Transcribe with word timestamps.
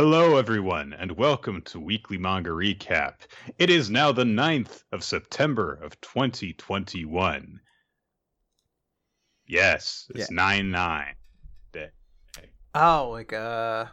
Hello, 0.00 0.36
everyone, 0.36 0.92
and 0.92 1.10
welcome 1.10 1.60
to 1.62 1.80
Weekly 1.80 2.18
Manga 2.18 2.50
Recap. 2.50 3.14
It 3.58 3.68
is 3.68 3.90
now 3.90 4.12
the 4.12 4.22
9th 4.22 4.84
of 4.92 5.02
September 5.02 5.74
of 5.82 6.00
2021. 6.02 7.58
Yes, 9.48 10.08
it's 10.14 10.30
9 10.30 10.70
9 10.70 11.14
day. 11.72 11.88
Oh, 12.76 13.08
like 13.10 13.32
uh, 13.32 13.86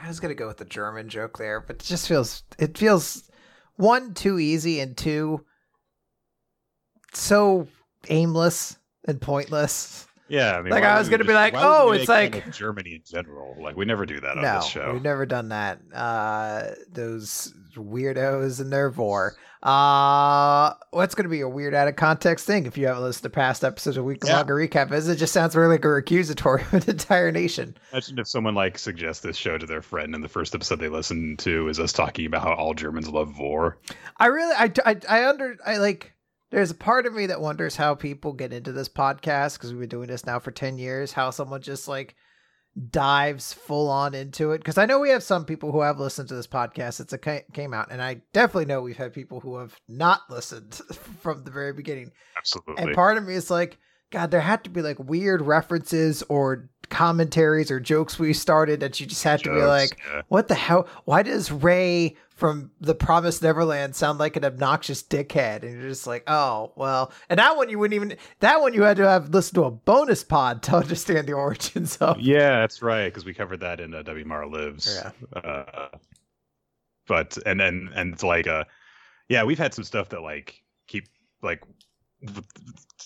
I 0.00 0.06
was 0.06 0.20
gonna 0.20 0.34
go 0.34 0.46
with 0.46 0.58
the 0.58 0.64
German 0.64 1.08
joke 1.08 1.38
there, 1.38 1.60
but 1.60 1.74
it 1.74 1.82
just 1.82 2.06
feels 2.06 2.44
it 2.60 2.78
feels 2.78 3.28
one 3.74 4.14
too 4.14 4.38
easy 4.38 4.78
and 4.78 4.96
two 4.96 5.44
so 7.14 7.66
aimless 8.08 8.78
and 9.08 9.20
pointless. 9.20 10.05
Yeah, 10.28 10.56
I 10.56 10.62
mean, 10.62 10.72
Like, 10.72 10.84
I 10.84 10.98
was 10.98 11.08
gonna 11.08 11.24
be 11.24 11.32
like, 11.34 11.54
oh, 11.56 11.92
it's 11.92 12.08
like- 12.08 12.50
Germany 12.52 12.96
in 12.96 13.02
general. 13.04 13.56
Like, 13.60 13.76
we 13.76 13.84
never 13.84 14.06
do 14.06 14.20
that 14.20 14.36
on 14.38 14.42
this 14.42 14.66
show. 14.66 14.92
we've 14.92 15.02
never 15.02 15.24
done 15.26 15.50
that. 15.50 15.80
Uh, 15.94 16.70
those 16.90 17.54
weirdos 17.76 18.60
and 18.60 18.72
their 18.72 18.90
vor. 18.90 19.36
Uh, 19.62 20.74
what's 20.90 21.14
gonna 21.14 21.28
be 21.28 21.40
a 21.40 21.48
weird 21.48 21.74
out 21.74 21.88
of 21.88 21.96
context 21.96 22.46
thing 22.46 22.66
if 22.66 22.76
you 22.78 22.86
haven't 22.86 23.02
listened 23.02 23.24
to 23.24 23.30
past 23.30 23.64
episodes 23.64 23.96
of 23.96 24.04
Weekly 24.04 24.30
Yeah. 24.30 24.36
Manga 24.36 24.52
Recap? 24.52 24.92
Is 24.92 25.08
it 25.08 25.16
just 25.16 25.32
sounds 25.32 25.56
really 25.56 25.70
like 25.70 25.84
a 25.84 25.94
accusatory 25.96 26.62
of 26.72 26.74
an 26.74 26.82
entire 26.90 27.32
nation? 27.32 27.76
Imagine 27.92 28.18
if 28.18 28.28
someone 28.28 28.54
like 28.54 28.78
suggests 28.78 29.22
this 29.22 29.36
show 29.36 29.58
to 29.58 29.66
their 29.66 29.82
friend, 29.82 30.14
and 30.14 30.22
the 30.22 30.28
first 30.28 30.54
episode 30.54 30.78
they 30.80 30.88
listen 30.88 31.36
to 31.38 31.68
is 31.68 31.80
us 31.80 31.92
talking 31.92 32.26
about 32.26 32.42
how 32.42 32.52
all 32.54 32.74
Germans 32.74 33.08
love 33.08 33.30
vor. 33.34 33.78
I 34.18 34.26
really, 34.26 34.54
I, 34.56 34.72
I, 34.84 34.96
I 35.08 35.28
under, 35.28 35.56
I 35.66 35.78
like. 35.78 36.12
There's 36.56 36.70
a 36.70 36.74
part 36.74 37.04
of 37.04 37.12
me 37.12 37.26
that 37.26 37.42
wonders 37.42 37.76
how 37.76 37.94
people 37.94 38.32
get 38.32 38.50
into 38.50 38.72
this 38.72 38.88
podcast 38.88 39.58
because 39.58 39.72
we've 39.72 39.80
been 39.80 39.90
doing 39.90 40.08
this 40.08 40.24
now 40.24 40.38
for 40.38 40.50
ten 40.50 40.78
years. 40.78 41.12
How 41.12 41.28
someone 41.28 41.60
just 41.60 41.86
like 41.86 42.16
dives 42.88 43.52
full 43.52 43.90
on 43.90 44.14
into 44.14 44.52
it 44.52 44.58
because 44.60 44.78
I 44.78 44.86
know 44.86 44.98
we 44.98 45.10
have 45.10 45.22
some 45.22 45.44
people 45.44 45.70
who 45.70 45.82
have 45.82 46.00
listened 46.00 46.30
to 46.30 46.34
this 46.34 46.46
podcast 46.46 46.94
since 46.94 47.12
it 47.12 47.20
ca- 47.20 47.44
came 47.52 47.74
out, 47.74 47.88
and 47.90 48.00
I 48.00 48.22
definitely 48.32 48.64
know 48.64 48.80
we've 48.80 48.96
had 48.96 49.12
people 49.12 49.38
who 49.38 49.58
have 49.58 49.78
not 49.86 50.22
listened 50.30 50.72
from 51.20 51.44
the 51.44 51.50
very 51.50 51.74
beginning. 51.74 52.10
Absolutely. 52.38 52.82
And 52.82 52.94
part 52.94 53.18
of 53.18 53.26
me 53.26 53.34
is 53.34 53.50
like, 53.50 53.76
God, 54.10 54.30
there 54.30 54.40
had 54.40 54.64
to 54.64 54.70
be 54.70 54.80
like 54.80 54.98
weird 54.98 55.42
references 55.42 56.22
or 56.30 56.70
commentaries 56.88 57.70
or 57.70 57.80
jokes 57.80 58.18
we 58.18 58.32
started 58.32 58.80
that 58.80 58.98
you 58.98 59.04
just 59.04 59.24
had 59.24 59.42
to 59.42 59.52
be 59.52 59.60
like, 59.60 59.98
yeah. 60.08 60.22
what 60.28 60.48
the 60.48 60.54
hell? 60.54 60.88
Why 61.04 61.22
does 61.22 61.52
Ray 61.52 62.16
from 62.36 62.70
The 62.80 62.94
Promised 62.94 63.42
Neverland 63.42 63.96
sound 63.96 64.18
like 64.18 64.36
an 64.36 64.44
obnoxious 64.44 65.02
dickhead? 65.02 65.62
And 65.62 65.72
you're 65.72 65.88
just 65.88 66.06
like, 66.06 66.22
oh, 66.28 66.72
well. 66.76 67.12
And 67.28 67.38
that 67.38 67.56
one 67.56 67.68
you 67.68 67.78
wouldn't 67.78 67.94
even, 67.94 68.16
that 68.40 68.60
one 68.60 68.74
you 68.74 68.82
had 68.82 68.98
to 68.98 69.08
have 69.08 69.30
listened 69.30 69.56
to 69.56 69.64
a 69.64 69.70
bonus 69.70 70.22
pod 70.22 70.62
to 70.64 70.76
understand 70.76 71.26
the 71.26 71.32
origins 71.32 71.96
of. 71.96 72.20
Yeah, 72.20 72.60
that's 72.60 72.82
right. 72.82 73.06
Because 73.06 73.24
we 73.24 73.34
covered 73.34 73.60
that 73.60 73.80
in 73.80 73.94
uh, 73.94 74.02
W. 74.02 74.24
Mara 74.24 74.48
Lives. 74.48 75.02
Yeah. 75.02 75.40
Uh, 75.40 75.88
but 77.06 77.38
and 77.46 77.60
and 77.60 77.88
and 77.94 78.14
it's 78.14 78.22
like 78.22 78.46
uh, 78.46 78.64
yeah, 79.28 79.44
we've 79.44 79.58
had 79.58 79.74
some 79.74 79.84
stuff 79.84 80.10
that 80.10 80.22
like 80.22 80.62
keep 80.86 81.08
like. 81.42 81.62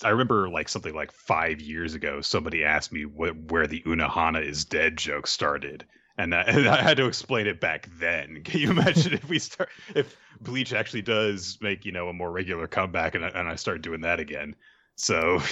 I 0.02 0.10
remember 0.10 0.48
like 0.48 0.68
something 0.68 0.94
like 0.94 1.12
five 1.12 1.60
years 1.60 1.94
ago, 1.94 2.20
somebody 2.20 2.64
asked 2.64 2.92
me 2.92 3.02
wh- 3.02 3.50
where 3.50 3.66
the 3.66 3.82
Unohana 3.82 4.42
is 4.46 4.64
dead 4.64 4.96
joke 4.96 5.26
started, 5.26 5.84
and 6.22 6.34
I, 6.34 6.40
and 6.46 6.68
I 6.68 6.82
had 6.82 6.96
to 6.98 7.06
explain 7.06 7.46
it 7.46 7.60
back 7.60 7.88
then. 7.98 8.42
Can 8.44 8.60
you 8.60 8.70
imagine 8.70 9.14
if 9.14 9.28
we 9.28 9.38
start 9.38 9.68
if 9.94 10.16
Bleach 10.40 10.72
actually 10.72 11.02
does 11.02 11.58
make 11.60 11.84
you 11.84 11.92
know 11.92 12.08
a 12.08 12.12
more 12.12 12.30
regular 12.30 12.66
comeback, 12.66 13.14
and 13.14 13.24
I, 13.24 13.28
and 13.28 13.48
I 13.48 13.56
start 13.56 13.82
doing 13.82 14.02
that 14.02 14.20
again? 14.20 14.54
So 14.96 15.40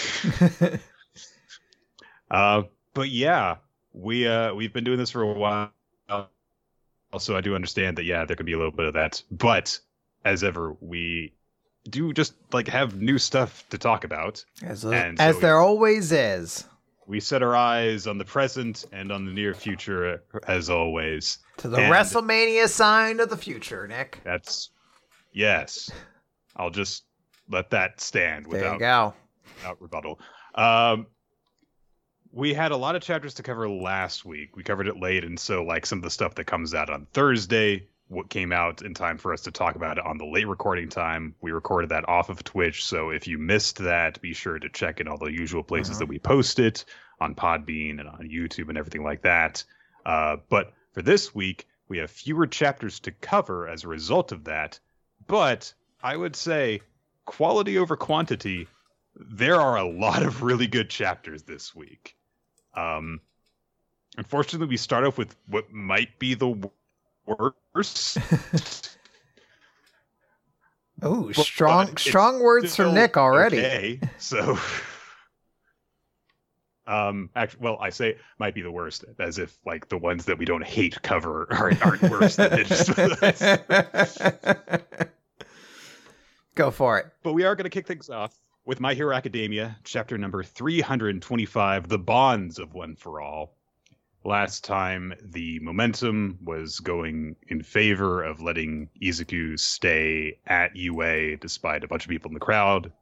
Uh, 2.30 2.62
but 2.94 3.08
yeah, 3.08 3.56
we 3.92 4.26
uh 4.26 4.54
we've 4.54 4.72
been 4.72 4.84
doing 4.84 4.98
this 4.98 5.10
for 5.10 5.22
a 5.22 5.32
while. 5.32 5.72
Also, 7.10 7.34
I 7.34 7.40
do 7.40 7.54
understand 7.54 7.96
that 7.96 8.04
yeah, 8.04 8.26
there 8.26 8.36
could 8.36 8.44
be 8.44 8.52
a 8.52 8.58
little 8.58 8.70
bit 8.72 8.84
of 8.86 8.94
that, 8.94 9.22
but 9.30 9.78
as 10.26 10.44
ever, 10.44 10.76
we 10.80 11.32
do 11.88 12.12
just 12.12 12.34
like 12.52 12.68
have 12.68 13.00
new 13.00 13.16
stuff 13.16 13.64
to 13.70 13.78
talk 13.78 14.04
about. 14.04 14.44
as 14.62 14.84
And 14.84 15.18
as 15.18 15.36
so- 15.36 15.40
there 15.40 15.58
always 15.58 16.12
is. 16.12 16.64
We 17.08 17.20
set 17.20 17.42
our 17.42 17.56
eyes 17.56 18.06
on 18.06 18.18
the 18.18 18.24
present 18.26 18.84
and 18.92 19.10
on 19.10 19.24
the 19.24 19.32
near 19.32 19.54
future, 19.54 20.22
as 20.46 20.68
always. 20.68 21.38
To 21.56 21.68
the 21.68 21.78
And- 21.78 21.90
WrestleMania 21.92 22.68
sign 22.68 23.18
of 23.18 23.30
the 23.30 23.36
future, 23.36 23.88
Nick. 23.88 24.20
That's 24.24 24.68
yes. 25.32 25.90
I'll 26.56 26.68
just 26.68 27.04
let 27.48 27.70
that 27.70 27.98
stand 28.02 28.44
There 28.44 28.58
you 28.58 28.64
without 28.64 28.78
go. 28.78 29.14
without 29.56 29.80
rebuttal. 29.80 30.20
Um, 30.54 31.06
we 32.30 32.52
had 32.52 32.72
a 32.72 32.76
lot 32.76 32.94
of 32.94 33.00
chapters 33.00 33.32
to 33.34 33.42
cover 33.42 33.66
last 33.70 34.26
week. 34.26 34.54
We 34.54 34.62
covered 34.62 34.86
it 34.86 34.98
late, 35.00 35.24
and 35.24 35.40
so 35.40 35.64
like 35.64 35.86
some 35.86 36.00
of 36.00 36.04
the 36.04 36.10
stuff 36.10 36.34
that 36.34 36.44
comes 36.44 36.74
out 36.74 36.90
on 36.90 37.06
Thursday, 37.14 37.86
what 38.08 38.30
came 38.30 38.52
out 38.52 38.82
in 38.82 38.94
time 38.94 39.18
for 39.18 39.32
us 39.32 39.42
to 39.42 39.50
talk 39.50 39.76
about 39.76 39.98
it 39.98 40.06
on 40.06 40.16
the 40.18 40.24
late 40.24 40.48
recording 40.48 40.88
time. 40.88 41.34
We 41.40 41.52
recorded 41.52 41.90
that 41.90 42.08
off 42.08 42.30
of 42.30 42.42
Twitch, 42.42 42.84
so 42.84 43.10
if 43.10 43.26
you 43.28 43.38
missed 43.38 43.78
that, 43.78 44.20
be 44.20 44.32
sure 44.32 44.58
to 44.58 44.68
check 44.70 45.00
in 45.00 45.08
all 45.08 45.18
the 45.18 45.30
usual 45.32 45.62
places 45.62 45.96
Mhm. 45.96 45.98
that 46.00 46.08
we 46.08 46.18
post 46.18 46.58
it 46.58 46.84
on 47.20 47.34
Podbean 47.34 48.00
and 48.00 48.08
on 48.08 48.28
YouTube 48.28 48.68
and 48.70 48.78
everything 48.78 49.02
like 49.02 49.22
that. 49.22 49.64
Uh, 50.06 50.36
but 50.48 50.72
for 50.92 51.02
this 51.02 51.34
week, 51.34 51.66
we 51.88 51.98
have 51.98 52.10
fewer 52.10 52.46
chapters 52.46 53.00
to 53.00 53.12
cover 53.12 53.68
as 53.68 53.84
a 53.84 53.88
result 53.88 54.32
of 54.32 54.44
that. 54.44 54.80
But 55.26 55.74
I 56.02 56.16
would 56.16 56.36
say 56.36 56.80
quality 57.26 57.76
over 57.78 57.96
quantity 57.96 58.68
there 59.20 59.60
are 59.60 59.76
a 59.76 59.84
lot 59.84 60.22
of 60.22 60.42
really 60.42 60.68
good 60.68 60.88
chapters 60.88 61.42
this 61.42 61.74
week. 61.74 62.16
Um, 62.74 63.20
unfortunately, 64.16 64.68
we 64.68 64.76
start 64.76 65.04
off 65.04 65.18
with 65.18 65.34
what 65.48 65.72
might 65.72 66.18
be 66.20 66.34
the 66.34 66.70
worst. 67.74 68.18
Oh, 71.00 71.30
strong, 71.30 71.90
it's 71.90 72.02
strong 72.02 72.40
words 72.40 72.74
from 72.74 72.94
Nick 72.94 73.16
already. 73.16 73.58
Okay, 73.58 74.00
so. 74.18 74.58
Um, 76.88 77.30
actually, 77.36 77.60
well, 77.60 77.76
I 77.82 77.90
say 77.90 78.16
might 78.38 78.54
be 78.54 78.62
the 78.62 78.70
worst, 78.70 79.04
as 79.18 79.38
if 79.38 79.58
like 79.66 79.90
the 79.90 79.98
ones 79.98 80.24
that 80.24 80.38
we 80.38 80.46
don't 80.46 80.64
hate 80.64 81.02
cover 81.02 81.46
aren't, 81.50 81.84
aren't 81.84 82.00
worse 82.00 82.36
than 82.36 82.64
it. 82.64 82.66
Go 86.54 86.70
for 86.70 86.98
it. 86.98 87.08
But 87.22 87.34
we 87.34 87.44
are 87.44 87.54
going 87.54 87.64
to 87.64 87.70
kick 87.70 87.86
things 87.86 88.08
off 88.08 88.40
with 88.64 88.80
My 88.80 88.94
Hero 88.94 89.14
Academia, 89.14 89.76
chapter 89.84 90.16
number 90.16 90.42
325 90.42 91.88
The 91.88 91.98
Bonds 91.98 92.58
of 92.58 92.72
One 92.72 92.96
for 92.96 93.20
All. 93.20 93.57
Last 94.24 94.64
time, 94.64 95.14
the 95.22 95.60
momentum 95.60 96.38
was 96.44 96.80
going 96.80 97.36
in 97.46 97.62
favor 97.62 98.22
of 98.22 98.42
letting 98.42 98.90
Izuku 99.00 99.58
stay 99.58 100.38
at 100.46 100.74
UA 100.74 101.36
despite 101.36 101.84
a 101.84 101.88
bunch 101.88 102.04
of 102.04 102.10
people 102.10 102.28
in 102.28 102.34
the 102.34 102.40
crowd. 102.40 102.92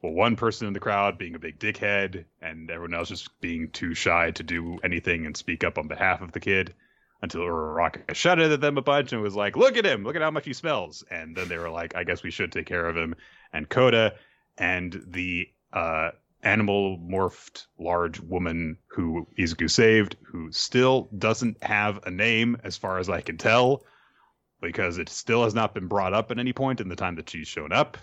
Well, 0.00 0.12
one 0.12 0.36
person 0.36 0.66
in 0.66 0.72
the 0.72 0.80
crowd 0.80 1.18
being 1.18 1.34
a 1.34 1.40
big 1.40 1.58
dickhead, 1.58 2.24
and 2.40 2.70
everyone 2.70 2.94
else 2.94 3.08
just 3.08 3.40
being 3.40 3.70
too 3.70 3.94
shy 3.94 4.30
to 4.32 4.42
do 4.42 4.78
anything 4.82 5.26
and 5.26 5.36
speak 5.36 5.64
up 5.64 5.76
on 5.76 5.88
behalf 5.88 6.22
of 6.22 6.32
the 6.32 6.40
kid 6.40 6.74
until 7.20 7.42
Uraraka 7.42 8.14
shouted 8.14 8.52
at 8.52 8.60
them 8.60 8.78
a 8.78 8.82
bunch 8.82 9.12
and 9.12 9.22
was 9.22 9.36
like, 9.36 9.56
"Look 9.56 9.76
at 9.76 9.86
him! 9.86 10.02
Look 10.02 10.16
at 10.16 10.22
how 10.22 10.30
much 10.30 10.44
he 10.44 10.52
smells!" 10.52 11.04
And 11.10 11.36
then 11.36 11.48
they 11.48 11.58
were 11.58 11.70
like, 11.70 11.94
"I 11.94 12.04
guess 12.04 12.22
we 12.22 12.30
should 12.30 12.52
take 12.52 12.66
care 12.66 12.88
of 12.88 12.96
him." 12.96 13.14
And 13.52 13.68
Koda 13.68 14.14
and 14.58 15.02
the 15.06 15.48
uh, 15.72 16.10
animal 16.42 16.98
morphed 16.98 17.66
large 17.78 18.20
woman 18.20 18.76
who 18.88 19.26
Izuku 19.38 19.70
saved, 19.70 20.16
who 20.22 20.50
still 20.50 21.08
doesn't 21.16 21.62
have 21.62 22.00
a 22.04 22.10
name 22.10 22.56
as 22.64 22.76
far 22.76 22.98
as 22.98 23.08
I 23.08 23.20
can 23.20 23.36
tell, 23.36 23.84
because 24.60 24.98
it 24.98 25.08
still 25.08 25.44
has 25.44 25.54
not 25.54 25.74
been 25.74 25.88
brought 25.88 26.12
up 26.12 26.30
at 26.30 26.38
any 26.38 26.52
point 26.52 26.80
in 26.80 26.88
the 26.88 26.96
time 26.96 27.16
that 27.16 27.30
she's 27.30 27.48
shown 27.48 27.72
up. 27.72 27.96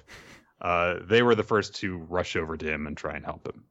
Uh, 0.62 0.96
they 1.04 1.22
were 1.22 1.36
the 1.36 1.44
first 1.44 1.76
to 1.76 1.98
rush 1.98 2.36
over 2.36 2.58
to 2.58 2.66
him 2.66 2.88
and 2.88 2.98
try 2.98 3.16
and 3.16 3.26
help 3.26 3.48
him. 3.48 3.64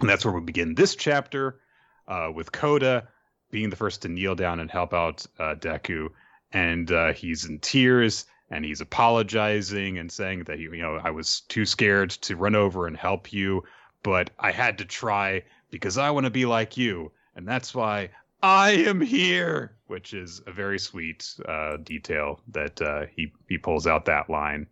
And 0.00 0.08
that's 0.08 0.24
where 0.24 0.34
we 0.34 0.40
begin 0.40 0.74
this 0.74 0.96
chapter 0.96 1.60
uh, 2.08 2.30
with 2.34 2.50
Koda 2.50 3.08
being 3.50 3.70
the 3.70 3.76
first 3.76 4.02
to 4.02 4.08
kneel 4.08 4.34
down 4.34 4.60
and 4.60 4.70
help 4.70 4.94
out 4.94 5.24
uh, 5.38 5.54
Deku, 5.54 6.08
and 6.52 6.90
uh, 6.90 7.12
he's 7.12 7.44
in 7.44 7.58
tears 7.60 8.24
and 8.52 8.66
he's 8.66 8.82
apologizing 8.82 9.98
and 9.98 10.12
saying 10.12 10.44
that 10.44 10.58
you 10.58 10.76
know, 10.76 11.00
I 11.02 11.10
was 11.10 11.40
too 11.48 11.64
scared 11.64 12.10
to 12.10 12.36
run 12.36 12.54
over 12.54 12.86
and 12.86 12.96
help 12.96 13.32
you, 13.32 13.64
but 14.02 14.30
I 14.38 14.52
had 14.52 14.78
to 14.78 14.84
try 14.84 15.42
because 15.70 15.96
I 15.96 16.10
want 16.10 16.24
to 16.24 16.30
be 16.30 16.44
like 16.44 16.76
you, 16.76 17.10
and 17.34 17.48
that's 17.48 17.74
why 17.74 18.10
I 18.42 18.72
am 18.72 19.00
here. 19.00 19.74
Which 19.86 20.12
is 20.12 20.42
a 20.46 20.52
very 20.52 20.78
sweet 20.78 21.34
uh, 21.48 21.78
detail 21.78 22.40
that 22.48 22.80
uh, 22.80 23.06
he 23.16 23.32
he 23.48 23.56
pulls 23.56 23.86
out 23.86 24.04
that 24.04 24.28
line. 24.28 24.66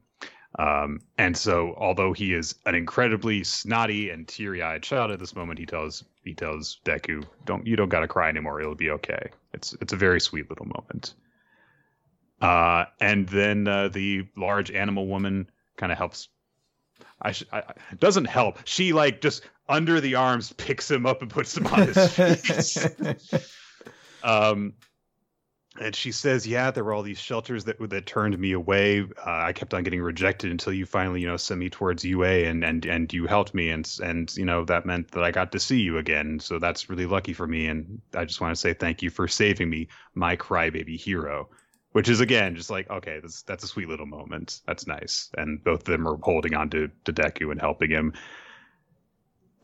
Um, 0.59 1.01
and 1.17 1.37
so, 1.37 1.75
although 1.79 2.13
he 2.13 2.35
is 2.35 2.57
an 2.67 2.75
incredibly 2.75 3.45
snotty 3.45 4.11
and 4.11 4.27
teary-eyed 4.27 4.83
child 4.83 5.11
at 5.11 5.21
this 5.21 5.35
moment, 5.35 5.59
he 5.59 5.65
tells 5.65 6.05
he 6.23 6.35
tells 6.35 6.81
Deku, 6.85 7.25
"Don't 7.47 7.67
you 7.67 7.77
don't 7.77 7.89
gotta 7.89 8.09
cry 8.09 8.29
anymore. 8.29 8.61
It'll 8.61 8.75
be 8.75 8.91
okay." 8.91 9.31
It's 9.55 9.75
it's 9.81 9.95
a 9.95 9.97
very 9.97 10.21
sweet 10.21 10.51
little 10.51 10.67
moment. 10.67 11.15
Uh, 12.41 12.87
and 13.01 13.29
then 13.29 13.69
uh, 13.69 13.89
the 13.89 14.27
large 14.37 14.71
animal 14.71 15.07
woman 15.07 15.51
kind 15.77 15.93
of 15.93 15.99
helps. 15.99 16.29
I, 17.21 17.33
sh- 17.33 17.45
I 17.53 17.63
doesn't 17.99 18.25
help. 18.25 18.59
She 18.65 18.93
like 18.93 19.21
just 19.21 19.43
under 19.69 20.01
the 20.01 20.15
arms 20.15 20.53
picks 20.55 20.91
him 20.91 21.07
up 21.07 21.23
and 21.23 21.31
puts 21.31 21.57
him 21.57 21.67
on 21.67 21.89
his 21.89 22.13
feet. 22.13 23.45
um, 24.23 24.75
and 25.79 25.95
she 25.95 26.11
says, 26.13 26.47
"Yeah, 26.47 26.71
there 26.71 26.83
were 26.83 26.93
all 26.93 27.03
these 27.03 27.19
shelters 27.19 27.65
that 27.65 27.77
that 27.91 28.07
turned 28.07 28.39
me 28.39 28.53
away. 28.53 29.03
Uh, 29.03 29.07
I 29.25 29.53
kept 29.53 29.73
on 29.73 29.85
getting 29.85 30.03
rejected 30.03 30.51
until 30.51 30.73
you 30.73 30.85
finally, 30.85 31.21
you 31.21 31.29
know, 31.29 31.37
sent 31.37 31.61
me 31.61 31.71
towards 31.71 32.05
UA, 32.05 32.49
and 32.49 32.65
and 32.65 32.85
and 32.85 33.13
you 33.13 33.27
helped 33.27 33.55
me, 33.55 33.71
and 33.71 33.91
and 34.03 34.35
you 34.37 34.45
know 34.45 34.65
that 34.65 34.85
meant 34.85 35.13
that 35.13 35.23
I 35.23 35.31
got 35.31 35.53
to 35.53 35.61
see 35.61 35.81
you 35.81 35.99
again. 35.99 36.41
So 36.41 36.59
that's 36.59 36.91
really 36.91 37.07
lucky 37.07 37.33
for 37.33 37.47
me, 37.47 37.67
and 37.67 38.01
I 38.15 38.25
just 38.25 38.41
want 38.41 38.55
to 38.55 38.61
say 38.61 38.73
thank 38.75 39.03
you 39.03 39.11
for 39.11 39.29
saving 39.29 39.71
me, 39.71 39.89
my 40.15 40.37
crybaby 40.37 40.99
hero." 40.99 41.49
Which 41.93 42.09
is 42.09 42.21
again 42.21 42.55
just 42.55 42.71
like 42.71 42.89
okay, 42.89 43.19
that's 43.21 43.43
that's 43.43 43.65
a 43.65 43.67
sweet 43.67 43.89
little 43.89 44.07
moment. 44.07 44.61
That's 44.67 44.87
nice, 44.87 45.31
and 45.37 45.63
both 45.63 45.81
of 45.81 45.87
them 45.87 46.07
are 46.07 46.17
holding 46.23 46.55
on 46.55 46.71
to 46.71 46.89
to 47.05 47.13
Deku 47.13 47.51
and 47.51 47.61
helping 47.61 47.91
him, 47.91 48.13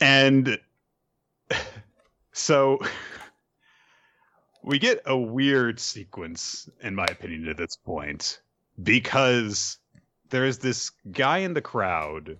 and 0.01 0.59
so 2.33 2.79
we 4.67 4.79
get 4.79 5.01
a 5.05 5.17
weird 5.17 5.79
sequence, 5.79 6.69
in 6.81 6.93
my 6.93 7.05
opinion, 7.05 7.47
at 7.47 7.55
this 7.55 7.77
point, 7.77 8.41
because 8.83 9.77
there's 10.29 10.57
this 10.57 10.91
guy 11.11 11.37
in 11.39 11.53
the 11.53 11.61
crowd 11.61 12.37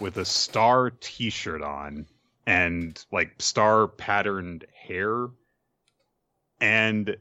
with 0.00 0.16
a 0.16 0.24
star 0.24 0.90
t 0.90 1.30
shirt 1.30 1.62
on 1.62 2.06
and 2.46 3.04
like 3.12 3.30
star 3.38 3.86
patterned 3.86 4.66
hair. 4.74 5.28
And 6.60 7.16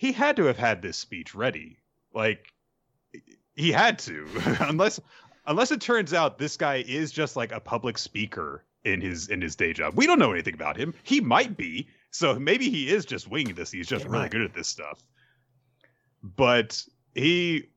he 0.00 0.12
had 0.12 0.36
to 0.36 0.44
have 0.44 0.56
had 0.56 0.80
this 0.80 0.96
speech 0.96 1.34
ready. 1.34 1.76
Like, 2.14 2.54
he 3.54 3.70
had 3.70 3.98
to, 3.98 4.26
unless 4.60 4.98
unless 5.46 5.72
it 5.72 5.82
turns 5.82 6.14
out 6.14 6.38
this 6.38 6.56
guy 6.56 6.82
is 6.88 7.12
just 7.12 7.36
like 7.36 7.52
a 7.52 7.60
public 7.60 7.98
speaker 7.98 8.64
in 8.82 9.02
his 9.02 9.28
in 9.28 9.42
his 9.42 9.56
day 9.56 9.74
job. 9.74 9.92
We 9.96 10.06
don't 10.06 10.18
know 10.18 10.32
anything 10.32 10.54
about 10.54 10.78
him. 10.78 10.94
He 11.02 11.20
might 11.20 11.54
be. 11.54 11.86
So 12.12 12.38
maybe 12.38 12.70
he 12.70 12.88
is 12.88 13.04
just 13.04 13.28
winging 13.28 13.54
this. 13.54 13.70
He's 13.70 13.86
just 13.86 14.06
really 14.06 14.30
good 14.30 14.40
at 14.40 14.54
this 14.54 14.68
stuff. 14.68 15.04
But 16.22 16.82
he 17.14 17.68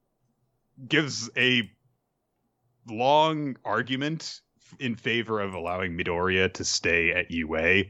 gives 0.87 1.29
a 1.35 1.69
long 2.87 3.57
argument 3.65 4.39
in 4.79 4.95
favor 4.95 5.41
of 5.41 5.55
allowing 5.55 5.97
Midoriya 5.97 6.53
to 6.53 6.63
stay 6.63 7.11
at 7.11 7.31
UA. 7.31 7.83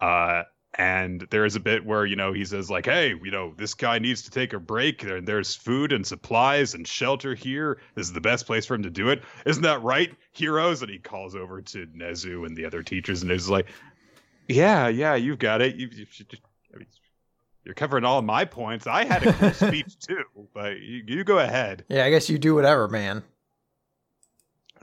Uh, 0.00 0.42
and 0.74 1.26
there 1.30 1.44
is 1.44 1.56
a 1.56 1.60
bit 1.60 1.84
where, 1.84 2.04
you 2.04 2.16
know, 2.16 2.32
he 2.32 2.44
says, 2.44 2.70
like, 2.70 2.84
hey, 2.84 3.14
you 3.22 3.30
know, 3.30 3.54
this 3.56 3.74
guy 3.74 3.98
needs 3.98 4.22
to 4.22 4.30
take 4.30 4.52
a 4.52 4.58
break. 4.58 5.02
There, 5.02 5.20
there's 5.20 5.54
food 5.54 5.92
and 5.92 6.06
supplies 6.06 6.74
and 6.74 6.86
shelter 6.86 7.34
here. 7.34 7.78
This 7.94 8.06
is 8.06 8.12
the 8.12 8.20
best 8.20 8.46
place 8.46 8.66
for 8.66 8.74
him 8.74 8.82
to 8.82 8.90
do 8.90 9.08
it. 9.08 9.22
Isn't 9.46 9.62
that 9.62 9.82
right, 9.82 10.14
heroes? 10.32 10.82
And 10.82 10.90
he 10.90 10.98
calls 10.98 11.34
over 11.34 11.62
to 11.62 11.86
Nezu 11.86 12.46
and 12.46 12.56
the 12.56 12.66
other 12.66 12.82
teachers 12.82 13.22
and 13.22 13.30
is 13.30 13.48
like, 13.48 13.66
yeah, 14.48 14.88
yeah, 14.88 15.14
you've 15.14 15.38
got 15.38 15.62
it. 15.62 15.76
You, 15.76 15.88
you, 15.90 16.06
I 16.74 16.78
mean, 16.78 16.86
you're 17.64 17.74
covering 17.74 18.04
all 18.04 18.20
my 18.22 18.44
points. 18.44 18.86
I 18.86 19.04
had 19.04 19.26
a 19.26 19.32
cool 19.32 19.52
speech 19.52 19.98
too, 20.06 20.24
but 20.54 20.78
you, 20.78 21.02
you 21.06 21.24
go 21.24 21.38
ahead. 21.38 21.84
Yeah, 21.88 22.04
I 22.04 22.10
guess 22.10 22.28
you 22.28 22.38
do 22.38 22.54
whatever, 22.54 22.86
man. 22.86 23.24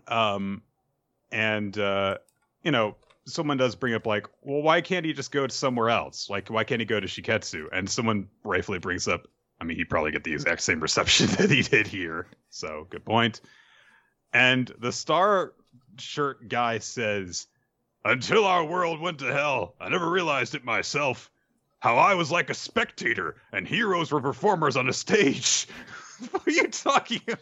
Um, 0.07 0.63
and 1.31 1.77
uh, 1.77 2.18
you 2.62 2.71
know, 2.71 2.95
someone 3.25 3.58
does 3.58 3.75
bring 3.75 3.94
up 3.94 4.06
like, 4.06 4.28
well, 4.42 4.62
why 4.62 4.81
can't 4.81 5.06
he 5.06 5.14
just 5.14 5.31
go 5.31 5.48
to 5.48 5.54
somewhere 5.54 5.90
else? 5.90 6.30
Like, 6.30 6.50
why 6.50 6.64
can't 6.64 6.81
he 6.81 6.86
go 6.86 7.00
to 7.00 7.08
Shiketsu? 7.08 7.68
And 7.72 7.90
someone 7.90 8.28
rightfully 8.44 8.80
brings 8.80 9.08
up, 9.08 9.28
I 9.62 9.66
mean, 9.66 9.78
he'd 9.78 9.90
probably 9.90 10.12
get 10.12 10.24
the 10.24 10.34
exact 10.34 10.62
same 10.62 10.80
reception 10.80 11.28
that 11.38 11.50
he 11.50 11.62
did 11.62 11.88
here. 11.88 12.28
So, 12.50 12.88
good 12.90 13.06
point. 13.06 13.42
And 14.34 14.72
the 14.80 14.92
star 14.92 15.54
shirt 15.98 16.50
guy 16.50 16.80
says, 16.80 17.48
until 18.04 18.46
our 18.46 18.66
world 18.66 19.00
went 19.00 19.20
to 19.20 19.31
hell, 19.31 19.76
I 19.80 19.90
never 19.90 20.10
realized 20.10 20.56
it 20.56 20.66
myself. 20.66 21.31
How 21.80 21.98
I 21.98 22.16
was 22.16 22.31
like 22.31 22.50
a 22.50 22.54
spectator 22.54 23.36
and 23.52 23.68
heroes 23.68 24.12
were 24.12 24.22
performers 24.22 24.76
on 24.76 24.90
a 24.90 24.94
stage. 24.94 25.68
what 26.31 26.48
are 26.48 26.52
you 26.52 26.68
talking 26.68 27.22
about? 27.28 27.40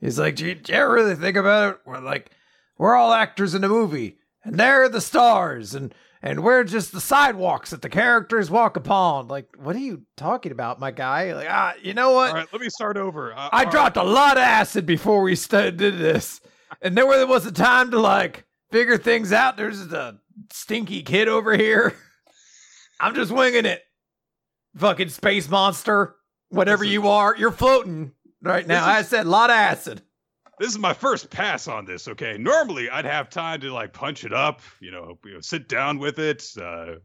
He's 0.00 0.18
like, 0.18 0.36
do 0.36 0.46
you, 0.46 0.54
do 0.54 0.72
you 0.72 0.78
ever 0.78 0.92
really 0.92 1.14
think 1.14 1.36
about 1.36 1.74
it? 1.74 1.80
We're 1.84 2.00
like, 2.00 2.30
we're 2.78 2.94
all 2.94 3.12
actors 3.12 3.54
in 3.54 3.62
a 3.64 3.68
movie, 3.68 4.16
and 4.44 4.58
there 4.58 4.82
are 4.82 4.88
the 4.88 5.00
stars, 5.00 5.74
and 5.74 5.94
and 6.22 6.44
we're 6.44 6.64
just 6.64 6.92
the 6.92 7.00
sidewalks 7.00 7.70
that 7.70 7.82
the 7.82 7.88
characters 7.88 8.50
walk 8.50 8.76
upon. 8.76 9.28
Like, 9.28 9.48
what 9.56 9.74
are 9.74 9.80
you 9.80 10.02
talking 10.16 10.52
about, 10.52 10.78
my 10.78 10.90
guy? 10.90 11.32
Like, 11.32 11.48
ah, 11.48 11.74
you 11.82 11.94
know 11.94 12.12
what? 12.12 12.30
All 12.30 12.36
right, 12.36 12.48
let 12.52 12.60
me 12.60 12.68
start 12.68 12.96
over. 12.96 13.32
Uh, 13.32 13.48
I 13.52 13.64
dropped 13.64 13.96
right. 13.96 14.06
a 14.06 14.08
lot 14.08 14.36
of 14.36 14.42
acid 14.42 14.84
before 14.84 15.22
we 15.22 15.34
st- 15.34 15.76
did 15.76 15.98
this, 15.98 16.40
and 16.82 16.96
there 16.96 17.06
was 17.06 17.46
a 17.46 17.52
time 17.52 17.90
to 17.92 17.98
like 17.98 18.44
figure 18.70 18.98
things 18.98 19.32
out. 19.32 19.56
There's 19.56 19.80
a 19.92 20.20
stinky 20.52 21.02
kid 21.02 21.28
over 21.28 21.56
here. 21.56 21.94
I'm 23.00 23.14
just 23.14 23.32
winging 23.32 23.64
it. 23.64 23.82
Fucking 24.76 25.08
space 25.08 25.48
monster, 25.48 26.16
whatever 26.50 26.84
you 26.84 27.08
are, 27.08 27.34
you're 27.36 27.50
floating 27.50 28.12
right 28.42 28.66
now. 28.66 28.82
Is, 28.90 28.96
I 28.96 29.02
said 29.02 29.26
a 29.26 29.30
lot 29.30 29.50
of 29.50 29.56
acid. 29.56 30.02
This 30.60 30.68
is 30.68 30.78
my 30.78 30.92
first 30.92 31.30
pass 31.30 31.68
on 31.68 31.86
this. 31.86 32.06
Okay, 32.06 32.36
normally 32.38 32.90
I'd 32.90 33.06
have 33.06 33.30
time 33.30 33.62
to 33.62 33.72
like 33.72 33.94
punch 33.94 34.24
it 34.24 34.32
up, 34.34 34.60
you 34.78 34.90
know, 34.90 35.18
you 35.24 35.32
know 35.32 35.40
sit 35.40 35.70
down 35.70 35.98
with 35.98 36.18
it, 36.18 36.46
uh, 36.60 36.96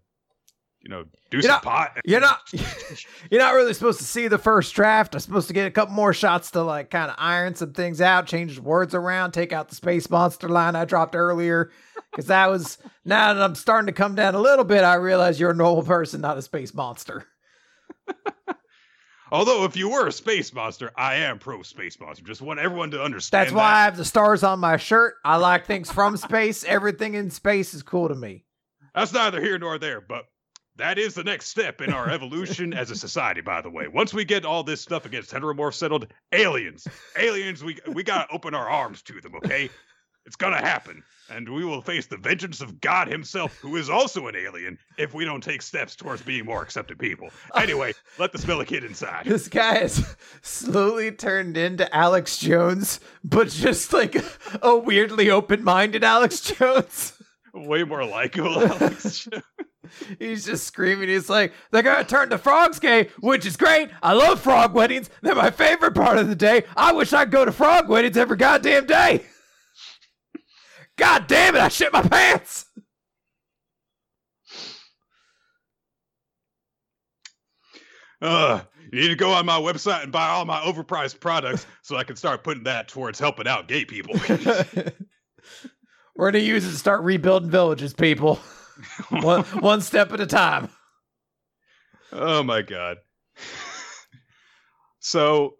you 0.81 0.89
know, 0.89 1.03
do 1.31 1.37
you're 1.37 1.41
some 1.41 1.51
not, 1.51 1.63
pot. 1.63 1.97
You're 2.03 2.19
not 2.19 2.41
you're 3.31 3.39
not 3.39 3.53
really 3.53 3.73
supposed 3.73 3.99
to 3.99 4.05
see 4.05 4.27
the 4.27 4.37
first 4.37 4.75
draft. 4.75 5.15
I'm 5.15 5.21
supposed 5.21 5.47
to 5.47 5.53
get 5.53 5.67
a 5.67 5.71
couple 5.71 5.95
more 5.95 6.13
shots 6.13 6.51
to 6.51 6.63
like 6.63 6.89
kind 6.89 7.09
of 7.09 7.15
iron 7.17 7.55
some 7.55 7.71
things 7.71 8.01
out, 8.01 8.27
change 8.27 8.59
words 8.59 8.93
around, 8.93 9.31
take 9.31 9.53
out 9.53 9.69
the 9.69 9.75
space 9.75 10.09
monster 10.09 10.49
line 10.49 10.75
I 10.75 10.83
dropped 10.83 11.15
earlier. 11.15 11.71
Cause 12.13 12.25
that 12.25 12.49
was 12.49 12.77
now 13.05 13.33
that 13.33 13.41
I'm 13.41 13.55
starting 13.55 13.87
to 13.87 13.93
come 13.93 14.15
down 14.15 14.35
a 14.35 14.41
little 14.41 14.65
bit, 14.65 14.83
I 14.83 14.95
realize 14.95 15.39
you're 15.39 15.51
a 15.51 15.55
normal 15.55 15.83
person, 15.83 16.19
not 16.19 16.37
a 16.37 16.41
space 16.41 16.73
monster. 16.73 17.25
Although 19.31 19.65
if 19.65 19.75
you 19.75 19.89
were 19.89 20.07
a 20.07 20.11
space 20.11 20.53
monster, 20.53 20.91
I 20.95 21.15
am 21.15 21.39
pro 21.39 21.63
space 21.63 21.99
monster. 21.99 22.23
Just 22.23 22.41
want 22.41 22.59
everyone 22.59 22.91
to 22.91 23.01
understand. 23.01 23.47
That's 23.47 23.53
why 23.53 23.69
that. 23.69 23.75
I 23.75 23.83
have 23.85 23.97
the 23.97 24.05
stars 24.05 24.43
on 24.43 24.59
my 24.59 24.77
shirt. 24.77 25.15
I 25.23 25.37
like 25.37 25.65
things 25.65 25.91
from 25.91 26.17
space. 26.17 26.63
Everything 26.63 27.15
in 27.15 27.31
space 27.31 27.73
is 27.73 27.83
cool 27.83 28.07
to 28.07 28.15
me. 28.15 28.45
That's 28.93 29.13
neither 29.13 29.41
here 29.41 29.57
nor 29.57 29.77
there, 29.77 29.99
but 29.99 30.25
that 30.77 30.97
is 30.97 31.13
the 31.13 31.23
next 31.23 31.47
step 31.47 31.81
in 31.81 31.91
our 31.91 32.09
evolution 32.09 32.73
as 32.73 32.91
a 32.91 32.95
society, 32.95 33.41
by 33.41 33.61
the 33.61 33.69
way. 33.69 33.87
Once 33.87 34.13
we 34.13 34.25
get 34.25 34.45
all 34.45 34.63
this 34.63 34.81
stuff 34.81 35.05
against 35.05 35.31
heteromorph 35.31 35.73
settled, 35.73 36.07
aliens, 36.31 36.87
aliens, 37.17 37.63
we 37.63 37.77
we 37.87 38.03
gotta 38.03 38.31
open 38.33 38.53
our 38.53 38.69
arms 38.69 39.01
to 39.03 39.21
them, 39.21 39.35
okay? 39.35 39.69
It's 40.25 40.35
gonna 40.35 40.57
happen, 40.57 41.03
and 41.29 41.47
we 41.47 41.63
will 41.63 41.81
face 41.81 42.07
the 42.07 42.17
vengeance 42.17 42.59
of 42.59 42.81
God 42.81 43.07
Himself, 43.07 43.55
who 43.59 43.75
is 43.75 43.91
also 43.91 44.27
an 44.27 44.35
alien, 44.35 44.79
if 44.97 45.13
we 45.13 45.23
don't 45.23 45.43
take 45.43 45.61
steps 45.61 45.95
towards 45.95 46.23
being 46.23 46.45
more 46.45 46.63
accepted 46.63 46.97
people. 46.97 47.29
Anyway, 47.55 47.93
let 48.19 48.31
the 48.31 48.39
smelly 48.39 48.65
kid 48.65 48.83
inside. 48.83 49.25
This 49.25 49.47
guy 49.47 49.77
has 49.79 50.15
slowly 50.41 51.11
turned 51.11 51.57
into 51.57 51.93
Alex 51.95 52.37
Jones, 52.39 52.99
but 53.23 53.49
just 53.49 53.93
like 53.93 54.15
a 54.63 54.75
weirdly 54.75 55.29
open-minded 55.29 56.03
Alex 56.03 56.41
Jones. 56.41 57.13
Way 57.53 57.83
more 57.83 58.03
likable 58.03 58.59
Alex 58.67 59.25
Jones. 59.31 59.43
He's 60.17 60.45
just 60.45 60.65
screaming. 60.65 61.09
He's 61.09 61.29
like, 61.29 61.53
they're 61.71 61.83
gonna 61.83 62.03
turn 62.03 62.29
the 62.29 62.39
frogs 62.39 62.79
gay, 62.79 63.09
which 63.19 63.45
is 63.45 63.55
great. 63.55 63.91
I 64.01 64.13
love 64.13 64.41
frog 64.41 64.73
weddings. 64.73 65.11
They're 65.21 65.35
my 65.35 65.51
favorite 65.51 65.93
part 65.93 66.17
of 66.17 66.27
the 66.27 66.35
day. 66.35 66.63
I 66.75 66.91
wish 66.93 67.13
I'd 67.13 67.29
go 67.29 67.45
to 67.45 67.51
frog 67.51 67.87
weddings 67.87 68.17
every 68.17 68.37
goddamn 68.37 68.87
day. 68.87 69.25
God 70.97 71.27
damn 71.27 71.55
it, 71.55 71.61
I 71.61 71.67
shit 71.67 71.91
my 71.91 72.01
pants. 72.01 72.65
Uh, 78.21 78.61
you 78.91 79.01
need 79.01 79.07
to 79.09 79.15
go 79.15 79.31
on 79.31 79.45
my 79.45 79.59
website 79.59 80.03
and 80.03 80.11
buy 80.11 80.27
all 80.27 80.45
my 80.45 80.59
overpriced 80.61 81.19
products 81.19 81.65
so 81.81 81.95
I 81.97 82.03
can 82.03 82.15
start 82.15 82.43
putting 82.43 82.63
that 82.63 82.87
towards 82.87 83.19
helping 83.19 83.47
out 83.47 83.67
gay 83.67 83.85
people. 83.85 84.15
We're 86.15 86.31
gonna 86.31 86.43
use 86.43 86.65
it 86.65 86.71
to 86.71 86.77
start 86.77 87.01
rebuilding 87.01 87.49
villages, 87.49 87.93
people 87.93 88.35
one 89.09 89.43
one 89.43 89.81
step 89.81 90.13
at 90.13 90.21
a 90.21 90.25
time. 90.25 90.69
Oh 92.11 92.41
my 92.41 92.61
god. 92.61 92.97
so 94.99 95.55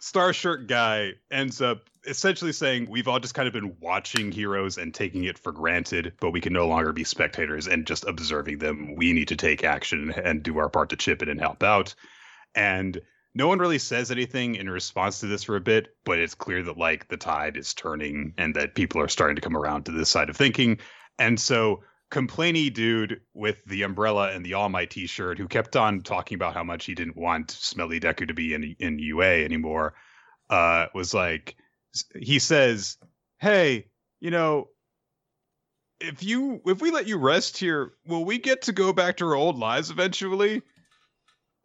Star 0.00 0.32
Shirt 0.32 0.66
guy 0.66 1.12
ends 1.30 1.60
up 1.60 1.82
essentially 2.06 2.52
saying 2.52 2.88
we've 2.88 3.08
all 3.08 3.20
just 3.20 3.34
kind 3.34 3.46
of 3.46 3.54
been 3.54 3.76
watching 3.80 4.30
heroes 4.32 4.78
and 4.78 4.92
taking 4.94 5.24
it 5.24 5.38
for 5.38 5.52
granted, 5.52 6.12
but 6.20 6.30
we 6.30 6.40
can 6.40 6.52
no 6.52 6.66
longer 6.66 6.92
be 6.92 7.04
spectators 7.04 7.66
and 7.66 7.86
just 7.86 8.04
observing 8.04 8.58
them. 8.58 8.94
We 8.96 9.12
need 9.12 9.28
to 9.28 9.36
take 9.36 9.64
action 9.64 10.10
and 10.10 10.42
do 10.42 10.58
our 10.58 10.68
part 10.68 10.90
to 10.90 10.96
chip 10.96 11.22
in 11.22 11.28
and 11.28 11.40
help 11.40 11.62
out. 11.62 11.94
And 12.54 13.00
no 13.34 13.48
one 13.48 13.58
really 13.58 13.78
says 13.78 14.10
anything 14.10 14.54
in 14.54 14.70
response 14.70 15.20
to 15.20 15.26
this 15.26 15.42
for 15.42 15.56
a 15.56 15.60
bit, 15.60 15.96
but 16.04 16.18
it's 16.18 16.34
clear 16.34 16.62
that 16.62 16.78
like 16.78 17.08
the 17.08 17.16
tide 17.16 17.56
is 17.56 17.74
turning 17.74 18.32
and 18.38 18.54
that 18.54 18.74
people 18.74 19.00
are 19.00 19.08
starting 19.08 19.36
to 19.36 19.42
come 19.42 19.56
around 19.56 19.84
to 19.84 19.92
this 19.92 20.08
side 20.08 20.30
of 20.30 20.36
thinking. 20.36 20.78
And 21.18 21.38
so 21.38 21.82
complainy 22.10 22.72
dude 22.72 23.20
with 23.32 23.64
the 23.64 23.82
umbrella 23.82 24.30
and 24.30 24.46
the 24.46 24.54
All 24.54 24.68
Might 24.68 24.90
T-shirt 24.90 25.38
who 25.38 25.48
kept 25.48 25.74
on 25.74 26.00
talking 26.02 26.36
about 26.36 26.54
how 26.54 26.62
much 26.62 26.84
he 26.84 26.94
didn't 26.94 27.16
want 27.16 27.50
Smelly 27.50 27.98
Deku 27.98 28.28
to 28.28 28.34
be 28.34 28.54
in 28.54 28.76
in 28.78 29.00
UA 29.00 29.44
anymore, 29.44 29.94
uh, 30.48 30.86
was 30.94 31.12
like, 31.12 31.56
he 32.14 32.38
says, 32.38 32.98
"Hey, 33.38 33.88
you 34.20 34.30
know, 34.30 34.68
if 36.00 36.22
you 36.22 36.60
if 36.66 36.80
we 36.80 36.90
let 36.90 37.06
you 37.06 37.18
rest 37.18 37.58
here, 37.58 37.92
will 38.06 38.24
we 38.24 38.38
get 38.38 38.62
to 38.62 38.72
go 38.72 38.92
back 38.92 39.18
to 39.18 39.26
our 39.26 39.34
old 39.34 39.58
lives 39.58 39.90
eventually?" 39.90 40.62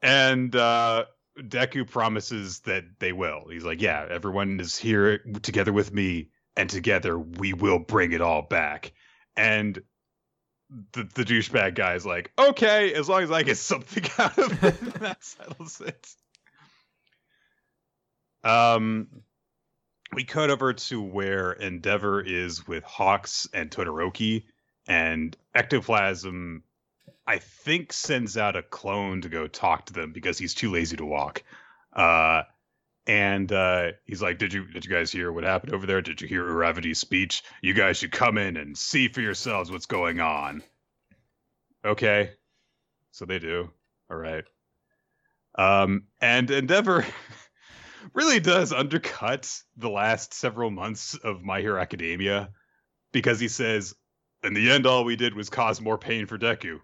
and 0.01 0.55
uh, 0.55 1.05
Deku 1.37 1.89
promises 1.89 2.59
that 2.59 2.85
they 2.99 3.11
will. 3.11 3.47
He's 3.49 3.65
like, 3.65 3.81
"Yeah, 3.81 4.05
everyone 4.09 4.59
is 4.59 4.77
here 4.77 5.19
together 5.41 5.73
with 5.73 5.93
me, 5.93 6.29
and 6.55 6.69
together 6.69 7.17
we 7.17 7.53
will 7.53 7.79
bring 7.79 8.11
it 8.11 8.21
all 8.21 8.41
back." 8.41 8.93
And 9.35 9.81
the, 10.93 11.03
the 11.15 11.23
douchebag 11.23 11.75
guy 11.75 11.95
is 11.95 12.05
like, 12.05 12.31
"Okay, 12.37 12.93
as 12.93 13.09
long 13.09 13.23
as 13.23 13.31
I 13.31 13.43
get 13.43 13.57
something 13.57 14.05
out 14.17 14.37
of 14.37 14.63
it, 14.63 14.79
that 14.99 15.23
settles 15.23 15.81
it." 15.81 16.07
Um, 18.43 19.07
we 20.13 20.23
cut 20.23 20.49
over 20.49 20.73
to 20.73 21.01
where 21.01 21.51
Endeavor 21.53 22.21
is 22.21 22.67
with 22.67 22.83
Hawks 22.83 23.47
and 23.53 23.69
Todoroki, 23.69 24.45
and 24.87 25.35
Ectoplasm, 25.53 26.63
I 27.27 27.37
think, 27.37 27.93
sends 27.93 28.37
out 28.37 28.55
a 28.55 28.63
clone 28.63 29.21
to 29.21 29.29
go 29.29 29.47
talk 29.47 29.85
to 29.87 29.93
them 29.93 30.11
because 30.13 30.37
he's 30.37 30.53
too 30.55 30.71
lazy 30.71 30.97
to 30.97 31.05
walk. 31.05 31.43
Uh, 31.93 32.43
and 33.05 33.51
uh, 33.51 33.91
he's 34.05 34.21
like, 34.21 34.37
"Did 34.37 34.53
you 34.53 34.65
did 34.65 34.85
you 34.85 34.91
guys 34.91 35.11
hear 35.11 35.31
what 35.31 35.43
happened 35.43 35.73
over 35.73 35.85
there? 35.85 36.01
Did 36.01 36.21
you 36.21 36.27
hear 36.27 36.43
Uravity's 36.43 36.99
speech? 36.99 37.43
You 37.61 37.73
guys 37.73 37.97
should 37.97 38.11
come 38.11 38.37
in 38.37 38.57
and 38.57 38.77
see 38.77 39.07
for 39.07 39.21
yourselves 39.21 39.71
what's 39.71 39.87
going 39.87 40.19
on." 40.19 40.63
Okay, 41.83 42.31
so 43.11 43.25
they 43.25 43.39
do. 43.39 43.69
All 44.11 44.17
right. 44.17 44.43
Um, 45.55 46.03
and 46.21 46.49
Endeavor 46.51 47.05
really 48.13 48.39
does 48.39 48.73
undercut 48.73 49.51
the 49.77 49.89
last 49.89 50.33
several 50.33 50.71
months 50.71 51.15
of 51.15 51.43
My 51.43 51.61
Hero 51.61 51.79
Academia 51.79 52.49
because 53.11 53.39
he 53.39 53.47
says, 53.47 53.95
"In 54.43 54.53
the 54.53 54.71
end, 54.71 54.85
all 54.85 55.03
we 55.03 55.15
did 55.15 55.33
was 55.33 55.49
cause 55.49 55.81
more 55.81 55.97
pain 55.97 56.25
for 56.25 56.37
Deku." 56.37 56.79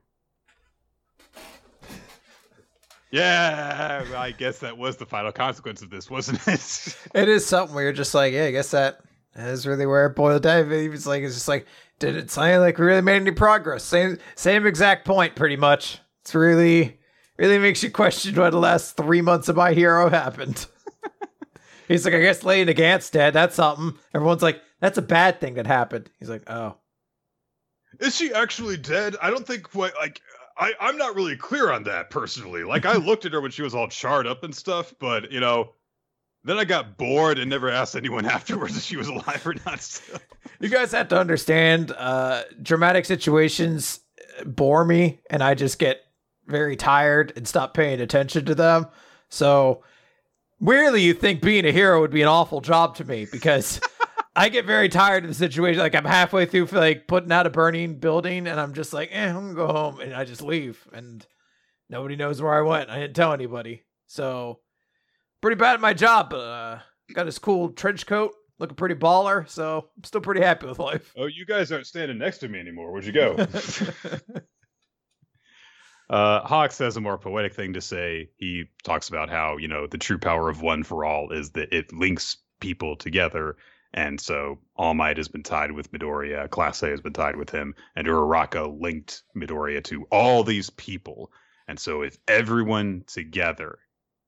Yeah, 3.12 4.04
I 4.18 4.32
guess 4.32 4.60
that 4.60 4.78
was 4.78 4.98
the 4.98 5.06
final 5.06 5.32
consequence 5.32 5.82
of 5.82 5.90
this, 5.90 6.10
wasn't 6.10 6.46
it? 6.48 6.98
it 7.16 7.30
is 7.30 7.46
something 7.46 7.74
where 7.74 7.86
you're 7.86 7.94
just 7.94 8.14
like, 8.14 8.34
yeah, 8.34 8.46
I 8.46 8.52
guess 8.52 8.72
that 8.72 9.00
is 9.36 9.66
really 9.66 9.86
where 9.86 10.08
it 10.08 10.18
boiled 10.18 10.44
down. 10.44 10.70
It's 10.70 11.06
like 11.06 11.24
it's 11.24 11.36
just 11.36 11.48
like, 11.48 11.66
did 12.00 12.18
it 12.18 12.30
sound 12.30 12.62
like 12.62 12.78
we 12.78 12.86
really 12.86 13.02
made 13.02 13.22
any 13.22 13.32
progress? 13.32 13.86
Same 13.86 14.18
same 14.36 14.66
exact 14.66 15.06
point, 15.06 15.36
pretty 15.36 15.56
much. 15.56 16.00
It's 16.22 16.36
really 16.36 17.00
really 17.38 17.60
makes 17.60 17.84
you 17.84 17.92
question 17.92 18.36
what 18.36 18.50
the 18.50 18.60
last 18.60 18.98
three 18.98 19.22
months 19.22 19.48
of 19.48 19.56
my 19.56 19.74
hero 19.74 20.10
happened. 20.10 20.66
He's 21.88 22.06
like, 22.06 22.14
I 22.14 22.22
guess 22.22 22.44
Lady 22.44 22.74
Nagant's 22.74 23.10
dead. 23.10 23.34
That's 23.34 23.56
something. 23.56 23.98
Everyone's 24.14 24.42
like, 24.42 24.62
that's 24.80 24.98
a 24.98 25.04
bad 25.04 25.40
thing 25.40 25.56
that 25.56 25.68
happened. 25.68 26.10
He's 26.20 26.30
like, 26.30 26.50
oh. 26.50 26.78
Is 28.00 28.16
she 28.16 28.34
actually 28.34 28.78
dead? 28.78 29.16
I 29.22 29.30
don't 29.30 29.48
think 29.48 29.74
what 29.74 29.94
like 29.96 30.22
I, 30.58 30.74
I'm 30.80 30.98
not 30.98 31.16
really 31.16 31.36
clear 31.36 31.72
on 31.72 31.84
that 31.84 32.10
personally. 32.10 32.64
Like 32.64 32.86
I 32.86 32.98
looked 32.98 33.26
at 33.26 33.34
her 33.34 33.42
when 33.42 33.52
she 33.52 33.62
was 33.62 33.76
all 33.76 33.88
charred 33.88 34.28
up 34.28 34.44
and 34.44 34.54
stuff, 34.54 34.94
but 35.00 35.32
you 35.32 35.40
know, 35.40 35.74
then 36.44 36.58
I 36.58 36.66
got 36.66 36.98
bored 36.98 37.40
and 37.40 37.50
never 37.50 37.70
asked 37.70 37.96
anyone 37.96 38.26
afterwards 38.26 38.78
if 38.78 38.84
she 38.84 38.98
was 38.98 39.08
alive 39.08 39.46
or 39.46 39.56
not. 39.66 39.82
Still. 39.82 40.20
You 40.60 40.70
guys 40.70 40.92
have 40.92 41.10
to 41.10 41.20
understand, 41.20 41.92
uh, 41.92 42.44
dramatic 42.62 43.06
situations 43.06 44.00
bore 44.46 44.86
me, 44.86 45.20
and 45.30 45.44
I 45.44 45.56
just 45.56 45.80
get 45.80 46.02
very 46.48 46.76
tired 46.76 47.34
and 47.36 47.48
stop 47.48 47.74
paying 47.74 48.00
attention 48.00 48.46
to 48.46 48.56
them. 48.56 48.88
So 49.30 49.84
weirdly, 50.60 51.02
you 51.02 51.14
think 51.14 51.42
being 51.42 51.66
a 51.66 51.72
hero 51.72 52.02
would 52.02 52.12
be 52.12 52.22
an 52.22 52.28
awful 52.28 52.62
job 52.62 52.96
to 52.98 53.06
me 53.06 53.28
because 53.32 53.80
I 54.36 54.50
get 54.50 54.66
very 54.66 54.90
tired 54.90 55.24
of 55.24 55.30
the 55.30 55.36
situation. 55.36 55.80
Like 55.80 55.96
I'm 55.96 56.06
halfway 56.06 56.46
through 56.46 56.66
like 56.68 57.08
putting 57.08 57.32
out 57.32 57.48
a 57.48 57.50
burning 57.50 58.00
building, 58.00 58.48
and 58.48 58.60
I'm 58.60 58.74
just 58.74 58.94
like, 58.94 59.10
eh, 59.12 59.30
I'm 59.30 59.54
gonna 59.54 59.54
go 59.54 59.68
home, 59.68 60.00
and 60.00 60.14
I 60.14 60.26
just 60.26 60.42
leave, 60.42 60.88
and 60.94 61.26
nobody 61.90 62.16
knows 62.16 62.42
where 62.42 62.54
I 62.54 62.62
went. 62.62 62.90
I 62.90 63.00
didn't 63.00 63.16
tell 63.16 63.34
anybody, 63.34 63.84
so 64.08 64.60
pretty 65.42 65.56
bad 65.56 65.76
at 65.76 65.82
my 65.82 65.94
job. 65.94 66.30
But 66.30 66.38
uh, 66.38 66.80
got 67.14 67.26
this 67.26 67.40
cool 67.40 67.70
trench 67.70 68.06
coat, 68.06 68.34
looking 68.60 68.76
pretty 68.76 68.96
baller, 68.96 69.48
so 69.48 69.90
I'm 69.98 70.04
still 70.04 70.22
pretty 70.22 70.42
happy 70.42 70.68
with 70.68 70.80
life. 70.80 71.14
Oh, 71.18 71.28
you 71.28 71.46
guys 71.46 71.72
aren't 71.72 71.88
standing 71.88 72.18
next 72.18 72.40
to 72.40 72.50
me 72.50 72.60
anymore. 72.60 72.92
Where'd 72.92 73.06
you 73.06 73.14
go? 73.14 73.36
Uh, 76.10 76.42
Hawks 76.42 76.78
has 76.80 76.98
a 76.98 77.02
more 77.02 77.18
poetic 77.18 77.54
thing 77.54 77.74
to 77.74 77.82
say. 77.82 78.30
He 78.38 78.66
talks 78.84 79.10
about 79.10 79.30
how, 79.30 79.58
you 79.58 79.68
know, 79.68 79.88
the 79.88 79.98
true 79.98 80.20
power 80.20 80.50
of 80.50 80.62
one 80.62 80.84
for 80.84 81.04
all 81.04 81.32
is 81.32 81.52
that 81.52 81.74
it 81.74 81.92
links 81.94 82.38
people 82.60 82.96
together. 82.96 83.58
And 83.94 84.20
so 84.20 84.60
All 84.76 84.94
Might 84.94 85.18
has 85.18 85.30
been 85.30 85.44
tied 85.44 85.72
with 85.72 85.92
Midoriya, 85.92 86.50
Class 86.50 86.84
A 86.84 86.90
has 86.90 87.02
been 87.02 87.14
tied 87.14 87.38
with 87.38 87.50
him, 87.50 87.74
and 87.96 88.06
Uraraka 88.06 88.80
linked 88.80 89.24
Midoriya 89.36 89.84
to 89.86 90.04
all 90.12 90.44
these 90.44 90.70
people. 90.72 91.32
And 91.68 91.80
so 91.80 92.02
if 92.02 92.18
everyone 92.28 93.04
together 93.08 93.80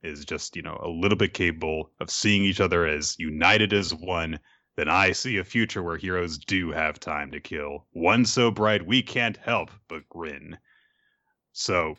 is 0.02 0.26
just, 0.26 0.56
you 0.56 0.62
know, 0.62 0.80
a 0.82 0.90
little 0.90 1.18
bit 1.18 1.34
capable 1.34 1.92
of 2.00 2.10
seeing 2.10 2.44
each 2.44 2.62
other 2.62 2.88
as 2.88 3.20
united 3.20 3.74
as 3.74 3.94
one, 3.94 4.40
then 4.78 4.88
I 4.88 5.12
see 5.12 5.38
a 5.38 5.44
future 5.44 5.84
where 5.84 5.98
heroes 5.98 6.38
do 6.38 6.72
have 6.72 7.00
time 7.00 7.32
to 7.32 7.40
kill. 7.40 7.86
One 7.92 8.26
so 8.26 8.52
bright 8.52 8.86
we 8.86 9.02
can't 9.02 9.38
help 9.38 9.70
but 9.88 10.08
grin. 10.08 10.58
So, 11.58 11.96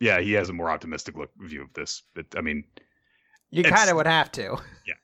yeah, 0.00 0.20
he 0.20 0.32
has 0.32 0.48
a 0.48 0.52
more 0.52 0.70
optimistic 0.70 1.16
look 1.16 1.30
view 1.38 1.62
of 1.62 1.72
this. 1.74 2.02
But, 2.14 2.26
I 2.36 2.40
mean, 2.40 2.64
you 3.50 3.62
kind 3.64 3.90
of 3.90 3.96
would 3.96 4.06
have 4.06 4.32
to. 4.32 4.56
Yeah. 4.86 4.94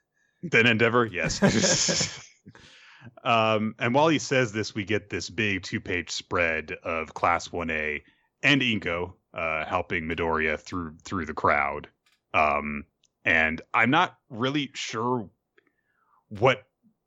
Then 0.42 0.66
Endeavor, 0.66 1.04
yes. 1.04 2.26
um, 3.24 3.74
and 3.78 3.94
while 3.94 4.08
he 4.08 4.18
says 4.18 4.52
this, 4.52 4.74
we 4.74 4.84
get 4.84 5.10
this 5.10 5.28
big 5.28 5.62
two-page 5.62 6.10
spread 6.10 6.72
of 6.82 7.12
Class 7.12 7.48
1A 7.48 8.00
and 8.42 8.62
Inko 8.62 9.12
uh, 9.34 9.66
helping 9.66 10.04
Midoriya 10.04 10.58
through 10.58 10.96
through 11.04 11.26
the 11.26 11.34
crowd. 11.34 11.88
Um, 12.32 12.84
and 13.26 13.60
I'm 13.74 13.90
not 13.90 14.16
really 14.30 14.70
sure 14.74 15.28
what 16.30 16.62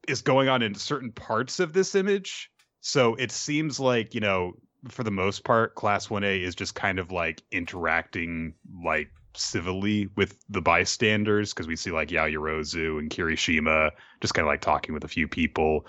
is 0.08 0.22
going 0.22 0.48
on 0.48 0.62
in 0.62 0.75
certain 0.75 1.12
parts 1.12 1.60
of 1.60 1.74
this 1.74 1.96
image. 1.96 2.51
So 2.82 3.15
it 3.15 3.32
seems 3.32 3.79
like, 3.79 4.13
you 4.13 4.22
know, 4.22 4.53
for 4.90 5.04
the 5.04 5.12
most 5.12 5.44
part, 5.44 5.75
Class 5.75 6.08
1A 6.08 6.42
is 6.42 6.56
just 6.56 6.75
kind 6.75 7.00
of 7.00 7.12
like 7.12 7.42
interacting 7.52 8.54
like 8.84 9.10
civilly 9.36 10.10
with 10.16 10.38
the 10.50 10.62
bystanders 10.62 11.54
because 11.54 11.68
we 11.68 11.75
see 11.75 11.92
like 11.92 12.10
Yaoyorozu 12.10 13.00
and 13.00 13.10
Kirishima 13.10 13.92
just 14.22 14.34
kind 14.34 14.46
of 14.46 14.52
like 14.52 14.62
talking 14.62 14.94
with 14.94 15.04
a 15.04 15.10
few 15.10 15.28
people. 15.28 15.86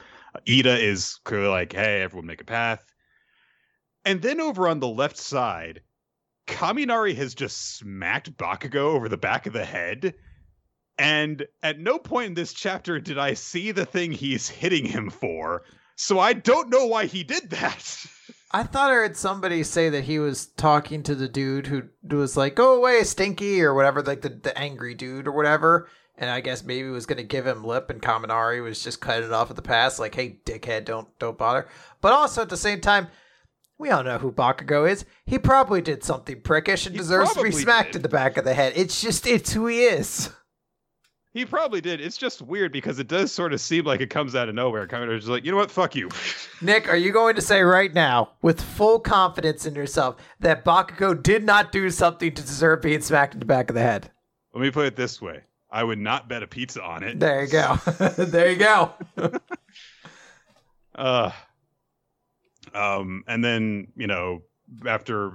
Ida 0.49 0.79
is 0.79 1.21
clearly 1.25 1.49
like, 1.49 1.73
hey, 1.73 2.03
everyone 2.03 2.27
make 2.27 2.41
a 2.41 2.45
path. 2.45 2.85
And 4.05 4.21
then 4.21 4.41
over 4.41 4.69
on 4.69 4.81
the 4.81 4.89
left 4.89 5.17
side, 5.17 5.81
Kaminari 6.47 7.15
has 7.17 7.35
just 7.35 7.77
smacked 7.77 8.37
Bakugo 8.37 8.95
over 8.95 9.09
the 9.09 9.17
back 9.17 9.47
of 9.47 9.53
the 9.53 9.65
head. 9.65 10.15
And 10.99 11.47
at 11.63 11.79
no 11.79 11.99
point 11.99 12.29
in 12.29 12.35
this 12.35 12.53
chapter 12.53 13.01
did 13.01 13.19
I 13.19 13.35
see 13.35 13.73
the 13.73 13.87
thing 13.87 14.13
he's 14.13 14.49
hitting 14.49 14.85
him 14.85 15.11
for. 15.11 15.63
So 15.97 16.19
I 16.19 16.33
don't 16.35 16.71
know 16.71 16.87
why 16.87 17.07
he 17.07 17.25
did 17.25 17.51
that. 17.51 18.07
I 18.55 18.63
thought 18.63 18.93
I 18.93 18.95
heard 18.95 19.17
somebody 19.17 19.65
say 19.65 19.89
that 19.89 20.05
he 20.05 20.21
was 20.21 20.47
talking 20.47 21.03
to 21.03 21.17
the 21.17 21.27
dude 21.27 21.67
who 21.67 21.83
was 22.09 22.37
like, 22.37 22.55
"Go 22.55 22.77
away, 22.77 23.03
Stinky," 23.03 23.61
or 23.61 23.75
whatever, 23.75 24.01
like 24.01 24.21
the, 24.21 24.29
the 24.29 24.57
angry 24.57 24.95
dude 24.95 25.27
or 25.27 25.33
whatever. 25.33 25.89
And 26.17 26.31
I 26.31 26.41
guess 26.41 26.63
maybe 26.63 26.89
was 26.89 27.07
going 27.07 27.17
to 27.17 27.25
give 27.25 27.45
him 27.45 27.65
lip, 27.65 27.91
and 27.91 28.01
Kaminari 28.01 28.63
was 28.63 28.85
just 28.85 29.01
cutting 29.01 29.25
it 29.25 29.33
off 29.33 29.51
at 29.51 29.57
the 29.57 29.63
pass, 29.63 29.99
like, 29.99 30.15
"Hey, 30.15 30.39
dickhead, 30.47 30.85
don't 30.85 31.09
don't 31.19 31.37
bother." 31.37 31.67
But 32.01 32.13
also 32.13 32.43
at 32.43 32.49
the 32.49 32.57
same 32.57 32.81
time, 32.81 33.09
we 33.77 33.91
all 33.91 34.05
know 34.05 34.19
who 34.19 34.31
Bakugo 34.31 34.89
is. 34.89 35.05
He 35.27 35.37
probably 35.37 35.83
did 35.83 36.05
something 36.05 36.41
prickish 36.41 36.87
and 36.87 36.95
he 36.95 36.99
deserves 36.99 37.35
to 37.35 37.43
be 37.43 37.51
smacked 37.51 37.95
did. 37.95 37.97
in 37.97 38.03
the 38.03 38.09
back 38.09 38.37
of 38.37 38.45
the 38.45 38.55
head. 38.55 38.75
It's 38.77 39.03
just 39.03 39.27
it's 39.27 39.53
who 39.53 39.67
he 39.67 39.81
is. 39.81 40.31
He 41.35 41.45
probably 41.45 41.81
did. 41.81 42.00
It's 42.00 42.17
just 42.17 42.41
weird 42.43 42.71
because 42.71 43.00
it 43.00 43.09
does 43.09 43.33
sort 43.33 43.53
of 43.53 43.61
seem 43.61 43.85
like 43.85 44.00
it 44.00 44.09
comes 44.09 44.37
out 44.37 44.49
of 44.49 44.55
nowhere. 44.55 44.87
Kind 44.87 45.11
of 45.11 45.19
just 45.19 45.29
like, 45.29 45.45
you 45.45 45.50
know 45.50 45.57
what? 45.57 45.69
Fuck 45.69 45.97
you. 45.97 46.09
Nick, 46.62 46.88
are 46.88 46.97
you 46.97 47.11
going 47.11 47.35
to 47.35 47.43
say 47.43 47.62
right 47.62 47.93
now, 47.93 48.31
with 48.41 48.61
full 48.61 49.00
confidence 49.00 49.67
in 49.67 49.75
yourself, 49.75 50.14
that 50.38 50.64
Bakugo 50.64 51.21
did 51.21 51.43
not 51.43 51.73
do 51.73 51.91
something 51.91 52.33
to 52.33 52.41
deserve 52.41 52.83
being 52.83 53.00
smacked 53.00 53.35
in 53.35 53.41
the 53.41 53.47
back 53.47 53.69
of 53.69 53.75
the 53.75 53.83
head? 53.83 54.12
Let 54.55 54.62
me 54.62 54.71
put 54.71 54.87
it 54.87 54.95
this 54.95 55.21
way: 55.21 55.41
I 55.73 55.83
would 55.83 55.99
not 55.99 56.29
bet 56.29 56.45
a 56.45 56.47
pizza 56.47 56.81
on 56.81 57.03
it. 57.03 57.19
There 57.19 57.43
you 57.43 57.50
go. 57.50 57.75
there 58.17 58.53
you 58.53 58.57
go. 58.57 58.93
uh, 60.95 61.33
um, 62.73 63.25
and 63.26 63.45
then 63.45 63.88
you 63.97 64.07
know 64.07 64.43
after 64.87 65.33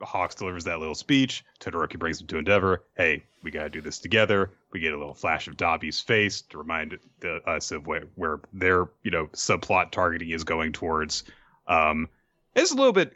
Hawks 0.00 0.34
delivers 0.34 0.64
that 0.64 0.78
little 0.78 0.94
speech. 0.94 1.44
Todoroki 1.60 1.98
brings 1.98 2.20
him 2.20 2.26
to 2.28 2.38
Endeavor. 2.38 2.84
Hey, 2.96 3.24
we 3.42 3.50
got 3.50 3.64
to 3.64 3.70
do 3.70 3.80
this 3.80 3.98
together. 3.98 4.50
We 4.72 4.80
get 4.80 4.92
a 4.92 4.98
little 4.98 5.14
flash 5.14 5.48
of 5.48 5.56
Dabi's 5.56 6.00
face 6.00 6.42
to 6.42 6.58
remind 6.58 6.98
the, 7.20 7.36
us 7.48 7.70
of 7.70 7.86
where, 7.86 8.04
where 8.14 8.40
their, 8.52 8.88
you 9.02 9.10
know, 9.10 9.26
subplot 9.28 9.90
targeting 9.90 10.30
is 10.30 10.44
going 10.44 10.72
towards. 10.72 11.24
Um, 11.66 12.08
it's 12.54 12.72
a 12.72 12.76
little 12.76 12.92
bit, 12.92 13.12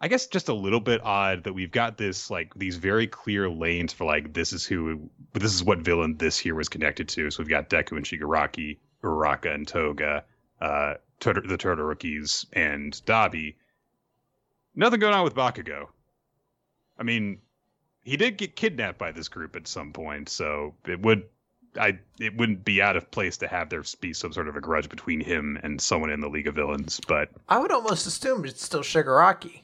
I 0.00 0.08
guess, 0.08 0.26
just 0.26 0.48
a 0.48 0.54
little 0.54 0.80
bit 0.80 1.00
odd 1.04 1.44
that 1.44 1.52
we've 1.52 1.70
got 1.70 1.98
this 1.98 2.30
like 2.30 2.54
these 2.54 2.76
very 2.76 3.06
clear 3.06 3.48
lanes 3.48 3.92
for 3.92 4.04
like 4.04 4.32
this 4.32 4.52
is 4.52 4.64
who, 4.64 5.08
this 5.32 5.54
is 5.54 5.62
what 5.62 5.78
villain 5.78 6.16
this 6.16 6.38
here 6.38 6.54
was 6.54 6.68
connected 6.68 7.08
to. 7.10 7.30
So 7.30 7.42
we've 7.42 7.48
got 7.48 7.70
Deku 7.70 7.92
and 7.92 8.04
Shigaraki, 8.04 8.78
Uraraka 9.02 9.54
and 9.54 9.66
Toga, 9.66 10.24
uh, 10.60 10.94
Tod- 11.20 11.48
the 11.48 11.58
Todorokis 11.58 12.46
and 12.52 12.92
Dabi. 13.06 13.54
Nothing 14.74 15.00
going 15.00 15.14
on 15.14 15.24
with 15.24 15.34
Bakugo. 15.34 15.88
I 16.98 17.02
mean, 17.02 17.38
he 18.02 18.16
did 18.16 18.36
get 18.36 18.56
kidnapped 18.56 18.98
by 18.98 19.12
this 19.12 19.28
group 19.28 19.56
at 19.56 19.66
some 19.66 19.92
point, 19.92 20.28
so 20.28 20.74
it 20.86 21.00
would 21.02 21.24
I 21.78 21.98
it 22.18 22.36
wouldn't 22.36 22.64
be 22.64 22.80
out 22.80 22.96
of 22.96 23.10
place 23.10 23.36
to 23.38 23.48
have 23.48 23.68
there 23.68 23.82
be 24.00 24.12
some 24.12 24.32
sort 24.32 24.48
of 24.48 24.56
a 24.56 24.60
grudge 24.60 24.88
between 24.88 25.20
him 25.20 25.58
and 25.62 25.80
someone 25.80 26.10
in 26.10 26.20
the 26.20 26.28
League 26.28 26.46
of 26.46 26.54
Villains, 26.54 27.00
but 27.06 27.30
I 27.48 27.58
would 27.58 27.72
almost 27.72 28.06
assume 28.06 28.44
it's 28.44 28.62
still 28.62 28.80
Shigaraki. 28.80 29.62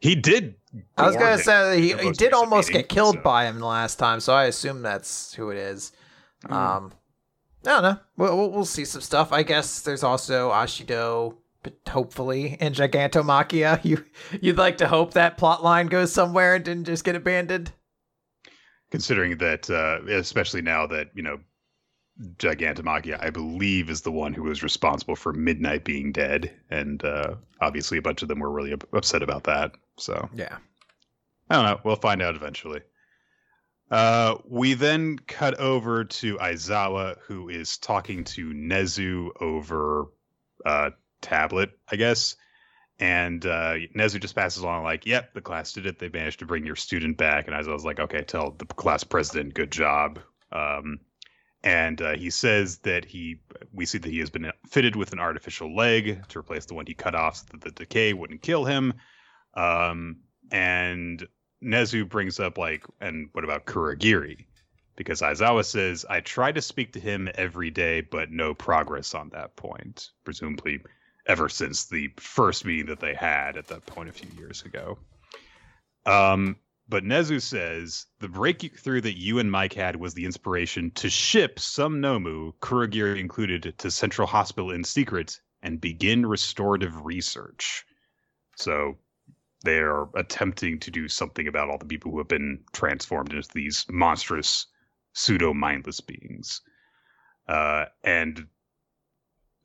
he 0.00 0.14
did. 0.14 0.54
I 0.96 1.06
was 1.06 1.16
gonna 1.16 1.38
say 1.38 1.52
that 1.52 1.78
he, 1.78 1.94
he 2.08 2.12
did 2.12 2.32
almost 2.32 2.68
meeting, 2.68 2.82
get 2.82 2.88
killed 2.88 3.16
so- 3.16 3.22
by 3.22 3.46
him 3.46 3.58
the 3.58 3.66
last 3.66 3.98
time, 3.98 4.20
so 4.20 4.32
I 4.32 4.44
assume 4.44 4.82
that's 4.82 5.34
who 5.34 5.50
it 5.50 5.56
is. 5.56 5.92
Mm. 6.44 6.52
Um, 6.52 6.92
I 7.66 7.68
don't 7.68 7.82
know. 7.82 7.98
We'll, 8.16 8.36
we'll 8.36 8.50
we'll 8.50 8.64
see 8.64 8.84
some 8.84 9.02
stuff. 9.02 9.32
I 9.32 9.42
guess 9.42 9.80
there's 9.82 10.02
also 10.02 10.50
Ashido, 10.50 11.36
but 11.62 11.74
hopefully, 11.88 12.56
in 12.60 12.72
Gigantomachia. 12.72 13.80
You 13.84 14.04
you'd 14.40 14.58
like 14.58 14.78
to 14.78 14.88
hope 14.88 15.14
that 15.14 15.36
plot 15.38 15.62
line 15.62 15.86
goes 15.88 16.12
somewhere 16.12 16.54
and 16.54 16.64
didn't 16.64 16.84
just 16.86 17.04
get 17.04 17.16
abandoned. 17.16 17.72
considering 18.90 19.38
that, 19.38 19.68
uh, 19.70 20.00
especially 20.12 20.62
now 20.62 20.86
that 20.86 21.10
you 21.14 21.22
know, 21.22 21.38
Gigantomachia, 22.36 23.22
I 23.22 23.30
believe, 23.30 23.88
is 23.88 24.02
the 24.02 24.12
one 24.12 24.34
who 24.34 24.42
was 24.42 24.62
responsible 24.62 25.16
for 25.16 25.32
Midnight 25.32 25.84
being 25.84 26.12
dead, 26.12 26.50
and 26.70 27.02
uh, 27.04 27.34
obviously 27.60 27.98
a 27.98 28.02
bunch 28.02 28.22
of 28.22 28.28
them 28.28 28.40
were 28.40 28.50
really 28.50 28.72
up- 28.72 28.92
upset 28.92 29.22
about 29.22 29.44
that. 29.44 29.72
So 29.98 30.28
Yeah. 30.34 30.58
I 31.48 31.54
don't 31.56 31.64
know. 31.64 31.80
We'll 31.84 31.96
find 31.96 32.20
out 32.22 32.36
eventually. 32.36 32.80
Uh, 33.90 34.36
we 34.48 34.74
then 34.74 35.18
cut 35.26 35.58
over 35.58 36.04
to 36.04 36.36
Aizawa, 36.36 37.16
who 37.26 37.48
is 37.48 37.76
talking 37.78 38.22
to 38.24 38.52
Nezu 38.52 39.30
over 39.40 40.06
uh, 40.64 40.90
tablet, 41.20 41.70
I 41.90 41.96
guess. 41.96 42.36
And 42.98 43.44
uh, 43.46 43.76
Nezu 43.96 44.20
just 44.20 44.34
passes 44.34 44.62
along, 44.62 44.84
like, 44.84 45.06
yep, 45.06 45.32
the 45.32 45.40
class 45.40 45.72
did 45.72 45.86
it. 45.86 45.98
They 45.98 46.10
managed 46.10 46.40
to 46.40 46.46
bring 46.46 46.66
your 46.66 46.76
student 46.76 47.16
back. 47.16 47.46
And 47.46 47.56
Aizawa's 47.56 47.84
like, 47.84 47.98
okay, 47.98 48.22
tell 48.22 48.50
the 48.50 48.66
class 48.66 49.04
president, 49.04 49.54
good 49.54 49.70
job. 49.70 50.18
Um, 50.52 51.00
and 51.62 52.00
uh, 52.02 52.16
he 52.16 52.28
says 52.28 52.78
that 52.78 53.06
he, 53.06 53.40
we 53.72 53.86
see 53.86 53.98
that 53.98 54.10
he 54.10 54.18
has 54.18 54.28
been 54.28 54.52
fitted 54.68 54.96
with 54.96 55.12
an 55.12 55.18
artificial 55.18 55.74
leg 55.74 56.26
to 56.28 56.38
replace 56.38 56.66
the 56.66 56.74
one 56.74 56.86
he 56.86 56.94
cut 56.94 57.14
off 57.14 57.36
so 57.36 57.44
that 57.52 57.62
the 57.62 57.70
decay 57.70 58.12
wouldn't 58.12 58.42
kill 58.42 58.64
him. 58.64 58.92
Um, 59.54 60.18
and 60.50 61.26
Nezu 61.62 62.08
brings 62.08 62.38
up 62.38 62.58
like, 62.58 62.84
and 63.00 63.28
what 63.32 63.44
about 63.44 63.66
Kurogiri? 63.66 64.44
Because 64.96 65.22
Aizawa 65.22 65.64
says, 65.64 66.04
I 66.08 66.20
try 66.20 66.52
to 66.52 66.60
speak 66.60 66.92
to 66.92 67.00
him 67.00 67.30
every 67.34 67.70
day, 67.70 68.02
but 68.02 68.30
no 68.30 68.52
progress 68.52 69.14
on 69.14 69.30
that 69.30 69.56
point. 69.56 70.10
Presumably, 70.24 70.80
ever 71.30 71.48
since 71.48 71.84
the 71.86 72.10
first 72.16 72.64
meeting 72.64 72.86
that 72.86 72.98
they 72.98 73.14
had 73.14 73.56
at 73.56 73.68
that 73.68 73.86
point 73.86 74.08
a 74.08 74.12
few 74.12 74.28
years 74.36 74.62
ago. 74.62 74.98
Um, 76.04 76.56
but 76.88 77.04
Nezu 77.04 77.40
says 77.40 78.06
the 78.18 78.28
breakthrough 78.28 79.00
that 79.02 79.16
you 79.16 79.38
and 79.38 79.48
Mike 79.48 79.72
had 79.72 79.94
was 79.94 80.12
the 80.12 80.24
inspiration 80.24 80.90
to 80.96 81.08
ship 81.08 81.60
some 81.60 82.02
Nomu, 82.02 82.52
Kurogiri 82.60 83.20
included, 83.20 83.78
to 83.78 83.90
Central 83.92 84.26
Hospital 84.26 84.72
in 84.72 84.82
secret 84.82 85.38
and 85.62 85.80
begin 85.80 86.26
restorative 86.26 87.04
research. 87.04 87.84
So 88.56 88.98
they're 89.62 90.06
attempting 90.16 90.80
to 90.80 90.90
do 90.90 91.06
something 91.06 91.46
about 91.46 91.70
all 91.70 91.78
the 91.78 91.84
people 91.84 92.10
who 92.10 92.18
have 92.18 92.28
been 92.28 92.64
transformed 92.72 93.32
into 93.32 93.48
these 93.54 93.86
monstrous 93.88 94.66
pseudo 95.12 95.54
mindless 95.54 96.00
beings. 96.00 96.60
Uh, 97.46 97.84
and 98.02 98.48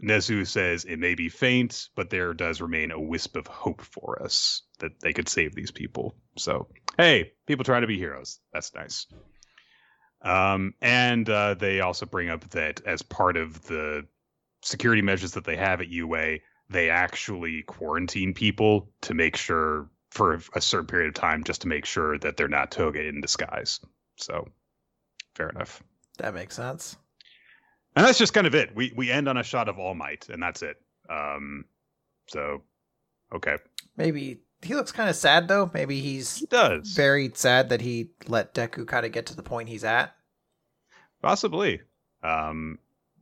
Nezu 0.04 0.46
says 0.46 0.86
it 0.86 1.00
may 1.00 1.16
be 1.16 1.30
faint, 1.30 1.90
but 1.96 2.10
there 2.10 2.34
does 2.34 2.62
remain 2.62 2.92
a 2.92 3.00
wisp 3.00 3.36
of 3.38 3.48
hope 3.48 3.82
for 3.82 4.22
us 4.22 4.64
that 4.80 5.00
they 5.02 5.14
could 5.14 5.30
save 5.30 5.56
these 5.56 5.72
people. 5.72 6.16
So, 6.38 6.68
hey, 6.98 7.32
people 7.48 7.64
trying 7.64 7.82
to 7.82 7.88
be 7.88 7.98
heroes. 7.98 8.40
That's 8.54 8.74
nice. 8.74 9.08
Um, 10.22 10.74
and 10.82 11.30
uh, 11.30 11.54
they 11.54 11.82
also 11.82 12.06
bring 12.06 12.30
up 12.30 12.50
that 12.50 12.82
as 12.86 13.02
part 13.02 13.38
of 13.38 13.66
the 13.68 14.06
security 14.64 15.02
measures 15.02 15.34
that 15.34 15.46
they 15.46 15.56
have 15.56 15.82
at 15.82 15.90
UA, 15.90 16.40
they 16.70 16.90
actually 16.90 17.64
quarantine 17.64 18.34
people 18.34 18.90
to 19.02 19.14
make 19.14 19.36
sure 19.36 19.90
for 20.10 20.40
a 20.54 20.62
certain 20.62 20.88
period 20.88 21.10
of 21.10 21.14
time 21.14 21.44
just 21.44 21.62
to 21.62 21.68
make 21.68 21.86
sure 21.86 22.18
that 22.20 22.38
they're 22.38 22.48
not 22.48 22.72
Toga 22.72 23.06
in 23.06 23.22
disguise. 23.22 23.80
So, 24.18 24.48
fair 25.36 25.50
enough. 25.50 25.84
That 26.18 26.34
makes 26.34 26.56
sense. 26.56 26.98
And 27.96 28.06
that's 28.06 28.18
just 28.18 28.34
kind 28.34 28.46
of 28.48 28.56
it. 28.56 28.76
We 28.76 28.94
we 28.96 29.12
end 29.12 29.28
on 29.30 29.38
a 29.38 29.44
shot 29.44 29.70
of 29.70 29.80
All 29.80 29.96
Might, 29.96 30.28
and 30.30 30.42
that's 30.42 30.62
it. 30.62 30.78
Um, 31.10 31.66
so 32.28 32.64
okay, 33.34 33.58
Maybe 33.98 34.40
he 34.62 34.76
looks 34.76 34.92
kind 34.92 35.10
of 35.10 35.16
sad 35.16 35.48
though. 35.48 35.70
Maybe 35.74 36.02
he's 36.02 36.38
he 36.38 36.46
does 36.48 36.92
very 36.94 37.32
sad 37.34 37.70
that 37.70 37.82
he 37.82 38.10
let 38.28 38.54
Deku 38.54 38.88
kind 38.88 39.06
of 39.06 39.12
get 39.12 39.28
to 39.28 39.36
the 39.36 39.44
point 39.44 39.70
he's 39.70 39.84
at. 39.84 40.16
possibly. 41.22 41.82
Um, 42.24 42.80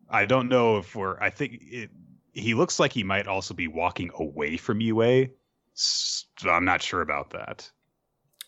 I 0.09 0.25
don't 0.25 0.47
know 0.49 0.77
if 0.77 0.95
we're. 0.95 1.19
I 1.19 1.29
think 1.29 1.59
it. 1.61 1.89
He 2.31 2.55
looks 2.55 2.79
like 2.79 2.91
he 2.91 3.03
might 3.03 3.27
also 3.27 3.53
be 3.53 3.67
walking 3.67 4.09
away 4.15 4.57
from 4.57 4.81
UA. 4.81 5.27
So 5.75 6.49
I'm 6.49 6.65
not 6.65 6.81
sure 6.81 7.01
about 7.01 7.29
that. 7.31 7.69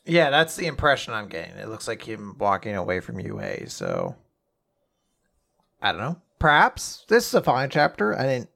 Yeah, 0.05 0.29
that's 0.31 0.55
the 0.55 0.65
impression 0.67 1.13
I'm 1.13 1.27
getting. 1.27 1.55
It 1.57 1.69
looks 1.69 1.87
like 1.87 2.01
him 2.01 2.35
walking 2.39 2.75
away 2.75 2.99
from 2.99 3.19
UA. 3.19 3.69
So 3.69 4.15
I 5.81 5.91
don't 5.91 6.01
know. 6.01 6.21
Perhaps 6.39 7.05
this 7.07 7.27
is 7.27 7.33
a 7.33 7.41
fine 7.41 7.69
chapter. 7.69 8.17
I 8.17 8.23
didn't 8.23 8.49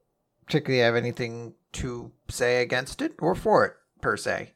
particularly 0.45 0.83
have 0.83 0.95
anything 0.95 1.53
to 1.73 2.11
say 2.27 2.61
against 2.61 3.01
it 3.01 3.13
or 3.19 3.35
for 3.35 3.65
it 3.65 3.73
per 4.01 4.17
se, 4.17 4.53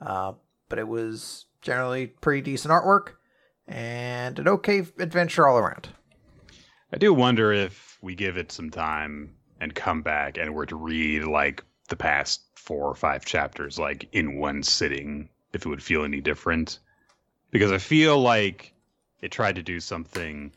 uh, 0.00 0.32
but 0.68 0.78
it 0.78 0.88
was 0.88 1.46
generally 1.62 2.06
pretty 2.06 2.42
decent 2.42 2.72
artwork 2.72 3.12
and 3.68 4.38
an 4.38 4.48
okay 4.48 4.86
adventure 4.98 5.46
all 5.46 5.58
around. 5.58 5.88
I 6.92 6.98
do 6.98 7.12
wonder 7.12 7.52
if 7.52 7.98
we 8.00 8.14
give 8.14 8.36
it 8.36 8.52
some 8.52 8.70
time 8.70 9.34
and 9.60 9.74
come 9.74 10.02
back 10.02 10.38
and 10.38 10.54
were 10.54 10.66
to 10.66 10.76
read 10.76 11.24
like 11.24 11.64
the 11.88 11.96
past 11.96 12.42
four 12.54 12.88
or 12.88 12.94
five 12.94 13.24
chapters 13.24 13.78
like 13.78 14.08
in 14.12 14.38
one 14.38 14.62
sitting, 14.62 15.28
if 15.52 15.64
it 15.64 15.68
would 15.68 15.82
feel 15.82 16.04
any 16.04 16.20
different. 16.20 16.78
Because 17.50 17.72
I 17.72 17.78
feel 17.78 18.18
like 18.20 18.72
it 19.20 19.30
tried 19.30 19.56
to 19.56 19.62
do 19.62 19.80
something 19.80 20.52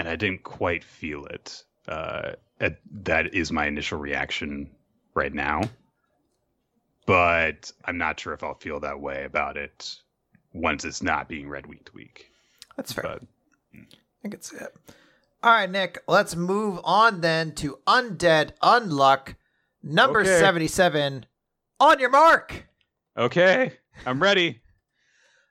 and 0.00 0.08
I 0.08 0.16
didn't 0.16 0.42
quite 0.44 0.82
feel 0.82 1.26
it. 1.26 1.62
Uh, 1.86 2.32
at, 2.58 2.78
that 3.04 3.34
is 3.34 3.52
my 3.52 3.66
initial 3.66 3.98
reaction 3.98 4.70
right 5.14 5.32
now. 5.32 5.60
But 7.06 7.70
I'm 7.84 7.98
not 7.98 8.18
sure 8.18 8.32
if 8.32 8.42
I'll 8.42 8.54
feel 8.54 8.80
that 8.80 8.98
way 8.98 9.24
about 9.24 9.58
it 9.58 9.94
once 10.54 10.86
it's 10.86 11.02
not 11.02 11.28
being 11.28 11.50
read 11.50 11.66
week 11.66 11.84
to 11.84 11.92
week. 11.92 12.30
That's 12.78 12.92
fair. 12.94 13.02
But 13.02 13.22
I 14.24 14.28
can 14.28 14.40
see 14.40 14.56
it. 14.56 14.74
All 15.42 15.52
right, 15.52 15.70
Nick, 15.70 16.02
let's 16.08 16.34
move 16.34 16.80
on 16.82 17.20
then 17.20 17.52
to 17.56 17.78
Undead 17.86 18.52
Unluck, 18.62 19.34
number 19.82 20.20
Okay. 20.20 20.38
77. 20.40 21.26
On 21.78 21.98
your 21.98 22.10
mark. 22.10 22.66
okay, 23.18 23.72
I'm 24.06 24.22
ready. 24.22 24.62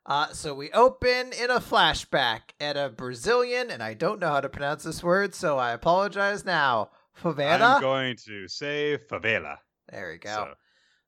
Uh, 0.06 0.28
so 0.34 0.54
we 0.54 0.72
open 0.72 1.32
in 1.34 1.52
a 1.52 1.60
flashback 1.60 2.42
at 2.60 2.78
a 2.78 2.90
Brazilian, 2.90 3.70
and 3.70 3.84
I 3.84 3.94
don't 3.94 4.20
know 4.20 4.30
how 4.30 4.42
to 4.42 4.50
pronounce 4.50 4.84
this 4.84 5.04
word, 5.04 5.36
so 5.36 5.58
I 5.58 5.72
apologize 5.72 6.46
now. 6.46 6.90
Favela? 7.22 7.76
I'm 7.76 7.82
going 7.82 8.16
to 8.26 8.48
say 8.48 8.98
favela. 9.10 9.58
there 9.92 10.10
we 10.12 10.18
go. 10.18 10.30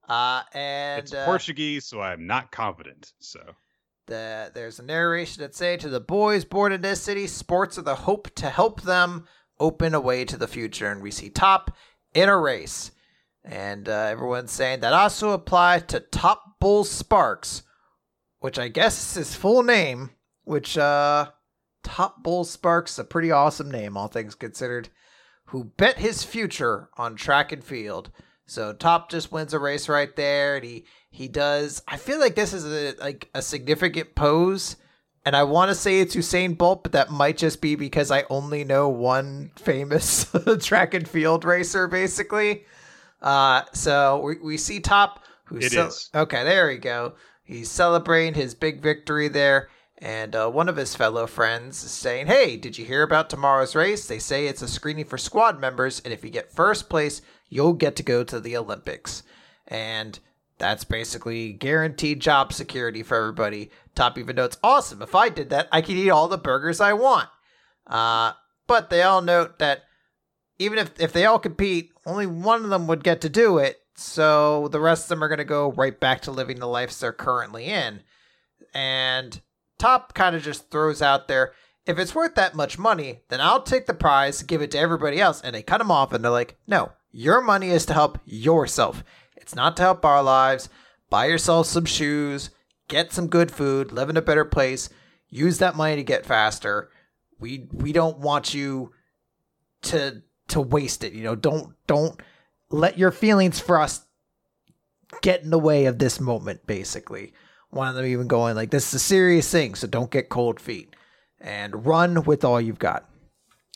So, 0.07 0.13
uh, 0.13 0.41
and 0.53 1.03
it's 1.03 1.13
uh, 1.13 1.25
Portuguese, 1.25 1.85
so 1.85 2.01
I'm 2.01 2.27
not 2.27 2.51
confident. 2.51 3.13
So 3.19 3.39
the, 4.07 4.51
there's 4.53 4.79
a 4.79 4.83
narration 4.83 5.41
that 5.41 5.55
say 5.55 5.77
to 5.77 5.89
the 5.89 5.99
boys 5.99 6.43
born 6.43 6.73
in 6.73 6.81
this 6.81 7.01
city, 7.01 7.27
sports 7.27 7.77
are 7.77 7.83
the 7.83 7.95
hope 7.95 8.33
to 8.35 8.49
help 8.49 8.81
them 8.81 9.25
open 9.59 9.95
a 9.95 10.01
way 10.01 10.25
to 10.25 10.37
the 10.37 10.47
future. 10.47 10.91
And 10.91 11.01
we 11.01 11.11
see 11.11 11.29
Top 11.29 11.71
in 12.13 12.27
a 12.27 12.37
race. 12.37 12.91
And 13.43 13.87
uh, 13.89 14.07
everyone's 14.09 14.51
saying 14.51 14.81
that 14.81 14.93
also 14.93 15.31
applies 15.31 15.83
to 15.83 15.99
Top 15.99 16.59
Bull 16.59 16.83
Sparks, 16.83 17.63
which 18.41 18.59
I 18.59 18.67
guess 18.67 18.99
is 19.01 19.27
his 19.27 19.35
full 19.35 19.63
name, 19.63 20.09
which 20.43 20.77
uh, 20.77 21.31
Top 21.83 22.21
Bull 22.21 22.43
Sparks 22.43 22.99
a 22.99 23.03
pretty 23.03 23.31
awesome 23.31 23.71
name, 23.71 23.95
all 23.95 24.07
things 24.07 24.35
considered, 24.35 24.89
who 25.45 25.63
bet 25.77 25.97
his 25.97 26.23
future 26.23 26.89
on 26.97 27.15
track 27.15 27.51
and 27.51 27.63
field. 27.63 28.11
So 28.45 28.73
Top 28.73 29.09
just 29.09 29.31
wins 29.31 29.53
a 29.53 29.59
race 29.59 29.87
right 29.87 30.13
there, 30.15 30.57
and 30.57 30.65
he 30.65 30.85
he 31.09 31.27
does. 31.27 31.81
I 31.87 31.97
feel 31.97 32.19
like 32.19 32.35
this 32.35 32.51
is 32.53 32.65
a 32.65 32.95
like 33.01 33.29
a 33.33 33.41
significant 33.41 34.13
pose, 34.15 34.75
and 35.25 35.35
I 35.35 35.43
want 35.43 35.69
to 35.69 35.75
say 35.75 35.99
it's 36.01 36.15
Usain 36.15 36.57
Bolt, 36.57 36.83
but 36.83 36.91
that 36.91 37.11
might 37.11 37.37
just 37.37 37.61
be 37.61 37.75
because 37.75 38.11
I 38.11 38.25
only 38.29 38.63
know 38.65 38.89
one 38.89 39.51
famous 39.57 40.29
track 40.59 40.93
and 40.93 41.07
field 41.07 41.45
racer, 41.45 41.87
basically. 41.87 42.65
Uh, 43.21 43.61
so 43.73 44.19
we 44.21 44.37
we 44.43 44.57
see 44.57 44.79
Top 44.81 45.23
who 45.45 45.57
It 45.57 45.71
ce- 45.71 45.75
is. 45.75 46.09
okay. 46.13 46.43
There 46.43 46.67
we 46.67 46.77
go. 46.77 47.13
He's 47.43 47.69
celebrating 47.69 48.33
his 48.35 48.55
big 48.55 48.81
victory 48.81 49.27
there. 49.27 49.69
And 49.97 50.35
uh, 50.35 50.49
one 50.49 50.67
of 50.67 50.77
his 50.77 50.95
fellow 50.95 51.27
friends 51.27 51.83
is 51.83 51.91
saying, 51.91 52.25
Hey, 52.27 52.57
did 52.57 52.77
you 52.77 52.85
hear 52.85 53.03
about 53.03 53.29
tomorrow's 53.29 53.75
race? 53.75 54.07
They 54.07 54.17
say 54.17 54.47
it's 54.47 54.63
a 54.63 54.67
screening 54.67 55.05
for 55.05 55.19
squad 55.19 55.59
members, 55.59 55.99
and 55.99 56.11
if 56.11 56.23
you 56.23 56.31
get 56.31 56.51
first 56.51 56.89
place, 56.89 57.21
you'll 57.49 57.73
get 57.73 57.95
to 57.97 58.03
go 58.03 58.23
to 58.23 58.39
the 58.39 58.57
Olympics. 58.57 59.21
And 59.67 60.17
That's 60.57 60.83
basically 60.83 61.53
guaranteed 61.53 62.19
job 62.19 62.53
security 62.53 63.01
for 63.01 63.17
everybody. 63.17 63.71
Top 63.95 64.15
even 64.19 64.35
notes, 64.35 64.57
awesome. 64.63 65.01
If 65.01 65.15
I 65.15 65.29
did 65.29 65.49
that, 65.49 65.67
I 65.71 65.81
could 65.81 65.95
eat 65.95 66.11
all 66.11 66.27
the 66.27 66.37
burgers 66.37 66.79
I 66.79 66.93
want. 66.93 67.29
Uh, 67.87 68.33
but 68.67 68.91
they 68.91 69.01
all 69.01 69.23
note 69.23 69.57
that 69.57 69.81
even 70.59 70.77
if, 70.77 70.91
if 70.99 71.13
they 71.13 71.25
all 71.25 71.39
compete, 71.39 71.89
only 72.05 72.27
one 72.27 72.63
of 72.63 72.69
them 72.69 72.85
would 72.85 73.03
get 73.03 73.21
to 73.21 73.29
do 73.29 73.57
it. 73.57 73.80
So 74.01 74.67
the 74.69 74.79
rest 74.79 75.05
of 75.05 75.09
them 75.09 75.23
are 75.23 75.27
going 75.27 75.37
to 75.37 75.45
go 75.45 75.71
right 75.71 75.97
back 75.97 76.21
to 76.21 76.31
living 76.31 76.59
the 76.59 76.67
lives 76.67 76.99
they're 76.99 77.13
currently 77.13 77.65
in. 77.65 78.01
And 78.73 79.41
Top 79.81 80.13
kind 80.13 80.35
of 80.35 80.43
just 80.43 80.69
throws 80.69 81.01
out 81.01 81.27
there, 81.27 81.53
if 81.87 81.97
it's 81.97 82.13
worth 82.13 82.35
that 82.35 82.53
much 82.53 82.77
money, 82.77 83.21
then 83.29 83.41
I'll 83.41 83.63
take 83.63 83.87
the 83.87 83.95
prize, 83.95 84.43
give 84.43 84.61
it 84.61 84.69
to 84.71 84.77
everybody 84.77 85.19
else. 85.19 85.41
And 85.41 85.55
they 85.55 85.63
cut 85.63 85.81
him 85.81 85.89
off 85.89 86.13
and 86.13 86.23
they're 86.23 86.31
like, 86.31 86.55
no, 86.67 86.91
your 87.11 87.41
money 87.41 87.71
is 87.71 87.87
to 87.87 87.93
help 87.93 88.19
yourself. 88.23 89.03
It's 89.35 89.55
not 89.55 89.75
to 89.77 89.81
help 89.81 90.05
our 90.05 90.21
lives. 90.21 90.69
Buy 91.09 91.25
yourself 91.25 91.65
some 91.65 91.85
shoes, 91.85 92.51
get 92.89 93.11
some 93.11 93.25
good 93.25 93.49
food, 93.49 93.91
live 93.91 94.11
in 94.11 94.17
a 94.17 94.21
better 94.21 94.45
place, 94.45 94.89
use 95.29 95.57
that 95.57 95.75
money 95.75 95.95
to 95.95 96.03
get 96.03 96.27
faster. 96.27 96.91
We 97.39 97.67
we 97.73 97.91
don't 97.91 98.19
want 98.19 98.53
you 98.53 98.91
to 99.81 100.21
to 100.49 100.61
waste 100.61 101.03
it. 101.03 101.13
You 101.13 101.23
know, 101.23 101.35
don't 101.35 101.73
don't 101.87 102.21
let 102.71 102.97
your 102.97 103.11
feelings 103.11 103.59
for 103.59 103.79
us 103.79 104.05
get 105.21 105.43
in 105.43 105.49
the 105.49 105.59
way 105.59 105.85
of 105.85 105.99
this 105.99 106.19
moment, 106.19 106.65
basically. 106.65 107.33
One 107.69 107.87
of 107.87 107.95
them 107.95 108.05
even 108.05 108.27
going 108.27 108.55
like, 108.55 108.71
this 108.71 108.87
is 108.89 108.95
a 108.95 108.99
serious 108.99 109.49
thing, 109.49 109.75
so 109.75 109.87
don't 109.87 110.11
get 110.11 110.29
cold 110.29 110.59
feet. 110.59 110.95
And 111.39 111.85
run 111.85 112.23
with 112.23 112.43
all 112.43 112.61
you've 112.61 112.79
got. 112.79 113.09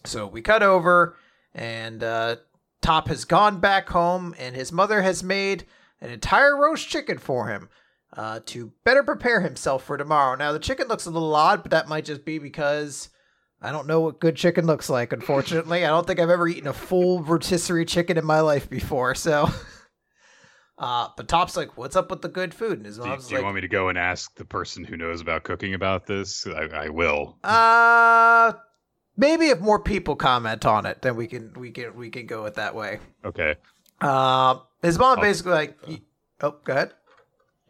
So 0.06 0.28
we 0.28 0.42
cut 0.42 0.64
over, 0.64 1.18
and 1.54 2.04
uh, 2.04 2.38
Top 2.82 3.08
has 3.08 3.26
gone 3.26 3.60
back 3.60 3.90
home, 3.90 4.36
and 4.38 4.56
his 4.56 4.72
mother 4.72 5.02
has 5.02 5.24
made 5.24 5.66
an 6.00 6.12
entire 6.12 6.56
roast 6.56 6.88
chicken 6.88 7.18
for 7.18 7.48
him 7.48 7.70
uh, 8.16 8.42
to 8.46 8.72
better 8.84 9.04
prepare 9.04 9.42
himself 9.42 9.84
for 9.84 9.98
tomorrow. 9.98 10.36
Now, 10.36 10.52
the 10.52 10.60
chicken 10.60 10.88
looks 10.88 11.06
a 11.06 11.12
little 11.12 11.36
odd, 11.36 11.64
but 11.64 11.72
that 11.72 11.88
might 11.88 12.06
just 12.06 12.24
be 12.24 12.38
because 12.38 13.10
I 13.66 13.72
don't 13.72 13.88
know 13.88 14.00
what 14.02 14.20
good 14.20 14.36
chicken 14.36 14.66
looks 14.66 14.90
like, 14.90 15.12
unfortunately. 15.14 15.84
I 15.84 15.90
don't 15.90 16.06
think 16.06 16.20
I've 16.20 16.30
ever 16.30 16.48
eaten 16.48 16.68
a 16.68 16.74
full 16.74 17.24
rotisserie 17.24 17.86
chicken 17.86 18.18
in 18.18 18.26
my 18.26 18.40
life 18.42 18.70
before, 18.70 19.16
so. 19.16 19.50
Uh, 20.78 21.08
but 21.16 21.30
Top's 21.30 21.56
like, 21.56 21.78
"What's 21.78 21.96
up 21.96 22.12
with 22.12 22.22
the 22.22 22.28
good 22.28 22.54
food?" 22.54 22.80
And 22.80 22.86
his 22.86 22.98
Do, 22.98 23.04
you- 23.04 23.10
mom's 23.10 23.28
do 23.28 23.32
you 23.32 23.38
like, 23.38 23.46
want 23.46 23.56
me 23.56 23.62
to 23.62 23.68
go 23.70 23.88
and 23.88 23.98
ask 23.98 24.36
the 24.36 24.44
person 24.44 24.84
who 24.84 24.98
knows 24.98 25.22
about 25.22 25.44
cooking 25.46 25.74
about 25.74 26.06
this? 26.06 26.46
I, 26.46 26.64
I 26.88 26.90
will. 26.90 27.38
"Uh, 27.46 28.52
maybe 29.16 29.46
if 29.48 29.62
more 29.62 29.80
people 29.80 30.18
comment 30.18 30.66
on 30.66 30.86
it, 30.86 31.02
then 31.02 31.16
we 31.16 31.28
can 31.28 31.54
we 31.54 31.72
can 31.72 31.96
we 31.96 32.10
can 32.10 32.26
go 32.26 32.44
it 32.46 32.56
that 32.56 32.76
way." 32.76 33.00
Okay, 33.24 33.56
Uh, 34.02 34.58
his 34.82 35.00
mom 35.00 35.20
I'll- 35.20 35.24
basically 35.24 35.54
like, 35.54 35.78
y- 35.88 36.02
"Oh, 36.42 36.56
go 36.66 36.74
ahead." 36.74 36.92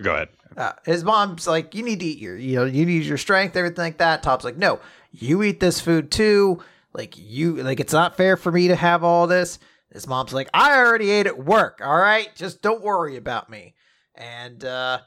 go 0.01 0.11
ahead. 0.13 0.29
Uh, 0.57 0.71
his 0.83 1.03
mom's 1.03 1.45
like, 1.47 1.75
"You 1.75 1.83
need 1.83 1.99
to 1.99 2.05
eat 2.07 2.17
your, 2.17 2.35
you 2.37 2.55
know, 2.55 2.65
you 2.65 2.87
need 2.87 3.03
your 3.03 3.17
strength, 3.19 3.55
everything 3.55 3.83
like 3.83 3.97
that." 3.99 4.23
Top's 4.23 4.43
like, 4.43 4.57
"No, 4.57 4.79
you 5.21 5.43
eat 5.43 5.59
this 5.59 5.79
food 5.79 6.11
too. 6.11 6.61
Like 6.93 7.15
you, 7.17 7.55
like 7.61 7.79
it's 7.79 7.93
not 7.93 8.17
fair 8.17 8.37
for 8.37 8.51
me 8.51 8.67
to 8.69 8.75
have 8.75 9.03
all 9.03 9.27
this." 9.27 9.59
His 9.91 10.07
mom's 10.07 10.33
like, 10.33 10.49
"I 10.53 10.77
already 10.77 11.09
ate 11.11 11.27
at 11.27 11.43
work. 11.43 11.79
All 11.83 11.97
right, 11.97 12.29
just 12.35 12.61
don't 12.61 12.83
worry 12.83 13.15
about 13.17 13.49
me." 13.49 13.75
And 14.15 14.63
uh, 14.63 14.99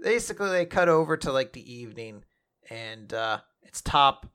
basically, 0.00 0.50
they 0.50 0.66
cut 0.66 0.88
over 0.88 1.16
to 1.18 1.32
like 1.32 1.52
the 1.52 1.72
evening, 1.72 2.24
and 2.70 3.12
uh, 3.12 3.38
it's 3.62 3.80
Top 3.82 4.26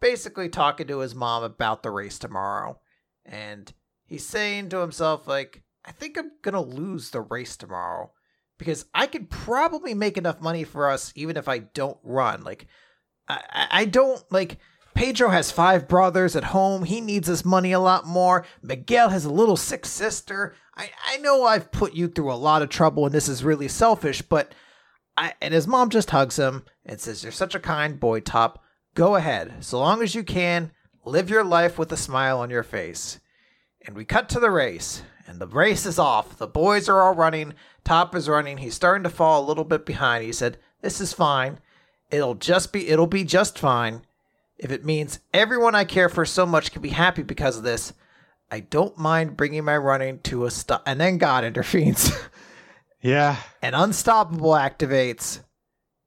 basically 0.00 0.48
talking 0.48 0.86
to 0.88 0.98
his 0.98 1.14
mom 1.14 1.42
about 1.44 1.82
the 1.82 1.90
race 1.90 2.18
tomorrow, 2.18 2.78
and 3.24 3.72
he's 4.06 4.26
saying 4.26 4.68
to 4.70 4.78
himself 4.78 5.26
like, 5.26 5.62
"I 5.84 5.92
think 5.92 6.16
I'm 6.18 6.30
gonna 6.42 6.60
lose 6.62 7.10
the 7.10 7.20
race 7.22 7.56
tomorrow." 7.56 8.12
because 8.58 8.84
I 8.94 9.08
could 9.08 9.28
probably 9.28 9.92
make 9.92 10.16
enough 10.16 10.40
money 10.40 10.62
for 10.62 10.88
us 10.88 11.12
even 11.16 11.36
if 11.36 11.48
I 11.48 11.58
don't 11.58 11.98
run. 12.04 12.42
Like, 12.44 12.68
I, 13.26 13.40
I- 13.50 13.68
I 13.80 13.84
don't 13.86 14.22
like. 14.30 14.58
Pedro 14.94 15.30
has 15.30 15.50
five 15.50 15.88
brothers 15.88 16.36
at 16.36 16.44
home. 16.44 16.84
He 16.84 17.00
needs 17.00 17.28
his 17.28 17.44
money 17.44 17.72
a 17.72 17.80
lot 17.80 18.06
more. 18.06 18.44
Miguel 18.62 19.08
has 19.08 19.24
a 19.24 19.32
little 19.32 19.56
sick 19.56 19.86
sister. 19.86 20.54
I, 20.76 20.90
I 21.06 21.16
know 21.18 21.44
I've 21.44 21.72
put 21.72 21.94
you 21.94 22.08
through 22.08 22.32
a 22.32 22.34
lot 22.34 22.62
of 22.62 22.68
trouble 22.68 23.06
and 23.06 23.14
this 23.14 23.28
is 23.28 23.44
really 23.44 23.68
selfish, 23.68 24.22
but 24.22 24.54
I 25.16 25.34
and 25.40 25.52
his 25.52 25.66
mom 25.66 25.90
just 25.90 26.10
hugs 26.10 26.38
him 26.38 26.64
and 26.84 27.00
says, 27.00 27.22
You're 27.22 27.32
such 27.32 27.54
a 27.54 27.60
kind 27.60 27.98
boy, 28.00 28.20
Top. 28.20 28.62
Go 28.94 29.16
ahead. 29.16 29.64
So 29.64 29.78
long 29.78 30.02
as 30.02 30.14
you 30.14 30.22
can, 30.22 30.72
live 31.04 31.30
your 31.30 31.44
life 31.44 31.78
with 31.78 31.92
a 31.92 31.96
smile 31.96 32.38
on 32.38 32.50
your 32.50 32.62
face. 32.62 33.20
And 33.86 33.96
we 33.96 34.04
cut 34.04 34.28
to 34.30 34.40
the 34.40 34.50
race, 34.50 35.02
and 35.26 35.40
the 35.40 35.46
race 35.46 35.86
is 35.86 35.98
off. 35.98 36.38
The 36.38 36.46
boys 36.46 36.88
are 36.88 37.02
all 37.02 37.14
running. 37.14 37.54
Top 37.84 38.14
is 38.14 38.28
running. 38.28 38.58
He's 38.58 38.74
starting 38.74 39.02
to 39.04 39.10
fall 39.10 39.42
a 39.42 39.48
little 39.48 39.64
bit 39.64 39.84
behind. 39.84 40.24
He 40.24 40.32
said, 40.32 40.58
"This 40.82 41.00
is 41.00 41.12
fine. 41.12 41.58
It'll 42.10 42.34
just 42.34 42.72
be 42.72 42.88
it'll 42.88 43.06
be 43.06 43.24
just 43.24 43.58
fine. 43.58 44.02
If 44.62 44.70
it 44.70 44.84
means 44.84 45.18
everyone 45.34 45.74
I 45.74 45.84
care 45.84 46.08
for 46.08 46.24
so 46.24 46.46
much 46.46 46.70
can 46.72 46.80
be 46.82 46.90
happy 46.90 47.22
because 47.22 47.56
of 47.56 47.64
this, 47.64 47.92
I 48.50 48.60
don't 48.60 48.96
mind 48.96 49.36
bringing 49.36 49.64
my 49.64 49.76
running 49.76 50.20
to 50.20 50.44
a 50.46 50.50
stop." 50.52 50.82
And 50.86 51.00
then 51.00 51.18
God 51.18 51.44
intervenes. 51.44 52.10
Yeah, 53.04 53.36
and 53.60 53.74
Unstoppable 53.74 54.52
activates. 54.52 55.40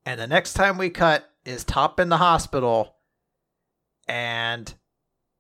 And 0.06 0.18
the 0.18 0.28
next 0.28 0.54
time 0.54 0.78
we 0.78 0.90
cut 0.90 1.30
is 1.44 1.66
Top 1.66 2.00
in 2.00 2.08
the 2.08 2.16
hospital. 2.16 2.96
And 4.08 4.74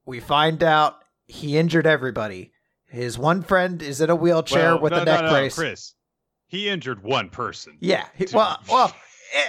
we 0.05 0.19
find 0.19 0.61
out 0.61 0.97
he 1.27 1.57
injured 1.57 1.87
everybody. 1.87 2.51
His 2.87 3.17
one 3.17 3.41
friend 3.41 3.81
is 3.81 4.01
in 4.01 4.09
a 4.09 4.15
wheelchair 4.17 4.73
Well, 4.73 4.81
with 4.81 4.91
no, 4.91 4.97
a 5.03 5.05
no, 5.05 5.11
neck 5.13 5.23
no, 5.23 5.29
brace. 5.29 5.55
Chris, 5.55 5.93
he 6.47 6.67
injured 6.67 7.01
one 7.03 7.29
person. 7.29 7.77
Yeah. 7.79 8.05
he- 8.15 8.27
well, 8.33 8.59
well, 8.69 8.93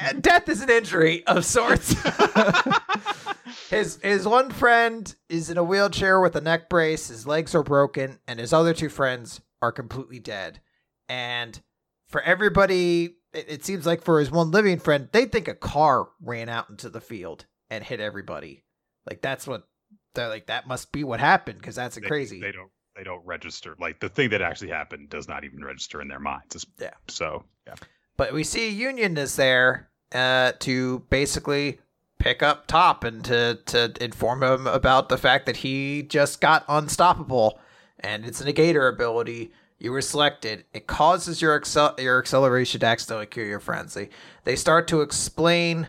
eh, 0.00 0.12
death 0.20 0.48
is 0.48 0.62
an 0.62 0.70
injury 0.70 1.26
of 1.26 1.44
sorts. 1.44 1.92
his 3.70 3.98
his 4.02 4.26
one 4.26 4.50
friend 4.50 5.14
is 5.29 5.50
in 5.50 5.59
a 5.59 5.64
wheelchair 5.64 6.20
with 6.20 6.37
a 6.37 6.40
neck 6.40 6.68
brace. 6.68 7.09
His 7.09 7.26
legs 7.26 7.55
are 7.55 7.62
broken, 7.62 8.18
and 8.26 8.38
his 8.38 8.52
other 8.52 8.74
two 8.74 8.88
friends 8.88 9.40
are 9.62 9.72
completely 9.72 10.18
dead. 10.18 10.61
And 11.09 11.61
for 12.09 12.20
everybody, 12.22 13.16
it, 13.33 13.46
it 13.48 13.64
seems 13.64 13.87
like 13.87 14.02
for 14.02 14.18
his 14.20 14.31
one 14.31 14.50
living 14.50 14.79
friend, 14.79 15.09
they 15.12 15.24
think 15.26 15.48
a 15.48 15.55
car 15.55 16.09
ran 16.20 16.48
out 16.48 16.70
into 16.70 16.88
the 16.88 17.00
field 17.00 17.46
and 17.70 17.83
hit 17.85 18.00
everybody. 18.00 18.64
Like 19.09 19.22
that's 19.22 19.46
what 19.46 19.68
they're 20.14 20.29
like. 20.29 20.46
That 20.46 20.66
must 20.66 20.92
be 20.92 21.05
what 21.05 21.20
happened 21.20 21.59
because 21.59 21.76
that's 21.76 21.96
They- 21.96 22.07
crazy. 22.07 22.40
They 22.40 22.52
don't. 22.52 22.70
They 22.96 23.05
don't 23.05 23.26
register. 23.26 23.76
Like 23.79 24.00
the 24.00 24.09
thing 24.09 24.31
that 24.31 24.40
actually 24.40 24.70
happened 24.70 25.11
does 25.11 25.29
not 25.29 25.44
even 25.44 25.62
register 25.62 26.00
in 26.00 26.09
their 26.09 26.18
minds. 26.18 26.57
It's- 26.57 26.66
Yeah. 26.81 26.94
So 27.09 27.44
yeah. 27.66 27.74
But 28.16 28.33
we 28.33 28.42
see 28.42 28.70
Union 28.70 29.18
is 29.18 29.37
there 29.37 29.90
uh, 30.12 30.52
to 30.61 31.00
basically 31.11 31.79
pick 32.18 32.42
up 32.42 32.66
Top 32.66 33.05
and 33.05 33.24
to, 33.24 33.59
to 33.66 33.92
inform 34.00 34.42
him 34.42 34.66
about 34.66 35.09
the 35.09 35.18
fact 35.18 35.46
that 35.46 35.59
he 35.59 36.02
just 36.02 36.40
got 36.40 36.64
unstoppable 36.68 37.59
and 38.00 38.24
it's 38.24 38.40
a 38.40 38.44
negator 38.44 38.92
ability. 38.92 39.52
You 39.79 39.92
were 39.92 40.00
selected. 40.00 40.64
It 40.72 40.87
causes 40.87 41.42
your 41.42 41.59
accel- 41.59 41.98
your 42.00 42.18
acceleration 42.18 42.81
to 42.81 42.87
accidentally 42.87 43.26
cure 43.26 43.46
your. 43.46 43.61
They, 43.94 44.09
they 44.44 44.57
start 44.57 44.88
to 44.88 45.02
explain 45.02 45.88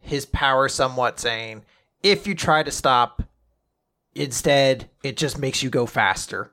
his 0.00 0.26
power 0.26 0.68
somewhat, 0.68 1.20
saying 1.20 1.64
if 2.02 2.26
you 2.26 2.34
try 2.34 2.62
to 2.64 2.70
stop, 2.70 3.22
instead 4.14 4.90
it 5.04 5.16
just 5.16 5.38
makes 5.38 5.62
you 5.62 5.70
go 5.70 5.86
faster, 5.86 6.50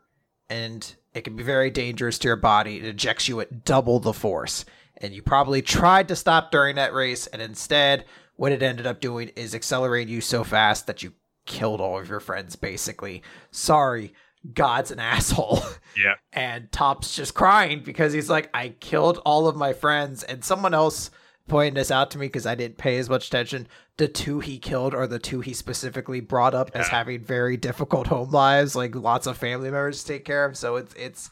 and 0.50 0.96
it 1.14 1.24
can 1.24 1.36
be 1.36 1.44
very 1.44 1.72
dangerous 1.72 2.20
to 2.20 2.28
your 2.28 2.36
body. 2.36 2.78
It 2.78 2.86
ejects 2.86 3.28
you 3.28 3.40
at 3.40 3.66
double 3.66 4.00
the 4.00 4.14
force 4.14 4.66
and 5.00 5.14
you 5.14 5.22
probably 5.22 5.62
tried 5.62 6.08
to 6.10 6.16
stop 6.16 6.52
during 6.52 6.76
that 6.76 6.94
race, 6.94 7.28
and 7.28 7.42
instead, 7.42 8.06
what 8.40 8.54
it 8.54 8.64
ended 8.64 8.88
up 8.88 9.02
doing 9.02 9.30
is 9.36 9.54
accelerating 9.54 10.14
you 10.14 10.22
so 10.22 10.46
fast 10.46 10.88
that 10.88 11.04
you 11.04 11.12
killed 11.46 11.82
all 11.82 12.00
of 12.00 12.08
your 12.08 12.22
friends, 12.22 12.56
basically. 12.56 13.22
Sorry, 13.52 14.14
God's 14.54 14.92
an 14.92 15.00
asshole. 15.00 15.62
Yeah. 15.98 16.14
And 16.32 16.72
Top's 16.72 17.14
just 17.14 17.34
crying 17.34 17.82
because 17.84 18.14
he's 18.14 18.30
like, 18.30 18.50
I 18.54 18.70
killed 18.70 19.20
all 19.26 19.48
of 19.48 19.58
my 19.58 19.74
friends, 19.74 20.24
and 20.24 20.46
someone 20.46 20.74
else 20.74 21.10
pointed 21.50 21.76
this 21.76 21.92
out 21.92 22.12
to 22.12 22.18
me 22.20 22.28
because 22.28 22.46
I 22.46 22.56
didn't 22.56 22.78
pay 22.78 23.00
as 23.00 23.10
much 23.10 23.28
attention. 23.28 23.68
The 23.98 24.08
two 24.08 24.40
he 24.40 24.60
killed 24.60 24.94
are 24.94 25.08
the 25.08 25.20
two 25.20 25.42
he 25.42 25.52
specifically 25.52 26.22
brought 26.22 26.54
up 26.54 26.72
as 26.74 26.88
having 26.88 27.22
very 27.22 27.58
difficult 27.58 28.08
home 28.08 28.30
lives, 28.30 28.76
like 28.76 28.96
lots 28.96 29.28
of 29.28 29.38
family 29.38 29.72
members 29.72 30.02
to 30.04 30.14
take 30.14 30.24
care 30.24 30.46
of. 30.46 30.56
So 30.56 30.78
it's 30.78 30.94
it's 30.94 31.32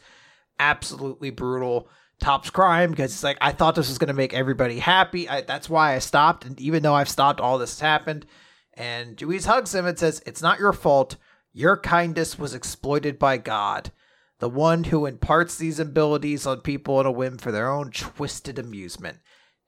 absolutely 0.59 1.29
brutal. 1.29 1.87
Top's 2.19 2.49
crying 2.49 2.89
because 2.89 3.13
it's 3.13 3.23
like 3.23 3.37
I 3.41 3.51
thought 3.51 3.75
this 3.75 3.89
was 3.89 3.97
going 3.97 4.07
to 4.07 4.13
make 4.13 4.33
everybody 4.33 4.79
happy. 4.79 5.29
I, 5.29 5.41
that's 5.41 5.69
why 5.69 5.93
I 5.93 5.99
stopped, 5.99 6.45
and 6.45 6.59
even 6.59 6.83
though 6.83 6.95
I've 6.95 7.09
stopped, 7.09 7.39
all 7.39 7.57
this 7.57 7.75
has 7.75 7.79
happened. 7.79 8.25
And 8.73 9.15
Dewey's 9.15 9.45
hugs 9.45 9.73
him 9.73 9.85
and 9.85 9.97
says, 9.97 10.21
"It's 10.25 10.41
not 10.41 10.59
your 10.59 10.73
fault. 10.73 11.17
Your 11.53 11.77
kindness 11.77 12.37
was 12.37 12.53
exploited 12.53 13.17
by 13.17 13.37
God, 13.37 13.91
the 14.39 14.49
one 14.49 14.85
who 14.85 15.05
imparts 15.05 15.57
these 15.57 15.79
abilities 15.79 16.45
on 16.45 16.61
people 16.61 16.97
on 16.97 17.05
a 17.05 17.11
whim 17.11 17.37
for 17.37 17.51
their 17.51 17.69
own 17.69 17.91
twisted 17.91 18.59
amusement. 18.59 19.17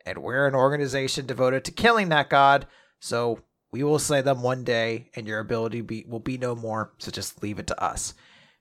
And 0.06 0.20
we're 0.20 0.48
an 0.48 0.56
organization 0.56 1.26
devoted 1.26 1.66
to 1.66 1.72
killing 1.72 2.10
that 2.10 2.30
God, 2.30 2.68
so 3.00 3.42
we 3.72 3.84
will 3.84 4.00
slay 4.00 4.22
them 4.22 4.42
one 4.42 4.64
day, 4.64 5.12
and 5.16 5.28
your 5.28 5.40
ability 5.40 5.82
be, 5.82 6.06
will 6.08 6.20
be 6.20 6.38
no 6.38 6.56
more. 6.56 6.94
So 6.98 7.12
just 7.12 7.44
leave 7.44 7.60
it 7.60 7.68
to 7.68 7.84
us." 7.84 8.16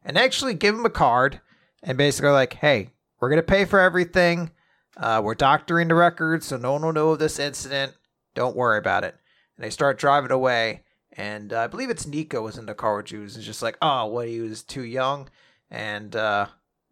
And 0.04 0.16
actually 0.16 0.54
give 0.54 0.74
him 0.74 0.86
a 0.86 0.90
card, 0.90 1.40
and 1.82 1.98
basically 1.98 2.30
like, 2.30 2.54
"Hey, 2.54 2.90
we're 3.20 3.30
gonna 3.30 3.42
pay 3.42 3.64
for 3.64 3.80
everything. 3.80 4.50
Uh, 4.96 5.20
we're 5.24 5.34
doctoring 5.34 5.88
the 5.88 5.94
records, 5.94 6.46
so 6.46 6.56
no 6.56 6.72
one 6.72 6.82
will 6.82 6.92
know 6.92 7.10
of 7.10 7.18
this 7.18 7.38
incident. 7.38 7.94
Don't 8.34 8.56
worry 8.56 8.78
about 8.78 9.04
it. 9.04 9.14
And 9.56 9.64
they 9.64 9.70
start 9.70 9.98
driving 9.98 10.30
away. 10.30 10.82
And 11.12 11.52
uh, 11.52 11.62
I 11.62 11.66
believe 11.66 11.90
it's 11.90 12.06
Nico 12.06 12.42
was 12.42 12.58
in 12.58 12.66
the 12.66 12.74
car 12.74 12.96
with 12.96 13.06
Jules 13.06 13.34
and 13.34 13.44
just 13.44 13.62
like, 13.62 13.76
oh, 13.82 14.06
what, 14.06 14.28
he 14.28 14.40
was 14.40 14.62
too 14.62 14.84
young. 14.84 15.28
And 15.70 16.14
uh, 16.14 16.46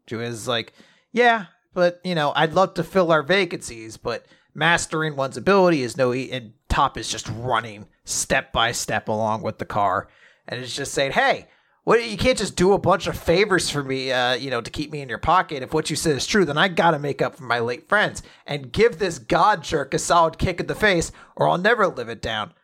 is 0.09 0.49
like, 0.49 0.73
yeah, 1.12 1.47
but, 1.75 2.01
you 2.05 2.15
know, 2.15 2.33
I'd 2.35 2.53
love 2.53 2.75
to 2.75 2.85
fill 2.85 3.12
our 3.12 3.23
vacancies, 3.23 3.97
but 3.97 4.27
mastering 4.55 5.15
one's 5.17 5.37
ability 5.37 5.83
is 5.83 5.97
no, 5.97 6.12
and 6.12 6.53
Top 6.69 6.99
is 6.99 7.09
just 7.09 7.29
running 7.29 7.87
step 8.05 8.53
by 8.53 8.73
step 8.73 9.09
along 9.09 9.43
with 9.43 9.59
the 9.59 9.65
car. 9.65 10.09
And 10.49 10.61
it's 10.61 10.75
just 10.75 10.93
saying, 10.93 11.12
hey, 11.12 11.47
what 11.87 12.05
you 12.05 12.16
can't 12.16 12.37
just 12.37 12.57
do 12.57 12.72
a 12.72 12.79
bunch 12.79 13.07
of 13.07 13.16
favors 13.16 13.70
for 13.70 13.81
me, 13.81 14.11
uh, 14.11 14.35
you 14.35 14.51
know, 14.51 14.61
to 14.61 14.72
keep 14.72 14.90
me 14.90 15.03
in 15.03 15.09
your 15.09 15.18
pocket. 15.18 15.62
If 15.62 15.72
what 15.72 15.88
you 15.88 15.94
said 15.94 16.16
is 16.16 16.27
true, 16.27 16.44
then 16.44 16.59
I 16.59 16.66
gotta 16.66 16.99
make 16.99 17.22
up 17.22 17.37
for 17.37 17.44
my 17.44 17.61
late 17.61 17.88
friends 17.88 18.25
and 18.44 18.72
give 18.72 18.99
this 18.99 19.20
god 19.20 19.62
jerk 19.62 19.94
a 19.94 20.01
solid 20.01 20.37
kick 20.37 20.59
in 20.59 20.66
the 20.66 20.75
face, 20.75 21.12
or 21.37 21.49
I'll 21.49 21.59
never 21.59 21.87
live 21.87 22.09
it 22.09 22.20
down. 22.20 22.55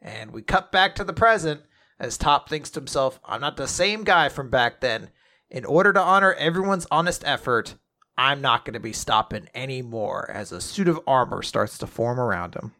And 0.00 0.30
we 0.30 0.40
cut 0.40 0.72
back 0.72 0.94
to 0.94 1.04
the 1.04 1.12
present 1.12 1.60
as 2.00 2.16
Top 2.16 2.48
thinks 2.48 2.70
to 2.70 2.80
himself, 2.80 3.20
I'm 3.26 3.42
not 3.42 3.58
the 3.58 3.68
same 3.68 4.04
guy 4.04 4.30
from 4.30 4.48
back 4.48 4.80
then. 4.80 5.10
In 5.50 5.66
order 5.66 5.92
to 5.92 6.00
honor 6.00 6.32
everyone's 6.32 6.86
honest 6.90 7.22
effort, 7.26 7.74
I'm 8.16 8.40
not 8.40 8.64
going 8.64 8.72
to 8.72 8.80
be 8.80 8.94
stopping 8.94 9.50
anymore 9.54 10.30
as 10.32 10.50
a 10.50 10.62
suit 10.62 10.88
of 10.88 10.98
armor 11.06 11.42
starts 11.42 11.76
to 11.76 11.86
form 11.86 12.18
around 12.18 12.54
him. 12.54 12.72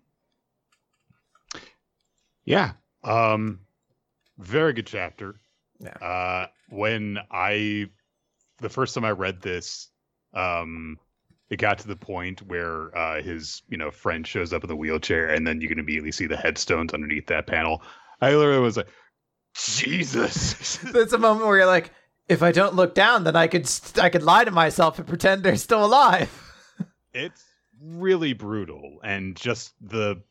Yeah. 2.46 2.72
Um 3.04 3.60
very 4.38 4.72
good 4.72 4.86
chapter. 4.86 5.36
Yeah. 5.82 6.06
Uh, 6.06 6.46
when 6.70 7.18
I, 7.30 7.86
the 8.58 8.68
first 8.68 8.94
time 8.94 9.04
I 9.04 9.10
read 9.10 9.42
this, 9.42 9.88
um, 10.34 10.98
it 11.50 11.56
got 11.58 11.78
to 11.80 11.88
the 11.88 11.96
point 11.96 12.40
where 12.42 12.96
uh, 12.96 13.22
his, 13.22 13.62
you 13.68 13.76
know, 13.76 13.90
friend 13.90 14.26
shows 14.26 14.52
up 14.52 14.64
in 14.64 14.68
the 14.68 14.76
wheelchair, 14.76 15.28
and 15.28 15.46
then 15.46 15.60
you 15.60 15.68
can 15.68 15.78
immediately 15.78 16.12
see 16.12 16.26
the 16.26 16.36
headstones 16.36 16.94
underneath 16.94 17.26
that 17.26 17.46
panel. 17.46 17.82
I 18.20 18.34
literally 18.34 18.60
was 18.60 18.76
like, 18.76 18.88
Jesus. 19.54 20.76
That's 20.92 21.12
a 21.12 21.18
moment 21.18 21.46
where 21.46 21.58
you're 21.58 21.66
like, 21.66 21.90
if 22.28 22.42
I 22.42 22.52
don't 22.52 22.74
look 22.74 22.94
down, 22.94 23.24
then 23.24 23.36
I 23.36 23.48
could 23.48 23.68
I 24.00 24.08
could 24.08 24.22
lie 24.22 24.44
to 24.44 24.50
myself 24.50 24.98
and 24.98 25.06
pretend 25.06 25.42
they're 25.42 25.56
still 25.56 25.84
alive. 25.84 26.30
it's 27.12 27.44
really 27.80 28.32
brutal, 28.32 29.00
and 29.02 29.36
just 29.36 29.74
the 29.80 30.22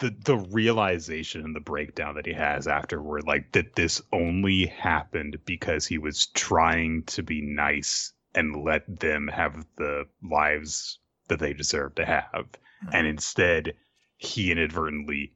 the 0.00 0.14
the 0.24 0.36
realization 0.36 1.42
and 1.44 1.54
the 1.54 1.60
breakdown 1.60 2.14
that 2.16 2.26
he 2.26 2.32
has 2.32 2.66
afterward 2.66 3.24
like 3.26 3.52
that 3.52 3.74
this 3.74 4.02
only 4.12 4.66
happened 4.66 5.38
because 5.44 5.86
he 5.86 5.98
was 5.98 6.26
trying 6.26 7.02
to 7.04 7.22
be 7.22 7.40
nice 7.40 8.12
and 8.34 8.64
let 8.64 8.82
them 9.00 9.28
have 9.28 9.64
the 9.76 10.04
lives 10.22 10.98
that 11.28 11.38
they 11.38 11.52
deserve 11.52 11.94
to 11.94 12.04
have 12.04 12.24
mm-hmm. 12.32 12.88
and 12.92 13.06
instead 13.06 13.74
he 14.16 14.50
inadvertently 14.50 15.32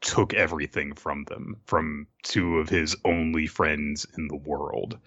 took 0.00 0.34
everything 0.34 0.94
from 0.94 1.24
them 1.24 1.56
from 1.64 2.06
two 2.22 2.58
of 2.58 2.68
his 2.68 2.96
only 3.04 3.46
friends 3.46 4.06
in 4.16 4.28
the 4.28 4.36
world 4.36 4.98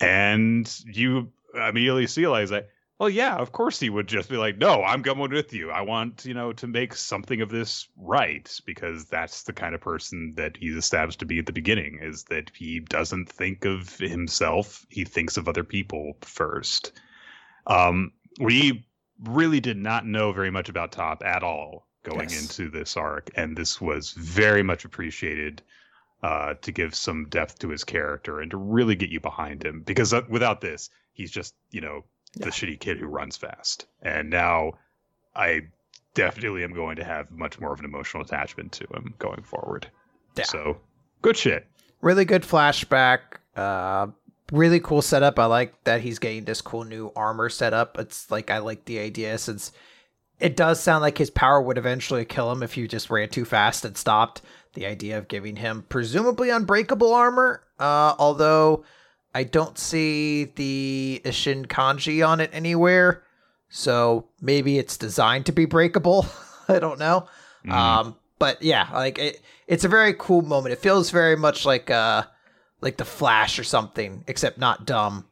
and 0.00 0.80
you 0.86 1.30
immediately 1.54 2.06
realize 2.16 2.50
like 2.50 2.68
well, 2.98 3.10
yeah, 3.10 3.34
of 3.36 3.50
course 3.50 3.80
he 3.80 3.90
would 3.90 4.06
just 4.06 4.28
be 4.28 4.36
like, 4.36 4.56
no, 4.56 4.84
I'm 4.84 5.02
going 5.02 5.30
with 5.30 5.52
you. 5.52 5.70
I 5.70 5.80
want, 5.80 6.24
you 6.24 6.34
know, 6.34 6.52
to 6.52 6.66
make 6.66 6.94
something 6.94 7.40
of 7.40 7.50
this 7.50 7.88
right 7.96 8.48
because 8.66 9.06
that's 9.06 9.42
the 9.42 9.52
kind 9.52 9.74
of 9.74 9.80
person 9.80 10.32
that 10.36 10.56
he's 10.56 10.76
established 10.76 11.18
to 11.20 11.26
be 11.26 11.40
at 11.40 11.46
the 11.46 11.52
beginning 11.52 11.98
is 12.00 12.24
that 12.24 12.52
he 12.54 12.78
doesn't 12.80 13.28
think 13.28 13.64
of 13.64 13.98
himself. 13.98 14.86
He 14.90 15.04
thinks 15.04 15.36
of 15.36 15.48
other 15.48 15.64
people 15.64 16.16
first. 16.20 16.92
Um, 17.66 18.12
we 18.38 18.86
really 19.24 19.60
did 19.60 19.76
not 19.76 20.06
know 20.06 20.32
very 20.32 20.50
much 20.50 20.68
about 20.68 20.92
Top 20.92 21.24
at 21.24 21.42
all 21.42 21.88
going 22.04 22.30
yes. 22.30 22.42
into 22.42 22.70
this 22.70 22.96
arc. 22.96 23.28
And 23.34 23.56
this 23.56 23.80
was 23.80 24.12
very 24.12 24.62
much 24.62 24.84
appreciated 24.84 25.62
uh, 26.22 26.54
to 26.62 26.70
give 26.70 26.94
some 26.94 27.28
depth 27.28 27.58
to 27.58 27.70
his 27.70 27.82
character 27.82 28.40
and 28.40 28.50
to 28.52 28.56
really 28.56 28.94
get 28.94 29.10
you 29.10 29.20
behind 29.20 29.64
him 29.64 29.82
because 29.82 30.14
uh, 30.14 30.22
without 30.28 30.60
this, 30.60 30.90
he's 31.12 31.30
just, 31.30 31.54
you 31.70 31.80
know, 31.80 32.04
the 32.36 32.50
shitty 32.50 32.78
kid 32.80 32.98
who 32.98 33.06
runs 33.06 33.36
fast. 33.36 33.86
And 34.02 34.30
now 34.30 34.74
I 35.34 35.62
definitely 36.14 36.64
am 36.64 36.72
going 36.72 36.96
to 36.96 37.04
have 37.04 37.30
much 37.30 37.60
more 37.60 37.72
of 37.72 37.78
an 37.78 37.84
emotional 37.84 38.22
attachment 38.22 38.72
to 38.72 38.86
him 38.94 39.14
going 39.18 39.42
forward. 39.42 39.88
Yeah. 40.36 40.44
So 40.44 40.78
good 41.22 41.36
shit. 41.36 41.66
Really 42.00 42.24
good 42.24 42.42
flashback. 42.42 43.18
Uh, 43.56 44.08
really 44.52 44.80
cool 44.80 45.02
setup. 45.02 45.38
I 45.38 45.46
like 45.46 45.84
that 45.84 46.00
he's 46.00 46.18
getting 46.18 46.44
this 46.44 46.60
cool 46.60 46.84
new 46.84 47.12
armor 47.16 47.48
setup. 47.48 47.98
It's 47.98 48.30
like 48.30 48.50
I 48.50 48.58
like 48.58 48.84
the 48.84 48.98
idea 48.98 49.38
since 49.38 49.72
it 50.40 50.56
does 50.56 50.80
sound 50.80 51.02
like 51.02 51.18
his 51.18 51.30
power 51.30 51.62
would 51.62 51.78
eventually 51.78 52.24
kill 52.24 52.50
him 52.50 52.62
if 52.62 52.76
you 52.76 52.88
just 52.88 53.10
ran 53.10 53.28
too 53.28 53.44
fast 53.44 53.84
and 53.84 53.96
stopped. 53.96 54.42
The 54.74 54.86
idea 54.86 55.18
of 55.18 55.28
giving 55.28 55.56
him 55.56 55.84
presumably 55.88 56.50
unbreakable 56.50 57.14
armor, 57.14 57.62
uh, 57.78 58.14
although 58.18 58.84
I 59.34 59.42
don't 59.44 59.76
see 59.76 60.44
the 60.44 61.20
Ishin 61.24 61.66
kanji 61.66 62.26
on 62.26 62.40
it 62.40 62.50
anywhere. 62.52 63.24
So 63.68 64.28
maybe 64.40 64.78
it's 64.78 64.96
designed 64.96 65.46
to 65.46 65.52
be 65.52 65.64
breakable. 65.64 66.26
I 66.68 66.78
don't 66.78 67.00
know. 67.00 67.26
Mm. 67.66 67.72
Um, 67.72 68.16
but 68.38 68.62
yeah, 68.62 68.88
like 68.92 69.18
it, 69.18 69.42
it's 69.66 69.84
a 69.84 69.88
very 69.88 70.14
cool 70.14 70.42
moment. 70.42 70.72
It 70.72 70.78
feels 70.78 71.10
very 71.10 71.36
much 71.36 71.66
like 71.66 71.90
uh 71.90 72.24
like 72.80 72.96
the 72.98 73.04
Flash 73.04 73.58
or 73.58 73.64
something, 73.64 74.22
except 74.28 74.58
not 74.58 74.86
dumb. 74.86 75.26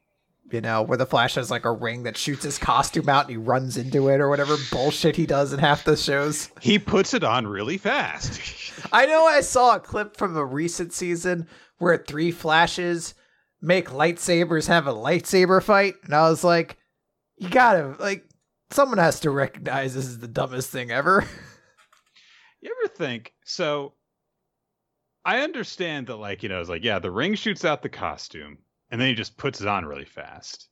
You 0.51 0.61
know, 0.61 0.83
where 0.83 0.99
the 0.99 1.07
Flash 1.07 1.37
has 1.37 1.51
like 1.51 1.65
a 1.65 1.73
ring 1.73 2.03
that 2.03 2.17
shoots 2.17 2.43
his 2.43 2.59
costume 2.59 3.09
out 3.09 3.25
and 3.25 3.31
he 3.31 3.37
runs 3.37 3.79
into 3.79 4.09
it 4.09 4.21
or 4.21 4.29
whatever 4.29 4.57
bullshit 4.71 5.17
he 5.17 5.25
does 5.25 5.53
in 5.53 5.59
half 5.59 5.85
the 5.85 5.97
shows. 5.97 6.51
He 6.61 6.79
puts 6.79 7.15
it 7.15 7.25
on 7.25 7.47
really 7.47 7.79
fast. 7.79 8.39
I 8.93 9.07
know 9.07 9.25
I 9.25 9.41
saw 9.41 9.77
a 9.77 9.81
clip 9.81 10.17
from 10.17 10.37
a 10.37 10.45
recent 10.45 10.93
season 10.93 11.47
where 11.79 11.97
three 11.97 12.31
flashes 12.31 13.15
make 13.63 13.89
lightsabers 13.89 14.67
have 14.67 14.87
a 14.87 14.93
lightsaber 14.93 15.63
fight, 15.63 15.95
and 16.05 16.15
I 16.15 16.29
was 16.29 16.45
like, 16.45 16.77
you 17.39 17.49
gotta 17.49 17.97
like 17.99 18.29
someone 18.71 18.99
has 18.99 19.21
to 19.21 19.31
recognize 19.31 19.95
this 19.95 20.07
is 20.07 20.19
the 20.19 20.29
dumbest 20.29 20.71
thing 20.71 20.91
ever. 20.91 21.25
you 22.61 22.75
ever 22.83 22.93
think 22.93 23.33
so? 23.45 23.95
I 25.25 25.41
understand 25.41 26.09
that, 26.09 26.17
like 26.17 26.43
you 26.43 26.49
know, 26.49 26.61
it's 26.61 26.69
like 26.69 26.85
yeah, 26.85 26.99
the 26.99 27.11
ring 27.11 27.35
shoots 27.37 27.65
out 27.65 27.83
the 27.83 27.89
costume, 27.89 28.59
and 28.91 29.01
then 29.01 29.09
he 29.09 29.15
just 29.15 29.39
puts 29.39 29.61
it 29.61 29.69
on 29.69 29.87
really 29.87 30.05
fast. 30.05 30.69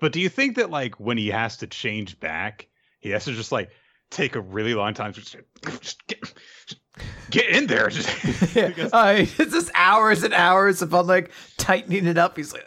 But 0.00 0.12
do 0.12 0.20
you 0.20 0.28
think 0.28 0.56
that 0.56 0.70
like 0.70 0.98
when 0.98 1.18
he 1.18 1.28
has 1.28 1.58
to 1.58 1.66
change 1.66 2.18
back, 2.18 2.66
he 3.00 3.10
has 3.10 3.26
to 3.26 3.32
just 3.32 3.52
like 3.52 3.70
take 4.10 4.36
a 4.36 4.40
really 4.40 4.74
long 4.74 4.94
time 4.94 5.12
to 5.12 5.20
just, 5.20 5.36
just 5.80 6.06
get, 6.06 6.34
get 7.30 7.48
in 7.50 7.66
there. 7.66 7.88
because... 8.54 8.92
uh, 8.92 9.14
it's 9.18 9.52
just 9.52 9.70
hours 9.74 10.22
and 10.22 10.32
hours 10.34 10.82
of 10.82 10.92
like 10.92 11.30
tightening 11.64 12.06
it 12.06 12.18
up. 12.18 12.36
He's 12.36 12.52
like, 12.52 12.66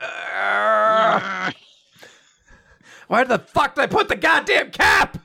why 3.07 3.23
the 3.23 3.37
fuck 3.39 3.75
did 3.75 3.83
I 3.83 3.87
put 3.87 4.09
the 4.09 4.15
goddamn 4.15 4.71
cap? 4.71 5.19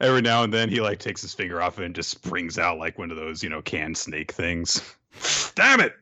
Every 0.00 0.22
now 0.22 0.44
and 0.44 0.54
then 0.54 0.68
he 0.70 0.80
like 0.80 0.98
takes 1.00 1.20
his 1.20 1.34
finger 1.34 1.60
off 1.60 1.78
it 1.78 1.84
and 1.84 1.94
just 1.94 2.10
springs 2.10 2.58
out 2.58 2.78
like 2.78 2.96
one 2.96 3.10
of 3.10 3.16
those, 3.16 3.42
you 3.42 3.50
know, 3.50 3.60
can 3.60 3.94
snake 3.94 4.32
things. 4.32 4.82
Damn 5.56 5.80
it. 5.80 5.94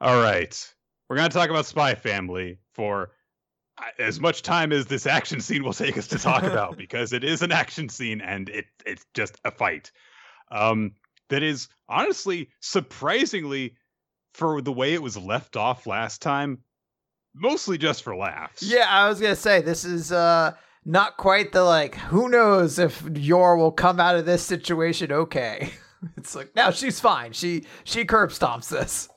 All 0.00 0.22
right. 0.22 0.74
We're 1.08 1.16
going 1.16 1.28
to 1.28 1.36
talk 1.36 1.50
about 1.50 1.66
Spy 1.66 1.94
Family 1.94 2.58
for 2.72 3.10
as 3.98 4.20
much 4.20 4.42
time 4.42 4.70
as 4.70 4.86
this 4.86 5.06
action 5.06 5.40
scene 5.40 5.64
will 5.64 5.72
take 5.72 5.96
us 5.96 6.06
to 6.08 6.18
talk 6.18 6.42
about 6.44 6.76
because 6.78 7.12
it 7.12 7.24
is 7.24 7.42
an 7.42 7.52
action 7.52 7.88
scene 7.88 8.20
and 8.20 8.48
it 8.50 8.66
it's 8.86 9.06
just 9.14 9.40
a 9.44 9.50
fight 9.50 9.90
um, 10.52 10.92
that 11.28 11.42
is 11.42 11.68
honestly 11.88 12.50
surprisingly 12.60 13.74
for 14.34 14.60
the 14.62 14.72
way 14.72 14.94
it 14.94 15.02
was 15.02 15.16
left 15.16 15.56
off 15.56 15.86
last 15.86 16.22
time 16.22 16.58
mostly 17.34 17.78
just 17.78 18.02
for 18.02 18.14
laughs. 18.14 18.62
Yeah 18.62 18.86
i 18.88 19.08
was 19.08 19.20
gonna 19.20 19.36
say 19.36 19.60
this 19.62 19.84
is 19.84 20.12
uh 20.12 20.52
not 20.84 21.16
quite 21.16 21.52
the 21.52 21.62
like 21.62 21.94
who 21.94 22.28
knows 22.28 22.78
if 22.78 23.02
Yor 23.14 23.56
will 23.56 23.72
come 23.72 24.00
out 24.00 24.16
of 24.16 24.26
this 24.26 24.42
situation 24.42 25.12
okay. 25.12 25.70
It's 26.16 26.34
like 26.34 26.56
now 26.56 26.72
she's 26.72 26.98
fine. 26.98 27.32
She 27.32 27.64
she 27.84 28.04
curb 28.04 28.30
stomps 28.30 28.68
this. 28.68 29.08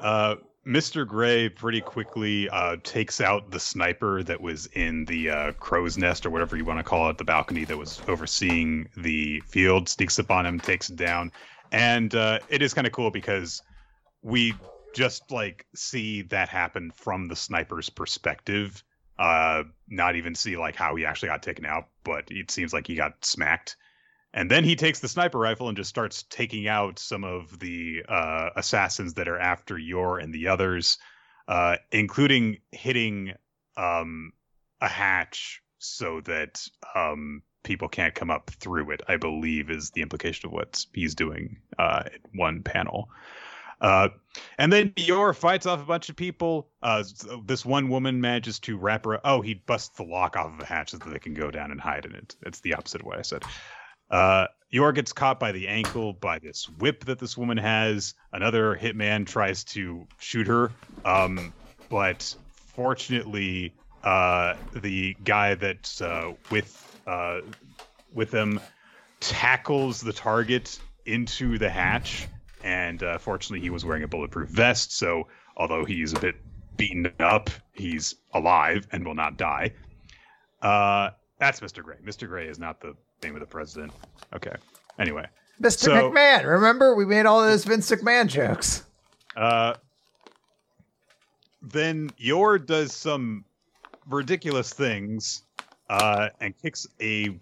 Uh 0.00 0.36
Mr. 0.66 1.06
Gray 1.06 1.48
pretty 1.48 1.80
quickly 1.80 2.48
uh, 2.48 2.76
takes 2.82 3.20
out 3.20 3.52
the 3.52 3.60
sniper 3.60 4.24
that 4.24 4.40
was 4.40 4.66
in 4.66 5.04
the 5.04 5.30
uh, 5.30 5.52
crow's 5.52 5.96
nest 5.96 6.26
or 6.26 6.30
whatever 6.30 6.56
you 6.56 6.64
want 6.64 6.80
to 6.80 6.82
call 6.82 7.08
it, 7.08 7.18
the 7.18 7.24
balcony 7.24 7.64
that 7.64 7.78
was 7.78 8.00
overseeing 8.08 8.88
the 8.96 9.40
field, 9.46 9.88
sneaks 9.88 10.18
up 10.18 10.30
on 10.30 10.44
him, 10.44 10.58
takes 10.58 10.90
him 10.90 10.96
down. 10.96 11.30
And 11.70 12.12
uh, 12.16 12.40
it 12.48 12.62
is 12.62 12.74
kind 12.74 12.86
of 12.86 12.92
cool 12.92 13.12
because 13.12 13.62
we 14.22 14.54
just 14.92 15.30
like 15.30 15.66
see 15.76 16.22
that 16.22 16.48
happen 16.48 16.90
from 16.96 17.28
the 17.28 17.36
sniper's 17.36 17.88
perspective. 17.88 18.82
Uh, 19.20 19.62
not 19.88 20.16
even 20.16 20.34
see 20.34 20.56
like 20.56 20.74
how 20.74 20.96
he 20.96 21.06
actually 21.06 21.28
got 21.28 21.44
taken 21.44 21.64
out, 21.64 21.84
but 22.02 22.24
it 22.28 22.50
seems 22.50 22.72
like 22.72 22.88
he 22.88 22.96
got 22.96 23.24
smacked. 23.24 23.76
And 24.36 24.50
then 24.50 24.64
he 24.64 24.76
takes 24.76 25.00
the 25.00 25.08
sniper 25.08 25.38
rifle 25.38 25.68
and 25.68 25.76
just 25.76 25.88
starts 25.88 26.22
taking 26.24 26.68
out 26.68 26.98
some 26.98 27.24
of 27.24 27.58
the 27.58 28.04
uh, 28.06 28.50
assassins 28.54 29.14
that 29.14 29.28
are 29.28 29.38
after 29.38 29.78
Yor 29.78 30.18
and 30.18 30.32
the 30.32 30.48
others, 30.48 30.98
uh, 31.48 31.76
including 31.90 32.58
hitting 32.70 33.32
um, 33.78 34.32
a 34.82 34.88
hatch 34.88 35.62
so 35.78 36.20
that 36.20 36.62
um, 36.94 37.42
people 37.62 37.88
can't 37.88 38.14
come 38.14 38.30
up 38.30 38.50
through 38.60 38.90
it. 38.90 39.00
I 39.08 39.16
believe 39.16 39.70
is 39.70 39.90
the 39.92 40.02
implication 40.02 40.48
of 40.48 40.52
what 40.52 40.84
he's 40.92 41.14
doing 41.14 41.56
uh, 41.78 42.02
in 42.12 42.38
one 42.38 42.62
panel. 42.62 43.08
Uh, 43.80 44.10
and 44.58 44.70
then 44.70 44.92
Yor 44.96 45.32
fights 45.32 45.64
off 45.64 45.80
a 45.80 45.86
bunch 45.86 46.10
of 46.10 46.16
people. 46.16 46.68
Uh, 46.82 47.04
this 47.46 47.64
one 47.64 47.88
woman 47.88 48.20
manages 48.20 48.58
to 48.60 48.76
wrap 48.76 49.06
her. 49.06 49.18
Oh, 49.24 49.40
he 49.40 49.54
busts 49.54 49.96
the 49.96 50.04
lock 50.04 50.36
off 50.36 50.52
of 50.52 50.60
a 50.60 50.66
hatch 50.66 50.90
so 50.90 50.98
that 50.98 51.10
they 51.10 51.18
can 51.18 51.32
go 51.32 51.50
down 51.50 51.70
and 51.70 51.80
hide 51.80 52.04
in 52.04 52.14
it. 52.14 52.36
It's 52.44 52.60
the 52.60 52.74
opposite 52.74 53.00
of 53.00 53.06
what 53.06 53.18
I 53.18 53.22
said. 53.22 53.42
Uh, 54.10 54.46
Yor 54.70 54.92
gets 54.92 55.12
caught 55.12 55.38
by 55.38 55.52
the 55.52 55.68
ankle 55.68 56.12
by 56.12 56.38
this 56.38 56.68
whip 56.68 57.04
that 57.04 57.18
this 57.18 57.36
woman 57.36 57.56
has. 57.56 58.14
Another 58.32 58.76
hitman 58.76 59.26
tries 59.26 59.64
to 59.64 60.06
shoot 60.18 60.46
her, 60.46 60.72
um, 61.04 61.52
but 61.88 62.34
fortunately, 62.74 63.72
uh, 64.02 64.54
the 64.74 65.16
guy 65.24 65.54
that's 65.54 66.00
uh, 66.00 66.32
with 66.50 67.00
uh, 67.06 67.40
with 68.12 68.30
them 68.30 68.60
tackles 69.20 70.00
the 70.00 70.12
target 70.12 70.78
into 71.06 71.58
the 71.58 71.70
hatch. 71.70 72.26
And 72.64 73.02
uh, 73.02 73.18
fortunately 73.18 73.60
he 73.60 73.70
was 73.70 73.84
wearing 73.84 74.02
a 74.02 74.08
bulletproof 74.08 74.48
vest. 74.48 74.92
So 74.96 75.28
although 75.56 75.84
he's 75.84 76.12
a 76.12 76.20
bit 76.20 76.36
beaten 76.76 77.10
up 77.20 77.48
he's 77.72 78.16
alive 78.34 78.86
and 78.92 79.06
will 79.06 79.14
not 79.14 79.36
die. 79.36 79.72
Uh, 80.60 81.10
that's 81.38 81.60
mr 81.60 81.82
gray. 81.82 81.96
Mr 82.04 82.28
gray 82.28 82.46
is 82.46 82.58
not 82.58 82.80
the 82.80 82.94
name 83.22 83.34
of 83.34 83.40
the 83.40 83.46
president. 83.46 83.92
Okay. 84.34 84.54
Anyway 84.98 85.26
mr 85.60 85.78
So- 85.84 86.10
mcmahon 86.10 86.44
remember 86.44 86.94
we 86.94 87.06
made 87.06 87.24
all 87.26 87.40
those 87.42 87.64
vince 87.64 87.90
mcmahon 87.90 88.26
jokes. 88.26 88.84
Uh, 89.36 89.74
then 91.62 92.10
Yor 92.16 92.58
does 92.58 92.92
some 92.92 93.44
ridiculous 94.08 94.72
things 94.72 95.42
uh, 95.90 96.28
and 96.40 96.54
kicks 96.60 96.86
a 97.00 97.38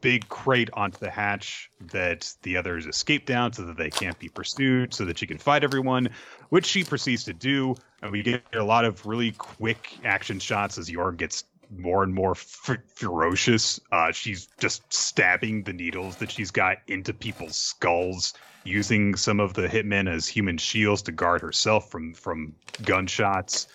big 0.00 0.28
crate 0.28 0.70
onto 0.72 0.98
the 0.98 1.10
hatch 1.10 1.70
that 1.92 2.32
the 2.42 2.56
others 2.56 2.86
escape 2.86 3.26
down 3.26 3.52
so 3.52 3.62
that 3.64 3.76
they 3.76 3.90
can't 3.90 4.18
be 4.18 4.28
pursued, 4.28 4.94
so 4.94 5.04
that 5.04 5.18
she 5.18 5.26
can 5.26 5.38
fight 5.38 5.64
everyone, 5.64 6.08
which 6.50 6.64
she 6.66 6.84
proceeds 6.84 7.24
to 7.24 7.32
do. 7.32 7.74
And 8.02 8.12
we 8.12 8.22
get 8.22 8.42
a 8.54 8.62
lot 8.62 8.84
of 8.84 9.04
really 9.06 9.32
quick 9.32 9.98
action 10.04 10.38
shots 10.38 10.78
as 10.78 10.88
Yor 10.90 11.12
gets 11.12 11.44
more 11.76 12.02
and 12.02 12.14
more 12.14 12.32
f- 12.32 12.78
ferocious. 12.94 13.80
Uh, 13.92 14.12
she's 14.12 14.48
just 14.58 14.82
stabbing 14.92 15.62
the 15.62 15.72
needles 15.72 16.16
that 16.16 16.30
she's 16.30 16.50
got 16.50 16.78
into 16.86 17.12
people's 17.12 17.56
skulls, 17.56 18.34
using 18.64 19.14
some 19.14 19.40
of 19.40 19.54
the 19.54 19.68
hitmen 19.68 20.08
as 20.08 20.26
human 20.26 20.58
shields 20.58 21.02
to 21.02 21.12
guard 21.12 21.40
herself 21.40 21.90
from 21.90 22.14
from 22.14 22.54
gunshots. 22.84 23.68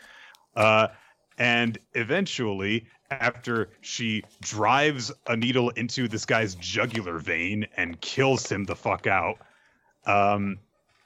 Uh, 0.56 0.88
and 1.38 1.78
eventually, 1.94 2.86
after 3.10 3.70
she 3.82 4.24
drives 4.42 5.12
a 5.28 5.36
needle 5.36 5.70
into 5.72 6.08
this 6.08 6.26
guy's 6.26 6.56
jugular 6.56 7.18
vein 7.20 7.66
and 7.78 8.00
kills 8.02 8.52
him 8.52 8.66
the 8.66 8.76
fuck 8.76 9.08
out, 9.08 9.40
um, 10.06 10.58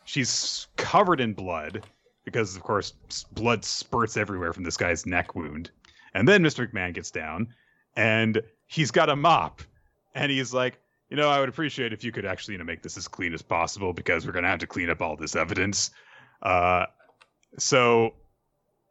she's 0.05 0.67
covered 0.75 1.21
in 1.21 1.33
blood 1.33 1.85
because, 2.25 2.55
of 2.55 2.63
course, 2.63 2.93
blood 3.33 3.63
spurts 3.63 4.17
everywhere 4.17 4.51
from 4.51 4.63
this 4.63 4.75
guy's 4.75 5.05
neck 5.05 5.33
wound. 5.35 5.71
And 6.13 6.27
then 6.27 6.43
Mr. 6.43 6.69
McMahon 6.69 6.93
gets 6.93 7.11
down 7.11 7.47
and 7.95 8.41
he's 8.67 8.91
got 8.91 9.09
a 9.09 9.15
mop 9.15 9.61
and 10.13 10.31
he's 10.31 10.53
like, 10.53 10.79
you 11.09 11.15
know, 11.15 11.29
I 11.29 11.39
would 11.39 11.49
appreciate 11.49 11.93
if 11.93 12.03
you 12.03 12.11
could 12.11 12.25
actually, 12.25 12.53
you 12.53 12.57
know, 12.57 12.65
make 12.65 12.83
this 12.83 12.97
as 12.97 13.07
clean 13.07 13.33
as 13.33 13.41
possible 13.41 13.93
because 13.93 14.25
we're 14.25 14.33
gonna 14.33 14.49
have 14.49 14.59
to 14.59 14.67
clean 14.67 14.89
up 14.89 15.01
all 15.01 15.15
this 15.15 15.35
evidence. 15.35 15.91
Uh, 16.41 16.85
so 17.57 18.13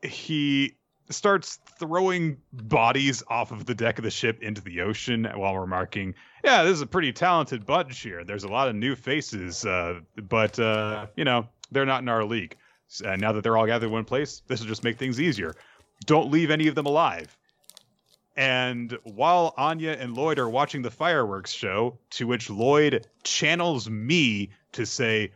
he 0.03 0.77
starts 1.11 1.59
throwing 1.79 2.39
bodies 2.53 3.23
off 3.29 3.53
of 3.53 3.67
the 3.67 3.75
deck 3.75 3.99
of 3.99 4.05
the 4.05 4.11
ship 4.11 4.43
into 4.43 4.61
the 4.61 4.81
ocean 4.81 5.29
while 5.35 5.57
remarking, 5.57 6.15
"Yeah, 6.43 6.65
this 6.65 6.73
is 6.73 6.81
a 6.81 6.87
pretty 6.87 7.13
talented 7.13 7.67
bunch 7.67 8.01
here. 8.01 8.25
There's 8.25 8.45
a 8.45 8.49
lot 8.49 8.69
of 8.69 8.75
new 8.75 8.97
faces, 8.97 9.65
uh, 9.65 10.01
but 10.17 10.59
uh, 10.59 11.07
you 11.17 11.25
know, 11.25 11.49
they're 11.71 11.87
not 11.87 12.03
in 12.03 12.09
our 12.09 12.25
league. 12.25 12.57
And 13.05 13.21
now 13.21 13.33
that 13.33 13.43
they're 13.43 13.57
all 13.57 13.67
gathered 13.67 13.87
in 13.87 13.93
one 13.93 14.05
place, 14.05 14.43
this 14.47 14.61
will 14.61 14.69
just 14.69 14.85
make 14.85 14.99
things 14.99 15.21
easier. 15.21 15.55
Don't 16.05 16.31
leave 16.31 16.51
any 16.51 16.69
of 16.69 16.75
them 16.75 16.87
alive." 16.87 17.37
And 18.37 18.99
while 19.05 19.55
Anya 19.57 19.93
and 19.93 20.15
Loid 20.15 20.39
are 20.39 20.49
watching 20.49 20.83
the 20.83 20.91
fireworks 20.91 21.53
show, 21.53 21.99
to 22.11 22.27
which 22.27 22.51
Loid 22.51 23.07
channels 23.23 23.89
me 23.89 24.51
to 24.73 24.85
say, 24.85 25.33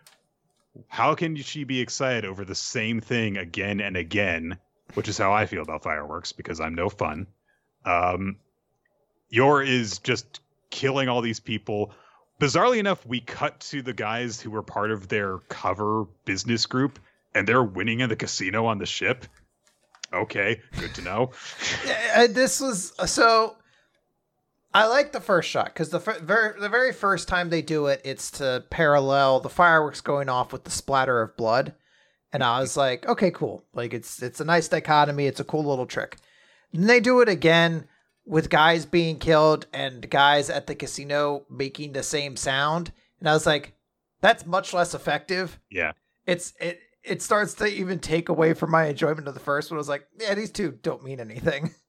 How 0.86 1.14
can 1.14 1.34
she 1.36 1.64
be 1.64 1.80
excited 1.80 2.26
over 2.26 2.44
the 2.44 2.54
same 2.54 3.00
thing 3.00 3.38
again 3.38 3.80
and 3.80 3.96
again? 3.96 4.58
Which 4.94 5.08
is 5.08 5.16
how 5.16 5.32
I 5.32 5.46
feel 5.46 5.62
about 5.62 5.82
fireworks 5.82 6.32
because 6.32 6.60
I'm 6.60 6.74
no 6.74 6.90
fun. 6.90 7.26
Um, 7.86 8.36
Yor 9.30 9.62
is 9.62 9.98
just 9.98 10.40
killing 10.68 11.08
all 11.08 11.22
these 11.22 11.40
people. 11.40 11.92
Bizarrely 12.38 12.78
enough, 12.78 13.06
we 13.06 13.20
cut 13.20 13.60
to 13.60 13.80
the 13.80 13.92
guys 13.94 14.40
who 14.40 14.50
were 14.50 14.62
part 14.62 14.90
of 14.90 15.08
their 15.08 15.38
cover 15.48 16.04
business 16.26 16.66
group, 16.66 16.98
and 17.34 17.46
they're 17.46 17.62
winning 17.62 18.00
in 18.00 18.08
the 18.08 18.16
casino 18.16 18.66
on 18.66 18.78
the 18.78 18.86
ship. 18.86 19.26
Okay, 20.12 20.60
good 20.78 20.94
to 20.94 21.02
know. 21.02 21.30
Uh, 22.14 22.26
this 22.26 22.60
was 22.60 22.92
so. 23.10 23.56
I 24.74 24.86
like 24.86 25.12
the 25.12 25.20
first 25.20 25.48
shot 25.48 25.66
because 25.66 25.90
the 25.90 26.00
fir- 26.00 26.18
very 26.20 26.60
the 26.60 26.68
very 26.68 26.92
first 26.92 27.28
time 27.28 27.50
they 27.50 27.62
do 27.62 27.86
it, 27.86 28.00
it's 28.04 28.30
to 28.32 28.64
parallel 28.70 29.40
the 29.40 29.48
fireworks 29.48 30.00
going 30.00 30.28
off 30.28 30.52
with 30.52 30.64
the 30.64 30.70
splatter 30.70 31.22
of 31.22 31.36
blood, 31.36 31.74
and 32.32 32.42
I 32.42 32.60
was 32.60 32.76
like, 32.76 33.06
okay, 33.08 33.30
cool. 33.30 33.64
Like 33.72 33.94
it's 33.94 34.22
it's 34.22 34.40
a 34.40 34.44
nice 34.44 34.66
dichotomy. 34.68 35.26
It's 35.26 35.40
a 35.40 35.44
cool 35.44 35.64
little 35.64 35.86
trick. 35.86 36.16
And 36.72 36.88
they 36.88 36.98
do 37.00 37.20
it 37.20 37.28
again 37.28 37.86
with 38.26 38.50
guys 38.50 38.86
being 38.86 39.18
killed 39.18 39.66
and 39.72 40.08
guys 40.10 40.50
at 40.50 40.66
the 40.66 40.74
casino 40.74 41.44
making 41.50 41.92
the 41.92 42.02
same 42.02 42.36
sound, 42.36 42.92
and 43.20 43.28
I 43.28 43.32
was 43.34 43.46
like, 43.46 43.74
that's 44.20 44.46
much 44.46 44.72
less 44.74 44.94
effective 44.94 45.58
Yeah. 45.70 45.92
it's 46.26 46.52
it 46.60 46.80
it 47.02 47.22
starts 47.22 47.54
to 47.54 47.66
even 47.66 47.98
take 47.98 48.28
away 48.28 48.54
from 48.54 48.70
my 48.70 48.86
enjoyment 48.86 49.28
of 49.28 49.34
the 49.34 49.40
first 49.40 49.70
one. 49.70 49.76
I 49.76 49.78
was 49.78 49.88
like, 49.88 50.06
yeah, 50.18 50.34
these 50.34 50.50
two 50.50 50.72
don't 50.82 51.04
mean 51.04 51.20
anything. 51.20 51.74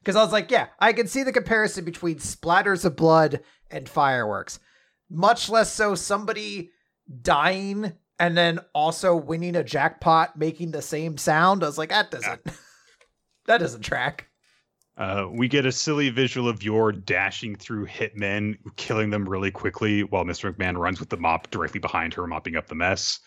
Because 0.00 0.14
I 0.14 0.22
was 0.22 0.32
like, 0.32 0.52
yeah, 0.52 0.68
I 0.78 0.92
can 0.92 1.08
see 1.08 1.24
the 1.24 1.32
comparison 1.32 1.84
between 1.84 2.18
splatters 2.18 2.84
of 2.84 2.94
blood 2.94 3.40
and 3.72 3.88
fireworks. 3.88 4.60
Much 5.10 5.48
less 5.48 5.72
so 5.72 5.96
somebody 5.96 6.70
dying 7.22 7.92
and 8.20 8.36
then 8.36 8.60
also 8.72 9.16
winning 9.16 9.56
a 9.56 9.64
jackpot 9.64 10.38
making 10.38 10.70
the 10.70 10.80
same 10.80 11.18
sound. 11.18 11.64
I 11.64 11.66
was 11.66 11.76
like, 11.76 11.88
that 11.88 12.12
doesn't 12.12 12.40
that 13.46 13.58
doesn't 13.58 13.82
track. 13.82 14.28
Uh, 14.96 15.26
we 15.30 15.48
get 15.48 15.66
a 15.66 15.72
silly 15.72 16.08
visual 16.08 16.48
of 16.48 16.62
Yor 16.62 16.92
dashing 16.92 17.56
through 17.56 17.86
hitmen, 17.86 18.56
killing 18.76 19.10
them 19.10 19.28
really 19.28 19.50
quickly, 19.50 20.04
while 20.04 20.24
Mr. 20.24 20.54
McMahon 20.54 20.78
runs 20.78 21.00
with 21.00 21.10
the 21.10 21.18
mop 21.18 21.50
directly 21.50 21.80
behind 21.80 22.14
her, 22.14 22.26
mopping 22.26 22.56
up 22.56 22.68
the 22.68 22.74
mess. 22.74 23.18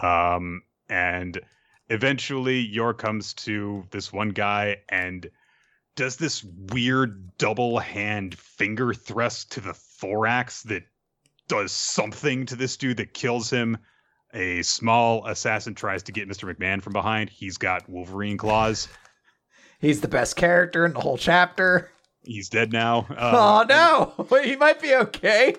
Um, 0.00 0.62
and 0.88 1.40
eventually, 1.88 2.60
Yor 2.60 2.94
comes 2.94 3.34
to 3.34 3.84
this 3.90 4.12
one 4.12 4.30
guy 4.30 4.78
and 4.88 5.30
does 5.96 6.16
this 6.16 6.44
weird 6.44 7.36
double 7.38 7.78
hand 7.78 8.36
finger 8.36 8.92
thrust 8.92 9.52
to 9.52 9.60
the 9.60 9.74
thorax 9.74 10.62
that 10.64 10.82
does 11.48 11.72
something 11.72 12.46
to 12.46 12.56
this 12.56 12.76
dude 12.76 12.96
that 12.96 13.14
kills 13.14 13.50
him. 13.50 13.78
A 14.32 14.62
small 14.62 15.24
assassin 15.26 15.74
tries 15.74 16.02
to 16.04 16.12
get 16.12 16.28
Mr. 16.28 16.52
McMahon 16.52 16.82
from 16.82 16.92
behind. 16.92 17.30
He's 17.30 17.56
got 17.56 17.88
Wolverine 17.88 18.36
claws. 18.36 18.88
He's 19.80 20.00
the 20.00 20.08
best 20.08 20.36
character 20.36 20.84
in 20.86 20.94
the 20.94 21.00
whole 21.00 21.18
chapter. 21.18 21.90
He's 22.24 22.48
dead 22.48 22.72
now. 22.72 23.06
oh 23.16 23.60
Um, 23.60 23.66
no, 23.68 24.26
he 24.42 24.56
might 24.56 24.80
be 24.80 24.94
okay. 24.94 25.54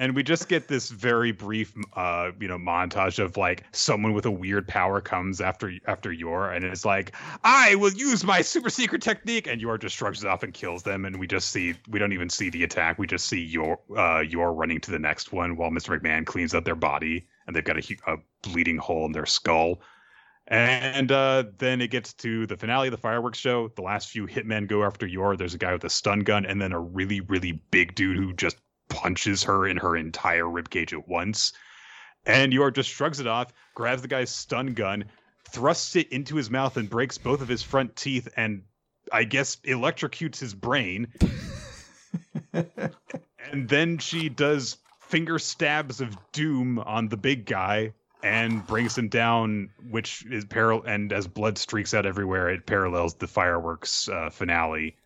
And 0.00 0.14
we 0.14 0.22
just 0.22 0.48
get 0.48 0.68
this 0.68 0.90
very 0.90 1.32
brief, 1.32 1.74
uh, 1.94 2.30
you 2.40 2.46
know, 2.46 2.56
montage 2.56 3.18
of 3.18 3.36
like 3.36 3.64
someone 3.72 4.12
with 4.12 4.26
a 4.26 4.30
weird 4.30 4.68
power 4.68 5.00
comes 5.00 5.40
after 5.40 5.72
after 5.86 6.12
Yor, 6.12 6.52
and 6.52 6.64
it's 6.64 6.84
like, 6.84 7.16
I 7.42 7.74
will 7.74 7.92
use 7.92 8.22
my 8.22 8.40
super 8.42 8.70
secret 8.70 9.02
technique, 9.02 9.48
and 9.48 9.60
Yor 9.60 9.76
just 9.76 9.96
shrugs 9.96 10.22
it 10.22 10.28
off 10.28 10.44
and 10.44 10.54
kills 10.54 10.84
them, 10.84 11.04
and 11.04 11.18
we 11.18 11.26
just 11.26 11.50
see, 11.50 11.74
we 11.88 11.98
don't 11.98 12.12
even 12.12 12.30
see 12.30 12.48
the 12.48 12.62
attack, 12.62 12.96
we 12.96 13.08
just 13.08 13.26
see 13.26 13.44
Yor, 13.44 13.80
uh, 13.96 14.20
Yor 14.20 14.52
running 14.52 14.80
to 14.82 14.92
the 14.92 15.00
next 15.00 15.32
one 15.32 15.56
while 15.56 15.70
Mr. 15.70 15.98
McMahon 15.98 16.24
cleans 16.24 16.54
up 16.54 16.64
their 16.64 16.76
body, 16.76 17.26
and 17.48 17.56
they've 17.56 17.64
got 17.64 17.76
a, 17.76 17.96
a 18.06 18.16
bleeding 18.42 18.78
hole 18.78 19.04
in 19.04 19.10
their 19.10 19.26
skull. 19.26 19.80
And 20.46 21.12
uh, 21.12 21.44
then 21.58 21.82
it 21.82 21.90
gets 21.90 22.14
to 22.14 22.46
the 22.46 22.56
finale 22.56 22.88
of 22.88 22.92
the 22.92 22.96
fireworks 22.96 23.36
show. 23.36 23.68
The 23.68 23.82
last 23.82 24.08
few 24.08 24.26
hitmen 24.26 24.66
go 24.66 24.82
after 24.82 25.06
Yor. 25.06 25.36
There's 25.36 25.52
a 25.52 25.58
guy 25.58 25.74
with 25.74 25.84
a 25.84 25.90
stun 25.90 26.20
gun, 26.20 26.46
and 26.46 26.62
then 26.62 26.72
a 26.72 26.80
really, 26.80 27.20
really 27.20 27.60
big 27.70 27.94
dude 27.94 28.16
who 28.16 28.32
just 28.32 28.56
punches 28.88 29.42
her 29.44 29.66
in 29.66 29.76
her 29.76 29.96
entire 29.96 30.44
ribcage 30.44 30.92
at 30.92 31.08
once. 31.08 31.52
And 32.26 32.52
Yor 32.52 32.70
just 32.70 32.90
shrugs 32.90 33.20
it 33.20 33.26
off, 33.26 33.52
grabs 33.74 34.02
the 34.02 34.08
guy's 34.08 34.30
stun 34.30 34.74
gun, 34.74 35.04
thrusts 35.50 35.96
it 35.96 36.08
into 36.12 36.36
his 36.36 36.50
mouth, 36.50 36.76
and 36.76 36.90
breaks 36.90 37.16
both 37.16 37.40
of 37.40 37.48
his 37.48 37.62
front 37.62 37.96
teeth, 37.96 38.28
and 38.36 38.62
I 39.12 39.24
guess 39.24 39.56
electrocutes 39.56 40.38
his 40.38 40.54
brain. 40.54 41.08
and 42.52 43.68
then 43.68 43.98
she 43.98 44.28
does 44.28 44.76
finger 45.00 45.38
stabs 45.38 46.00
of 46.00 46.16
doom 46.32 46.78
on 46.78 47.08
the 47.08 47.16
big 47.16 47.46
guy 47.46 47.94
and 48.22 48.66
brings 48.66 48.98
him 48.98 49.08
down, 49.08 49.70
which 49.90 50.26
is 50.26 50.44
parallel. 50.44 50.86
And 50.86 51.12
as 51.12 51.26
blood 51.26 51.56
streaks 51.56 51.94
out 51.94 52.04
everywhere, 52.04 52.50
it 52.50 52.66
parallels 52.66 53.14
the 53.14 53.26
fireworks 53.26 54.08
uh, 54.08 54.28
finale. 54.30 54.96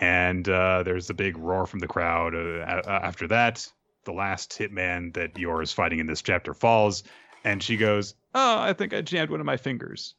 And 0.00 0.48
uh, 0.48 0.82
there's 0.82 1.10
a 1.10 1.14
big 1.14 1.36
roar 1.36 1.66
from 1.66 1.80
the 1.80 1.86
crowd. 1.86 2.34
Uh, 2.34 2.82
after 2.88 3.28
that, 3.28 3.70
the 4.04 4.12
last 4.12 4.58
hitman 4.58 5.12
that 5.14 5.38
Yor 5.38 5.62
is 5.62 5.72
fighting 5.72 5.98
in 5.98 6.06
this 6.06 6.22
chapter 6.22 6.54
falls, 6.54 7.04
and 7.44 7.62
she 7.62 7.76
goes, 7.76 8.14
"Oh, 8.34 8.58
I 8.58 8.72
think 8.72 8.94
I 8.94 9.02
jammed 9.02 9.30
one 9.30 9.40
of 9.40 9.46
my 9.46 9.58
fingers," 9.58 10.14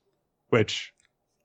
which 0.49 0.93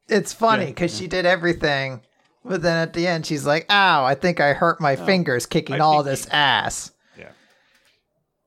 it's 0.09 0.35
funny 0.35 0.67
because 0.67 0.95
yeah. 0.95 1.05
she 1.05 1.09
did 1.09 1.25
everything, 1.25 2.03
but 2.45 2.61
then 2.61 2.77
at 2.77 2.93
the 2.93 3.07
end 3.07 3.25
she's 3.25 3.47
like, 3.47 3.65
"Ow, 3.71 4.05
I 4.05 4.15
think 4.15 4.39
I 4.39 4.53
hurt 4.53 4.83
my 4.83 4.97
oh, 4.97 5.07
fingers 5.07 5.47
kicking 5.47 5.77
I 5.77 5.79
all 5.79 6.03
this 6.03 6.29
ass." 6.31 6.93
Yeah, 7.19 7.33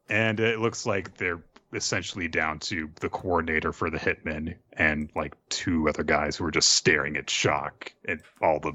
and 0.08 0.40
it 0.40 0.60
looks 0.60 0.86
like 0.86 1.18
they're 1.18 1.42
essentially 1.74 2.28
down 2.28 2.60
to 2.60 2.90
the 3.00 3.10
coordinator 3.10 3.72
for 3.72 3.90
the 3.90 3.98
hitmen 3.98 4.56
and 4.74 5.10
like 5.16 5.36
two 5.50 5.88
other 5.88 6.04
guys 6.04 6.36
who 6.36 6.46
are 6.46 6.52
just 6.52 6.70
staring 6.70 7.16
at 7.18 7.30
shock 7.30 7.92
at 8.08 8.20
all 8.42 8.60
the 8.60 8.74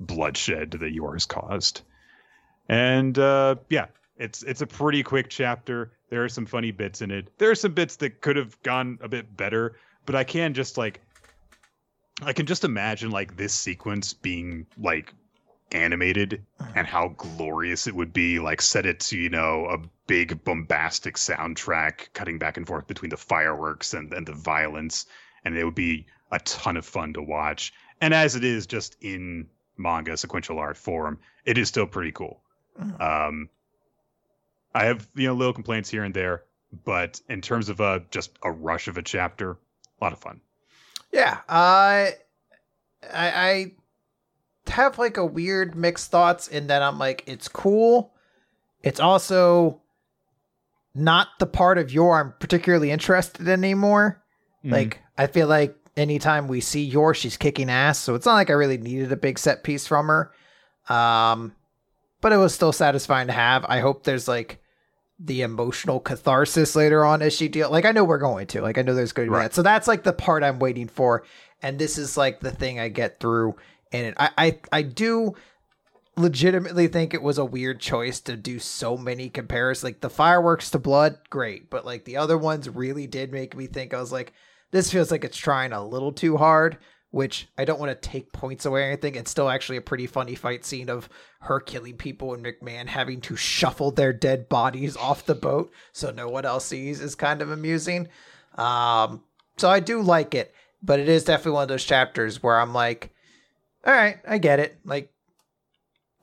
bloodshed 0.00 0.72
that 0.72 0.92
Yor's 0.92 1.26
caused. 1.26 1.82
And 2.68 3.18
uh, 3.18 3.56
yeah, 3.68 3.86
it's 4.18 4.42
it's 4.42 4.62
a 4.62 4.66
pretty 4.66 5.02
quick 5.02 5.28
chapter. 5.28 5.92
There 6.10 6.24
are 6.24 6.28
some 6.28 6.46
funny 6.46 6.70
bits 6.70 7.02
in 7.02 7.10
it. 7.10 7.28
There 7.38 7.50
are 7.50 7.56
some 7.56 7.72
bits 7.72 7.96
that 7.96 8.20
could 8.20 8.36
have 8.36 8.60
gone 8.62 8.98
a 9.02 9.08
bit 9.08 9.36
better, 9.36 9.76
but 10.04 10.14
I 10.14 10.24
can 10.24 10.54
just 10.54 10.78
like 10.78 11.00
I 12.22 12.32
can 12.32 12.46
just 12.46 12.64
imagine 12.64 13.10
like 13.10 13.36
this 13.36 13.52
sequence 13.52 14.14
being 14.14 14.66
like 14.78 15.12
animated 15.72 16.44
and 16.74 16.86
how 16.86 17.08
glorious 17.08 17.86
it 17.86 17.94
would 17.94 18.12
be 18.12 18.38
like 18.38 18.62
set 18.62 18.86
it 18.86 19.00
to 19.00 19.18
you 19.18 19.28
know 19.28 19.66
a 19.66 19.78
big 20.06 20.44
bombastic 20.44 21.16
soundtrack 21.16 22.12
cutting 22.12 22.38
back 22.38 22.56
and 22.56 22.66
forth 22.66 22.86
between 22.86 23.10
the 23.10 23.16
fireworks 23.16 23.92
and, 23.92 24.14
and 24.14 24.26
the 24.26 24.32
violence 24.32 25.06
and 25.44 25.56
it 25.56 25.64
would 25.64 25.74
be 25.74 26.06
a 26.30 26.38
ton 26.40 26.76
of 26.76 26.86
fun 26.86 27.12
to 27.12 27.20
watch 27.20 27.72
and 28.00 28.14
as 28.14 28.36
it 28.36 28.44
is 28.44 28.66
just 28.66 28.96
in 29.00 29.48
manga 29.76 30.16
sequential 30.16 30.58
art 30.58 30.76
form 30.76 31.18
it 31.44 31.58
is 31.58 31.68
still 31.68 31.86
pretty 31.86 32.12
cool 32.12 32.40
mm. 32.80 33.00
um 33.00 33.48
I 34.76 34.84
have 34.84 35.08
you 35.14 35.26
know 35.26 35.32
little 35.32 35.54
complaints 35.54 35.88
here 35.88 36.04
and 36.04 36.12
there, 36.12 36.42
but 36.84 37.20
in 37.30 37.40
terms 37.40 37.70
of 37.70 37.80
a 37.80 38.04
just 38.10 38.38
a 38.42 38.50
rush 38.50 38.88
of 38.88 38.98
a 38.98 39.02
chapter, 39.02 39.52
a 39.52 40.04
lot 40.04 40.12
of 40.12 40.18
fun. 40.18 40.42
Yeah, 41.10 41.38
I 41.48 42.16
I 43.10 43.72
have 44.66 44.98
like 44.98 45.16
a 45.16 45.24
weird 45.24 45.74
mixed 45.74 46.10
thoughts 46.10 46.46
in 46.46 46.66
that 46.66 46.82
I'm 46.82 46.98
like 46.98 47.24
it's 47.26 47.48
cool. 47.48 48.12
It's 48.82 49.00
also 49.00 49.80
not 50.94 51.28
the 51.38 51.46
part 51.46 51.78
of 51.78 51.90
Yor 51.90 52.20
I'm 52.20 52.34
particularly 52.38 52.90
interested 52.90 53.48
in 53.48 53.64
anymore. 53.64 54.22
Mm. 54.62 54.72
Like 54.72 55.00
I 55.16 55.26
feel 55.26 55.48
like 55.48 55.74
anytime 55.96 56.48
we 56.48 56.60
see 56.60 56.84
Yor, 56.84 57.14
she's 57.14 57.36
kicking 57.36 57.70
ass, 57.70 57.98
so 57.98 58.14
it's 58.14 58.26
not 58.26 58.34
like 58.34 58.50
I 58.50 58.54
really 58.54 58.78
needed 58.78 59.12
a 59.12 59.16
big 59.16 59.38
set 59.38 59.64
piece 59.64 59.86
from 59.86 60.08
her. 60.08 60.32
Um, 60.88 61.54
but 62.20 62.32
it 62.32 62.36
was 62.36 62.54
still 62.54 62.72
satisfying 62.72 63.28
to 63.28 63.32
have. 63.32 63.64
I 63.68 63.80
hope 63.80 64.04
there's 64.04 64.28
like 64.28 64.60
the 65.18 65.42
emotional 65.42 65.98
catharsis 66.00 66.76
later 66.76 67.04
on 67.04 67.22
as 67.22 67.34
she 67.34 67.48
deal 67.48 67.70
like 67.70 67.86
I 67.86 67.92
know 67.92 68.04
we're 68.04 68.18
going 68.18 68.46
to 68.48 68.60
like 68.60 68.76
I 68.76 68.82
know 68.82 68.94
there's 68.94 69.12
going 69.12 69.28
to 69.28 69.30
be 69.30 69.36
right. 69.36 69.44
that 69.44 69.54
so 69.54 69.62
that's 69.62 69.88
like 69.88 70.02
the 70.02 70.12
part 70.12 70.42
I'm 70.42 70.58
waiting 70.58 70.88
for 70.88 71.24
and 71.62 71.78
this 71.78 71.96
is 71.96 72.18
like 72.18 72.40
the 72.40 72.50
thing 72.50 72.78
I 72.78 72.88
get 72.88 73.18
through 73.18 73.56
and 73.92 74.08
it, 74.08 74.14
I, 74.18 74.30
I 74.36 74.58
I 74.72 74.82
do 74.82 75.34
legitimately 76.16 76.88
think 76.88 77.14
it 77.14 77.22
was 77.22 77.38
a 77.38 77.46
weird 77.46 77.80
choice 77.80 78.20
to 78.20 78.36
do 78.36 78.58
so 78.58 78.98
many 78.98 79.30
comparisons 79.30 79.84
like 79.84 80.00
the 80.02 80.10
fireworks 80.10 80.70
to 80.70 80.78
blood 80.78 81.18
great 81.30 81.70
but 81.70 81.86
like 81.86 82.04
the 82.04 82.18
other 82.18 82.36
ones 82.36 82.68
really 82.68 83.06
did 83.06 83.32
make 83.32 83.56
me 83.56 83.66
think 83.66 83.94
I 83.94 84.00
was 84.00 84.12
like 84.12 84.34
this 84.70 84.90
feels 84.90 85.10
like 85.10 85.24
it's 85.24 85.36
trying 85.36 85.72
a 85.72 85.84
little 85.84 86.12
too 86.12 86.36
hard 86.36 86.78
which 87.16 87.48
I 87.56 87.64
don't 87.64 87.80
want 87.80 87.90
to 87.90 88.08
take 88.08 88.30
points 88.32 88.66
away 88.66 88.82
or 88.82 88.88
anything. 88.88 89.14
It's 89.14 89.30
still 89.30 89.48
actually 89.48 89.78
a 89.78 89.80
pretty 89.80 90.06
funny 90.06 90.34
fight 90.34 90.66
scene 90.66 90.90
of 90.90 91.08
her 91.40 91.60
killing 91.60 91.96
people 91.96 92.34
and 92.34 92.44
McMahon 92.44 92.86
having 92.88 93.22
to 93.22 93.36
shuffle 93.36 93.90
their 93.90 94.12
dead 94.12 94.50
bodies 94.50 94.98
off 94.98 95.24
the 95.24 95.34
boat 95.34 95.72
so 95.92 96.10
no 96.10 96.28
one 96.28 96.44
else 96.44 96.66
sees 96.66 97.00
is 97.00 97.14
kind 97.14 97.40
of 97.40 97.50
amusing. 97.50 98.08
Um, 98.56 99.22
so 99.56 99.70
I 99.70 99.80
do 99.80 100.02
like 100.02 100.34
it, 100.34 100.54
but 100.82 101.00
it 101.00 101.08
is 101.08 101.24
definitely 101.24 101.52
one 101.52 101.62
of 101.62 101.68
those 101.68 101.84
chapters 101.84 102.42
where 102.42 102.60
I'm 102.60 102.74
like, 102.74 103.14
all 103.86 103.94
right, 103.94 104.18
I 104.28 104.36
get 104.36 104.60
it. 104.60 104.78
Like, 104.84 105.10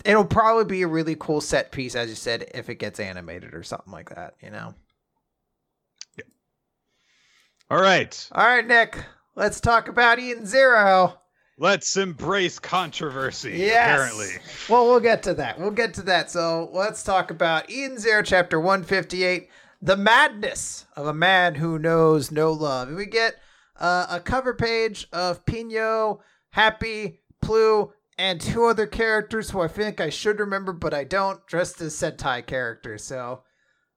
it'll 0.05 0.25
probably 0.25 0.65
be 0.65 0.83
a 0.83 0.87
really 0.87 1.15
cool 1.15 1.41
set 1.41 1.71
piece, 1.71 1.95
as 1.95 2.09
you 2.09 2.15
said, 2.15 2.51
if 2.53 2.69
it 2.69 2.75
gets 2.75 2.99
animated 2.99 3.55
or 3.55 3.63
something 3.63 3.91
like 3.91 4.09
that, 4.09 4.35
you 4.43 4.51
know? 4.51 4.75
All 7.73 7.81
right. 7.81 8.29
All 8.33 8.45
right, 8.45 8.67
Nick. 8.67 9.03
Let's 9.35 9.59
talk 9.59 9.87
about 9.87 10.19
Eden 10.19 10.45
Zero. 10.45 11.19
Let's 11.57 11.97
embrace 11.97 12.59
controversy. 12.59 13.53
Yes. 13.57 13.89
Apparently. 13.89 14.41
Well, 14.69 14.85
we'll 14.85 14.99
get 14.99 15.23
to 15.23 15.33
that. 15.33 15.59
We'll 15.59 15.71
get 15.71 15.95
to 15.95 16.03
that. 16.03 16.29
So 16.29 16.69
let's 16.71 17.01
talk 17.01 17.31
about 17.31 17.71
Eden 17.71 17.97
Zero, 17.97 18.21
chapter 18.21 18.59
158 18.59 19.49
The 19.81 19.97
Madness 19.97 20.85
of 20.95 21.07
a 21.07 21.15
Man 21.15 21.55
Who 21.55 21.79
Knows 21.79 22.29
No 22.29 22.51
Love. 22.51 22.89
And 22.89 22.97
we 22.97 23.07
get 23.07 23.37
uh, 23.79 24.05
a 24.07 24.19
cover 24.19 24.53
page 24.53 25.07
of 25.11 25.43
Pino, 25.47 26.21
Happy, 26.51 27.21
Plue, 27.41 27.91
and 28.19 28.39
two 28.39 28.65
other 28.65 28.85
characters 28.85 29.49
who 29.49 29.61
I 29.61 29.67
think 29.67 29.99
I 29.99 30.11
should 30.11 30.39
remember, 30.39 30.73
but 30.73 30.93
I 30.93 31.05
don't, 31.05 31.43
dressed 31.47 31.81
as 31.81 31.95
Sentai 31.95 32.45
characters. 32.45 33.03
So 33.03 33.41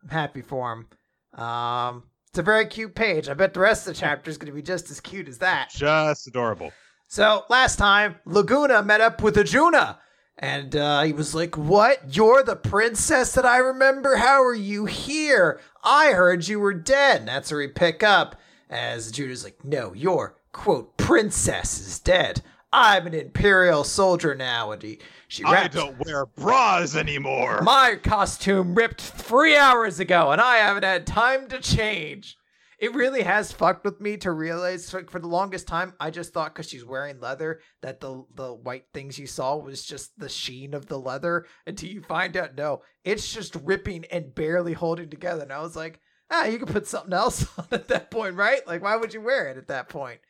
I'm 0.02 0.08
happy 0.08 0.40
for 0.40 0.86
them. 1.34 1.44
Um, 1.44 2.04
it's 2.36 2.40
a 2.40 2.42
very 2.42 2.66
cute 2.66 2.94
page. 2.94 3.30
I 3.30 3.32
bet 3.32 3.54
the 3.54 3.60
rest 3.60 3.86
of 3.86 3.94
the 3.94 3.98
chapter 3.98 4.30
is 4.30 4.36
going 4.36 4.52
to 4.52 4.54
be 4.54 4.60
just 4.60 4.90
as 4.90 5.00
cute 5.00 5.26
as 5.26 5.38
that. 5.38 5.70
Just 5.70 6.26
adorable. 6.26 6.70
So 7.06 7.44
last 7.48 7.76
time, 7.76 8.16
Laguna 8.26 8.82
met 8.82 9.00
up 9.00 9.22
with 9.22 9.36
Ajuna. 9.36 9.96
And 10.36 10.76
uh, 10.76 11.04
he 11.04 11.14
was 11.14 11.34
like, 11.34 11.56
What? 11.56 12.14
You're 12.14 12.42
the 12.42 12.54
princess 12.54 13.32
that 13.32 13.46
I 13.46 13.56
remember? 13.56 14.16
How 14.16 14.44
are 14.44 14.54
you 14.54 14.84
here? 14.84 15.60
I 15.82 16.12
heard 16.12 16.46
you 16.46 16.60
were 16.60 16.74
dead. 16.74 17.20
And 17.20 17.28
that's 17.28 17.50
where 17.50 17.60
we 17.60 17.68
pick 17.68 18.02
up 18.02 18.38
as 18.68 19.10
Ajuna's 19.10 19.42
like, 19.42 19.64
No, 19.64 19.94
your, 19.94 20.36
quote, 20.52 20.98
princess 20.98 21.80
is 21.80 21.98
dead. 21.98 22.42
I'm 22.70 23.06
an 23.06 23.14
imperial 23.14 23.82
soldier 23.82 24.34
now. 24.34 24.72
And 24.72 24.82
he, 24.82 24.98
she 25.28 25.44
I 25.44 25.68
don't 25.68 25.98
wear 26.04 26.26
bras 26.26 26.94
anymore. 26.94 27.62
My 27.62 27.96
costume 27.96 28.74
ripped 28.74 29.00
three 29.00 29.56
hours 29.56 29.98
ago, 29.98 30.30
and 30.30 30.40
I 30.40 30.56
haven't 30.58 30.84
had 30.84 31.06
time 31.06 31.48
to 31.48 31.58
change. 31.58 32.36
It 32.78 32.94
really 32.94 33.22
has 33.22 33.52
fucked 33.52 33.84
with 33.84 34.00
me 34.00 34.18
to 34.18 34.30
realize 34.30 34.92
like, 34.92 35.10
for 35.10 35.18
the 35.18 35.26
longest 35.26 35.66
time 35.66 35.94
I 35.98 36.10
just 36.10 36.32
thought 36.34 36.54
because 36.54 36.68
she's 36.68 36.84
wearing 36.84 37.20
leather 37.20 37.60
that 37.80 38.00
the 38.00 38.24
the 38.34 38.52
white 38.52 38.84
things 38.92 39.18
you 39.18 39.26
saw 39.26 39.56
was 39.56 39.84
just 39.84 40.18
the 40.18 40.28
sheen 40.28 40.74
of 40.74 40.86
the 40.86 40.98
leather 40.98 41.46
until 41.66 41.88
you 41.88 42.02
find 42.02 42.36
out 42.36 42.54
no 42.54 42.82
it's 43.02 43.32
just 43.32 43.56
ripping 43.64 44.04
and 44.06 44.34
barely 44.34 44.74
holding 44.74 45.08
together. 45.08 45.42
And 45.42 45.52
I 45.52 45.62
was 45.62 45.74
like 45.74 46.00
ah 46.30 46.44
you 46.44 46.58
could 46.58 46.68
put 46.68 46.86
something 46.86 47.14
else 47.14 47.46
on 47.58 47.66
at 47.72 47.88
that 47.88 48.10
point 48.10 48.34
right? 48.36 48.66
Like 48.66 48.82
why 48.82 48.96
would 48.96 49.14
you 49.14 49.22
wear 49.22 49.48
it 49.48 49.56
at 49.56 49.68
that 49.68 49.88
point? 49.88 50.20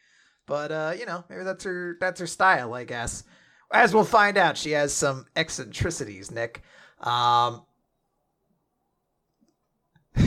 But 0.46 0.70
uh 0.70 0.94
you 0.96 1.04
know 1.04 1.24
maybe 1.28 1.42
that's 1.42 1.64
her 1.64 1.96
that's 1.98 2.20
her 2.20 2.28
style 2.28 2.74
I 2.74 2.84
guess 2.84 3.24
as 3.72 3.94
we'll 3.94 4.04
find 4.04 4.36
out, 4.36 4.56
she 4.56 4.72
has 4.72 4.92
some 4.92 5.26
eccentricities, 5.34 6.30
Nick. 6.30 6.62
Um, 7.00 7.62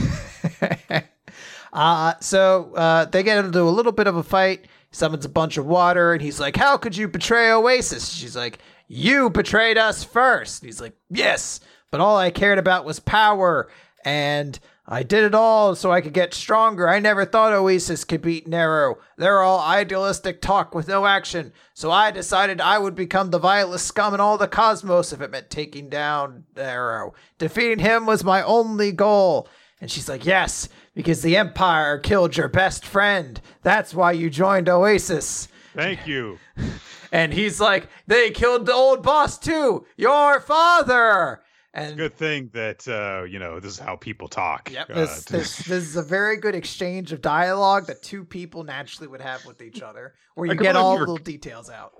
uh, 1.72 2.14
so 2.20 2.74
uh, 2.74 3.04
they 3.06 3.22
get 3.22 3.44
into 3.44 3.62
a 3.62 3.64
little 3.64 3.92
bit 3.92 4.06
of 4.06 4.16
a 4.16 4.22
fight. 4.22 4.66
Summons 4.92 5.24
a 5.24 5.28
bunch 5.28 5.56
of 5.56 5.66
water, 5.66 6.12
and 6.12 6.20
he's 6.20 6.40
like, 6.40 6.56
"How 6.56 6.76
could 6.76 6.96
you 6.96 7.06
betray 7.06 7.52
Oasis?" 7.52 8.08
She's 8.12 8.34
like, 8.34 8.58
"You 8.88 9.30
betrayed 9.30 9.78
us 9.78 10.02
first. 10.02 10.64
he's 10.64 10.80
like, 10.80 10.94
"Yes, 11.08 11.60
but 11.92 12.00
all 12.00 12.16
I 12.16 12.32
cared 12.32 12.58
about 12.58 12.84
was 12.84 12.98
power." 12.98 13.68
And 14.04 14.58
I 14.86 15.02
did 15.02 15.24
it 15.24 15.34
all 15.34 15.74
so 15.74 15.92
I 15.92 16.00
could 16.00 16.12
get 16.12 16.34
stronger. 16.34 16.88
I 16.88 16.98
never 16.98 17.24
thought 17.24 17.52
Oasis 17.52 18.04
could 18.04 18.22
beat 18.22 18.48
Nero. 18.48 18.98
They're 19.16 19.42
all 19.42 19.60
idealistic 19.60 20.40
talk 20.40 20.74
with 20.74 20.88
no 20.88 21.06
action. 21.06 21.52
So 21.74 21.90
I 21.90 22.10
decided 22.10 22.60
I 22.60 22.78
would 22.78 22.94
become 22.94 23.30
the 23.30 23.38
vilest 23.38 23.86
scum 23.86 24.14
in 24.14 24.20
all 24.20 24.36
the 24.36 24.48
cosmos 24.48 25.12
if 25.12 25.20
it 25.20 25.30
meant 25.30 25.48
taking 25.48 25.88
down 25.88 26.44
Nero. 26.56 27.14
Defeating 27.38 27.78
him 27.78 28.04
was 28.04 28.24
my 28.24 28.42
only 28.42 28.90
goal. 28.90 29.48
And 29.80 29.90
she's 29.90 30.08
like, 30.08 30.26
Yes, 30.26 30.68
because 30.94 31.22
the 31.22 31.36
Empire 31.36 31.98
killed 31.98 32.36
your 32.36 32.48
best 32.48 32.84
friend. 32.84 33.40
That's 33.62 33.94
why 33.94 34.12
you 34.12 34.28
joined 34.28 34.68
Oasis. 34.68 35.48
Thank 35.74 36.06
you. 36.06 36.38
and 37.12 37.32
he's 37.32 37.60
like, 37.60 37.88
They 38.06 38.30
killed 38.30 38.66
the 38.66 38.74
old 38.74 39.02
boss 39.02 39.38
too. 39.38 39.86
Your 39.96 40.40
father. 40.40 41.42
And 41.72 41.96
good 41.96 42.16
thing 42.16 42.50
that 42.52 42.86
uh, 42.88 43.24
you 43.24 43.38
know 43.38 43.60
this 43.60 43.72
is 43.72 43.78
how 43.78 43.96
people 43.96 44.26
talk. 44.26 44.70
Yep, 44.72 44.90
uh, 44.90 44.94
this, 44.94 45.24
this, 45.24 45.56
this 45.58 45.84
is 45.84 45.96
a 45.96 46.02
very 46.02 46.36
good 46.36 46.56
exchange 46.56 47.12
of 47.12 47.22
dialogue 47.22 47.86
that 47.86 48.02
two 48.02 48.24
people 48.24 48.64
naturally 48.64 49.06
would 49.06 49.20
have 49.20 49.44
with 49.46 49.62
each 49.62 49.80
other, 49.80 50.14
where 50.34 50.48
you 50.48 50.56
get 50.56 50.74
all 50.74 50.94
the 50.94 51.00
little 51.00 51.16
details 51.16 51.70
out. 51.70 51.92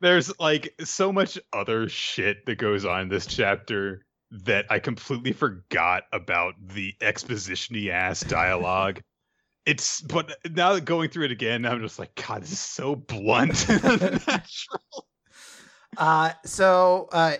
There's 0.00 0.38
like 0.38 0.74
so 0.84 1.10
much 1.10 1.38
other 1.54 1.88
shit 1.88 2.44
that 2.44 2.58
goes 2.58 2.84
on 2.84 3.02
in 3.02 3.08
this 3.08 3.24
chapter 3.24 4.04
that 4.30 4.66
I 4.68 4.78
completely 4.78 5.32
forgot 5.32 6.02
about 6.12 6.54
the 6.60 6.92
expositiony 7.00 7.88
ass 7.88 8.20
dialogue. 8.20 9.00
it's 9.66 10.02
but 10.02 10.36
now 10.50 10.74
that 10.74 10.84
going 10.84 11.08
through 11.08 11.26
it 11.26 11.32
again, 11.32 11.64
I'm 11.64 11.80
just 11.80 11.98
like, 11.98 12.14
God, 12.14 12.42
this 12.42 12.52
is 12.52 12.58
so 12.60 12.94
blunt 12.94 13.68
and 13.68 13.84
unnatural. 14.02 15.06
Uh, 15.96 16.32
so 16.44 17.08
uh, 17.12 17.36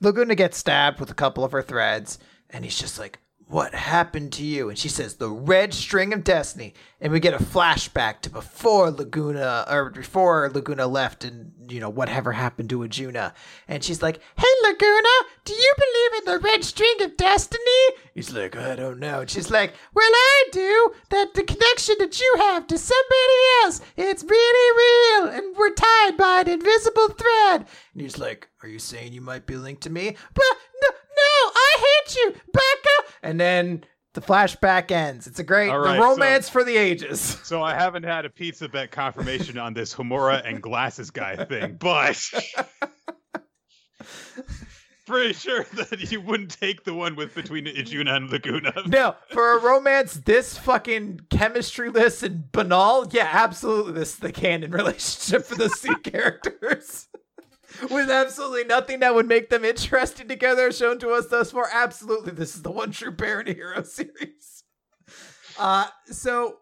Laguna 0.00 0.34
gets 0.34 0.58
stabbed 0.58 1.00
with 1.00 1.10
a 1.10 1.14
couple 1.14 1.44
of 1.44 1.52
her 1.52 1.62
threads, 1.62 2.18
and 2.50 2.64
he's 2.64 2.78
just 2.78 2.98
like, 2.98 3.18
"What 3.46 3.74
happened 3.74 4.32
to 4.34 4.44
you?" 4.44 4.68
And 4.68 4.78
she 4.78 4.88
says, 4.88 5.14
"The 5.14 5.30
red 5.30 5.72
string 5.72 6.12
of 6.12 6.24
destiny." 6.24 6.74
And 7.00 7.12
we 7.12 7.20
get 7.20 7.34
a 7.34 7.44
flashback 7.44 8.20
to 8.22 8.30
before 8.30 8.90
Laguna, 8.90 9.66
or 9.70 9.90
before 9.90 10.50
Laguna 10.52 10.86
left, 10.86 11.24
and 11.24 11.52
you 11.68 11.80
know 11.80 11.90
whatever 11.90 12.32
happened 12.32 12.70
to 12.70 12.80
Ajuna. 12.80 13.34
And 13.68 13.84
she's 13.84 14.02
like, 14.02 14.20
"Hey, 14.36 14.46
Laguna, 14.64 15.08
do 15.44 15.52
you 15.52 15.74
believe 15.76 16.20
in 16.20 16.32
the 16.32 16.38
red 16.38 16.64
string 16.64 16.96
of 17.02 17.16
destiny?" 17.16 17.60
He's 18.14 18.32
like, 18.32 18.56
"I 18.56 18.76
don't 18.76 18.98
know." 18.98 19.20
And 19.20 19.30
she's 19.30 19.50
like, 19.50 19.74
"Well, 19.94 20.10
I 20.12 20.44
do. 20.52 20.94
That 21.10 21.34
the 21.34 21.42
connection 21.42 21.96
that 21.98 22.18
you 22.20 22.34
have 22.38 22.66
to 22.68 22.78
somebody 22.78 23.40
else, 23.62 23.80
it's 23.96 24.24
really 24.24 24.78
real, 24.78 25.28
and 25.36 25.56
we're 25.56 25.74
tied 25.74 26.16
by 26.16 26.40
an 26.40 26.48
invisible 26.48 27.08
thread." 27.08 27.66
And 27.92 28.02
he's 28.02 28.18
like, 28.18 28.48
"Are 28.62 28.68
you 28.68 28.78
saying 28.78 29.12
you 29.12 29.20
might 29.20 29.46
be 29.46 29.56
linked 29.56 29.82
to 29.82 29.90
me?" 29.90 30.16
But 30.34 30.44
no, 30.82 30.88
no, 30.90 31.52
I 31.54 31.76
hate 31.78 32.16
you, 32.16 32.32
Becca. 32.52 33.12
And 33.22 33.40
then 33.40 33.84
the 34.14 34.20
flashback 34.20 34.90
ends. 34.90 35.26
It's 35.26 35.40
a 35.40 35.44
great 35.44 35.70
right, 35.70 35.98
romance 36.00 36.48
for 36.48 36.64
the 36.64 36.76
ages. 36.76 37.38
So 37.44 37.62
I 37.62 37.74
haven't 37.74 38.04
had 38.04 38.24
a 38.24 38.30
pizza 38.30 38.68
bet 38.68 38.90
confirmation 38.90 39.58
on 39.58 39.74
this 39.74 39.94
Homura 39.94 40.42
and 40.48 40.62
glasses 40.62 41.10
guy 41.10 41.36
thing, 41.44 41.76
but 41.78 42.18
pretty 45.06 45.32
sure 45.34 45.64
that 45.74 46.10
you 46.10 46.20
wouldn't 46.20 46.58
take 46.58 46.84
the 46.84 46.94
one 46.94 47.16
with 47.16 47.34
between 47.34 47.66
Ajuna 47.66 48.16
and 48.16 48.30
Laguna. 48.30 48.72
No, 48.86 49.16
for 49.30 49.52
a 49.56 49.60
romance 49.60 50.14
this 50.14 50.56
fucking 50.58 51.20
chemistry-less 51.30 52.22
and 52.22 52.50
banal, 52.52 53.06
yeah, 53.10 53.28
absolutely 53.32 53.92
this 53.92 54.14
is 54.14 54.18
the 54.18 54.32
canon 54.32 54.70
relationship 54.72 55.44
for 55.46 55.56
the 55.56 55.68
C 55.68 55.94
characters. 56.02 57.08
With 57.90 58.08
absolutely 58.08 58.64
nothing 58.64 59.00
that 59.00 59.14
would 59.14 59.26
make 59.26 59.50
them 59.50 59.64
interesting 59.64 60.28
together 60.28 60.70
shown 60.70 60.98
to 61.00 61.10
us 61.10 61.26
thus 61.26 61.50
far. 61.50 61.68
Absolutely, 61.72 62.32
this 62.32 62.54
is 62.54 62.62
the 62.62 62.70
one 62.70 62.92
true 62.92 63.10
Baron 63.10 63.46
Hiro 63.46 63.82
series. 63.82 64.62
Uh 65.58 65.86
so 66.06 66.58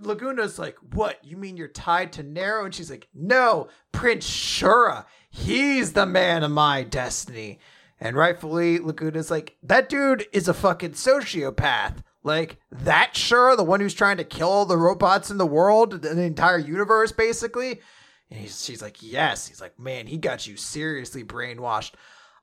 Laguna's 0.00 0.58
like, 0.58 0.76
What? 0.92 1.18
You 1.24 1.36
mean 1.36 1.56
you're 1.56 1.68
tied 1.68 2.12
to 2.14 2.22
Nero? 2.22 2.64
And 2.64 2.74
she's 2.74 2.90
like, 2.90 3.08
No, 3.14 3.68
Prince 3.92 4.28
Shura. 4.28 5.06
He's 5.30 5.92
the 5.92 6.06
man 6.06 6.42
of 6.42 6.50
my 6.50 6.82
destiny. 6.82 7.58
And 8.00 8.16
rightfully, 8.16 8.78
Laguna's 8.78 9.30
like, 9.30 9.56
That 9.62 9.88
dude 9.88 10.26
is 10.32 10.48
a 10.48 10.54
fucking 10.54 10.92
sociopath. 10.92 11.96
Like, 12.22 12.58
that 12.70 13.16
sure, 13.16 13.56
the 13.56 13.64
one 13.64 13.80
who's 13.80 13.94
trying 13.94 14.18
to 14.18 14.24
kill 14.24 14.48
all 14.48 14.66
the 14.66 14.76
robots 14.76 15.30
in 15.30 15.38
the 15.38 15.46
world, 15.46 16.02
the 16.02 16.20
entire 16.20 16.58
universe, 16.58 17.12
basically. 17.12 17.80
And 18.30 18.40
he's, 18.40 18.64
she's 18.64 18.82
like, 18.82 19.02
Yes. 19.02 19.48
He's 19.48 19.60
like, 19.60 19.78
Man, 19.78 20.06
he 20.06 20.16
got 20.16 20.46
you 20.46 20.56
seriously 20.56 21.24
brainwashed. 21.24 21.92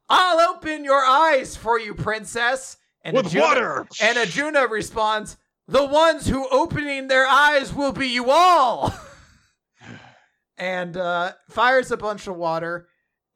I'll 0.10 0.56
open 0.56 0.84
your 0.84 1.04
eyes 1.04 1.56
for 1.56 1.80
you, 1.80 1.96
princess. 1.96 2.78
And 3.04 3.16
With 3.16 3.34
water! 3.36 3.88
And 4.02 4.18
Ajuna 4.18 4.70
responds, 4.70 5.38
The 5.68 5.86
ones 5.86 6.28
who 6.28 6.48
opening 6.50 7.08
their 7.08 7.26
eyes 7.26 7.74
will 7.74 7.92
be 7.92 8.08
you 8.08 8.30
all. 8.30 8.94
and 10.58 10.96
uh, 10.98 11.34
fires 11.50 11.92
a 11.92 11.98
bunch 11.98 12.28
of 12.28 12.36
water 12.36 12.88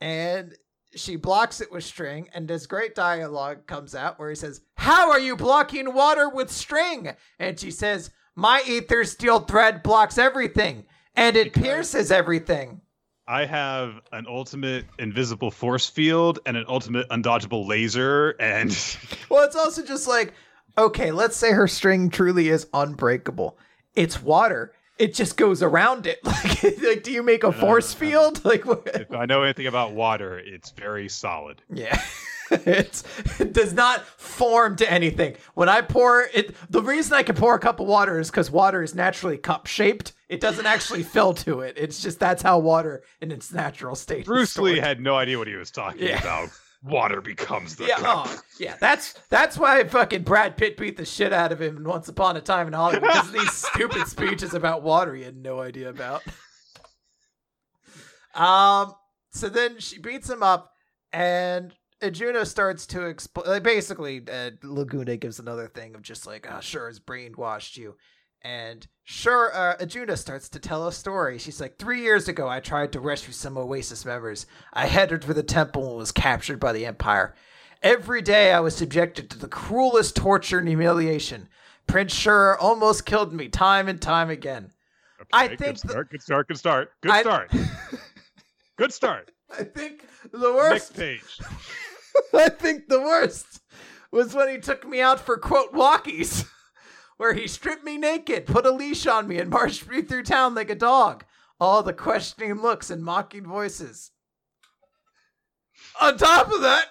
and 0.01 0.53
she 0.95 1.15
blocks 1.17 1.61
it 1.61 1.71
with 1.71 1.83
string. 1.83 2.29
And 2.33 2.47
this 2.47 2.65
great 2.65 2.95
dialogue 2.95 3.67
comes 3.67 3.93
out 3.93 4.17
where 4.19 4.29
he 4.29 4.35
says, 4.35 4.61
How 4.75 5.11
are 5.11 5.19
you 5.19 5.35
blocking 5.35 5.93
water 5.93 6.29
with 6.29 6.49
string? 6.49 7.11
And 7.37 7.59
she 7.59 7.71
says, 7.71 8.09
My 8.35 8.63
ether 8.67 9.03
steel 9.03 9.41
thread 9.41 9.83
blocks 9.83 10.17
everything 10.17 10.85
and 11.15 11.35
it 11.35 11.53
Because- 11.53 11.63
pierces 11.63 12.11
everything. 12.11 12.81
I 13.27 13.45
have 13.45 14.01
an 14.11 14.25
ultimate 14.27 14.85
invisible 14.97 15.51
force 15.51 15.87
field 15.87 16.39
and 16.47 16.57
an 16.57 16.65
ultimate 16.67 17.07
undodgeable 17.09 17.67
laser, 17.67 18.31
and 18.39 18.71
Well, 19.29 19.45
it's 19.45 19.55
also 19.55 19.85
just 19.85 20.07
like, 20.07 20.33
okay, 20.75 21.11
let's 21.11 21.35
say 21.37 21.51
her 21.51 21.67
string 21.67 22.09
truly 22.09 22.49
is 22.49 22.65
unbreakable. 22.73 23.59
It's 23.93 24.19
water. 24.19 24.73
It 24.99 25.13
just 25.13 25.37
goes 25.37 25.63
around 25.63 26.05
it. 26.05 26.19
Like, 26.29 26.63
like 26.81 27.03
do 27.03 27.11
you 27.11 27.23
make 27.23 27.43
a 27.43 27.51
force 27.51 27.93
field? 27.93 28.43
Like, 28.49 28.65
what? 28.65 28.87
if 28.93 29.11
I 29.11 29.25
know 29.25 29.43
anything 29.43 29.67
about 29.67 29.93
water, 29.93 30.37
it's 30.39 30.71
very 30.71 31.07
solid. 31.09 31.61
yeah. 31.73 31.99
it's, 32.51 33.03
it 33.39 33.53
does 33.53 33.73
not 33.73 34.03
form 34.19 34.75
to 34.77 34.91
anything. 34.91 35.35
When 35.53 35.69
I 35.69 35.81
pour 35.81 36.23
it, 36.33 36.55
the 36.69 36.81
reason 36.81 37.13
I 37.13 37.21
can 37.21 37.35
pour 37.35 37.53
a 37.55 37.59
cup 37.59 37.79
of 37.79 37.85
water 37.87 38.19
is 38.19 38.31
because 38.31 38.49
water 38.49 38.81
is 38.81 38.95
naturally 38.95 39.37
cup 39.37 39.67
shaped. 39.67 40.13
It 40.29 40.39
doesn't 40.41 40.65
actually 40.65 41.03
fill 41.03 41.33
to 41.35 41.59
it. 41.61 41.75
It's 41.77 42.01
just 42.01 42.19
that's 42.19 42.41
how 42.41 42.57
water 42.57 43.03
in 43.21 43.31
its 43.31 43.51
natural 43.53 43.95
state. 43.95 44.21
is 44.21 44.25
Bruce 44.25 44.57
Lee 44.57 44.79
had 44.79 44.99
no 44.99 45.15
idea 45.15 45.37
what 45.37 45.47
he 45.47 45.55
was 45.55 45.69
talking 45.69 46.01
Yeah. 46.07 46.19
about. 46.19 46.49
Water 46.81 47.19
becomes 47.21 47.75
the 47.75 47.85
Yeah, 47.87 47.97
cup. 47.97 48.25
oh, 48.27 48.39
yeah. 48.59 48.75
That's 48.79 49.13
that's 49.29 49.57
why 49.57 49.83
fucking 49.83 50.23
Brad 50.23 50.55
Pitt 50.55 50.77
beat 50.77 50.95
the 50.95 51.03
shit 51.05 51.33
out 51.33 51.51
of 51.51 51.61
him 51.61 51.75
in 51.77 51.83
Once 51.83 52.07
Upon 52.07 52.37
a 52.37 52.41
Time 52.41 52.67
in 52.67 52.73
Hollywood 52.73 53.01
because 53.11 53.31
these 53.31 53.51
stupid 53.73 54.07
speeches 54.07 54.53
about 54.53 54.81
water 54.81 55.13
he 55.13 55.23
had 55.23 55.35
no 55.35 55.59
idea 55.59 55.89
about. 55.89 56.23
Um. 58.33 58.93
So 59.31 59.49
then 59.49 59.79
she 59.79 59.99
beats 59.99 60.29
him 60.29 60.41
up, 60.41 60.71
and 61.11 61.73
Juno 62.11 62.43
starts 62.45 62.85
to 62.87 63.05
explain. 63.07 63.47
Like 63.47 63.63
basically, 63.63 64.23
uh, 64.31 64.51
Laguna 64.63 65.17
gives 65.17 65.39
another 65.39 65.67
thing 65.67 65.95
of 65.95 66.01
just 66.01 66.25
like, 66.25 66.47
"Oh, 66.49 66.55
Shura, 66.55 66.87
has 66.87 66.99
brainwashed 66.99 67.77
you." 67.77 67.95
And 68.41 68.87
sure, 69.03 69.53
uh, 69.53 69.75
Ajuna 69.77 70.17
starts 70.17 70.47
to 70.49 70.59
tell 70.59 70.87
a 70.87 70.93
story. 70.93 71.37
She's 71.37 71.59
like, 71.59 71.77
Three 71.77 72.01
years 72.01 72.27
ago, 72.27 72.47
I 72.47 72.59
tried 72.61 72.93
to 72.93 72.99
rescue 72.99 73.33
some 73.33 73.57
Oasis 73.57 74.05
members. 74.05 74.45
I 74.73 74.85
headed 74.87 75.25
for 75.25 75.33
the 75.33 75.43
temple 75.43 75.89
and 75.89 75.97
was 75.97 76.11
captured 76.11 76.59
by 76.59 76.71
the 76.71 76.85
Empire. 76.85 77.35
Every 77.81 78.21
day, 78.21 78.53
I 78.53 78.59
was 78.61 78.75
subjected 78.75 79.29
to 79.29 79.37
the 79.37 79.47
cruelest 79.47 80.15
torture 80.15 80.59
and 80.59 80.67
humiliation. 80.67 81.49
Prince 81.87 82.13
Shur 82.13 82.55
almost 82.57 83.05
killed 83.05 83.33
me 83.33 83.47
time 83.49 83.87
and 83.87 84.01
time 84.01 84.29
again. 84.29 84.71
I 85.33 85.47
think 85.49 85.59
good 85.59 85.75
the- 85.75 85.87
start. 85.89 86.09
Good 86.11 86.21
start. 86.21 86.47
Good 86.47 86.57
start. 86.57 86.91
Good 87.01 87.11
I- 87.11 87.21
start. 87.21 87.51
good 88.77 88.93
start. 88.93 89.31
I 89.57 89.63
think 89.63 90.05
the 90.31 90.53
worst. 90.53 90.95
Next 90.95 90.95
page. 90.95 91.39
I 92.33 92.49
think 92.49 92.87
the 92.87 92.99
worst 93.01 93.61
was 94.11 94.33
when 94.33 94.49
he 94.49 94.57
took 94.59 94.87
me 94.87 95.01
out 95.01 95.19
for 95.19 95.37
quote 95.37 95.73
walkies, 95.73 96.47
where 97.19 97.33
he 97.33 97.47
stripped 97.49 97.83
me 97.83 97.97
naked, 97.97 98.45
put 98.45 98.65
a 98.65 98.71
leash 98.71 99.05
on 99.05 99.27
me, 99.27 99.39
and 99.39 99.49
marched 99.49 99.85
me 99.89 100.01
through 100.01 100.23
town 100.23 100.55
like 100.55 100.69
a 100.69 100.75
dog. 100.75 101.25
All 101.59 101.83
the 101.83 101.91
questioning 101.91 102.61
looks 102.61 102.89
and 102.89 103.03
mocking 103.03 103.45
voices. 103.45 104.11
On 105.99 106.17
top 106.17 106.49
of 106.49 106.61
that, 106.61 106.85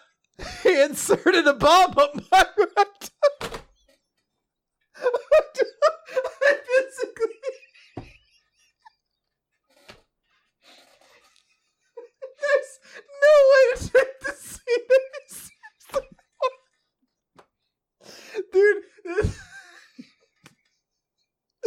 he 0.63 0.83
inserted 0.83 1.47
a 1.47 1.55
bomb 1.55 1.95
up 1.97 2.15
my 2.31 2.45
rectum. 2.59 3.63
I 4.99 6.57
physically. 6.67 7.35
There's 12.37 12.73
no 13.23 13.35
way 13.51 13.65
to 13.77 13.81
take 13.91 14.21
the 14.21 14.33
scene. 14.33 14.89
Dude, 18.53 18.85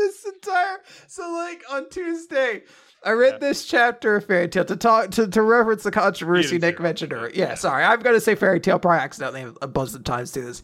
this 0.07 0.25
entire 0.25 0.77
so 1.07 1.31
like 1.33 1.63
on 1.69 1.89
Tuesday, 1.89 2.63
I 3.03 3.11
read 3.11 3.33
Yeah. 3.33 3.37
this 3.39 3.65
chapter 3.65 4.15
of 4.17 4.25
Fairy 4.25 4.47
Tail 4.47 4.65
to 4.65 4.75
talk 4.75 5.11
to, 5.11 5.27
to 5.27 5.41
reference 5.41 5.83
the 5.83 5.91
controversy 5.91 6.57
Nick 6.57 6.79
mentioned 6.79 7.13
earlier. 7.13 7.31
Yeah, 7.33 7.55
sorry, 7.55 7.83
I'm 7.83 7.99
gonna 8.01 8.19
say 8.19 8.35
Fairy 8.35 8.59
Tail 8.59 8.79
probably 8.79 8.99
accidentally 8.99 9.53
a 9.61 9.67
bunch 9.67 9.93
of 9.93 10.03
times 10.03 10.31
do 10.31 10.43
this. 10.43 10.63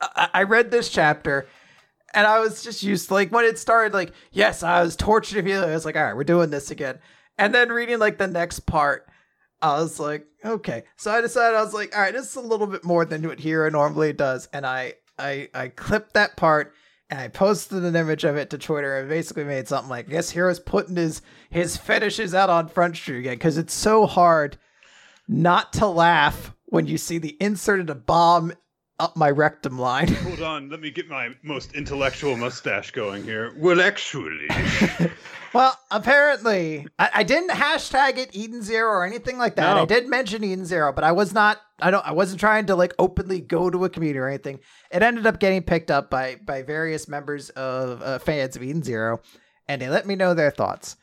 I, 0.00 0.28
I 0.34 0.42
read 0.42 0.70
this 0.70 0.88
chapter 0.88 1.46
and 2.12 2.26
I 2.26 2.38
was 2.40 2.62
just 2.62 2.82
used 2.82 3.08
to, 3.08 3.14
like 3.14 3.32
when 3.32 3.44
it 3.44 3.58
started, 3.58 3.92
like, 3.92 4.12
yes, 4.32 4.62
I 4.62 4.82
was 4.82 4.96
tortured 4.96 5.46
you 5.46 5.58
I 5.58 5.72
was 5.72 5.84
like, 5.84 5.96
all 5.96 6.04
right, 6.04 6.16
we're 6.16 6.24
doing 6.24 6.50
this 6.50 6.70
again. 6.70 6.98
And 7.38 7.52
then 7.54 7.70
reading 7.70 7.98
like 7.98 8.18
the 8.18 8.28
next 8.28 8.60
part, 8.60 9.08
I 9.60 9.80
was 9.80 9.98
like, 9.98 10.26
okay. 10.44 10.84
So 10.96 11.10
I 11.10 11.20
decided 11.20 11.56
I 11.56 11.62
was 11.62 11.74
like, 11.74 11.94
all 11.94 12.02
right, 12.02 12.12
this 12.12 12.28
is 12.28 12.36
a 12.36 12.40
little 12.40 12.66
bit 12.66 12.84
more 12.84 13.04
than 13.04 13.26
what 13.26 13.40
Hiro 13.40 13.68
normally 13.70 14.12
does. 14.12 14.48
And 14.52 14.64
I 14.66 14.94
I 15.18 15.48
I 15.54 15.68
clipped 15.68 16.14
that 16.14 16.36
part 16.36 16.74
and 17.10 17.20
I 17.20 17.28
posted 17.28 17.84
an 17.84 17.96
image 17.96 18.24
of 18.24 18.36
it 18.36 18.50
to 18.50 18.58
Twitter 18.58 18.98
and 18.98 19.08
basically 19.08 19.44
made 19.44 19.68
something 19.68 19.90
like, 19.90 20.08
I 20.08 20.12
guess 20.12 20.32
Hiro's 20.32 20.60
putting 20.60 20.96
his 20.96 21.22
his 21.50 21.76
fetishes 21.76 22.34
out 22.34 22.50
on 22.50 22.68
Front 22.68 22.96
Street 22.96 23.20
again, 23.20 23.34
because 23.34 23.58
it's 23.58 23.74
so 23.74 24.06
hard 24.06 24.56
not 25.28 25.72
to 25.74 25.86
laugh 25.86 26.54
when 26.66 26.86
you 26.86 26.98
see 26.98 27.18
the 27.18 27.36
inserted 27.40 27.90
a 27.90 27.94
bomb 27.94 28.52
up 28.98 29.16
my 29.16 29.30
rectum 29.30 29.78
line. 29.78 30.08
Hold 30.14 30.42
on, 30.42 30.70
let 30.70 30.80
me 30.80 30.90
get 30.90 31.08
my 31.08 31.30
most 31.42 31.74
intellectual 31.74 32.36
mustache 32.36 32.90
going 32.90 33.22
here. 33.24 33.54
Well, 33.56 33.80
actually, 33.80 34.46
well, 35.54 35.78
apparently, 35.90 36.86
I, 36.98 37.10
I, 37.14 37.22
didn't 37.22 37.50
hashtag 37.50 38.18
it 38.18 38.30
Eden 38.34 38.62
Zero 38.62 38.90
or 38.90 39.04
anything 39.04 39.38
like 39.38 39.56
that. 39.56 39.74
No. 39.74 39.82
I 39.82 39.84
did 39.86 40.08
mention 40.08 40.44
Eden 40.44 40.66
Zero, 40.66 40.92
but 40.92 41.04
I 41.04 41.12
was 41.12 41.32
not. 41.32 41.60
I 41.80 41.90
don't. 41.90 42.06
I 42.06 42.12
wasn't 42.12 42.40
trying 42.40 42.66
to 42.66 42.76
like 42.76 42.94
openly 42.98 43.40
go 43.40 43.70
to 43.70 43.84
a 43.84 43.88
community 43.88 44.18
or 44.18 44.28
anything. 44.28 44.60
It 44.90 45.02
ended 45.02 45.26
up 45.26 45.40
getting 45.40 45.62
picked 45.62 45.90
up 45.90 46.10
by 46.10 46.36
by 46.36 46.62
various 46.62 47.08
members 47.08 47.50
of 47.50 48.02
uh, 48.02 48.18
fans 48.18 48.56
of 48.56 48.62
Eden 48.62 48.82
Zero, 48.82 49.20
and 49.68 49.80
they 49.80 49.88
let 49.88 50.06
me 50.06 50.16
know 50.16 50.34
their 50.34 50.50
thoughts 50.50 50.96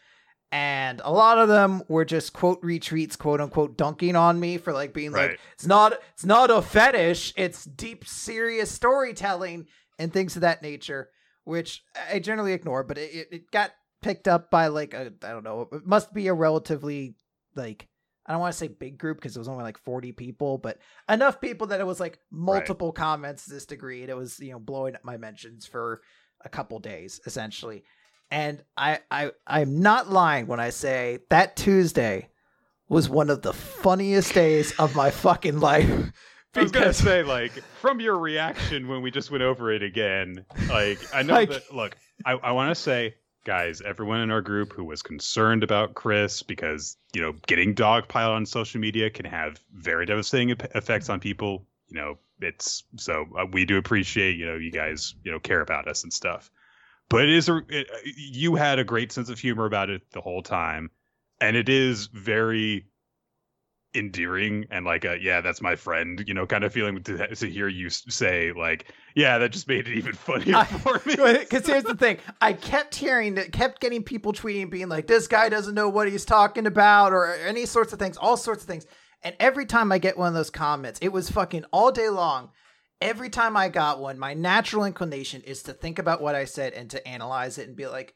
and 0.51 1.01
a 1.05 1.11
lot 1.11 1.37
of 1.37 1.47
them 1.47 1.83
were 1.87 2.03
just 2.03 2.33
quote 2.33 2.59
retreats, 2.61 3.15
quote 3.15 3.39
unquote 3.39 3.77
dunking 3.77 4.15
on 4.15 4.39
me 4.39 4.57
for 4.57 4.73
like 4.73 4.93
being 4.93 5.11
right. 5.11 5.31
like 5.31 5.39
it's 5.53 5.65
not 5.65 5.93
it's 6.13 6.25
not 6.25 6.51
a 6.51 6.61
fetish 6.61 7.33
it's 7.37 7.63
deep 7.65 8.05
serious 8.05 8.69
storytelling 8.69 9.65
and 9.97 10.11
things 10.11 10.35
of 10.35 10.41
that 10.41 10.61
nature 10.61 11.09
which 11.43 11.83
i 12.11 12.19
generally 12.19 12.53
ignore 12.53 12.83
but 12.83 12.97
it, 12.97 13.27
it 13.31 13.51
got 13.51 13.71
picked 14.01 14.27
up 14.27 14.49
by 14.49 14.67
like 14.67 14.93
a 14.93 15.13
i 15.23 15.29
don't 15.29 15.43
know 15.43 15.67
it 15.71 15.85
must 15.85 16.13
be 16.13 16.27
a 16.27 16.33
relatively 16.33 17.15
like 17.55 17.87
i 18.25 18.31
don't 18.31 18.41
want 18.41 18.51
to 18.51 18.57
say 18.57 18.67
big 18.67 18.97
group 18.97 19.17
because 19.17 19.35
it 19.35 19.39
was 19.39 19.47
only 19.47 19.63
like 19.63 19.77
40 19.77 20.11
people 20.11 20.57
but 20.57 20.79
enough 21.07 21.39
people 21.39 21.67
that 21.67 21.79
it 21.79 21.85
was 21.85 21.99
like 21.99 22.19
multiple 22.31 22.89
right. 22.89 22.95
comments 22.95 23.45
to 23.45 23.51
this 23.51 23.65
degree 23.65 24.01
and 24.01 24.09
it 24.09 24.17
was 24.17 24.39
you 24.39 24.51
know 24.51 24.59
blowing 24.59 24.95
up 24.95 25.03
my 25.03 25.17
mentions 25.17 25.65
for 25.65 26.01
a 26.43 26.49
couple 26.49 26.79
days 26.79 27.21
essentially 27.25 27.83
and 28.31 28.63
I, 28.77 28.99
I, 29.11 29.31
I'm 29.45 29.81
not 29.81 30.09
lying 30.09 30.47
when 30.47 30.61
I 30.61 30.69
say 30.69 31.19
that 31.29 31.57
Tuesday 31.57 32.29
was 32.87 33.09
one 33.09 33.29
of 33.29 33.41
the 33.41 33.53
funniest 33.53 34.33
days 34.33 34.71
of 34.79 34.95
my 34.95 35.11
fucking 35.11 35.59
life. 35.59 36.11
I 36.55 36.61
was 36.63 36.71
gonna 36.71 36.93
say, 36.93 37.23
like, 37.23 37.51
from 37.79 37.99
your 37.99 38.17
reaction 38.17 38.87
when 38.87 39.01
we 39.01 39.11
just 39.11 39.31
went 39.31 39.43
over 39.43 39.71
it 39.71 39.83
again, 39.83 40.45
like, 40.69 40.99
I 41.13 41.23
know 41.23 41.33
like, 41.33 41.49
that. 41.49 41.73
Look, 41.73 41.97
I, 42.25 42.33
I 42.33 42.51
want 42.51 42.75
to 42.75 42.81
say, 42.81 43.15
guys, 43.43 43.81
everyone 43.81 44.21
in 44.21 44.31
our 44.31 44.41
group 44.41 44.73
who 44.73 44.83
was 44.83 45.01
concerned 45.01 45.63
about 45.63 45.93
Chris 45.93 46.43
because 46.43 46.97
you 47.13 47.21
know 47.21 47.33
getting 47.47 47.75
dogpiled 47.75 48.35
on 48.35 48.45
social 48.45 48.79
media 48.79 49.09
can 49.09 49.25
have 49.25 49.59
very 49.73 50.05
devastating 50.05 50.49
effects 50.49 51.09
on 51.09 51.19
people. 51.19 51.65
You 51.87 51.97
know, 51.97 52.17
it's 52.41 52.83
so 52.97 53.25
uh, 53.37 53.45
we 53.51 53.65
do 53.65 53.77
appreciate 53.77 54.37
you 54.37 54.45
know 54.45 54.55
you 54.55 54.71
guys 54.71 55.15
you 55.23 55.31
know 55.31 55.39
care 55.39 55.61
about 55.61 55.87
us 55.87 56.03
and 56.03 56.11
stuff 56.11 56.51
but 57.09 57.23
it 57.23 57.29
is 57.29 57.49
a 57.49 57.61
it, 57.69 57.87
you 58.03 58.55
had 58.55 58.79
a 58.79 58.83
great 58.83 59.11
sense 59.11 59.29
of 59.29 59.39
humor 59.39 59.65
about 59.65 59.89
it 59.89 60.01
the 60.11 60.21
whole 60.21 60.41
time 60.41 60.89
and 61.39 61.55
it 61.55 61.69
is 61.69 62.07
very 62.07 62.85
endearing 63.93 64.65
and 64.71 64.85
like 64.85 65.03
a 65.03 65.17
yeah 65.21 65.41
that's 65.41 65.61
my 65.61 65.75
friend 65.75 66.23
you 66.25 66.33
know 66.33 66.45
kind 66.45 66.63
of 66.63 66.71
feeling 66.71 67.01
to, 67.03 67.35
to 67.35 67.49
hear 67.49 67.67
you 67.67 67.89
say 67.89 68.53
like 68.53 68.85
yeah 69.15 69.37
that 69.37 69.51
just 69.51 69.67
made 69.67 69.85
it 69.87 69.97
even 69.97 70.13
funnier 70.13 70.55
I, 70.55 70.65
for 70.65 71.01
me. 71.05 71.15
Because 71.41 71.67
here's 71.67 71.83
the 71.83 71.95
thing. 71.95 72.17
I 72.39 72.53
kept 72.53 72.95
hearing 72.95 73.35
that 73.35 73.51
kept 73.51 73.81
getting 73.81 74.03
people 74.03 74.31
tweeting 74.31 74.69
being 74.69 74.87
like 74.87 75.07
this 75.07 75.27
guy 75.27 75.49
doesn't 75.49 75.75
know 75.75 75.89
what 75.89 76.09
he's 76.09 76.23
talking 76.23 76.67
about 76.67 77.11
or 77.11 77.33
any 77.33 77.65
sorts 77.65 77.91
of 77.91 77.99
things 77.99 78.17
all 78.17 78.37
sorts 78.37 78.63
of 78.63 78.69
things. 78.69 78.85
And 79.23 79.35
every 79.39 79.65
time 79.65 79.91
i 79.91 79.97
get 79.97 80.17
one 80.17 80.29
of 80.29 80.33
those 80.33 80.49
comments 80.49 80.99
it 81.01 81.11
was 81.11 81.29
fucking 81.29 81.65
all 81.71 81.91
day 81.91 82.09
long. 82.09 82.51
Every 83.01 83.31
time 83.31 83.57
I 83.57 83.67
got 83.67 83.99
one, 83.99 84.19
my 84.19 84.35
natural 84.35 84.85
inclination 84.85 85.41
is 85.41 85.63
to 85.63 85.73
think 85.73 85.97
about 85.97 86.21
what 86.21 86.35
I 86.35 86.45
said 86.45 86.73
and 86.73 86.87
to 86.91 87.07
analyze 87.07 87.57
it 87.57 87.67
and 87.67 87.75
be 87.75 87.87
like, 87.87 88.13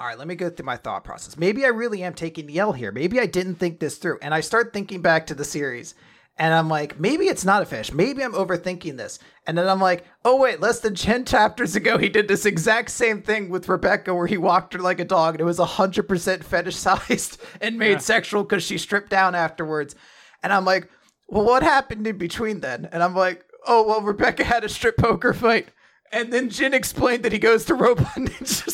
all 0.00 0.06
right, 0.06 0.18
let 0.18 0.26
me 0.26 0.34
go 0.34 0.48
through 0.48 0.66
my 0.66 0.76
thought 0.76 1.04
process. 1.04 1.36
Maybe 1.36 1.64
I 1.64 1.68
really 1.68 2.02
am 2.02 2.14
taking 2.14 2.46
the 2.46 2.58
L 2.58 2.72
here. 2.72 2.90
Maybe 2.90 3.20
I 3.20 3.26
didn't 3.26 3.56
think 3.56 3.78
this 3.78 3.98
through. 3.98 4.18
And 4.22 4.32
I 4.32 4.40
start 4.40 4.72
thinking 4.72 5.02
back 5.02 5.26
to 5.26 5.34
the 5.34 5.44
series 5.44 5.94
and 6.38 6.54
I'm 6.54 6.68
like, 6.68 6.98
maybe 6.98 7.26
it's 7.26 7.44
not 7.44 7.62
a 7.62 7.66
fish. 7.66 7.92
Maybe 7.92 8.24
I'm 8.24 8.32
overthinking 8.32 8.96
this. 8.96 9.18
And 9.46 9.58
then 9.58 9.68
I'm 9.68 9.80
like, 9.80 10.04
oh, 10.24 10.36
wait, 10.36 10.60
less 10.60 10.80
than 10.80 10.94
10 10.94 11.26
chapters 11.26 11.76
ago, 11.76 11.98
he 11.98 12.08
did 12.08 12.28
this 12.28 12.46
exact 12.46 12.90
same 12.90 13.20
thing 13.20 13.50
with 13.50 13.68
Rebecca 13.68 14.14
where 14.14 14.26
he 14.26 14.38
walked 14.38 14.72
her 14.72 14.78
like 14.78 15.00
a 15.00 15.04
dog 15.04 15.34
and 15.34 15.42
it 15.42 15.44
was 15.44 15.58
100% 15.58 16.06
fetishized 16.06 17.38
and 17.60 17.78
made 17.78 17.90
yeah. 17.90 17.98
sexual 17.98 18.42
because 18.42 18.62
she 18.62 18.78
stripped 18.78 19.10
down 19.10 19.34
afterwards. 19.34 19.94
And 20.42 20.52
I'm 20.52 20.64
like, 20.64 20.88
well, 21.28 21.44
what 21.44 21.62
happened 21.62 22.06
in 22.06 22.16
between 22.16 22.60
then? 22.60 22.88
And 22.90 23.02
I'm 23.02 23.14
like, 23.14 23.44
oh 23.66 23.86
well 23.86 24.00
rebecca 24.02 24.44
had 24.44 24.64
a 24.64 24.68
strip 24.68 24.96
poker 24.96 25.32
fight 25.32 25.68
and 26.12 26.32
then 26.32 26.48
jin 26.48 26.74
explained 26.74 27.22
that 27.22 27.32
he 27.32 27.38
goes 27.38 27.64
to 27.64 27.74
robot 27.74 28.06
ninja 28.16 28.69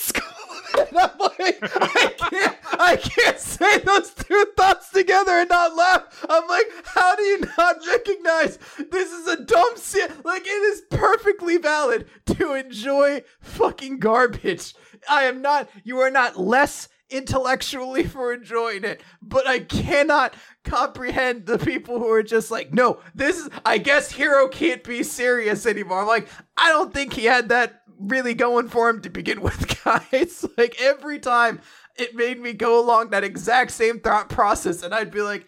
and 0.78 0.98
i'm 0.98 1.18
like 1.18 1.58
i 1.62 2.14
can't 2.30 2.56
i 2.78 2.96
can't 2.96 3.38
say 3.38 3.78
those 3.78 4.12
two 4.14 4.44
thoughts 4.56 4.90
together 4.90 5.32
and 5.32 5.48
not 5.48 5.74
laugh. 5.74 6.26
I'm 6.28 6.46
like 6.48 6.66
how 6.84 7.16
do 7.16 7.22
you 7.22 7.40
not 7.58 7.76
recognize? 7.86 8.58
This 8.90 9.12
is 9.12 9.26
a 9.26 9.44
dumb 9.44 9.76
se- 9.76 10.08
like 10.24 10.42
it 10.46 10.48
is 10.48 10.82
perfectly 10.90 11.56
valid 11.56 12.06
to 12.26 12.54
enjoy 12.54 13.22
fucking 13.40 13.98
garbage. 13.98 14.74
I 15.08 15.24
am 15.24 15.42
not 15.42 15.68
you 15.84 15.98
are 16.00 16.10
not 16.10 16.38
less 16.38 16.88
intellectually 17.08 18.04
for 18.04 18.32
enjoying 18.32 18.84
it, 18.84 19.00
but 19.22 19.46
I 19.46 19.60
cannot 19.60 20.34
comprehend 20.64 21.46
the 21.46 21.58
people 21.58 21.98
who 21.98 22.10
are 22.10 22.22
just 22.22 22.50
like, 22.50 22.72
no, 22.74 22.98
this 23.14 23.38
is, 23.38 23.48
I 23.64 23.78
guess 23.78 24.10
Hiro 24.10 24.48
can't 24.48 24.82
be 24.82 25.04
serious 25.04 25.66
anymore. 25.66 26.00
I'm 26.00 26.06
like, 26.08 26.28
I 26.56 26.70
don't 26.70 26.92
think 26.92 27.12
he 27.12 27.26
had 27.26 27.50
that 27.50 27.82
really 27.98 28.34
going 28.34 28.68
for 28.68 28.88
him 28.88 29.02
to 29.02 29.10
begin 29.10 29.40
with, 29.42 29.82
guys. 29.84 30.44
like 30.56 30.80
every 30.80 31.18
time 31.18 31.60
it 31.96 32.14
made 32.14 32.38
me 32.38 32.52
go 32.52 32.80
along 32.80 33.10
that 33.10 33.24
exact 33.24 33.70
same 33.70 34.00
thought 34.00 34.28
process, 34.28 34.82
and 34.82 34.94
I'd 34.94 35.10
be 35.10 35.22
like, 35.22 35.46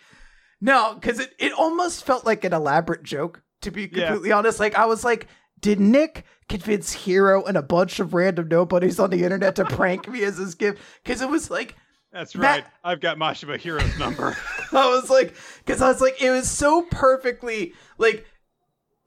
no, 0.61 0.95
because 0.95 1.21
it, 1.21 1.35
it 1.39 1.53
almost 1.53 2.05
felt 2.05 2.27
like 2.27 2.45
an 2.45 2.53
elaborate 2.53 3.03
joke, 3.03 3.43
to 3.63 3.71
be 3.71 3.89
completely 3.89 4.31
yeah. 4.31 4.39
honest. 4.39 4.61
Like, 4.61 4.75
I 4.75 4.87
was 4.87 5.05
like, 5.05 5.27
did 5.61 5.81
Nick 5.81 6.25
convince 6.49 6.93
Hiro 6.93 7.45
and 7.45 7.57
a 7.57 7.63
bunch 7.63 8.01
of 8.01 8.15
random 8.15 8.49
nobodies 8.49 8.99
on 8.99 9.11
the 9.11 9.23
internet 9.25 9.57
to 9.57 9.65
prank 9.65 10.09
me 10.09 10.23
as 10.25 10.39
his 10.39 10.55
gift? 10.55 10.81
Because 11.03 11.21
it 11.21 11.29
was 11.29 11.51
like, 11.51 11.77
that's 12.13 12.35
right. 12.35 12.65
That... 12.65 12.73
I've 12.83 13.01
got 13.01 13.19
Mashima 13.19 13.61
Hiro's 13.61 13.99
number. 13.99 14.37
I 14.73 14.89
was 14.89 15.11
like, 15.11 15.35
because 15.59 15.83
I 15.83 15.89
was 15.89 16.01
like, 16.01 16.23
it 16.23 16.31
was 16.31 16.51
so 16.51 16.83
perfectly 16.91 17.75
like 17.99 18.27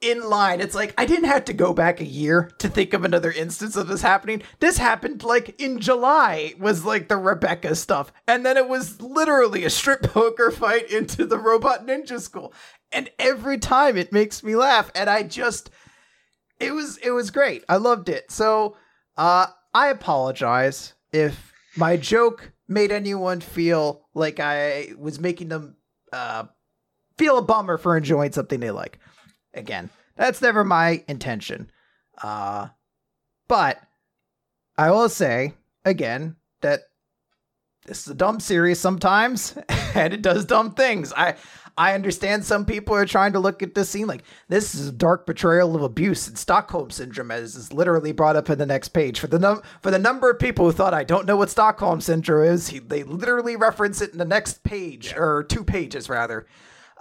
in 0.02 0.28
line. 0.28 0.60
It's 0.62 0.76
like 0.76 0.93
I 0.97 1.06
didn't 1.06 1.30
have 1.30 1.45
to 1.45 1.54
go 1.54 1.74
back 1.74 2.02
a 2.02 2.06
year 2.06 2.52
to 2.58 2.68
think 2.68 2.93
of 2.93 3.06
another 3.06 3.32
instance 3.32 3.76
of 3.76 3.88
this 3.88 4.02
happening. 4.02 4.41
This 4.60 4.78
happened 4.78 5.24
like 5.24 5.62
in 5.62 5.80
July 5.80 6.56
was 6.60 6.84
like 6.84 7.08
the 7.08 7.18
Rebecca 7.18 7.76
stuff. 7.76 8.12
And 8.28 8.45
then 8.45 8.58
it 8.58 8.68
was 8.68 8.99
literally 8.99 9.64
a 9.64 9.70
strip 9.70 10.02
poker 10.04 10.52
fight 10.52 10.89
into 10.91 11.26
the 11.26 11.38
robot 11.38 11.86
ninja 11.86 12.20
school. 12.20 12.54
And 12.91 13.10
every 13.20 13.60
time 13.60 13.95
it 13.95 14.12
makes 14.12 14.43
me 14.43 14.56
laugh. 14.56 14.91
And 14.95 15.10
I 15.10 15.24
just 15.24 15.70
it 16.60 16.74
was 16.74 16.97
it 16.97 17.12
was 17.12 17.32
great. 17.32 17.64
I 17.70 17.78
loved 17.78 18.10
it. 18.10 18.32
So 18.32 18.76
uh 19.18 19.47
I 19.74 19.88
apologize 19.88 20.93
if 21.14 21.54
my 21.78 21.95
joke 21.95 22.52
made 22.68 22.91
anyone 22.91 23.39
feel 23.39 24.08
like 24.16 24.39
I 24.39 24.93
was 24.97 25.20
making 25.20 25.49
them 25.49 25.76
uh 26.12 26.45
feel 27.18 27.38
a 27.38 27.41
bummer 27.43 27.78
for 27.78 27.95
enjoying 27.95 28.32
something 28.32 28.60
they 28.60 28.72
like. 28.72 28.97
Again, 29.54 29.89
that's 30.16 30.41
never 30.41 30.64
my 30.64 31.04
intention. 31.08 31.72
Uh 32.22 32.70
but 33.47 33.82
I 34.78 34.91
will 34.91 35.10
say 35.10 35.54
again 35.84 36.36
that 36.62 36.82
this 37.86 38.02
is 38.02 38.08
a 38.08 38.16
dumb 38.16 38.39
series 38.39 38.80
sometimes 38.80 39.58
and 39.95 40.14
it 40.14 40.22
does 40.22 40.45
dumb 40.45 40.72
things. 40.72 41.12
I 41.16 41.36
I 41.78 41.93
understand 41.93 42.45
some 42.45 42.66
people 42.66 42.95
are 42.95 43.06
trying 43.06 43.34
to 43.34 43.39
look 43.39 43.64
at 43.64 43.76
this 43.76 43.89
scene 43.89 44.08
like 44.08 44.24
this 44.49 44.76
is 44.76 44.89
a 44.89 44.91
dark 44.91 45.26
portrayal 45.26 45.76
of 45.76 45.82
abuse 45.82 46.28
and 46.28 46.38
Stockholm 46.38 46.91
syndrome, 46.91 47.32
as 47.32 47.56
is 47.56 47.74
literally 47.74 48.12
brought 48.12 48.36
up 48.36 48.49
in 48.49 48.58
the 48.58 48.66
next 48.66 48.89
page. 48.89 49.20
For 49.20 49.28
the 49.28 49.39
num- 49.39 49.62
for 49.82 49.89
the 49.89 49.99
number 49.99 50.30
of 50.30 50.39
people 50.39 50.66
who 50.66 50.72
thought 50.72 50.93
I 50.93 51.04
don't 51.04 51.26
know 51.26 51.38
what 51.38 51.49
Stockholm 51.49 52.02
syndrome 52.02 52.45
is, 52.45 52.70
he, 52.70 52.80
they 52.80 53.04
literally 53.04 53.56
reference 53.56 54.02
it 54.02 54.12
in 54.12 54.18
the 54.18 54.26
next 54.26 54.64
page 54.64 55.14
or 55.16 55.43
two 55.43 55.64
pages 55.64 56.10
rather. 56.10 56.45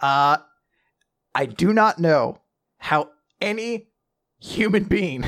Uh, 0.00 0.38
I 1.34 1.46
do 1.46 1.72
not 1.72 1.98
know 1.98 2.39
how 2.80 3.10
any 3.40 3.88
human 4.40 4.84
being 4.84 5.24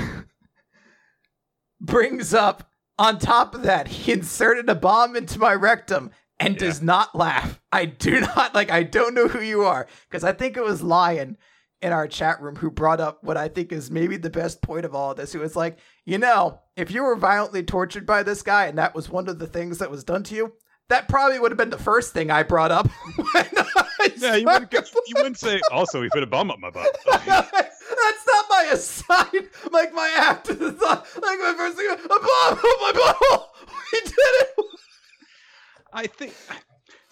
brings 1.80 2.34
up 2.34 2.68
on 2.98 3.18
top 3.18 3.54
of 3.54 3.62
that, 3.62 3.88
he 3.88 4.12
inserted 4.12 4.68
a 4.68 4.74
bomb 4.74 5.16
into 5.16 5.38
my 5.38 5.54
rectum 5.54 6.10
and 6.38 6.54
yeah. 6.54 6.60
does 6.60 6.82
not 6.82 7.14
laugh. 7.14 7.60
I 7.70 7.86
do 7.86 8.20
not 8.36 8.54
like 8.54 8.70
I 8.70 8.82
don't 8.82 9.14
know 9.14 9.28
who 9.28 9.40
you 9.40 9.62
are 9.62 9.86
because 10.08 10.24
I 10.24 10.32
think 10.32 10.56
it 10.56 10.64
was 10.64 10.82
Lion 10.82 11.36
in 11.80 11.92
our 11.92 12.06
chat 12.06 12.40
room 12.40 12.56
who 12.56 12.70
brought 12.70 13.00
up 13.00 13.24
what 13.24 13.36
I 13.36 13.48
think 13.48 13.72
is 13.72 13.90
maybe 13.90 14.16
the 14.16 14.30
best 14.30 14.62
point 14.62 14.84
of 14.84 14.94
all 14.94 15.10
of 15.10 15.16
this. 15.16 15.32
Who 15.32 15.40
was 15.40 15.56
like, 15.56 15.78
you 16.04 16.18
know, 16.18 16.60
if 16.76 16.90
you 16.90 17.02
were 17.02 17.16
violently 17.16 17.62
tortured 17.62 18.06
by 18.06 18.22
this 18.22 18.42
guy 18.42 18.66
and 18.66 18.78
that 18.78 18.94
was 18.94 19.08
one 19.08 19.28
of 19.28 19.38
the 19.38 19.46
things 19.46 19.78
that 19.78 19.90
was 19.90 20.04
done 20.04 20.22
to 20.24 20.34
you, 20.34 20.52
that 20.92 21.08
probably 21.08 21.38
would 21.38 21.50
have 21.50 21.58
been 21.58 21.70
the 21.70 21.78
first 21.78 22.12
thing 22.12 22.30
I 22.30 22.42
brought 22.42 22.70
up. 22.70 22.86
yeah, 24.16 24.36
you 24.36 24.44
wouldn't, 24.44 24.72
you 24.72 25.14
wouldn't 25.16 25.38
say, 25.38 25.58
also, 25.70 26.02
he 26.02 26.10
put 26.10 26.22
a 26.22 26.26
bomb 26.26 26.50
up 26.50 26.58
my 26.58 26.68
butt. 26.68 26.94
That's 27.06 28.26
not 28.26 28.44
my 28.50 28.68
aside, 28.72 29.48
like 29.70 29.94
my 29.94 30.14
after 30.18 30.52
the 30.52 30.72
thought. 30.72 31.06
Like 31.14 31.38
my 31.38 31.54
first 31.56 31.78
thing, 31.78 31.88
a 31.90 31.96
bomb 32.08 32.18
up 32.18 32.62
my 32.62 32.92
butthole. 32.94 33.44
We 33.92 34.00
did 34.00 34.14
it. 34.16 34.48
I 35.92 36.06
think 36.06 36.34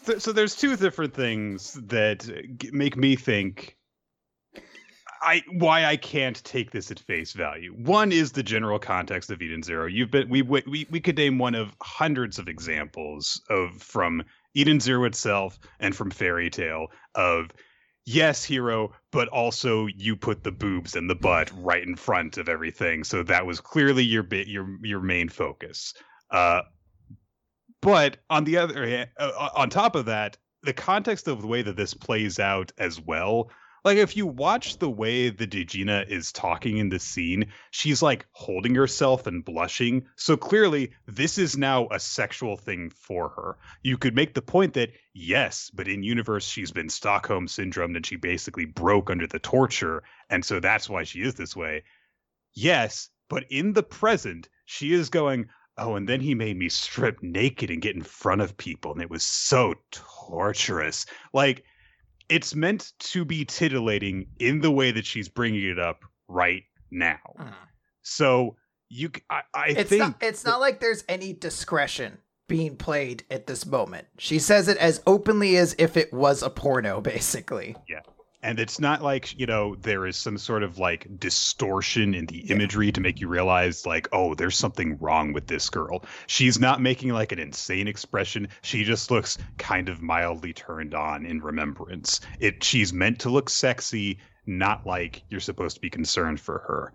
so, 0.02 0.18
so. 0.18 0.32
There's 0.32 0.56
two 0.56 0.76
different 0.76 1.12
things 1.12 1.74
that 1.74 2.26
make 2.72 2.96
me 2.96 3.16
think. 3.16 3.76
I 5.22 5.42
why 5.50 5.84
I 5.84 5.96
can't 5.96 6.42
take 6.44 6.70
this 6.70 6.90
at 6.90 6.98
face 6.98 7.32
value. 7.32 7.72
One 7.72 8.10
is 8.10 8.32
the 8.32 8.42
general 8.42 8.78
context 8.78 9.30
of 9.30 9.42
Eden 9.42 9.62
Zero. 9.62 9.86
You've 9.86 10.10
been 10.10 10.28
we 10.28 10.42
we 10.42 10.86
we 10.90 11.00
could 11.00 11.16
name 11.16 11.38
one 11.38 11.54
of 11.54 11.76
hundreds 11.82 12.38
of 12.38 12.48
examples 12.48 13.42
of 13.50 13.82
from 13.82 14.22
Eden 14.54 14.80
Zero 14.80 15.04
itself 15.04 15.58
and 15.78 15.94
from 15.94 16.10
Fairy 16.10 16.50
Tail 16.50 16.88
of 17.14 17.50
yes, 18.06 18.44
Hiro, 18.44 18.92
but 19.12 19.28
also 19.28 19.86
you 19.86 20.16
put 20.16 20.42
the 20.42 20.52
boobs 20.52 20.96
and 20.96 21.08
the 21.08 21.14
butt 21.14 21.50
right 21.54 21.82
in 21.86 21.96
front 21.96 22.38
of 22.38 22.48
everything. 22.48 23.04
So 23.04 23.22
that 23.24 23.46
was 23.46 23.60
clearly 23.60 24.04
your 24.04 24.22
bit 24.22 24.48
your 24.48 24.78
your 24.82 25.00
main 25.00 25.28
focus. 25.28 25.94
Uh, 26.30 26.62
but 27.82 28.18
on 28.28 28.44
the 28.44 28.56
other 28.58 28.86
hand, 28.86 29.10
uh, 29.18 29.50
on 29.54 29.70
top 29.70 29.96
of 29.96 30.06
that, 30.06 30.36
the 30.62 30.72
context 30.72 31.28
of 31.28 31.40
the 31.40 31.46
way 31.46 31.62
that 31.62 31.76
this 31.76 31.94
plays 31.94 32.38
out 32.38 32.72
as 32.78 33.00
well 33.00 33.50
like 33.84 33.96
if 33.96 34.16
you 34.16 34.26
watch 34.26 34.78
the 34.78 34.90
way 34.90 35.30
the 35.30 35.46
Degina 35.46 36.08
is 36.08 36.32
talking 36.32 36.78
in 36.78 36.88
the 36.88 36.98
scene, 36.98 37.46
she's 37.70 38.02
like 38.02 38.26
holding 38.32 38.74
herself 38.74 39.26
and 39.26 39.44
blushing. 39.44 40.06
So 40.16 40.36
clearly 40.36 40.92
this 41.06 41.38
is 41.38 41.56
now 41.56 41.88
a 41.90 41.98
sexual 41.98 42.56
thing 42.56 42.90
for 42.90 43.28
her. 43.30 43.58
You 43.82 43.96
could 43.96 44.14
make 44.14 44.34
the 44.34 44.42
point 44.42 44.74
that 44.74 44.90
yes, 45.14 45.70
but 45.72 45.88
in 45.88 46.02
universe 46.02 46.46
she's 46.46 46.72
been 46.72 46.88
Stockholm 46.88 47.48
syndrome 47.48 47.96
and 47.96 48.04
she 48.04 48.16
basically 48.16 48.66
broke 48.66 49.10
under 49.10 49.26
the 49.26 49.38
torture 49.38 50.02
and 50.28 50.44
so 50.44 50.60
that's 50.60 50.88
why 50.88 51.04
she 51.04 51.22
is 51.22 51.34
this 51.34 51.56
way. 51.56 51.84
Yes, 52.52 53.08
but 53.28 53.44
in 53.50 53.72
the 53.72 53.82
present 53.82 54.48
she 54.66 54.92
is 54.92 55.08
going 55.08 55.48
Oh, 55.78 55.94
and 55.94 56.06
then 56.06 56.20
he 56.20 56.34
made 56.34 56.58
me 56.58 56.68
strip 56.68 57.22
naked 57.22 57.70
and 57.70 57.80
get 57.80 57.96
in 57.96 58.02
front 58.02 58.42
of 58.42 58.58
people, 58.58 58.92
and 58.92 59.00
it 59.00 59.08
was 59.08 59.22
so 59.22 59.74
torturous. 59.90 61.06
Like, 61.32 61.64
it's 62.30 62.54
meant 62.54 62.92
to 62.98 63.24
be 63.24 63.44
titillating 63.44 64.26
in 64.38 64.60
the 64.60 64.70
way 64.70 64.92
that 64.92 65.04
she's 65.04 65.28
bringing 65.28 65.68
it 65.68 65.78
up 65.78 66.04
right 66.28 66.62
now. 66.90 67.18
Mm. 67.38 67.52
So 68.02 68.56
you, 68.88 69.10
I, 69.28 69.42
I 69.54 69.66
it's 69.68 69.90
think 69.90 70.00
not, 70.00 70.16
it's 70.22 70.44
not 70.44 70.60
like 70.60 70.80
there's 70.80 71.04
any 71.08 71.32
discretion 71.32 72.18
being 72.48 72.76
played 72.76 73.24
at 73.30 73.46
this 73.46 73.66
moment. 73.66 74.06
She 74.18 74.38
says 74.38 74.68
it 74.68 74.76
as 74.78 75.02
openly 75.06 75.56
as 75.56 75.74
if 75.78 75.96
it 75.96 76.12
was 76.12 76.42
a 76.42 76.50
porno, 76.50 77.00
basically. 77.00 77.76
Yeah 77.88 78.00
and 78.42 78.58
it's 78.58 78.80
not 78.80 79.02
like 79.02 79.38
you 79.38 79.46
know 79.46 79.74
there 79.76 80.06
is 80.06 80.16
some 80.16 80.38
sort 80.38 80.62
of 80.62 80.78
like 80.78 81.06
distortion 81.18 82.14
in 82.14 82.26
the 82.26 82.50
imagery 82.50 82.90
to 82.92 83.00
make 83.00 83.20
you 83.20 83.28
realize 83.28 83.86
like 83.86 84.08
oh 84.12 84.34
there's 84.34 84.56
something 84.56 84.96
wrong 84.98 85.32
with 85.32 85.46
this 85.46 85.68
girl. 85.68 86.04
She's 86.26 86.58
not 86.58 86.80
making 86.80 87.10
like 87.10 87.32
an 87.32 87.38
insane 87.38 87.88
expression. 87.88 88.48
She 88.62 88.84
just 88.84 89.10
looks 89.10 89.38
kind 89.58 89.88
of 89.88 90.02
mildly 90.02 90.52
turned 90.52 90.94
on 90.94 91.26
in 91.26 91.40
remembrance. 91.40 92.20
It 92.38 92.62
she's 92.64 92.92
meant 92.92 93.18
to 93.20 93.30
look 93.30 93.50
sexy 93.50 94.18
not 94.46 94.86
like 94.86 95.22
you're 95.28 95.40
supposed 95.40 95.76
to 95.76 95.80
be 95.80 95.90
concerned 95.90 96.40
for 96.40 96.58
her. 96.60 96.92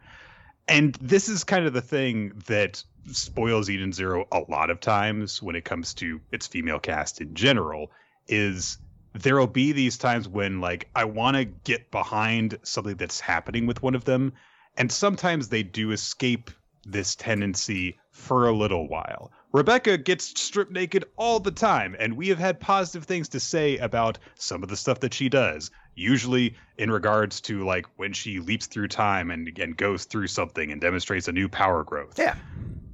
And 0.68 0.96
this 0.96 1.30
is 1.30 1.44
kind 1.44 1.68
of 1.68 1.74
the 1.74 1.82
thing 1.82 2.32
that 2.48 2.84
spoils 3.12 3.70
eden 3.70 3.94
zero 3.94 4.28
a 4.32 4.42
lot 4.50 4.72
of 4.72 4.80
times 4.80 5.42
when 5.42 5.56
it 5.56 5.64
comes 5.64 5.94
to 5.94 6.20
its 6.32 6.48
female 6.48 6.80
cast 6.80 7.22
in 7.22 7.36
general 7.36 7.92
is 8.28 8.80
there'll 9.16 9.48
be 9.48 9.72
these 9.72 9.98
times 9.98 10.28
when 10.28 10.60
like 10.60 10.90
I 10.96 11.06
want 11.06 11.38
to 11.38 11.46
get 11.46 11.90
behind 11.90 12.60
something 12.64 12.96
that's 12.96 13.20
happening 13.20 13.66
with 13.66 13.82
one 13.82 13.96
of 13.96 14.04
them 14.04 14.34
and 14.78 14.92
sometimes 14.92 15.48
they 15.48 15.64
do 15.64 15.92
escape 15.92 16.52
this 16.86 17.16
tendency 17.16 17.98
for 18.12 18.48
a 18.48 18.52
little 18.52 18.88
while. 18.88 19.32
Rebecca 19.54 19.98
gets 19.98 20.26
stripped 20.40 20.72
naked 20.72 21.06
all 21.16 21.40
the 21.40 21.52
time 21.52 21.96
and 21.98 22.18
we 22.18 22.28
have 22.28 22.38
had 22.38 22.60
positive 22.60 23.06
things 23.06 23.30
to 23.30 23.40
say 23.40 23.78
about 23.78 24.20
some 24.36 24.62
of 24.62 24.70
the 24.70 24.76
stuff 24.76 25.00
that 25.00 25.14
she 25.14 25.30
does, 25.30 25.72
usually 25.96 26.56
in 26.78 26.92
regards 26.92 27.40
to 27.42 27.64
like 27.64 27.86
when 27.96 28.12
she 28.12 28.40
leaps 28.40 28.66
through 28.66 28.90
time 28.90 29.32
and 29.32 29.48
again 29.48 29.72
goes 29.72 30.04
through 30.04 30.28
something 30.28 30.72
and 30.74 30.82
demonstrates 30.82 31.30
a 31.30 31.32
new 31.32 31.48
power 31.48 31.86
growth. 31.86 32.20
Yeah. 32.20 32.36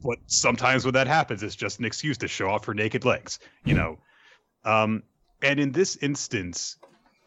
But 0.03 0.19
sometimes 0.28 0.86
when 0.86 0.93
that 0.93 1.07
happens 1.07 1.41
it's 1.41 1.55
just 1.55 1.80
an 1.80 1.86
excuse 1.86 2.19
to 2.19 2.28
show 2.28 2.47
off 2.47 2.65
her 2.65 2.76
naked 2.76 3.05
legs, 3.05 3.39
you 3.65 3.74
know. 3.74 3.97
Um 4.63 5.01
and 5.42 5.60
in 5.60 5.72
this 5.72 5.96
instance, 5.98 6.78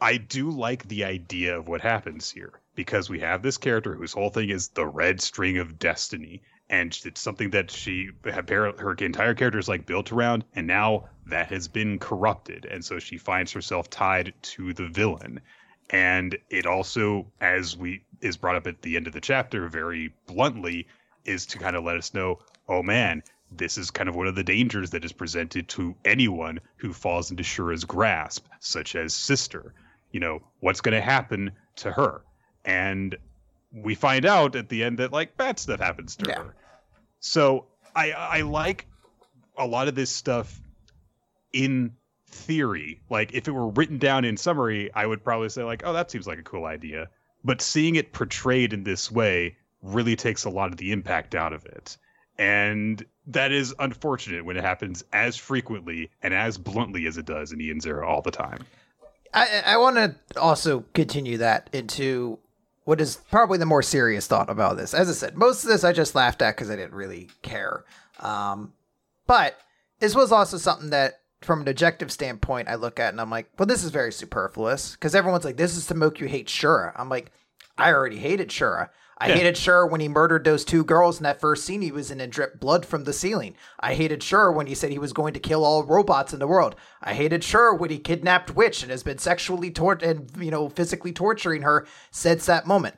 I 0.01 0.17
do 0.17 0.51
like 0.51 0.87
the 0.89 1.05
idea 1.05 1.59
of 1.59 1.69
what 1.69 1.81
happens 1.81 2.31
here 2.31 2.61
because 2.75 3.09
we 3.09 3.21
have 3.21 3.43
this 3.43 3.59
character 3.59 3.95
whose 3.95 4.12
whole 4.12 4.31
thing 4.31 4.51
is 4.51 4.69
the 4.69 4.87
red 4.87 5.21
string 5.21 5.59
of 5.59 5.79
destiny. 5.79 6.43
And 6.71 6.99
it's 7.05 7.21
something 7.21 7.51
that 7.51 7.71
she, 7.71 8.11
her 8.25 8.95
entire 9.01 9.35
character 9.35 9.59
is 9.59 9.69
like 9.69 9.87
built 9.87 10.12
around, 10.12 10.45
and 10.55 10.67
now 10.67 11.09
that 11.27 11.51
has 11.51 11.69
been 11.69 11.99
corrupted. 11.99 12.65
And 12.65 12.85
so 12.85 12.99
she 12.99 13.19
finds 13.19 13.53
herself 13.53 13.91
tied 13.91 14.33
to 14.43 14.73
the 14.73 14.89
villain. 14.89 15.41
And 15.91 16.37
it 16.49 16.67
also, 16.67 17.31
as 17.41 17.77
we 17.77 18.03
is 18.21 18.39
brought 18.39 18.57
up 18.57 18.67
at 18.67 18.81
the 18.81 18.97
end 18.97 19.07
of 19.07 19.12
the 19.12 19.21
chapter, 19.21 19.69
very 19.69 20.15
bluntly, 20.27 20.87
is 21.25 21.47
to 21.47 21.59
kind 21.59 21.77
of 21.77 21.85
let 21.85 21.97
us 21.97 22.15
know, 22.15 22.41
oh 22.69 22.83
man, 22.83 23.23
this 23.59 23.78
is 23.78 23.90
kind 23.90 24.09
of 24.09 24.16
one 24.16 24.26
of 24.26 24.34
the 24.34 24.44
dangers 24.44 24.90
that 24.90 25.05
is 25.05 25.12
presented 25.12 25.68
to 25.70 25.94
anyone 26.05 26.61
who 26.76 26.92
falls 26.92 27.30
into 27.30 27.42
Shura's 27.42 27.84
grasp, 27.84 28.46
such 28.61 28.96
as 28.96 29.14
Sister. 29.14 29.74
You 30.12 30.20
know, 30.20 30.42
what's 30.61 30.80
going 30.80 30.94
to 30.94 31.00
happen 31.00 31.52
to 31.76 31.90
her? 31.92 32.22
And 32.64 33.16
we 33.72 33.94
find 33.94 34.24
out 34.24 34.55
at 34.57 34.68
the 34.68 34.84
end 34.84 34.98
that 34.98 35.12
like 35.12 35.36
bad 35.36 35.59
stuff 35.59 35.80
happens 35.80 36.16
to 36.16 36.28
yeah. 36.28 36.38
her. 36.38 36.57
So 37.20 37.66
I 37.96 38.12
I 38.12 38.40
like 38.42 38.86
a 39.59 39.66
lot 39.66 39.88
of 39.88 39.94
this 39.94 40.11
stuff 40.11 40.61
in 41.52 41.92
theory. 42.28 43.00
Like 43.11 43.34
if 43.34 43.48
it 43.48 43.52
were 43.52 43.68
written 43.68 43.98
down 43.98 44.24
in 44.24 44.36
summary, 44.36 44.90
I 44.94 45.07
would 45.07 45.24
probably 45.24 45.48
say 45.48 45.64
like, 45.64 45.82
oh, 45.84 45.92
that 45.92 46.11
seems 46.11 46.26
like 46.26 46.38
a 46.38 46.42
cool 46.42 46.66
idea. 46.66 47.09
But 47.44 47.61
seeing 47.61 47.96
it 47.96 48.12
portrayed 48.12 48.72
in 48.72 48.84
this 48.84 49.11
way 49.11 49.57
really 49.82 50.16
takes 50.16 50.44
a 50.44 50.50
lot 50.50 50.70
of 50.70 50.76
the 50.78 50.92
impact 50.92 51.34
out 51.34 51.52
of 51.52 51.64
it. 51.66 51.96
And 52.38 53.05
that 53.27 53.53
is 53.53 53.75
unfortunate 53.79 54.45
when 54.45 54.57
it 54.57 54.64
happens 54.64 55.05
as 55.12 55.37
frequently 55.37 56.11
and 56.22 56.35
as 56.35 56.59
bluntly 56.59 57.07
as 57.07 57.16
it 57.16 57.27
does 57.27 57.53
in 57.53 57.61
Eden 57.61 57.81
Zero 57.81 58.07
all 58.07 58.22
the 58.22 58.31
time. 58.31 58.59
I, 59.33 59.62
I 59.66 59.77
want 59.79 59.97
to 59.97 60.14
also 60.39 60.85
continue 60.93 61.39
that 61.39 61.68
into 61.72 62.39
what 62.85 63.01
is 63.01 63.16
probably 63.31 63.59
the 63.59 63.66
more 63.66 63.83
serious 63.83 64.27
thought 64.27 64.51
about 64.51 64.77
this. 64.77 64.95
As 64.95 65.09
I 65.09 65.12
said, 65.12 65.37
most 65.37 65.64
of 65.64 65.70
this 65.70 65.85
I 65.85 65.93
just 65.93 66.14
laughed 66.14 66.43
at 66.43 66.55
because 66.55 66.70
I 66.70 66.77
didn't 66.77 66.95
really 66.95 67.31
care. 67.43 67.85
Um, 68.20 68.75
but 69.27 69.59
this 70.01 70.14
was 70.14 70.31
also 70.31 70.59
something 70.59 70.91
that, 70.91 71.20
from 71.41 71.62
an 71.62 71.68
objective 71.68 72.12
standpoint, 72.12 72.68
I 72.68 72.77
look 72.77 73.01
at 73.01 73.12
and 73.12 73.20
I'm 73.20 73.31
like, 73.31 73.51
well, 73.59 73.66
this 73.66 73.85
is 73.85 73.91
very 73.91 74.12
superfluous 74.12 74.93
because 74.93 75.14
everyone's 75.14 75.45
like, 75.45 75.57
this 75.57 75.77
is 75.77 75.87
to 75.87 75.95
make 75.95 76.20
you 76.20 76.29
hate 76.29 76.47
Shura. 76.47 76.93
I'm 76.95 77.09
like, 77.09 77.33
I 77.77 77.93
already 77.93 78.18
hated 78.18 78.51
Shura. 78.51 78.91
I 79.19 79.29
yeah. 79.29 79.35
hated 79.37 79.55
Shura 79.55 79.89
when 79.89 80.01
he 80.01 80.09
murdered 80.09 80.45
those 80.45 80.65
two 80.65 80.85
girls 80.85 81.19
in 81.19 81.25
that 81.25 81.41
first 81.41 81.65
scene 81.65 81.83
he 81.83 81.93
was 81.93 82.11
in 82.11 82.21
and 82.21 82.33
dripped 82.33 82.61
blood 82.61 82.85
from 82.85 83.05
the 83.05 83.12
ceiling. 83.12 83.55
I 83.79 83.95
hated 83.95 84.21
Shura 84.21 84.55
when 84.55 84.67
he 84.67 84.75
said 84.75 84.91
he 84.91 84.99
was 84.99 85.12
going 85.12 85.35
to 85.35 85.41
kill 85.41 85.65
all 85.65 85.85
robots 85.85 86.33
in 86.33 86.41
the 86.41 86.49
world. 86.49 86.75
I 87.03 87.15
hated 87.15 87.43
Shura 87.43 87.79
when 87.79 87.91
he 87.91 87.99
kidnapped 87.99 88.57
Witch 88.57 88.83
and 88.83 88.91
has 88.91 89.03
been 89.03 89.19
sexually 89.19 89.71
tort 89.71 90.03
and 90.03 90.31
you 90.39 90.51
know 90.51 90.69
physically 90.69 91.12
torturing 91.12 91.62
her 91.62 91.87
since 92.11 92.47
that 92.47 92.67
moment. 92.67 92.97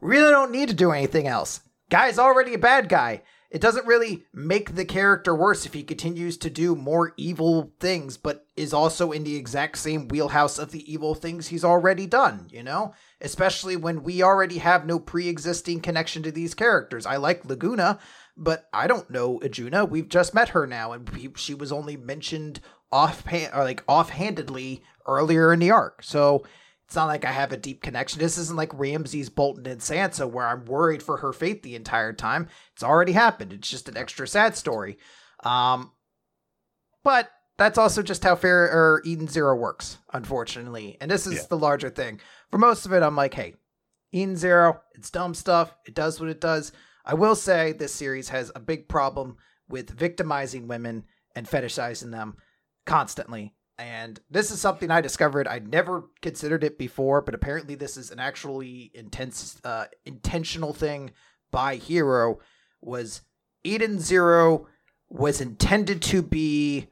We 0.00 0.10
Really 0.10 0.30
don't 0.30 0.52
need 0.52 0.68
to 0.68 0.74
do 0.74 0.92
anything 0.92 1.26
else. 1.26 1.60
Guy's 1.90 2.18
already 2.18 2.54
a 2.54 2.58
bad 2.58 2.88
guy. 2.88 3.22
It 3.50 3.60
doesn't 3.60 3.86
really 3.86 4.26
make 4.34 4.74
the 4.74 4.84
character 4.84 5.34
worse 5.34 5.66
if 5.66 5.72
he 5.72 5.82
continues 5.82 6.36
to 6.38 6.50
do 6.50 6.74
more 6.74 7.14
evil 7.16 7.72
things, 7.78 8.16
but 8.16 8.44
is 8.56 8.74
also 8.74 9.12
in 9.12 9.24
the 9.24 9.36
exact 9.36 9.78
same 9.78 10.08
wheelhouse 10.08 10.58
of 10.58 10.72
the 10.72 10.92
evil 10.92 11.14
things 11.14 11.46
he's 11.46 11.64
already 11.64 12.06
done, 12.06 12.48
you 12.50 12.62
know? 12.62 12.92
Especially 13.20 13.76
when 13.76 14.02
we 14.02 14.22
already 14.22 14.58
have 14.58 14.86
no 14.86 14.98
pre-existing 14.98 15.80
connection 15.80 16.22
to 16.22 16.30
these 16.30 16.54
characters. 16.54 17.06
I 17.06 17.16
like 17.16 17.44
Laguna, 17.44 17.98
but 18.36 18.68
I 18.72 18.86
don't 18.86 19.10
know 19.10 19.38
Ajuna. 19.40 19.88
We've 19.88 20.08
just 20.08 20.34
met 20.34 20.50
her 20.50 20.66
now, 20.66 20.92
and 20.92 21.32
she 21.36 21.54
was 21.54 21.72
only 21.72 21.96
mentioned 21.96 22.60
off 22.92 23.24
or 23.32 23.64
like 23.64 23.82
offhandedly 23.88 24.82
earlier 25.06 25.52
in 25.52 25.60
the 25.60 25.70
arc. 25.70 26.02
So 26.02 26.44
it's 26.86 26.94
not 26.94 27.06
like 27.06 27.24
I 27.24 27.32
have 27.32 27.52
a 27.52 27.56
deep 27.56 27.82
connection. 27.82 28.20
This 28.20 28.38
isn't 28.38 28.56
like 28.56 28.78
Ramsay, 28.78 29.28
Bolton, 29.30 29.66
and 29.66 29.80
Sansa, 29.80 30.30
where 30.30 30.46
I'm 30.46 30.66
worried 30.66 31.02
for 31.02 31.16
her 31.16 31.32
fate 31.32 31.62
the 31.62 31.74
entire 31.74 32.12
time. 32.12 32.48
It's 32.74 32.84
already 32.84 33.12
happened. 33.12 33.52
It's 33.52 33.68
just 33.68 33.88
an 33.88 33.96
extra 33.96 34.28
sad 34.28 34.56
story. 34.56 34.98
Um, 35.42 35.90
but 37.02 37.30
that's 37.58 37.78
also 37.78 38.02
just 38.02 38.22
how 38.22 38.36
Fair 38.36 38.64
or 38.64 39.02
Eden 39.04 39.26
Zero 39.26 39.56
works, 39.56 39.98
unfortunately. 40.12 40.96
And 41.00 41.10
this 41.10 41.26
is 41.26 41.34
yeah. 41.34 41.42
the 41.48 41.58
larger 41.58 41.90
thing. 41.90 42.20
For 42.50 42.58
most 42.58 42.86
of 42.86 42.92
it, 42.92 43.02
I'm 43.02 43.16
like, 43.16 43.34
hey, 43.34 43.54
Eden 44.12 44.36
Zero, 44.36 44.80
it's 44.94 45.10
dumb 45.10 45.34
stuff. 45.34 45.74
It 45.86 45.94
does 45.94 46.20
what 46.20 46.28
it 46.28 46.40
does. 46.40 46.72
I 47.04 47.14
will 47.14 47.34
say 47.34 47.72
this 47.72 47.94
series 47.94 48.30
has 48.30 48.50
a 48.54 48.60
big 48.60 48.88
problem 48.88 49.36
with 49.68 49.90
victimizing 49.90 50.68
women 50.68 51.04
and 51.34 51.46
fetishizing 51.46 52.10
them 52.10 52.36
constantly. 52.84 53.54
And 53.78 54.18
this 54.30 54.50
is 54.50 54.60
something 54.60 54.90
I 54.90 55.00
discovered. 55.00 55.46
I 55.46 55.58
never 55.58 56.04
considered 56.22 56.64
it 56.64 56.78
before, 56.78 57.20
but 57.20 57.34
apparently 57.34 57.74
this 57.74 57.96
is 57.96 58.10
an 58.10 58.18
actually 58.18 58.90
intense, 58.94 59.60
uh, 59.64 59.86
intentional 60.04 60.72
thing 60.72 61.10
by 61.50 61.76
Hiro. 61.76 62.38
Was 62.80 63.22
Eden 63.64 64.00
Zero 64.00 64.66
was 65.08 65.40
intended 65.40 66.00
to 66.02 66.22
be 66.22 66.88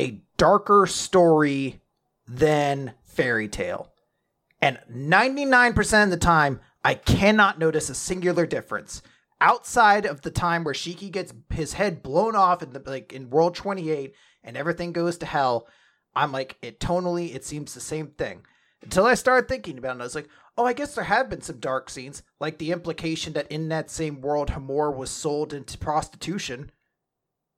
a 0.00 0.22
darker 0.36 0.86
story 0.86 1.80
than 2.26 2.94
Fairy 3.04 3.48
Tail. 3.48 3.92
And 4.60 4.78
99% 4.92 6.04
of 6.04 6.10
the 6.10 6.16
time, 6.16 6.60
I 6.84 6.94
cannot 6.94 7.58
notice 7.58 7.88
a 7.88 7.94
singular 7.94 8.46
difference 8.46 9.02
outside 9.40 10.04
of 10.04 10.22
the 10.22 10.30
time 10.30 10.64
where 10.64 10.74
Shiki 10.74 11.10
gets 11.10 11.32
his 11.50 11.74
head 11.74 12.02
blown 12.02 12.34
off 12.34 12.62
in 12.62 12.72
the 12.72 12.82
like 12.84 13.12
in 13.12 13.30
World 13.30 13.54
28 13.54 14.14
and 14.42 14.56
everything 14.56 14.92
goes 14.92 15.18
to 15.18 15.26
hell. 15.26 15.68
I'm 16.14 16.32
like, 16.32 16.56
it 16.62 16.80
tonally, 16.80 17.34
it 17.34 17.44
seems 17.44 17.74
the 17.74 17.80
same 17.80 18.08
thing. 18.08 18.42
Until 18.82 19.06
I 19.06 19.14
started 19.14 19.48
thinking 19.48 19.78
about 19.78 19.96
it, 19.96 20.00
I 20.00 20.04
was 20.04 20.14
like, 20.14 20.28
oh, 20.56 20.64
I 20.64 20.72
guess 20.72 20.94
there 20.94 21.04
have 21.04 21.28
been 21.28 21.42
some 21.42 21.58
dark 21.58 21.90
scenes, 21.90 22.22
like 22.40 22.58
the 22.58 22.72
implication 22.72 23.32
that 23.34 23.50
in 23.50 23.68
that 23.68 23.90
same 23.90 24.20
world, 24.20 24.50
Hamor 24.50 24.90
was 24.90 25.10
sold 25.10 25.52
into 25.52 25.78
prostitution, 25.78 26.70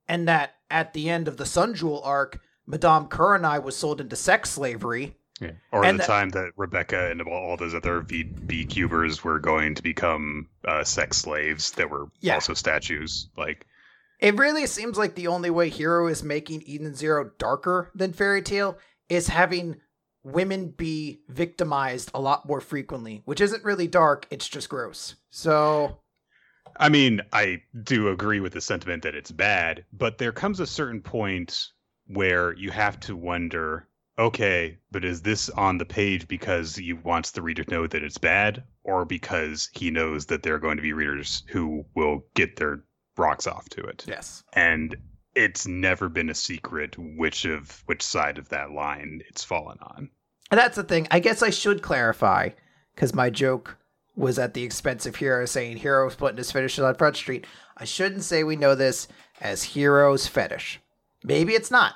and 0.08 0.26
that 0.28 0.56
at 0.70 0.92
the 0.92 1.08
end 1.08 1.28
of 1.28 1.36
the 1.36 1.46
Sun 1.46 1.74
Jewel 1.74 2.02
arc, 2.04 2.40
Madame 2.66 3.06
Kurenai 3.06 3.62
was 3.62 3.76
sold 3.76 4.00
into 4.00 4.16
sex 4.16 4.50
slavery. 4.50 5.16
Yeah. 5.40 5.52
Or 5.72 5.84
And 5.84 5.98
the 5.98 6.02
the- 6.02 6.06
time 6.06 6.28
that 6.30 6.52
Rebecca 6.56 7.10
and 7.10 7.22
all 7.22 7.56
those 7.56 7.74
other 7.74 8.00
v- 8.02 8.24
B 8.24 8.64
cubers 8.66 9.24
were 9.24 9.38
going 9.38 9.74
to 9.74 9.82
become 9.82 10.48
uh, 10.66 10.84
sex 10.84 11.16
slaves 11.16 11.72
that 11.72 11.88
were 11.90 12.08
Yeah. 12.20 12.34
also 12.34 12.54
statues. 12.54 13.28
Like, 13.36 13.66
It 14.20 14.36
really 14.36 14.66
seems 14.66 14.98
like 14.98 15.14
the 15.14 15.28
only 15.28 15.48
way 15.50 15.70
Hiro 15.70 16.06
is 16.08 16.22
making 16.22 16.62
Eden 16.66 16.94
Zero 16.94 17.30
darker 17.38 17.90
than 17.94 18.12
Fairy 18.12 18.42
Tail 18.42 18.76
is 19.08 19.28
having 19.28 19.80
women 20.22 20.68
be 20.68 21.22
victimized 21.28 22.10
a 22.12 22.20
lot 22.20 22.46
more 22.46 22.60
frequently, 22.60 23.22
which 23.24 23.40
isn't 23.40 23.64
really 23.64 23.88
dark, 23.88 24.26
it's 24.30 24.46
just 24.46 24.68
gross. 24.68 25.14
So, 25.30 26.00
I 26.76 26.90
mean, 26.90 27.22
I 27.32 27.62
do 27.82 28.08
agree 28.08 28.40
with 28.40 28.52
the 28.52 28.60
sentiment 28.60 29.02
that 29.04 29.14
it's 29.14 29.30
bad, 29.30 29.86
but 29.94 30.18
there 30.18 30.32
comes 30.32 30.60
a 30.60 30.66
certain 30.66 31.00
point 31.00 31.68
where 32.06 32.52
you 32.54 32.70
have 32.70 33.00
to 33.00 33.16
wonder 33.16 33.86
okay, 34.20 34.78
but 34.92 35.04
is 35.04 35.22
this 35.22 35.48
on 35.50 35.78
the 35.78 35.84
page 35.84 36.28
because 36.28 36.76
he 36.76 36.92
wants 36.92 37.30
the 37.30 37.42
reader 37.42 37.64
to 37.64 37.70
know 37.70 37.86
that 37.86 38.04
it's 38.04 38.18
bad, 38.18 38.62
or 38.84 39.04
because 39.04 39.70
he 39.72 39.90
knows 39.90 40.26
that 40.26 40.42
there 40.42 40.54
are 40.54 40.60
going 40.60 40.76
to 40.76 40.82
be 40.82 40.92
readers 40.92 41.42
who 41.48 41.84
will 41.94 42.22
get 42.34 42.56
their 42.56 42.84
rocks 43.16 43.46
off 43.46 43.68
to 43.70 43.82
it? 43.82 44.04
yes. 44.06 44.44
And 44.52 44.96
it's 45.34 45.66
never 45.66 46.08
been 46.08 46.28
a 46.28 46.34
secret 46.34 46.96
which 46.98 47.44
of 47.44 47.82
which 47.86 48.02
side 48.02 48.36
of 48.36 48.48
that 48.50 48.72
line 48.72 49.22
it's 49.28 49.44
fallen 49.44 49.78
on. 49.80 50.10
And 50.50 50.58
that's 50.58 50.76
the 50.76 50.82
thing. 50.82 51.06
I 51.10 51.20
guess 51.20 51.42
I 51.42 51.50
should 51.50 51.82
clarify 51.82 52.50
because 52.94 53.14
my 53.14 53.30
joke 53.30 53.78
was 54.16 54.38
at 54.38 54.54
the 54.54 54.64
expense 54.64 55.06
of 55.06 55.16
Hiro 55.16 55.46
saying 55.46 55.78
Hiro's 55.78 56.16
putting 56.16 56.36
his 56.36 56.50
fetishes 56.50 56.84
on 56.84 56.96
Front 56.96 57.16
Street. 57.16 57.46
I 57.76 57.84
shouldn't 57.84 58.24
say 58.24 58.42
we 58.42 58.56
know 58.56 58.74
this 58.74 59.08
as 59.40 59.74
Hiro's 59.74 60.26
fetish. 60.26 60.80
Maybe 61.22 61.54
it's 61.54 61.70
not. 61.70 61.94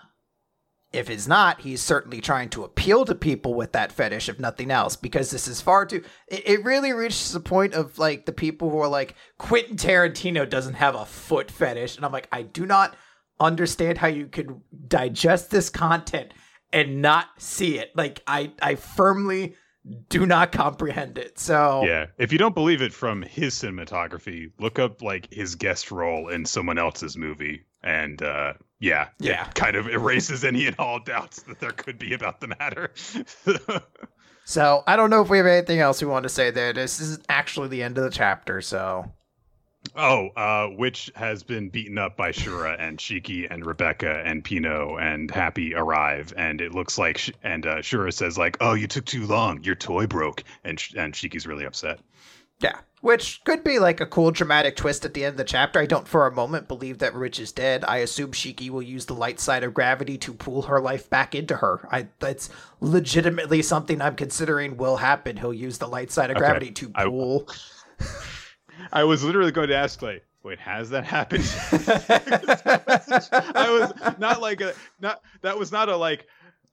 If 0.94 1.10
it's 1.10 1.26
not, 1.26 1.60
he's 1.60 1.82
certainly 1.82 2.20
trying 2.20 2.50
to 2.50 2.64
appeal 2.64 3.04
to 3.04 3.14
people 3.14 3.54
with 3.54 3.72
that 3.72 3.92
fetish, 3.92 4.28
if 4.28 4.38
nothing 4.38 4.70
else, 4.70 4.96
because 4.96 5.30
this 5.30 5.48
is 5.48 5.60
far 5.60 5.86
too. 5.86 6.02
It, 6.28 6.48
it 6.48 6.64
really 6.64 6.92
reaches 6.92 7.32
the 7.32 7.40
point 7.40 7.74
of 7.74 7.98
like 7.98 8.26
the 8.26 8.32
people 8.32 8.70
who 8.70 8.78
are 8.78 8.88
like, 8.88 9.14
Quentin 9.38 9.76
Tarantino 9.76 10.48
doesn't 10.48 10.74
have 10.74 10.94
a 10.94 11.04
foot 11.04 11.50
fetish. 11.50 11.96
And 11.96 12.04
I'm 12.04 12.12
like, 12.12 12.28
I 12.32 12.42
do 12.42 12.64
not 12.64 12.96
understand 13.40 13.98
how 13.98 14.06
you 14.06 14.26
could 14.26 14.60
digest 14.86 15.50
this 15.50 15.68
content 15.68 16.32
and 16.72 17.02
not 17.02 17.26
see 17.38 17.78
it. 17.78 17.90
Like, 17.94 18.22
I, 18.26 18.52
I 18.62 18.76
firmly 18.76 19.56
do 20.08 20.24
not 20.24 20.50
comprehend 20.52 21.18
it. 21.18 21.38
So, 21.38 21.84
Yeah. 21.84 22.06
If 22.18 22.32
you 22.32 22.38
don't 22.38 22.54
believe 22.54 22.80
it 22.80 22.92
from 22.92 23.22
his 23.22 23.54
cinematography, 23.54 24.50
look 24.58 24.78
up 24.78 25.02
like 25.02 25.32
his 25.32 25.56
guest 25.56 25.90
role 25.90 26.28
in 26.28 26.46
someone 26.46 26.78
else's 26.78 27.16
movie. 27.16 27.64
And 27.82 28.22
uh 28.22 28.54
yeah, 28.84 29.08
Yeah. 29.18 29.44
kind 29.54 29.76
of 29.76 29.88
erases 29.88 30.44
any 30.44 30.66
and 30.66 30.76
all 30.78 31.00
doubts 31.00 31.42
that 31.44 31.58
there 31.60 31.72
could 31.72 31.98
be 31.98 32.12
about 32.14 32.40
the 32.40 32.48
matter. 32.48 32.90
so 34.44 34.82
I 34.86 34.96
don't 34.96 35.10
know 35.10 35.22
if 35.22 35.28
we 35.30 35.38
have 35.38 35.46
anything 35.46 35.80
else 35.80 36.02
we 36.02 36.08
want 36.08 36.24
to 36.24 36.28
say 36.28 36.50
there. 36.50 36.72
This 36.72 37.00
is 37.00 37.18
actually 37.28 37.68
the 37.68 37.82
end 37.82 37.96
of 37.98 38.04
the 38.04 38.10
chapter. 38.10 38.60
So, 38.60 39.10
oh, 39.96 40.28
uh 40.36 40.68
Witch 40.76 41.10
has 41.14 41.42
been 41.42 41.70
beaten 41.70 41.96
up 41.98 42.16
by 42.16 42.30
Shura 42.30 42.76
and 42.78 42.98
Shiki 42.98 43.46
and 43.50 43.64
Rebecca 43.64 44.22
and 44.24 44.44
Pino 44.44 44.96
and 44.98 45.30
Happy 45.30 45.74
arrive 45.74 46.32
and 46.36 46.60
it 46.60 46.74
looks 46.74 46.98
like 46.98 47.18
sh- 47.18 47.30
and 47.42 47.66
uh 47.66 47.76
Shura 47.76 48.12
says 48.12 48.36
like, 48.36 48.56
"Oh, 48.60 48.74
you 48.74 48.86
took 48.86 49.06
too 49.06 49.26
long. 49.26 49.62
Your 49.64 49.74
toy 49.76 50.06
broke." 50.06 50.44
And 50.64 50.78
sh- 50.78 50.94
and 50.96 51.14
Shiki's 51.14 51.46
really 51.46 51.64
upset. 51.64 52.00
Yeah. 52.60 52.78
Which 53.00 53.42
could 53.44 53.62
be 53.62 53.78
like 53.78 54.00
a 54.00 54.06
cool 54.06 54.30
dramatic 54.30 54.76
twist 54.76 55.04
at 55.04 55.12
the 55.12 55.24
end 55.26 55.32
of 55.32 55.36
the 55.36 55.44
chapter. 55.44 55.78
I 55.78 55.84
don't 55.84 56.08
for 56.08 56.26
a 56.26 56.32
moment 56.32 56.68
believe 56.68 56.98
that 56.98 57.12
Rich 57.14 57.38
is 57.38 57.52
dead. 57.52 57.84
I 57.86 57.98
assume 57.98 58.32
Shiki 58.32 58.70
will 58.70 58.80
use 58.80 59.04
the 59.04 59.12
light 59.14 59.38
side 59.38 59.62
of 59.62 59.74
gravity 59.74 60.16
to 60.18 60.32
pull 60.32 60.62
her 60.62 60.80
life 60.80 61.10
back 61.10 61.34
into 61.34 61.56
her. 61.56 61.86
I 61.92 62.08
that's 62.20 62.48
legitimately 62.80 63.60
something 63.60 64.00
I'm 64.00 64.16
considering 64.16 64.78
will 64.78 64.96
happen. 64.96 65.36
He'll 65.36 65.52
use 65.52 65.76
the 65.76 65.86
light 65.88 66.10
side 66.10 66.30
of 66.30 66.38
Okay. 66.38 66.46
gravity 66.46 66.70
to 66.70 66.92
I- 66.94 67.04
pull. 67.04 67.46
I 68.92 69.04
was 69.04 69.22
literally 69.22 69.52
going 69.52 69.68
to 69.68 69.76
ask 69.76 70.00
like, 70.00 70.24
"Wait, 70.42 70.58
has 70.60 70.88
that 70.90 71.04
happened?" 71.04 71.44
I 73.54 73.68
was 73.70 74.18
not 74.18 74.40
like 74.40 74.60
a 74.62 74.72
not 75.00 75.20
that 75.42 75.58
was 75.58 75.72
not 75.72 75.88
a 75.88 75.96
like 75.96 76.26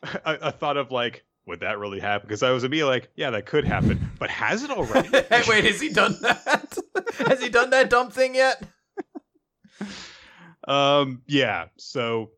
a, 0.04 0.20
a 0.42 0.52
thought 0.52 0.78
of 0.78 0.92
like 0.92 1.24
would 1.48 1.62
that 1.62 1.80
really 1.80 2.00
happen 2.00 2.28
because 2.28 2.44
I 2.44 2.52
was 2.52 2.64
immediately 2.64 2.94
like 2.94 3.10
yeah 3.16 3.32
that 3.32 3.46
could 3.46 3.66
happen 3.66 4.12
but 4.20 4.30
has 4.30 4.64
it 4.64 4.72
already 4.72 5.08
Hey, 5.30 5.44
wait, 5.48 5.66
has 5.66 5.82
he 5.82 5.89
done 5.89 6.16
that? 6.22 6.78
has 7.28 7.42
he 7.42 7.50
done 7.50 7.72
that 7.72 7.89
dumb 7.89 8.12
thing 8.12 8.36
yet? 8.36 8.62
um 10.68 11.22
yeah 11.28 11.66
so 11.78 12.32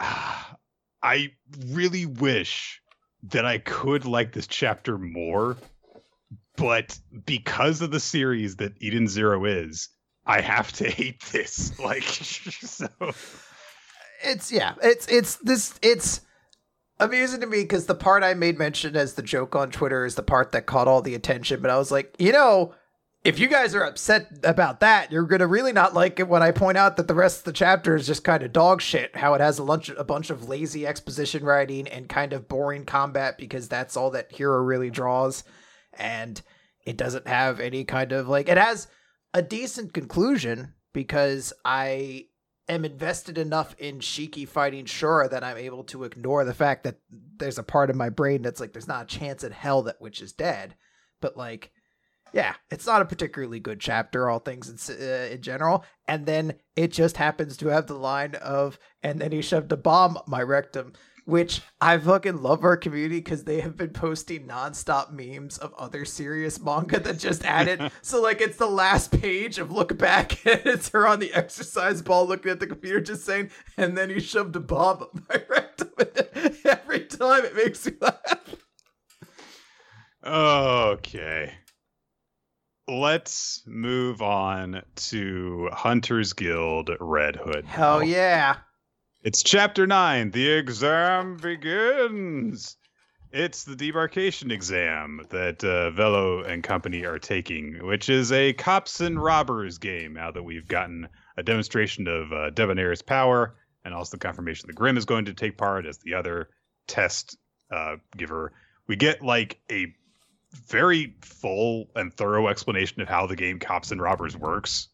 I 0.00 1.30
really 1.68 2.06
wish 2.06 2.80
that 3.24 3.44
I 3.44 3.58
could 3.58 4.04
like 4.04 4.32
this 4.32 4.46
chapter 4.46 4.98
more 4.98 5.56
but 6.56 6.98
because 7.26 7.82
of 7.82 7.90
the 7.90 8.00
series 8.00 8.56
that 8.56 8.72
Eden 8.80 9.08
Zero 9.08 9.44
is 9.44 9.90
I 10.24 10.40
have 10.40 10.72
to 10.72 10.88
hate 10.90 11.22
this 11.32 11.78
like 11.78 12.02
so 12.02 12.88
it's 14.24 14.50
yeah 14.50 14.74
it's 14.82 15.06
it's 15.08 15.36
this 15.36 15.78
it's 15.82 16.22
amusing 16.98 17.40
to 17.40 17.46
me 17.46 17.62
because 17.62 17.86
the 17.86 17.94
part 17.94 18.22
i 18.22 18.34
made 18.34 18.58
mention 18.58 18.96
as 18.96 19.14
the 19.14 19.22
joke 19.22 19.54
on 19.54 19.70
twitter 19.70 20.04
is 20.04 20.14
the 20.14 20.22
part 20.22 20.52
that 20.52 20.66
caught 20.66 20.88
all 20.88 21.02
the 21.02 21.14
attention 21.14 21.60
but 21.60 21.70
i 21.70 21.76
was 21.76 21.90
like 21.90 22.14
you 22.18 22.32
know 22.32 22.74
if 23.24 23.40
you 23.40 23.48
guys 23.48 23.74
are 23.74 23.82
upset 23.82 24.28
about 24.44 24.80
that 24.80 25.12
you're 25.12 25.24
gonna 25.24 25.46
really 25.46 25.72
not 25.72 25.94
like 25.94 26.18
it 26.18 26.28
when 26.28 26.42
i 26.42 26.50
point 26.50 26.78
out 26.78 26.96
that 26.96 27.08
the 27.08 27.14
rest 27.14 27.38
of 27.40 27.44
the 27.44 27.52
chapter 27.52 27.94
is 27.94 28.06
just 28.06 28.24
kind 28.24 28.42
of 28.42 28.52
dog 28.52 28.80
shit 28.80 29.14
how 29.16 29.34
it 29.34 29.40
has 29.40 29.58
a 29.58 29.64
bunch 29.64 29.88
a 29.90 30.04
bunch 30.04 30.30
of 30.30 30.48
lazy 30.48 30.86
exposition 30.86 31.44
writing 31.44 31.86
and 31.88 32.08
kind 32.08 32.32
of 32.32 32.48
boring 32.48 32.84
combat 32.84 33.36
because 33.36 33.68
that's 33.68 33.96
all 33.96 34.10
that 34.10 34.32
Hiro 34.32 34.62
really 34.62 34.90
draws 34.90 35.44
and 35.92 36.40
it 36.84 36.96
doesn't 36.96 37.26
have 37.26 37.60
any 37.60 37.84
kind 37.84 38.12
of 38.12 38.28
like 38.28 38.48
it 38.48 38.58
has 38.58 38.86
a 39.34 39.42
decent 39.42 39.92
conclusion 39.92 40.72
because 40.94 41.52
i 41.64 42.24
am 42.68 42.84
invested 42.84 43.38
enough 43.38 43.74
in 43.78 44.00
Shiki 44.00 44.46
fighting 44.48 44.84
Shura 44.84 45.30
that 45.30 45.44
I'm 45.44 45.56
able 45.56 45.84
to 45.84 46.04
ignore 46.04 46.44
the 46.44 46.54
fact 46.54 46.84
that 46.84 46.96
there's 47.10 47.58
a 47.58 47.62
part 47.62 47.90
of 47.90 47.96
my 47.96 48.08
brain 48.08 48.42
that's 48.42 48.60
like, 48.60 48.72
there's 48.72 48.88
not 48.88 49.04
a 49.04 49.18
chance 49.18 49.44
in 49.44 49.52
hell 49.52 49.82
that 49.82 50.00
Witch 50.00 50.20
is 50.20 50.32
dead. 50.32 50.74
But 51.20 51.36
like, 51.36 51.70
yeah, 52.32 52.54
it's 52.70 52.86
not 52.86 53.02
a 53.02 53.06
particularly 53.06 53.60
good 53.60 53.80
chapter, 53.80 54.28
all 54.28 54.40
things 54.40 54.68
in, 54.68 54.96
uh, 55.00 55.28
in 55.32 55.42
general. 55.42 55.84
And 56.06 56.26
then 56.26 56.54
it 56.74 56.92
just 56.92 57.16
happens 57.16 57.56
to 57.58 57.68
have 57.68 57.86
the 57.86 57.94
line 57.94 58.34
of, 58.36 58.78
and 59.02 59.20
then 59.20 59.32
he 59.32 59.42
shoved 59.42 59.72
a 59.72 59.76
bomb 59.76 60.16
up 60.16 60.28
my 60.28 60.42
rectum, 60.42 60.92
which 61.26 61.60
I 61.80 61.98
fucking 61.98 62.40
love 62.40 62.62
our 62.64 62.76
community 62.76 63.18
because 63.18 63.44
they 63.44 63.60
have 63.60 63.76
been 63.76 63.90
posting 63.90 64.46
nonstop 64.46 65.10
memes 65.10 65.58
of 65.58 65.74
other 65.74 66.04
serious 66.04 66.60
manga 66.60 67.00
that 67.00 67.18
just 67.18 67.44
added. 67.44 67.90
so 68.02 68.22
like 68.22 68.40
it's 68.40 68.56
the 68.56 68.66
last 68.68 69.10
page 69.20 69.58
of 69.58 69.72
look 69.72 69.98
back 69.98 70.46
and 70.46 70.62
it's 70.64 70.88
her 70.90 71.06
on 71.06 71.18
the 71.18 71.34
exercise 71.34 72.00
ball 72.00 72.26
looking 72.26 72.52
at 72.52 72.60
the 72.60 72.66
computer 72.66 73.00
just 73.00 73.26
saying, 73.26 73.50
and 73.76 73.98
then 73.98 74.08
he 74.08 74.20
shoved 74.20 74.54
a 74.56 74.60
bomb 74.60 75.02
up 75.02 75.14
my 75.28 75.42
rectum. 75.50 75.90
Every 76.64 77.00
time 77.00 77.44
it 77.44 77.56
makes 77.56 77.84
me 77.84 77.92
laugh. 78.00 78.56
Okay. 80.24 81.52
Let's 82.88 83.64
move 83.66 84.22
on 84.22 84.82
to 84.94 85.68
Hunter's 85.72 86.32
Guild 86.32 86.90
Red 87.00 87.34
Hood. 87.34 87.64
Hell 87.64 87.98
now. 87.98 88.04
yeah. 88.04 88.56
It's 89.26 89.42
chapter 89.42 89.88
nine. 89.88 90.30
The 90.30 90.50
exam 90.50 91.36
begins. 91.38 92.76
It's 93.32 93.64
the 93.64 93.74
debarkation 93.74 94.52
exam 94.52 95.26
that 95.30 95.64
uh, 95.64 95.90
Velo 95.90 96.44
and 96.44 96.62
company 96.62 97.04
are 97.04 97.18
taking, 97.18 97.84
which 97.84 98.08
is 98.08 98.30
a 98.30 98.52
cops 98.52 99.00
and 99.00 99.20
robbers 99.20 99.78
game. 99.78 100.12
Now 100.12 100.30
that 100.30 100.44
we've 100.44 100.68
gotten 100.68 101.08
a 101.36 101.42
demonstration 101.42 102.06
of 102.06 102.32
uh, 102.32 102.50
Debonair's 102.50 103.02
power, 103.02 103.56
and 103.84 103.92
also 103.92 104.16
the 104.16 104.20
confirmation 104.20 104.68
that 104.68 104.76
Grim 104.76 104.96
is 104.96 105.06
going 105.06 105.24
to 105.24 105.34
take 105.34 105.58
part 105.58 105.86
as 105.86 105.98
the 105.98 106.14
other 106.14 106.48
test 106.86 107.36
uh, 107.72 107.96
giver, 108.16 108.52
we 108.86 108.94
get 108.94 109.22
like 109.22 109.58
a 109.72 109.92
very 110.68 111.16
full 111.20 111.90
and 111.96 112.14
thorough 112.14 112.46
explanation 112.46 113.02
of 113.02 113.08
how 113.08 113.26
the 113.26 113.34
game 113.34 113.58
cops 113.58 113.90
and 113.90 114.00
robbers 114.00 114.36
works. 114.36 114.86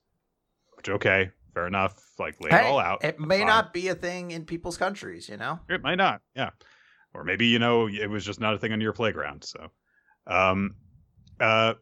Which 0.75 0.89
okay, 0.89 1.33
fair 1.55 1.67
enough. 1.67 1.95
Like 2.19 2.41
lay 2.41 2.51
it 2.51 2.65
all 2.65 2.79
out. 2.79 3.05
It 3.05 3.21
may 3.21 3.39
Fine. 3.39 3.47
not 3.47 3.73
be 3.73 3.89
a 3.89 3.95
thing 3.95 4.31
in 4.31 4.45
people's 4.45 4.77
countries, 4.77 5.29
you 5.29 5.37
know? 5.37 5.61
It 5.69 5.83
might 5.83 5.97
not, 5.97 6.21
yeah. 6.35 6.51
Or 7.15 7.25
maybe, 7.25 7.47
you 7.47 7.59
know, 7.59 7.89
it 7.89 8.09
was 8.09 8.25
just 8.25 8.41
not 8.41 8.55
a 8.55 8.59
thing 8.59 8.73
on 8.73 8.81
your 8.81 8.93
playground. 8.93 9.45
So, 9.45 9.69
um, 10.27 10.77
uh, 11.41 11.75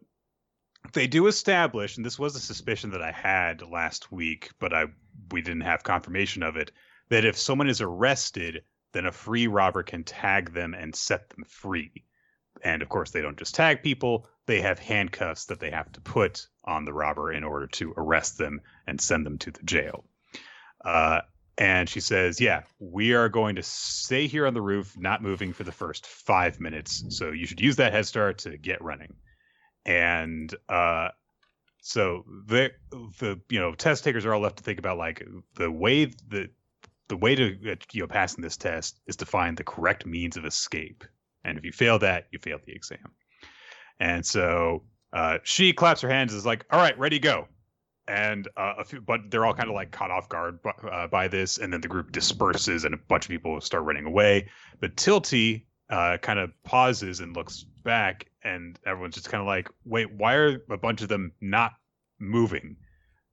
they 0.92 1.06
do 1.06 1.26
establish, 1.26 1.96
and 1.96 2.06
this 2.06 2.18
was 2.18 2.34
a 2.34 2.40
suspicion 2.40 2.90
that 2.90 3.02
I 3.02 3.12
had 3.12 3.62
last 3.62 4.10
week, 4.10 4.50
but 4.58 4.72
I 4.72 4.86
we 5.30 5.42
didn't 5.42 5.62
have 5.62 5.82
confirmation 5.82 6.42
of 6.42 6.56
it, 6.56 6.72
that 7.10 7.24
if 7.24 7.36
someone 7.36 7.68
is 7.68 7.80
arrested, 7.80 8.62
then 8.92 9.06
a 9.06 9.12
free 9.12 9.46
robber 9.46 9.82
can 9.82 10.02
tag 10.02 10.52
them 10.52 10.74
and 10.74 10.94
set 10.94 11.28
them 11.30 11.44
free. 11.46 12.04
And 12.62 12.82
of 12.82 12.88
course, 12.88 13.10
they 13.10 13.20
don't 13.20 13.38
just 13.38 13.54
tag 13.54 13.82
people, 13.82 14.26
they 14.46 14.60
have 14.62 14.78
handcuffs 14.78 15.46
that 15.46 15.60
they 15.60 15.70
have 15.70 15.92
to 15.92 16.00
put 16.00 16.48
on 16.70 16.84
the 16.84 16.92
robber 16.92 17.32
in 17.32 17.44
order 17.44 17.66
to 17.66 17.92
arrest 17.96 18.38
them 18.38 18.60
and 18.86 19.00
send 19.00 19.26
them 19.26 19.38
to 19.38 19.50
the 19.50 19.62
jail. 19.64 20.04
Uh, 20.82 21.20
and 21.58 21.88
she 21.88 22.00
says, 22.00 22.40
Yeah, 22.40 22.62
we 22.78 23.12
are 23.12 23.28
going 23.28 23.56
to 23.56 23.62
stay 23.62 24.28
here 24.28 24.46
on 24.46 24.54
the 24.54 24.62
roof, 24.62 24.96
not 24.96 25.22
moving 25.22 25.52
for 25.52 25.64
the 25.64 25.72
first 25.72 26.06
five 26.06 26.60
minutes. 26.60 27.04
So 27.10 27.32
you 27.32 27.44
should 27.44 27.60
use 27.60 27.76
that 27.76 27.92
head 27.92 28.06
start 28.06 28.38
to 28.38 28.56
get 28.56 28.82
running. 28.82 29.14
And 29.84 30.54
uh, 30.68 31.08
so 31.82 32.24
the 32.46 32.70
the 33.18 33.40
you 33.50 33.60
know 33.60 33.74
test 33.74 34.04
takers 34.04 34.24
are 34.24 34.32
all 34.32 34.40
left 34.40 34.58
to 34.58 34.62
think 34.62 34.78
about 34.78 34.96
like 34.96 35.26
the 35.56 35.70
way 35.70 36.06
the 36.06 36.48
the 37.08 37.16
way 37.16 37.34
to 37.34 37.56
you 37.92 38.00
know 38.00 38.06
passing 38.06 38.42
this 38.42 38.56
test 38.56 39.00
is 39.06 39.16
to 39.16 39.26
find 39.26 39.56
the 39.56 39.64
correct 39.64 40.06
means 40.06 40.36
of 40.36 40.44
escape. 40.44 41.04
And 41.44 41.58
if 41.58 41.64
you 41.64 41.72
fail 41.72 41.98
that, 41.98 42.28
you 42.30 42.38
fail 42.38 42.58
the 42.64 42.72
exam. 42.72 43.12
And 43.98 44.24
so 44.24 44.84
uh, 45.12 45.38
she 45.42 45.72
claps 45.72 46.00
her 46.00 46.08
hands, 46.08 46.32
is 46.32 46.46
like, 46.46 46.64
"All 46.70 46.78
right, 46.78 46.98
ready, 46.98 47.18
go." 47.18 47.48
And 48.08 48.48
uh, 48.56 48.74
a 48.78 48.84
few, 48.84 49.00
but 49.00 49.30
they're 49.30 49.46
all 49.46 49.54
kind 49.54 49.68
of 49.68 49.74
like 49.74 49.92
caught 49.92 50.10
off 50.10 50.28
guard 50.28 50.62
by, 50.62 50.70
uh, 50.70 51.06
by 51.06 51.28
this, 51.28 51.58
and 51.58 51.72
then 51.72 51.80
the 51.80 51.88
group 51.88 52.12
disperses, 52.12 52.84
and 52.84 52.94
a 52.94 52.98
bunch 52.98 53.24
of 53.24 53.30
people 53.30 53.60
start 53.60 53.84
running 53.84 54.06
away. 54.06 54.48
But 54.80 54.96
Tilty 54.96 55.64
uh, 55.90 56.18
kind 56.18 56.38
of 56.38 56.50
pauses 56.64 57.20
and 57.20 57.34
looks 57.36 57.64
back, 57.84 58.26
and 58.42 58.78
everyone's 58.86 59.14
just 59.14 59.30
kind 59.30 59.40
of 59.40 59.46
like, 59.46 59.68
"Wait, 59.84 60.12
why 60.12 60.34
are 60.34 60.62
a 60.70 60.76
bunch 60.76 61.02
of 61.02 61.08
them 61.08 61.32
not 61.40 61.72
moving?" 62.18 62.76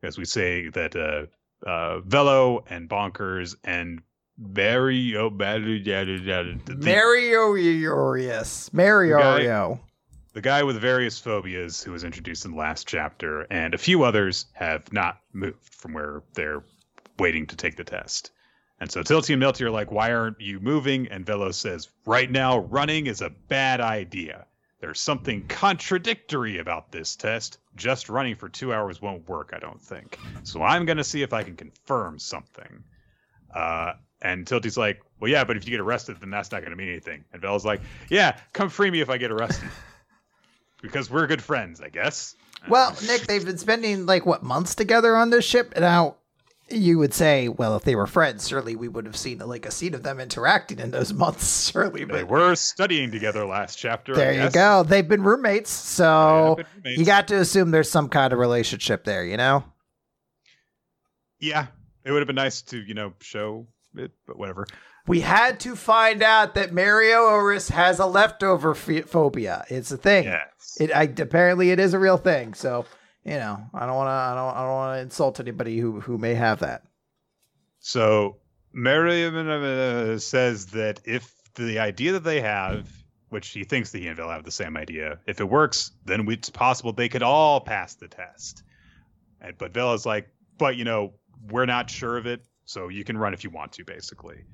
As 0.04 0.18
we 0.18 0.26
say 0.26 0.70
that 0.70 0.96
uh, 0.96 1.26
uh, 1.68 2.00
Velo 2.02 2.64
and 2.70 2.90
Bonkers 2.90 3.56
and 3.64 4.02
Mario, 4.38 5.30
Mario 6.68 7.56
Urius, 7.56 8.72
Mario. 9.18 9.80
The 10.38 10.42
guy 10.42 10.62
with 10.62 10.80
various 10.80 11.18
phobias 11.18 11.82
who 11.82 11.92
was 11.92 12.04
introduced 12.04 12.46
in 12.46 12.52
the 12.52 12.58
last 12.58 12.88
chapter, 12.88 13.48
and 13.50 13.74
a 13.74 13.78
few 13.80 14.04
others 14.04 14.46
have 14.54 14.94
not 14.94 15.20
moved 15.34 15.58
from 15.74 15.94
where 15.94 16.22
they're 16.36 16.62
waiting 17.18 17.48
to 17.48 17.56
take 17.56 17.76
the 17.76 17.84
test. 17.84 18.30
And 18.80 18.92
so 18.92 19.02
Tilty 19.02 19.32
and 19.32 19.40
Milty 19.40 19.64
are 19.64 19.72
like, 19.72 19.92
Why 19.92 20.14
aren't 20.14 20.40
you 20.40 20.60
moving? 20.60 21.08
And 21.08 21.26
Velo 21.26 21.50
says, 21.50 21.90
Right 22.06 22.30
now, 22.30 22.60
running 22.60 23.08
is 23.08 23.24
a 23.24 23.32
bad 23.32 23.82
idea. 23.82 24.46
There's 24.80 25.00
something 25.00 25.48
contradictory 25.48 26.60
about 26.60 26.92
this 26.92 27.16
test. 27.16 27.58
Just 27.76 28.08
running 28.08 28.36
for 28.36 28.48
two 28.48 28.72
hours 28.72 29.02
won't 29.02 29.28
work, 29.28 29.54
I 29.56 29.58
don't 29.58 29.82
think. 29.82 30.20
So 30.44 30.62
I'm 30.62 30.86
going 30.86 31.00
to 31.00 31.04
see 31.04 31.24
if 31.24 31.34
I 31.34 31.42
can 31.42 31.56
confirm 31.56 32.20
something. 32.20 32.84
Uh, 33.52 33.94
and 34.22 34.46
Tilty's 34.46 34.78
like, 34.78 35.02
Well, 35.20 35.32
yeah, 35.32 35.46
but 35.46 35.58
if 35.58 35.66
you 35.66 35.72
get 35.72 35.80
arrested, 35.80 36.18
then 36.20 36.30
that's 36.30 36.52
not 36.52 36.62
going 36.62 36.70
to 36.70 36.78
mean 36.78 36.90
anything. 36.90 37.26
And 37.34 37.42
Velo's 37.42 37.66
like, 37.66 37.82
Yeah, 38.08 38.40
come 38.54 38.70
free 38.70 38.92
me 38.92 39.02
if 39.02 39.10
I 39.10 39.18
get 39.18 39.32
arrested. 39.32 39.68
because 40.82 41.10
we're 41.10 41.28
good 41.28 41.42
friends, 41.42 41.82
I 41.82 41.90
guess. 41.90 42.36
Well, 42.70 42.96
Nick, 43.06 43.22
they've 43.24 43.46
been 43.46 43.58
spending 43.58 44.06
like 44.06 44.26
what 44.26 44.44
months 44.44 44.76
together 44.76 45.16
on 45.16 45.30
this 45.30 45.46
ship. 45.46 45.74
Now, 45.78 46.18
you 46.70 46.98
would 46.98 47.14
say, 47.14 47.48
well, 47.48 47.76
if 47.76 47.84
they 47.84 47.96
were 47.96 48.08
friends, 48.08 48.48
surely 48.48 48.76
we 48.76 48.88
would 48.88 49.06
have 49.06 49.16
seen 49.16 49.40
like 49.40 49.66
a 49.66 49.72
scene 49.72 49.94
of 49.94 50.04
them 50.04 50.20
interacting 50.20 50.80
in 50.80 50.92
those 50.92 51.14
months, 51.14 51.72
surely. 51.72 52.04
They 52.04 52.24
were 52.24 52.56
studying 52.56 53.12
together 53.12 53.46
last 53.46 53.78
chapter. 53.78 54.14
I 54.14 54.18
there 54.18 54.44
you 54.44 54.50
go. 54.50 54.84
They've 54.84 55.08
been 55.08 55.24
roommates, 55.24 55.70
so 55.70 56.56
been 56.58 56.66
roommates. 56.76 57.00
you 57.00 57.06
got 57.06 57.28
to 57.30 57.36
assume 57.38 57.72
there's 57.72 57.90
some 57.90 58.10
kind 58.10 58.34
of 58.34 58.40
relationship 58.40 59.04
there. 59.04 59.24
You 59.26 59.38
know? 59.38 59.64
Yeah, 61.40 61.68
it 62.04 62.12
would 62.12 62.20
have 62.20 62.28
been 62.28 62.36
nice 62.36 62.62
to, 62.64 62.80
you 62.80 62.94
know, 62.94 63.14
show 63.22 63.68
it, 63.96 64.12
but 64.26 64.38
whatever. 64.38 64.66
We 65.08 65.22
had 65.22 65.60
to 65.62 65.76
find 65.76 66.22
out 66.22 66.56
that 66.56 66.74
Mario 66.74 67.20
Oris 67.22 67.70
has 67.70 68.00
a 68.00 68.06
leftover 68.06 68.76
ph- 68.76 69.06
phobia. 69.06 69.66
It's 69.70 69.92
a 69.92 69.98
thing. 69.98 70.26
Yes. 70.26 70.78
It 70.80 70.92
I, 70.94 71.04
apparently 71.04 71.72
it 71.72 71.80
is 71.80 71.94
a 71.94 72.00
real 72.00 72.18
thing. 72.18 72.54
So 72.54 72.86
you 73.28 73.34
know, 73.34 73.60
I 73.74 73.86
don't 73.86 73.96
want 73.96 74.08
to. 74.08 74.12
I 74.12 74.34
don't. 74.34 74.56
I 74.56 74.62
don't 74.62 74.72
want 74.72 74.98
to 74.98 75.02
insult 75.02 75.40
anybody 75.42 75.78
who 75.80 76.00
who 76.00 76.18
may 76.18 76.34
have 76.34 76.60
that. 76.60 76.84
So 77.80 78.38
uh, 78.74 80.18
says 80.18 80.68
that 80.68 81.02
if 81.04 81.34
the 81.56 81.80
idea 81.80 82.14
that 82.14 82.24
they 82.24 82.40
have, 82.40 82.90
which 83.30 83.50
he 83.50 83.66
thinks 83.66 83.92
that 83.92 84.00
he 84.00 84.08
and 84.08 84.16
Vel 84.16 84.30
have 84.30 84.46
the 84.46 84.52
same 84.52 84.78
idea, 84.78 85.20
if 85.28 85.42
it 85.42 85.50
works, 85.50 85.92
then 86.06 86.26
it's 86.30 86.50
possible 86.50 86.94
they 86.94 87.10
could 87.10 87.24
all 87.24 87.60
pass 87.60 87.96
the 87.96 88.08
test. 88.08 88.64
And 89.42 89.58
but 89.58 89.74
Vela's 89.74 90.06
like, 90.06 90.30
but 90.58 90.78
you 90.78 90.86
know, 90.86 91.14
we're 91.50 91.66
not 91.66 91.90
sure 91.90 92.18
of 92.18 92.28
it, 92.28 92.46
so 92.64 92.88
you 92.88 93.04
can 93.04 93.18
run 93.18 93.34
if 93.34 93.44
you 93.44 93.50
want 93.50 93.74
to, 93.74 93.84
basically. 93.84 94.46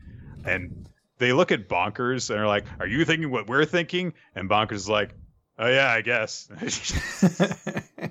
And 0.46 0.90
they 1.18 1.34
look 1.34 1.52
at 1.52 1.70
Bonkers 1.70 2.30
and 2.30 2.40
are 2.40 2.48
like, 2.48 2.66
"Are 2.80 2.88
you 2.88 3.06
thinking 3.06 3.30
what 3.32 3.48
we're 3.48 3.66
thinking?" 3.66 4.14
And 4.36 4.50
Bonkers 4.50 4.74
is 4.74 4.90
like, 4.90 5.12
"Oh 5.58 5.68
yeah, 5.68 5.90
I 5.90 6.02
guess." 6.02 6.50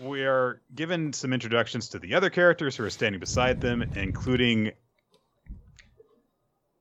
we 0.00 0.24
are 0.24 0.60
given 0.74 1.12
some 1.12 1.32
introductions 1.32 1.88
to 1.90 1.98
the 1.98 2.14
other 2.14 2.30
characters 2.30 2.76
who 2.76 2.84
are 2.84 2.90
standing 2.90 3.20
beside 3.20 3.60
them, 3.60 3.82
including 3.94 4.72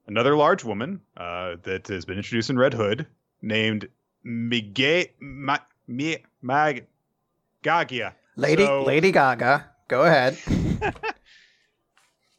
another 0.08 0.36
large 0.36 0.64
woman 0.64 1.02
uh, 1.18 1.56
that 1.64 1.88
has 1.88 2.06
been 2.06 2.18
introduced 2.18 2.50
in 2.50 2.58
Red 2.58 2.74
Hood, 2.74 3.08
named 3.42 3.88
Miguel 4.24 5.06
Ma, 5.20 5.58
Mi, 5.88 6.18
Mag, 6.42 6.86
Gagia. 7.62 8.16
Lady 8.36 8.66
So- 8.66 8.84
Lady 8.84 9.12
Gaga, 9.12 9.70
go 9.88 10.04
ahead. 10.04 10.38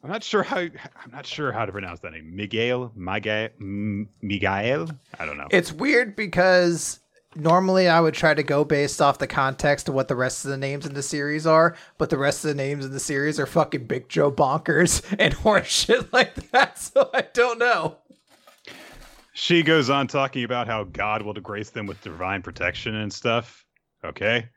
I'm 0.05 0.11
not 0.11 0.23
sure 0.23 0.43
how 0.43 0.57
I'm 0.59 1.11
not 1.11 1.25
sure 1.25 1.51
how 1.51 1.65
to 1.65 1.71
pronounce 1.71 1.99
that 2.01 2.11
name. 2.11 2.35
Miguel, 2.35 2.91
Miguel, 2.95 3.49
Miguel. 3.57 4.87
I 5.19 5.25
don't 5.25 5.35
know. 5.35 5.47
It's 5.49 5.71
weird 5.71 6.15
because 6.15 6.99
normally 7.33 7.89
I 7.89 7.99
would 7.99 8.13
try 8.13 8.35
to 8.35 8.43
go 8.43 8.63
based 8.63 9.01
off 9.01 9.17
the 9.17 9.25
context 9.25 9.89
of 9.89 9.95
what 9.95 10.07
the 10.07 10.15
rest 10.15 10.45
of 10.45 10.51
the 10.51 10.57
names 10.57 10.85
in 10.85 10.93
the 10.93 11.01
series 11.01 11.47
are, 11.47 11.75
but 11.97 12.11
the 12.11 12.19
rest 12.19 12.45
of 12.45 12.49
the 12.49 12.53
names 12.53 12.85
in 12.85 12.91
the 12.91 12.99
series 12.99 13.39
are 13.39 13.47
fucking 13.47 13.87
Big 13.87 14.07
Joe 14.07 14.31
bonkers 14.31 15.03
and 15.19 15.33
horseshit 15.33 16.13
like 16.13 16.35
that. 16.51 16.77
So 16.95 17.09
I 17.11 17.21
don't 17.33 17.57
know. 17.57 17.97
She 19.33 19.63
goes 19.63 19.89
on 19.89 20.05
talking 20.05 20.43
about 20.43 20.67
how 20.67 20.83
God 20.83 21.23
will 21.23 21.33
grace 21.33 21.71
them 21.71 21.87
with 21.87 21.99
divine 22.03 22.43
protection 22.43 22.93
and 22.93 23.11
stuff. 23.11 23.65
Okay. 24.03 24.49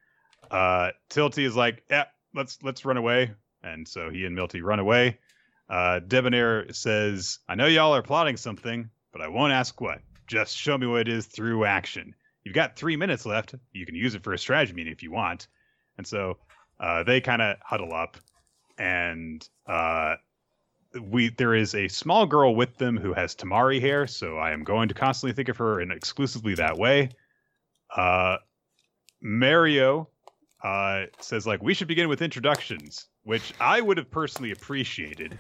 Uh 0.51 0.91
Tilty 1.09 1.47
is 1.47 1.57
like, 1.57 1.85
yeah, 1.89 2.05
let's 2.35 2.59
let's 2.63 2.85
run 2.85 2.99
away. 2.99 3.33
And 3.63 3.89
so 3.89 4.11
he 4.11 4.27
and 4.27 4.35
Milty 4.35 4.61
run 4.61 4.79
away. 4.79 5.19
Uh 5.69 6.01
Debonair 6.01 6.73
says, 6.73 7.39
I 7.49 7.55
know 7.55 7.67
y'all 7.67 7.95
are 7.95 8.03
plotting 8.03 8.37
something, 8.37 8.91
but 9.13 9.21
I 9.21 9.29
won't 9.29 9.53
ask 9.53 9.81
what. 9.81 10.01
Just 10.27 10.57
show 10.57 10.77
me 10.77 10.87
what 10.87 11.03
it 11.03 11.09
is 11.09 11.27
through 11.27 11.65
action. 11.65 12.15
You've 12.45 12.55
got 12.55 12.77
three 12.77 12.97
minutes 12.97 13.27
left. 13.27 13.55
You 13.73 13.85
can 13.85 13.95
use 13.95 14.15
it 14.15 14.25
for 14.25 14.33
a 14.33 14.39
strategy 14.39 14.73
meeting 14.73 14.93
if 14.93 15.03
you 15.03 15.11
want. 15.11 15.49
And 15.99 16.07
so 16.07 16.39
uh, 16.81 17.03
they 17.03 17.21
kind 17.21 17.43
of 17.43 17.57
huddle 17.63 17.93
up, 17.93 18.17
and 18.79 19.47
uh, 19.67 20.15
we 21.01 21.31
there 21.31 21.55
is 21.55 21.75
a 21.75 21.89
small 21.89 22.25
girl 22.27 22.55
with 22.55 22.77
them 22.77 22.97
who 22.97 23.13
has 23.13 23.35
Tamari 23.35 23.81
hair, 23.81 24.07
so 24.07 24.39
I 24.39 24.53
am 24.53 24.65
going 24.65 24.89
to 24.89 24.95
constantly 24.95 25.35
think 25.35 25.49
of 25.49 25.57
her 25.59 25.81
in 25.81 25.91
exclusively 25.91 26.55
that 26.55 26.79
way. 26.79 27.11
Uh, 27.95 28.37
Mario 29.21 30.09
uh, 30.63 31.05
says 31.21 31.47
like 31.47 31.63
we 31.63 31.75
should 31.75 31.89
begin 31.89 32.09
with 32.09 32.23
introductions, 32.23 33.07
which 33.25 33.53
I 33.61 33.81
would 33.81 33.97
have 33.97 34.11
personally 34.11 34.53
appreciated, 34.53 35.37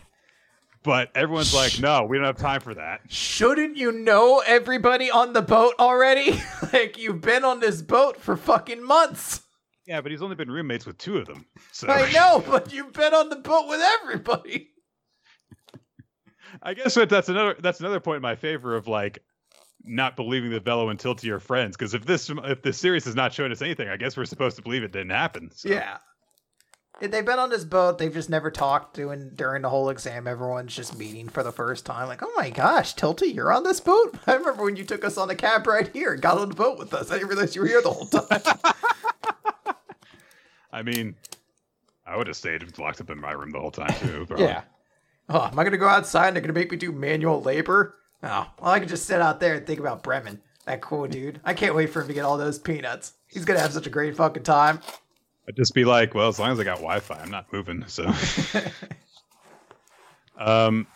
but 0.82 1.10
everyone's 1.14 1.54
like, 1.54 1.80
no, 1.80 2.04
we 2.04 2.16
don't 2.16 2.26
have 2.26 2.36
time 2.36 2.60
for 2.60 2.74
that. 2.74 3.00
Shouldn't 3.08 3.76
you 3.76 3.92
know 3.92 4.42
everybody 4.46 5.10
on 5.10 5.32
the 5.32 5.42
boat 5.42 5.74
already? 5.78 6.40
like 6.72 6.98
you've 6.98 7.20
been 7.20 7.44
on 7.44 7.60
this 7.60 7.82
boat 7.82 8.16
for 8.16 8.36
fucking 8.36 8.82
months. 8.82 9.42
Yeah, 9.86 10.00
but 10.00 10.10
he's 10.10 10.22
only 10.22 10.36
been 10.36 10.50
roommates 10.50 10.84
with 10.84 10.98
two 10.98 11.16
of 11.16 11.26
them, 11.26 11.46
so 11.72 11.88
I 11.88 12.10
know, 12.12 12.44
but 12.46 12.72
you've 12.72 12.92
been 12.92 13.14
on 13.14 13.30
the 13.30 13.36
boat 13.36 13.68
with 13.68 13.80
everybody. 13.80 14.68
I 16.62 16.74
guess 16.74 16.94
that's 16.94 17.28
another 17.28 17.56
that's 17.58 17.80
another 17.80 18.00
point 18.00 18.16
in 18.16 18.22
my 18.22 18.34
favor 18.34 18.76
of 18.76 18.86
like 18.86 19.20
not 19.84 20.16
believing 20.16 20.50
that 20.50 20.64
Velo 20.64 20.88
and 20.88 20.98
Tilty 20.98 21.30
are 21.30 21.40
friends 21.40 21.76
because 21.76 21.94
if 21.94 22.04
this 22.04 22.30
if 22.44 22.62
this 22.62 22.78
series 22.78 23.06
is 23.06 23.14
not 23.14 23.32
showing 23.32 23.52
us 23.52 23.62
anything, 23.62 23.88
I 23.88 23.96
guess 23.96 24.16
we're 24.16 24.24
supposed 24.24 24.56
to 24.56 24.62
believe 24.62 24.82
it 24.82 24.92
didn't 24.92 25.10
happen. 25.10 25.50
So. 25.54 25.68
Yeah. 25.68 25.98
They've 27.00 27.24
been 27.24 27.38
on 27.38 27.50
this 27.50 27.64
boat. 27.64 27.98
They've 27.98 28.12
just 28.12 28.28
never 28.28 28.50
talked 28.50 28.94
doing 28.94 29.30
during 29.34 29.62
the 29.62 29.68
whole 29.68 29.88
exam. 29.88 30.26
Everyone's 30.26 30.74
just 30.74 30.98
meeting 30.98 31.28
for 31.28 31.44
the 31.44 31.52
first 31.52 31.86
time. 31.86 32.08
Like, 32.08 32.22
oh 32.24 32.32
my 32.36 32.50
gosh, 32.50 32.96
Tilty, 32.96 33.32
you're 33.32 33.52
on 33.52 33.62
this 33.62 33.78
boat? 33.78 34.16
I 34.26 34.34
remember 34.34 34.64
when 34.64 34.74
you 34.74 34.84
took 34.84 35.04
us 35.04 35.16
on 35.16 35.30
a 35.30 35.36
cab 35.36 35.66
right 35.66 35.88
here 35.92 36.12
and 36.12 36.20
got 36.20 36.38
on 36.38 36.48
the 36.48 36.56
boat 36.56 36.76
with 36.76 36.92
us. 36.92 37.10
I 37.10 37.14
didn't 37.14 37.28
realize 37.28 37.54
you 37.54 37.62
were 37.62 37.68
here 37.68 37.82
the 37.82 37.90
whole 37.90 38.06
time. 38.06 38.74
I 40.72 40.82
mean, 40.82 41.14
I 42.04 42.16
would 42.16 42.26
have 42.26 42.36
stayed 42.36 42.78
locked 42.78 43.00
up 43.00 43.10
in 43.10 43.20
my 43.20 43.30
room 43.30 43.50
the 43.50 43.60
whole 43.60 43.70
time 43.70 43.94
too. 44.00 44.26
Bro. 44.26 44.40
yeah. 44.40 44.62
Oh, 45.28 45.44
am 45.44 45.58
I 45.58 45.64
gonna 45.64 45.76
go 45.76 45.88
outside 45.88 46.28
and 46.28 46.36
they're 46.36 46.42
gonna 46.42 46.52
make 46.52 46.70
me 46.70 46.78
do 46.78 46.90
manual 46.90 47.40
labor? 47.42 47.94
Oh, 48.24 48.50
well, 48.60 48.72
I 48.72 48.80
can 48.80 48.88
just 48.88 49.06
sit 49.06 49.20
out 49.20 49.38
there 49.38 49.54
and 49.54 49.66
think 49.66 49.78
about 49.78 50.02
Bremen. 50.02 50.40
That 50.64 50.80
cool 50.80 51.06
dude. 51.06 51.40
I 51.44 51.54
can't 51.54 51.74
wait 51.74 51.90
for 51.90 52.00
him 52.00 52.08
to 52.08 52.14
get 52.14 52.24
all 52.24 52.38
those 52.38 52.58
peanuts. 52.58 53.12
He's 53.28 53.44
gonna 53.44 53.60
have 53.60 53.72
such 53.72 53.86
a 53.86 53.90
great 53.90 54.16
fucking 54.16 54.42
time. 54.42 54.80
I'd 55.48 55.56
just 55.56 55.72
be 55.72 55.86
like, 55.86 56.14
well, 56.14 56.28
as 56.28 56.38
long 56.38 56.50
as 56.50 56.60
I 56.60 56.64
got 56.64 56.76
Wi-Fi, 56.76 57.18
I'm 57.18 57.30
not 57.30 57.50
moving. 57.50 57.82
So, 57.86 58.12
um, 60.38 60.86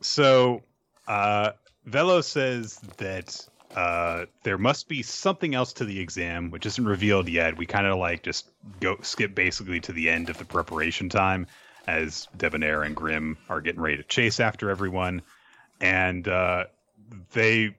so 0.00 0.64
uh, 1.06 1.52
Velo 1.86 2.20
says 2.20 2.76
that 2.96 3.46
uh, 3.76 4.26
there 4.42 4.58
must 4.58 4.88
be 4.88 5.02
something 5.02 5.54
else 5.54 5.74
to 5.74 5.84
the 5.84 6.00
exam, 6.00 6.50
which 6.50 6.66
isn't 6.66 6.84
revealed 6.84 7.28
yet. 7.28 7.56
We 7.56 7.66
kind 7.66 7.86
of 7.86 7.96
like 7.98 8.24
just 8.24 8.48
go 8.80 8.98
skip 9.02 9.32
basically 9.32 9.78
to 9.82 9.92
the 9.92 10.10
end 10.10 10.28
of 10.28 10.38
the 10.38 10.44
preparation 10.44 11.08
time 11.08 11.46
as 11.86 12.26
Debonair 12.36 12.82
and 12.82 12.96
Grim 12.96 13.38
are 13.48 13.60
getting 13.60 13.80
ready 13.80 13.98
to 13.98 14.02
chase 14.02 14.40
after 14.40 14.70
everyone, 14.70 15.22
and 15.80 16.26
uh, 16.26 16.64
they 17.32 17.76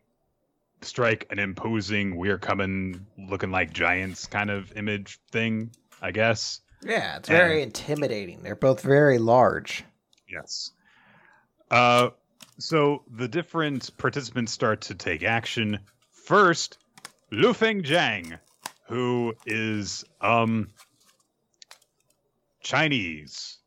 strike 0.82 1.28
an 1.30 1.40
imposing 1.40 2.16
"we're 2.16 2.38
coming" 2.38 3.06
looking 3.18 3.52
like 3.52 3.74
giants 3.74 4.28
kind 4.28 4.50
of 4.50 4.78
image 4.78 5.20
thing. 5.32 5.72
I 6.02 6.12
guess. 6.12 6.62
Yeah, 6.84 7.18
it's 7.18 7.30
very 7.30 7.62
and, 7.62 7.70
intimidating. 7.70 8.44
They're 8.44 8.56
both 8.56 8.82
very 8.82 9.18
large. 9.18 9.84
Yes. 10.30 10.72
Uh, 11.72 12.10
so 12.60 13.04
the 13.12 13.28
different 13.28 13.96
participants 13.98 14.52
start 14.52 14.82
to 14.82 14.96
take 14.96 15.24
action. 15.24 15.80
First, 16.12 16.78
Lu 17.32 17.54
Feng 17.54 17.82
Jiang, 17.84 18.40
who 18.88 19.34
is 19.46 20.04
um 20.22 20.70
Chinese 22.62 23.58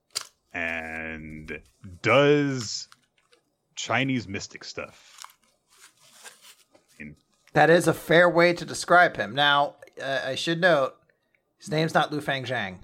and 0.52 1.60
does 2.02 2.88
Chinese 3.74 4.26
mystic 4.26 4.64
stuff. 4.64 5.24
In- 6.98 7.16
that 7.52 7.70
is 7.70 7.86
a 7.86 7.94
fair 7.94 8.28
way 8.28 8.52
to 8.52 8.64
describe 8.64 9.16
him. 9.16 9.34
Now, 9.34 9.76
uh, 10.02 10.20
I 10.26 10.34
should 10.34 10.60
note 10.60 10.97
his 11.58 11.70
name's 11.70 11.94
not 11.94 12.12
Lu 12.12 12.20
Feng 12.20 12.44
Jiang. 12.44 12.76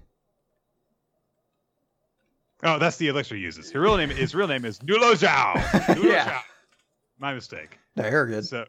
Oh, 2.62 2.79
that's 2.79 2.97
the 2.97 3.09
elixir 3.09 3.37
he 3.37 3.43
uses. 3.43 3.66
His 3.66 3.75
real 3.75 3.97
name, 3.97 4.09
his 4.11 4.35
real 4.35 4.49
name 4.49 4.64
is 4.64 4.79
Nulo 4.81 5.12
Zhao. 5.12 5.55
Nulo 5.95 6.05
yeah. 6.05 6.31
Zhao. 6.31 6.41
My 7.18 7.35
mistake. 7.35 7.79
No, 7.97 8.09
you're 8.09 8.27
good. 8.27 8.47
So 8.47 8.64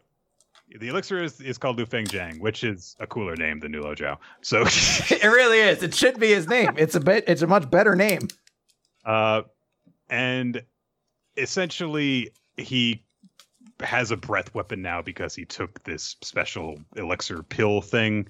the 0.78 0.88
elixir 0.88 1.22
is, 1.22 1.40
is 1.40 1.56
called 1.56 1.78
Lu 1.78 1.86
Feng 1.86 2.04
Jiang, 2.04 2.40
which 2.40 2.62
is 2.62 2.96
a 3.00 3.06
cooler 3.06 3.36
name 3.36 3.60
than 3.60 3.72
Nulo 3.72 3.96
Zhao. 3.96 4.18
So 4.42 4.60
it 5.16 5.24
really 5.24 5.58
is. 5.58 5.82
It 5.82 5.94
should 5.94 6.20
be 6.20 6.28
his 6.28 6.46
name. 6.46 6.74
It's 6.76 6.94
a 6.94 7.00
bit. 7.00 7.24
It's 7.26 7.42
a 7.42 7.46
much 7.46 7.70
better 7.70 7.96
name. 7.96 8.28
Uh, 9.04 9.42
and 10.10 10.62
essentially 11.36 12.30
he 12.56 13.02
has 13.80 14.10
a 14.10 14.16
breath 14.16 14.54
weapon 14.54 14.82
now 14.82 15.02
because 15.02 15.34
he 15.34 15.44
took 15.44 15.82
this 15.84 16.16
special 16.22 16.78
elixir 16.96 17.42
pill 17.42 17.80
thing 17.80 18.26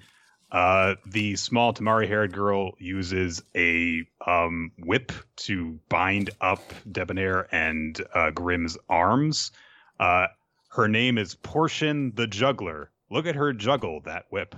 uh, 0.51 0.95
the 1.05 1.35
small 1.35 1.73
Tamari 1.73 2.07
haired 2.07 2.33
girl 2.33 2.73
uses 2.79 3.43
a 3.55 4.07
um, 4.25 4.71
whip 4.79 5.11
to 5.37 5.79
bind 5.89 6.29
up 6.39 6.61
Debonair 6.89 7.47
and 7.53 7.99
uh, 8.13 8.31
Grim's 8.31 8.77
arms. 8.89 9.51
Uh, 9.99 10.27
her 10.69 10.87
name 10.87 11.17
is 11.17 11.35
Portion 11.35 12.13
the 12.15 12.27
Juggler. 12.27 12.91
Look 13.09 13.25
at 13.25 13.35
her 13.35 13.51
juggle 13.53 14.01
that 14.01 14.25
whip. 14.29 14.55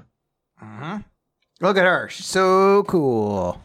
Uh-huh. 0.62 1.00
Look 1.62 1.78
at 1.78 1.86
her. 1.86 2.10
She's 2.10 2.26
so 2.26 2.84
cool. 2.84 3.62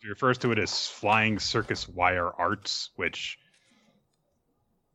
She 0.00 0.08
refers 0.08 0.38
to 0.38 0.52
it 0.52 0.58
as 0.58 0.86
flying 0.86 1.38
circus 1.38 1.86
wire 1.88 2.30
arts, 2.30 2.90
which, 2.96 3.38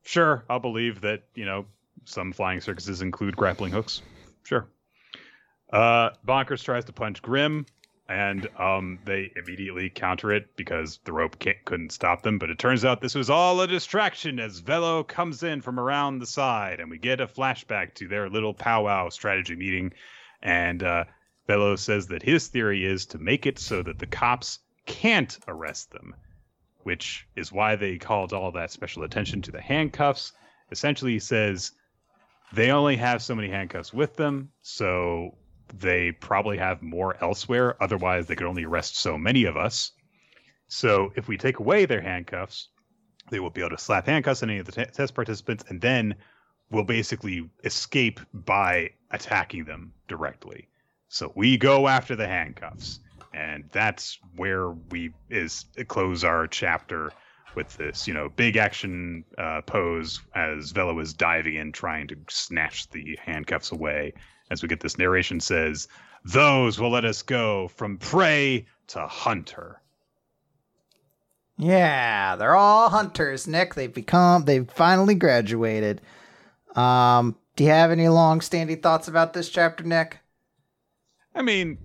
sure, 0.04 0.44
I'll 0.50 0.60
believe 0.60 1.02
that, 1.02 1.24
you 1.36 1.46
know, 1.46 1.66
some 2.06 2.34
flying 2.34 2.62
circuses 2.62 3.02
include 3.02 3.36
grappling 3.36 3.72
hooks. 3.72 4.02
Sure. 4.44 4.68
Uh, 5.76 6.12
Bonkers 6.26 6.64
tries 6.64 6.86
to 6.86 6.94
punch 6.94 7.22
Grim, 7.22 7.66
and 8.08 8.48
um, 8.58 8.98
they 9.04 9.30
immediately 9.36 9.90
counter 9.90 10.32
it 10.32 10.56
because 10.56 11.02
the 11.04 11.12
rope 11.12 11.36
couldn't 11.66 11.92
stop 11.92 12.22
them. 12.22 12.40
But 12.40 12.50
it 12.50 12.58
turns 12.58 12.86
out 12.86 13.02
this 13.02 13.14
was 13.14 13.30
all 13.30 13.60
a 13.60 13.68
distraction 13.68 14.40
as 14.40 14.60
Velo 14.60 15.04
comes 15.04 15.44
in 15.44 15.60
from 15.60 15.78
around 15.78 16.20
the 16.20 16.26
side, 16.26 16.80
and 16.80 16.90
we 16.90 16.98
get 16.98 17.20
a 17.20 17.28
flashback 17.28 17.94
to 17.96 18.08
their 18.08 18.30
little 18.30 18.54
powwow 18.54 19.10
strategy 19.10 19.58
meeting. 19.58 19.92
And 20.42 20.82
uh, 20.82 21.04
Velo 21.46 21.76
says 21.76 22.08
that 22.08 22.24
his 22.24 22.48
theory 22.48 22.86
is 22.86 23.08
to 23.08 23.18
make 23.18 23.46
it 23.46 23.60
so 23.60 23.84
that 23.84 24.00
the 24.00 24.08
cops 24.08 24.60
can't 24.86 25.38
arrest 25.46 25.92
them, 25.92 26.16
which 26.84 27.28
is 27.36 27.52
why 27.52 27.76
they 27.76 27.98
called 27.98 28.32
all 28.32 28.54
that 28.54 28.72
special 28.72 29.04
attention 29.04 29.42
to 29.42 29.52
the 29.52 29.62
handcuffs. 29.62 30.32
Essentially, 30.72 31.12
he 31.12 31.20
says 31.20 31.74
they 32.54 32.72
only 32.72 32.96
have 32.96 33.22
so 33.22 33.36
many 33.36 33.50
handcuffs 33.50 33.92
with 33.92 34.16
them, 34.16 34.52
so 34.62 35.36
they 35.74 36.12
probably 36.12 36.58
have 36.58 36.82
more 36.82 37.16
elsewhere. 37.22 37.82
Otherwise, 37.82 38.28
they 38.28 38.36
could 38.36 38.48
only 38.48 38.66
arrest 38.66 38.98
so 38.98 39.18
many 39.18 39.46
of 39.46 39.58
us. 39.58 39.92
So 40.68 41.12
if 41.16 41.28
we 41.28 41.38
take 41.38 41.60
away 41.60 41.86
their 41.86 42.02
handcuffs, 42.02 42.70
they 43.30 43.40
will 43.40 43.50
be 43.50 43.62
able 43.62 43.72
to 43.72 43.78
slap 43.78 44.06
handcuffs 44.06 44.44
on 44.44 44.50
any 44.50 44.60
of 44.60 44.66
the 44.66 44.72
t- 44.72 44.92
test 44.92 45.16
participants, 45.16 45.64
and 45.70 45.82
then 45.82 46.16
we'll 46.70 46.84
basically 46.84 47.50
escape 47.64 48.20
by 48.34 48.92
attacking 49.12 49.66
them 49.66 49.94
directly. 50.08 50.68
So 51.08 51.32
we 51.36 51.58
go 51.58 51.88
after 51.88 52.16
the 52.16 52.28
handcuffs, 52.28 53.00
and 53.34 53.66
that's 53.72 54.20
where 54.36 54.70
we 54.70 55.14
is 55.30 55.66
close 55.88 56.24
our 56.24 56.48
chapter 56.48 57.12
with 57.56 57.76
this, 57.78 58.08
you 58.08 58.14
know, 58.14 58.30
big 58.30 58.58
action 58.58 59.24
uh, 59.38 59.62
pose 59.62 60.22
as 60.36 60.72
Velo 60.72 61.00
is 61.00 61.14
diving 61.14 61.56
in, 61.56 61.72
trying 61.72 62.08
to 62.08 62.18
snatch 62.30 62.90
the 62.90 63.18
handcuffs 63.24 63.72
away, 63.72 64.14
as 64.50 64.62
we 64.62 64.68
get 64.68 64.80
this 64.80 64.98
narration 64.98 65.40
says, 65.40 65.88
Those 66.24 66.80
will 66.80 66.92
let 66.92 67.06
us 67.06 67.22
go 67.22 67.68
from 67.70 67.98
prey 67.98 68.66
to 68.88 69.08
hunter. 69.08 69.82
Yeah, 71.58 72.36
they're 72.36 72.56
all 72.56 72.90
hunters, 72.90 73.48
Nick. 73.48 73.76
They've 73.76 73.94
become 73.94 74.46
they've 74.46 74.70
finally 74.70 75.16
graduated. 75.16 76.02
Um, 76.76 77.38
do 77.56 77.64
you 77.64 77.70
have 77.70 77.92
any 77.92 78.10
long 78.10 78.42
standing 78.42 78.82
thoughts 78.82 79.08
about 79.08 79.34
this 79.34 79.50
chapter, 79.50 79.84
Nick? 79.84 80.20
I 81.34 81.42
mean, 81.42 81.78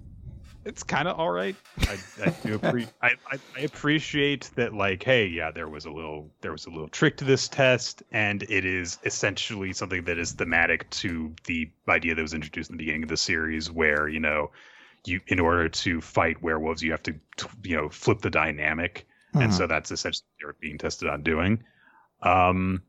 it's 0.65 0.83
kind 0.83 1.09
of 1.09 1.19
all 1.19 1.31
right. 1.31 1.57
I, 1.83 1.99
I 2.23 2.31
do 2.43 2.59
appre- 2.59 2.89
I, 3.03 3.13
I, 3.31 3.39
I, 3.57 3.61
appreciate 3.61 4.51
that. 4.57 4.75
Like, 4.75 5.03
hey, 5.03 5.27
yeah, 5.27 5.51
there 5.51 5.69
was 5.69 5.87
a 5.87 5.91
little 5.91 6.31
there 6.43 6.53
was 6.53 6.67
a 6.67 6.71
little 6.71 6.89
trick 6.89 7.17
to 7.19 7.25
this 7.25 7.49
test, 7.49 8.03
and 8.13 8.43
it 8.43 8.65
is 8.65 8.99
essentially 9.05 9.73
something 9.73 10.05
that 10.05 10.19
is 10.19 10.33
thematic 10.33 10.89
to 10.91 11.35
the 11.45 11.71
idea 11.89 12.15
that 12.15 12.23
was 12.23 12.35
introduced 12.35 12.71
in 12.71 12.77
the 12.77 12.83
beginning 12.83 13.05
of 13.05 13.09
the 13.09 13.17
series, 13.17 13.71
where 13.71 14.07
you 14.09 14.21
know, 14.21 14.51
you 15.05 15.21
in 15.29 15.41
order 15.41 15.69
to 15.69 16.01
fight 16.01 16.43
werewolves, 16.43 16.83
you 16.83 16.91
have 16.91 17.03
to 17.05 17.15
you 17.65 17.77
know 17.77 17.89
flip 17.89 18.21
the 18.21 18.31
dynamic, 18.31 19.07
mm-hmm. 19.35 19.45
and 19.45 19.55
so 19.55 19.67
that's 19.67 19.91
essentially 19.91 20.27
what 20.41 20.47
they're 20.47 20.57
being 20.61 20.79
tested 20.79 21.09
on 21.09 21.23
doing. 21.23 21.63
Um, 22.23 22.83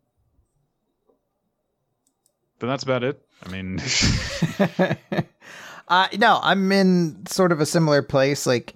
but 2.59 2.67
that's 2.67 2.83
about 2.83 3.03
it. 3.03 3.25
I 3.45 3.49
mean. 3.49 3.81
Uh, 5.87 6.07
no, 6.17 6.39
I'm 6.41 6.71
in 6.71 7.25
sort 7.25 7.51
of 7.51 7.59
a 7.59 7.65
similar 7.65 8.01
place. 8.01 8.45
Like, 8.45 8.73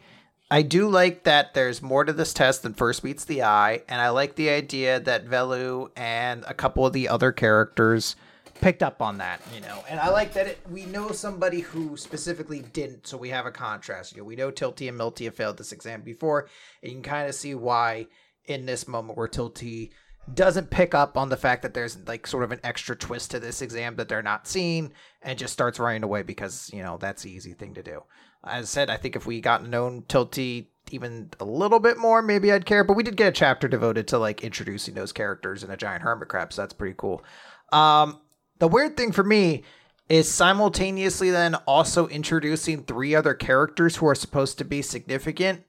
I 0.52 0.62
do 0.62 0.90
like 0.90 1.24
that 1.24 1.54
there's 1.54 1.82
more 1.82 2.04
to 2.04 2.14
this 2.14 2.34
test 2.34 2.64
than 2.64 2.74
first 2.74 3.04
meets 3.04 3.26
the 3.26 3.44
eye, 3.44 3.82
and 3.88 4.00
I 4.00 4.10
like 4.10 4.36
the 4.36 4.50
idea 4.50 5.00
that 5.00 5.26
Velu 5.26 5.90
and 5.96 6.44
a 6.48 6.54
couple 6.54 6.86
of 6.86 6.94
the 6.94 7.10
other 7.10 7.32
characters 7.32 8.16
picked 8.62 8.84
up 8.84 9.02
on 9.02 9.18
that, 9.18 9.42
you 9.54 9.62
know. 9.62 9.84
And 9.90 10.00
I 10.00 10.10
like 10.10 10.34
that 10.34 10.48
it, 10.48 10.60
we 10.70 10.86
know 10.86 11.12
somebody 11.12 11.62
who 11.62 11.98
specifically 11.98 12.62
didn't, 12.62 13.08
so 13.08 13.18
we 13.18 13.30
have 13.30 13.46
a 13.46 13.52
contrast. 13.52 14.14
You 14.14 14.22
know, 14.22 14.26
we 14.26 14.36
know 14.36 14.52
Tilty 14.52 14.88
and 14.88 14.98
Milty 14.98 15.26
have 15.26 15.36
failed 15.36 15.58
this 15.58 15.72
exam 15.72 16.02
before, 16.02 16.48
and 16.82 16.92
you 16.92 16.96
can 16.98 17.04
kind 17.04 17.28
of 17.28 17.36
see 17.36 17.56
why 17.56 18.08
in 18.46 18.66
this 18.66 18.88
moment 18.88 19.18
where 19.18 19.28
Tilty 19.28 19.92
doesn't 20.34 20.72
pick 20.72 20.96
up 20.96 21.18
on 21.18 21.30
the 21.30 21.38
fact 21.38 21.62
that 21.62 21.74
there's 21.74 21.98
like 22.08 22.26
sort 22.26 22.44
of 22.44 22.52
an 22.52 22.60
extra 22.64 22.96
twist 22.96 23.32
to 23.32 23.40
this 23.40 23.62
exam 23.62 23.96
that 23.96 24.10
they're 24.10 24.24
not 24.24 24.48
seeing 24.48 24.92
and 25.22 25.38
just 25.38 25.54
starts 25.54 25.80
running 25.80 26.04
away 26.04 26.24
because 26.24 26.70
you 26.74 26.82
know 26.82 26.98
that's 26.98 27.24
the 27.24 27.32
easy 27.32 27.54
thing 27.54 27.74
to 27.74 27.84
do. 27.84 28.04
As 28.44 28.66
i 28.66 28.66
said 28.66 28.90
i 28.90 28.98
think 28.98 29.16
if 29.16 29.26
we 29.26 29.42
got 29.42 29.68
known 29.68 30.04
tilty 30.04 30.68
even 30.92 31.32
a 31.40 31.46
little 31.46 31.80
bit 31.80 31.98
more 31.98 32.22
maybe 32.22 32.52
i'd 32.52 32.66
care 32.66 32.84
but 32.84 32.96
we 32.96 33.02
did 33.02 33.18
get 33.18 33.30
a 33.30 33.32
chapter 33.32 33.68
devoted 33.68 34.08
to 34.08 34.20
like 34.20 34.44
introducing 34.44 34.94
those 34.94 35.12
characters 35.12 35.64
in 35.64 35.72
a 35.72 35.78
giant 35.78 36.04
hermit 36.04 36.28
crab 36.28 36.54
so 36.54 36.62
that's 36.62 36.74
pretty 36.74 36.96
cool. 36.98 37.24
Um 37.72 38.20
the 38.60 38.68
weird 38.68 38.96
thing 38.96 39.12
for 39.12 39.24
me 39.24 39.64
is 40.08 40.32
simultaneously 40.32 41.32
then 41.32 41.56
also 41.68 42.08
introducing 42.08 42.84
three 42.84 43.16
other 43.16 43.34
characters 43.34 43.98
who 43.98 44.08
are 44.08 44.16
supposed 44.16 44.58
to 44.58 44.64
be 44.64 44.82
significant 44.82 45.64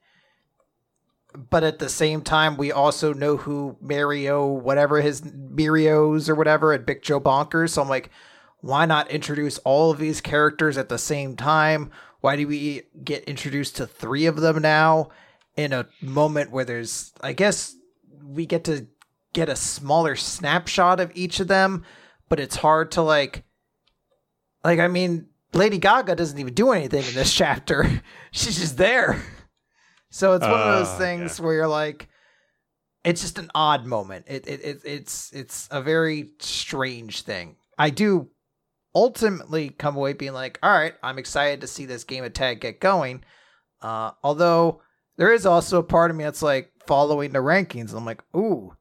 but 1.49 1.63
at 1.63 1.77
the 1.77 1.89
same 1.89 2.21
time, 2.21 2.57
we 2.57 2.71
also 2.71 3.13
know 3.13 3.37
who 3.37 3.77
Mario, 3.79 4.45
whatever 4.47 5.01
his 5.01 5.21
Mirios 5.21 6.27
or 6.29 6.35
whatever 6.35 6.73
at 6.73 6.85
Big 6.85 7.03
Joe 7.03 7.19
Bonkers. 7.21 7.71
So 7.71 7.81
I'm 7.83 7.89
like, 7.89 8.09
why 8.61 8.85
not 8.85 9.11
introduce 9.11 9.59
all 9.59 9.91
of 9.91 9.99
these 9.99 10.19
characters 10.19 10.77
at 10.77 10.89
the 10.89 10.97
same 10.97 11.35
time? 11.35 11.91
Why 12.21 12.35
do 12.35 12.47
we 12.47 12.83
get 13.03 13.23
introduced 13.25 13.75
to 13.77 13.85
three 13.85 14.25
of 14.25 14.37
them 14.37 14.61
now 14.63 15.09
in 15.55 15.73
a 15.73 15.87
moment 16.01 16.51
where 16.51 16.65
there's, 16.65 17.13
I 17.21 17.33
guess, 17.33 17.75
we 18.23 18.47
get 18.47 18.63
to 18.63 18.87
get 19.33 19.47
a 19.47 19.55
smaller 19.55 20.15
snapshot 20.15 20.99
of 20.99 21.11
each 21.13 21.39
of 21.39 21.47
them, 21.47 21.85
but 22.29 22.39
it's 22.39 22.55
hard 22.55 22.91
to 22.93 23.03
like 23.03 23.43
Like, 24.63 24.79
I 24.79 24.87
mean, 24.87 25.27
Lady 25.53 25.77
Gaga 25.77 26.15
doesn't 26.15 26.39
even 26.39 26.53
do 26.55 26.71
anything 26.71 27.05
in 27.05 27.13
this 27.13 27.33
chapter. 27.41 28.01
She's 28.31 28.57
just 28.59 28.77
there. 28.77 29.21
So 30.09 30.33
it's 30.33 30.45
one 30.45 30.59
of 30.59 30.79
those 30.79 30.93
Uh, 30.93 30.97
things 30.97 31.39
where 31.39 31.53
you're 31.53 31.67
like, 31.67 32.07
it's 33.03 33.21
just 33.21 33.37
an 33.39 33.51
odd 33.53 33.85
moment. 33.85 34.25
It, 34.27 34.47
it, 34.47 34.61
it 34.63 34.81
it's 34.83 35.31
it's 35.33 35.67
a 35.71 35.81
very 35.81 36.31
strange 36.39 37.21
thing. 37.21 37.55
I 37.77 37.89
do 37.89 38.29
ultimately 38.95 39.69
come 39.69 39.95
away 39.95 40.13
being 40.13 40.33
like, 40.33 40.59
all 40.63 40.71
right, 40.71 40.95
I'm 41.03 41.19
excited 41.19 41.61
to 41.61 41.67
see 41.67 41.85
this 41.85 42.03
game 42.03 42.23
of 42.23 42.33
tag 42.33 42.61
get 42.61 42.79
going. 42.79 43.23
Uh, 43.81 44.11
although 44.23 44.81
there 45.17 45.33
is 45.33 45.45
also 45.45 45.79
a 45.79 45.83
part 45.83 46.09
of 46.09 46.17
me 46.17 46.23
that's 46.23 46.41
like 46.41 46.71
following 46.85 47.31
the 47.31 47.39
rankings. 47.39 47.93
I'm 47.93 48.05
like, 48.05 48.23
ooh, 48.35 48.75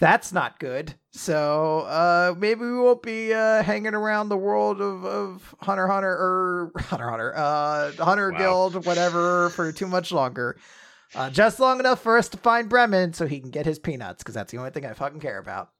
that's 0.00 0.32
not 0.32 0.58
good. 0.58 0.94
So 1.12 1.80
uh, 1.80 2.34
maybe 2.36 2.62
we 2.62 2.78
won't 2.78 3.02
be 3.02 3.32
uh, 3.32 3.62
hanging 3.62 3.94
around 3.94 4.30
the 4.30 4.36
world 4.36 4.80
of, 4.80 5.04
of 5.04 5.54
Hunter 5.60 5.86
Hunter 5.86 6.10
or 6.10 6.72
Hunter 6.78 7.10
Hunter, 7.10 7.36
uh, 7.36 7.92
Hunter 7.92 8.32
Wow. 8.32 8.38
Guild, 8.38 8.86
whatever, 8.86 9.50
for 9.50 9.70
too 9.70 9.86
much 9.86 10.10
longer. 10.10 10.56
Uh, 11.14 11.28
just 11.28 11.60
long 11.60 11.80
enough 11.80 12.00
for 12.00 12.16
us 12.16 12.28
to 12.30 12.38
find 12.38 12.68
Bremen 12.68 13.12
so 13.12 13.26
he 13.26 13.40
can 13.40 13.50
get 13.50 13.66
his 13.66 13.78
peanuts, 13.78 14.22
because 14.22 14.34
that's 14.34 14.50
the 14.52 14.58
only 14.58 14.70
thing 14.70 14.86
I 14.86 14.94
fucking 14.94 15.20
care 15.20 15.38
about. 15.38 15.70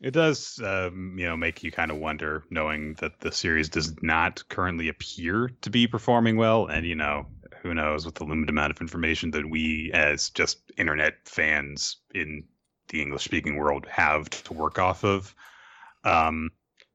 It 0.00 0.12
does, 0.12 0.60
um, 0.64 1.16
you 1.18 1.26
know, 1.26 1.36
make 1.36 1.64
you 1.64 1.72
kind 1.72 1.90
of 1.90 1.98
wonder, 1.98 2.44
knowing 2.50 2.94
that 3.00 3.18
the 3.18 3.32
series 3.32 3.68
does 3.68 4.00
not 4.00 4.48
currently 4.48 4.88
appear 4.88 5.50
to 5.62 5.70
be 5.70 5.88
performing 5.88 6.36
well, 6.36 6.66
and 6.66 6.86
you 6.86 6.94
know, 6.94 7.26
who 7.62 7.74
knows 7.74 8.06
with 8.06 8.14
the 8.14 8.24
limited 8.24 8.50
amount 8.50 8.70
of 8.70 8.80
information 8.80 9.32
that 9.32 9.50
we, 9.50 9.90
as 9.92 10.30
just 10.30 10.58
internet 10.76 11.14
fans 11.24 11.96
in 12.14 12.44
the 12.88 13.02
English-speaking 13.02 13.56
world, 13.56 13.86
have 13.86 14.28
to 14.30 14.52
work 14.52 14.78
off 14.78 15.04
of. 15.04 15.34
Um, 16.04 16.50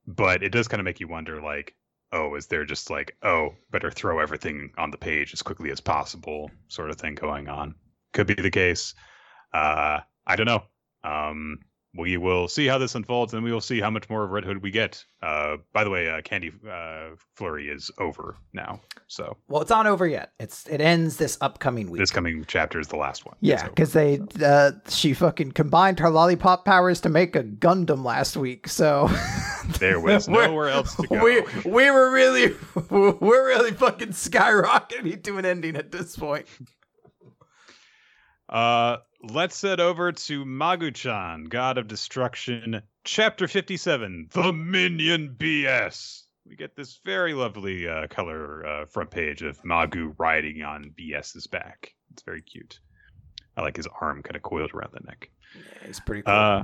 but 0.07 0.43
it 0.43 0.49
does 0.49 0.67
kind 0.67 0.79
of 0.79 0.85
make 0.85 0.99
you 0.99 1.07
wonder, 1.07 1.41
like, 1.41 1.75
oh, 2.11 2.35
is 2.35 2.47
there 2.47 2.65
just 2.65 2.89
like, 2.89 3.15
oh, 3.23 3.55
better 3.71 3.89
throw 3.89 4.19
everything 4.19 4.71
on 4.77 4.91
the 4.91 4.97
page 4.97 5.33
as 5.33 5.41
quickly 5.41 5.71
as 5.71 5.79
possible, 5.79 6.51
sort 6.67 6.89
of 6.89 6.97
thing 6.97 7.15
going 7.15 7.47
on? 7.47 7.75
Could 8.13 8.27
be 8.27 8.35
the 8.35 8.51
case. 8.51 8.93
Uh, 9.53 9.99
I 10.25 10.35
don't 10.35 10.45
know. 10.45 10.63
Um, 11.03 11.59
we 11.95 12.17
will 12.17 12.47
see 12.47 12.65
how 12.65 12.77
this 12.79 12.95
unfolds, 12.95 13.33
and 13.33 13.43
we 13.43 13.51
will 13.51 13.61
see 13.61 13.79
how 13.79 13.89
much 13.89 14.09
more 14.09 14.23
of 14.23 14.31
Red 14.31 14.43
Hood 14.43 14.63
we 14.63 14.71
get. 14.71 15.03
Uh, 15.21 15.57
by 15.73 15.83
the 15.83 15.89
way, 15.91 16.09
uh, 16.09 16.21
Candy 16.21 16.51
uh, 16.69 17.09
Flurry 17.35 17.69
is 17.69 17.91
over 17.99 18.35
now, 18.51 18.81
so 19.07 19.37
Well, 19.47 19.61
it's 19.61 19.69
not 19.69 19.85
over 19.85 20.07
yet. 20.07 20.31
It's 20.39 20.67
it 20.67 20.81
ends 20.81 21.17
this 21.17 21.37
upcoming 21.39 21.91
week. 21.91 21.99
this 21.99 22.09
coming 22.11 22.43
chapter 22.47 22.79
is 22.79 22.87
the 22.87 22.95
last 22.95 23.25
one. 23.25 23.35
Yeah, 23.41 23.67
because 23.67 23.93
they 23.93 24.19
uh, 24.43 24.71
she 24.89 25.13
fucking 25.13 25.51
combined 25.51 25.99
her 25.99 26.09
lollipop 26.09 26.65
powers 26.65 26.99
to 27.01 27.09
make 27.09 27.35
a 27.35 27.43
Gundam 27.43 28.03
last 28.03 28.35
week. 28.35 28.67
So 28.67 29.09
there 29.79 29.99
was 29.99 30.27
nowhere 30.27 30.69
else 30.69 30.95
to 30.95 31.07
go. 31.07 31.23
we 31.23 31.41
we 31.63 31.91
were 31.91 32.11
really 32.11 32.55
we're 32.89 33.47
really 33.47 33.71
fucking 33.71 34.09
skyrocketing 34.09 35.23
to 35.23 35.37
an 35.37 35.45
ending 35.45 35.75
at 35.75 35.91
this 35.91 36.17
point. 36.17 36.47
Uh, 38.49 38.97
let's 39.23 39.61
head 39.61 39.79
over 39.79 40.11
to 40.11 40.45
Magu-chan, 40.45 41.45
God 41.45 41.77
of 41.77 41.87
Destruction, 41.87 42.81
Chapter 43.03 43.47
57, 43.47 44.29
The 44.31 44.53
Minion 44.53 45.35
BS. 45.37 46.23
We 46.45 46.55
get 46.55 46.75
this 46.75 46.99
very 47.05 47.33
lovely 47.33 47.87
uh, 47.87 48.07
color 48.07 48.65
uh, 48.65 48.85
front 48.85 49.11
page 49.11 49.41
of 49.41 49.61
Magu 49.63 50.13
riding 50.17 50.61
on 50.61 50.93
BS's 50.97 51.47
back. 51.47 51.93
It's 52.11 52.23
very 52.23 52.41
cute. 52.41 52.79
I 53.55 53.61
like 53.61 53.77
his 53.77 53.87
arm 54.01 54.23
kind 54.23 54.35
of 54.35 54.41
coiled 54.41 54.73
around 54.73 54.91
the 54.93 55.05
neck. 55.05 55.29
Yeah, 55.55 55.87
he's 55.87 55.99
pretty 56.01 56.23
cool. 56.23 56.33
Uh, 56.33 56.63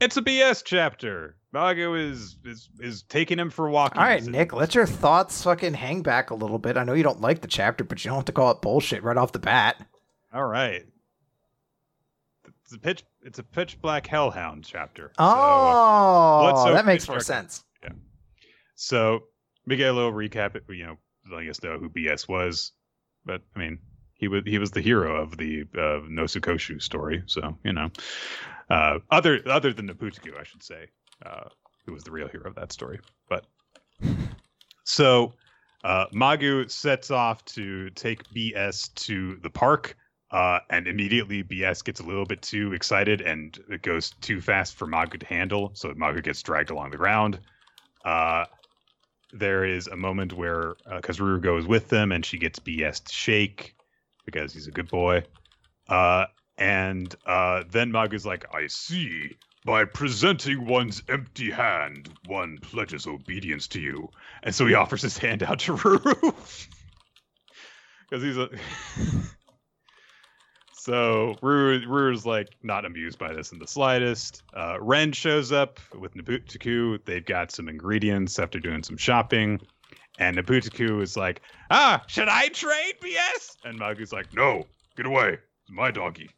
it's 0.00 0.16
a 0.16 0.22
BS 0.22 0.62
chapter. 0.64 1.36
Magu 1.54 1.98
is 1.98 2.36
is 2.44 2.68
is 2.80 3.02
taking 3.02 3.38
him 3.38 3.50
for 3.50 3.68
walking. 3.68 3.98
All 3.98 4.04
right, 4.04 4.24
Nick, 4.24 4.52
let 4.52 4.74
your 4.74 4.86
thoughts 4.86 5.42
fucking 5.42 5.74
hang 5.74 6.02
back 6.02 6.30
a 6.30 6.34
little 6.34 6.58
bit. 6.58 6.76
I 6.76 6.84
know 6.84 6.94
you 6.94 7.02
don't 7.02 7.20
like 7.20 7.40
the 7.40 7.48
chapter, 7.48 7.84
but 7.84 8.04
you 8.04 8.10
don't 8.10 8.18
have 8.18 8.24
to 8.26 8.32
call 8.32 8.50
it 8.50 8.62
bullshit 8.62 9.02
right 9.02 9.16
off 9.16 9.32
the 9.32 9.38
bat. 9.38 9.84
All 10.32 10.46
right. 10.46 10.84
It's 12.72 12.78
a 12.78 12.80
pitch. 12.80 13.04
It's 13.22 13.38
a 13.38 13.42
pitch 13.42 13.78
black 13.82 14.06
hellhound 14.06 14.64
chapter. 14.64 15.12
Oh, 15.18 16.42
let's 16.46 16.60
hope 16.60 16.74
that 16.74 16.86
makes 16.86 17.06
more 17.06 17.20
sense. 17.20 17.64
So, 17.82 17.90
so 18.74 19.20
we 19.66 19.76
get 19.76 19.90
a 19.90 19.92
little 19.92 20.12
recap. 20.12 20.58
You 20.70 20.86
know, 20.86 20.96
letting 21.30 21.50
us 21.50 21.62
know 21.62 21.78
who 21.78 21.90
BS 21.90 22.26
was, 22.28 22.72
but 23.26 23.42
I 23.54 23.58
mean, 23.58 23.78
he 24.14 24.26
was 24.28 24.42
he 24.46 24.56
was 24.56 24.70
the 24.70 24.80
hero 24.80 25.20
of 25.20 25.36
the 25.36 25.64
uh, 25.74 26.00
Nosukoshu 26.08 26.80
story. 26.80 27.22
So 27.26 27.58
you 27.62 27.74
know, 27.74 27.90
uh, 28.70 29.00
other 29.10 29.42
other 29.44 29.74
than 29.74 29.86
Naputaku, 29.86 30.40
I 30.40 30.44
should 30.44 30.62
say, 30.62 30.86
uh, 31.26 31.50
who 31.84 31.92
was 31.92 32.04
the 32.04 32.10
real 32.10 32.28
hero 32.28 32.48
of 32.48 32.54
that 32.54 32.72
story. 32.72 33.00
But 33.28 33.44
so 34.84 35.34
uh, 35.84 36.06
Magu 36.14 36.70
sets 36.70 37.10
off 37.10 37.44
to 37.46 37.90
take 37.90 38.24
BS 38.34 38.94
to 38.94 39.36
the 39.42 39.50
park. 39.50 39.94
Uh, 40.32 40.60
and 40.70 40.88
immediately 40.88 41.44
BS 41.44 41.84
gets 41.84 42.00
a 42.00 42.04
little 42.04 42.24
bit 42.24 42.40
too 42.40 42.72
excited 42.72 43.20
and 43.20 43.58
it 43.68 43.82
goes 43.82 44.10
too 44.22 44.40
fast 44.40 44.74
for 44.74 44.86
Magu 44.86 45.20
to 45.20 45.26
handle. 45.26 45.72
So 45.74 45.92
Magu 45.92 46.22
gets 46.22 46.42
dragged 46.42 46.70
along 46.70 46.90
the 46.90 46.96
ground. 46.96 47.38
Uh, 48.02 48.46
there 49.34 49.64
is 49.66 49.88
a 49.88 49.96
moment 49.96 50.32
where 50.32 50.74
because 50.96 51.18
Ruru 51.18 51.42
goes 51.42 51.66
with 51.66 51.88
them 51.88 52.12
and 52.12 52.24
she 52.24 52.38
gets 52.38 52.58
BS 52.58 53.04
to 53.04 53.12
shake 53.12 53.74
because 54.24 54.54
he's 54.54 54.68
a 54.68 54.70
good 54.70 54.88
boy. 54.88 55.24
Uh, 55.86 56.26
and 56.56 57.14
uh, 57.26 57.64
then 57.70 57.92
Magu's 57.92 58.26
like, 58.26 58.46
I 58.54 58.68
see. 58.68 59.36
By 59.64 59.84
presenting 59.84 60.66
one's 60.66 61.04
empty 61.08 61.50
hand, 61.50 62.08
one 62.26 62.58
pledges 62.58 63.06
obedience 63.06 63.68
to 63.68 63.80
you. 63.80 64.08
And 64.42 64.52
so 64.52 64.66
he 64.66 64.74
offers 64.74 65.02
his 65.02 65.16
hand 65.16 65.44
out 65.44 65.60
to 65.60 65.72
Ruru. 65.76 66.66
Because 68.10 68.24
he's 68.24 68.38
a. 68.38 68.48
so 70.82 71.36
Ruru, 71.40 71.86
Ruru's 71.86 72.26
like 72.26 72.48
not 72.60 72.84
amused 72.84 73.16
by 73.16 73.32
this 73.32 73.52
in 73.52 73.60
the 73.60 73.68
slightest. 73.68 74.42
Uh, 74.52 74.78
Ren 74.80 75.12
shows 75.12 75.52
up 75.52 75.78
with 75.96 76.14
Nabutaku. 76.14 76.98
They've 77.04 77.24
got 77.24 77.52
some 77.52 77.68
ingredients 77.68 78.40
after 78.40 78.58
doing 78.58 78.82
some 78.82 78.96
shopping. 78.96 79.60
And 80.18 80.36
Nabutaku 80.36 81.00
is 81.00 81.16
like, 81.16 81.40
ah, 81.70 82.02
should 82.08 82.28
I 82.28 82.48
trade 82.48 82.94
BS? 83.00 83.58
And 83.64 83.78
Magu's 83.78 84.12
like, 84.12 84.34
no, 84.34 84.66
get 84.96 85.06
away. 85.06 85.38
It's 85.62 85.70
my 85.70 85.92
doggy. 85.92 86.30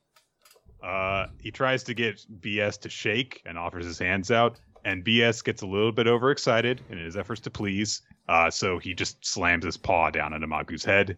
Uh, 0.83 1.29
he 1.41 1.51
tries 1.51 1.85
to 1.85 1.95
get 1.95 2.21
BS 2.43 2.83
to 2.83 2.91
shake 2.91 3.41
and 3.47 3.57
offers 3.57 3.87
his 3.87 3.99
hands 3.99 4.31
out. 4.31 4.61
And 4.85 5.03
BS 5.03 5.43
gets 5.43 5.63
a 5.63 5.67
little 5.67 5.91
bit 5.91 6.07
overexcited 6.07 6.83
in 6.91 6.99
his 6.99 7.17
efforts 7.17 7.41
to 7.43 7.51
please. 7.51 8.03
Uh, 8.29 8.51
so 8.51 8.79
he 8.79 8.93
just 8.93 9.25
slams 9.25 9.65
his 9.65 9.79
paw 9.79 10.11
down 10.11 10.35
into 10.35 10.47
Magu's 10.47 10.85
head. 10.85 11.17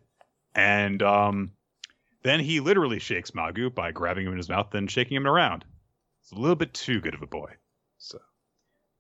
And 0.55 1.03
um, 1.03 1.51
then 2.27 2.41
he 2.41 2.61
literally 2.61 2.99
shakes 2.99 3.33
Magu 3.33 3.73
by 3.75 3.93
grabbing 3.93 4.27
him 4.27 4.33
in 4.33 4.39
his 4.39 4.49
mouth 4.49 4.75
and 4.75 4.91
shaking 4.91 5.17
him 5.17 5.27
around. 5.27 5.65
It's 6.23 6.33
a 6.33 6.37
little 6.37 6.57
bit 6.57 6.75
too 6.75 7.01
good 7.01 7.15
of 7.15 7.23
a 7.23 7.27
boy. 7.27 7.53
So 7.99 8.19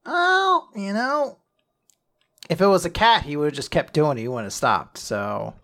Oh, 0.04 0.68
you 0.76 0.92
know, 0.92 1.38
if 2.48 2.60
it 2.60 2.66
was 2.66 2.84
a 2.84 2.90
cat, 2.90 3.24
he 3.24 3.36
would 3.36 3.46
have 3.46 3.54
just 3.54 3.72
kept 3.72 3.92
doing 3.92 4.18
it. 4.18 4.20
He 4.20 4.28
wouldn't 4.28 4.46
have 4.46 4.52
stopped. 4.52 4.98
So 4.98 5.54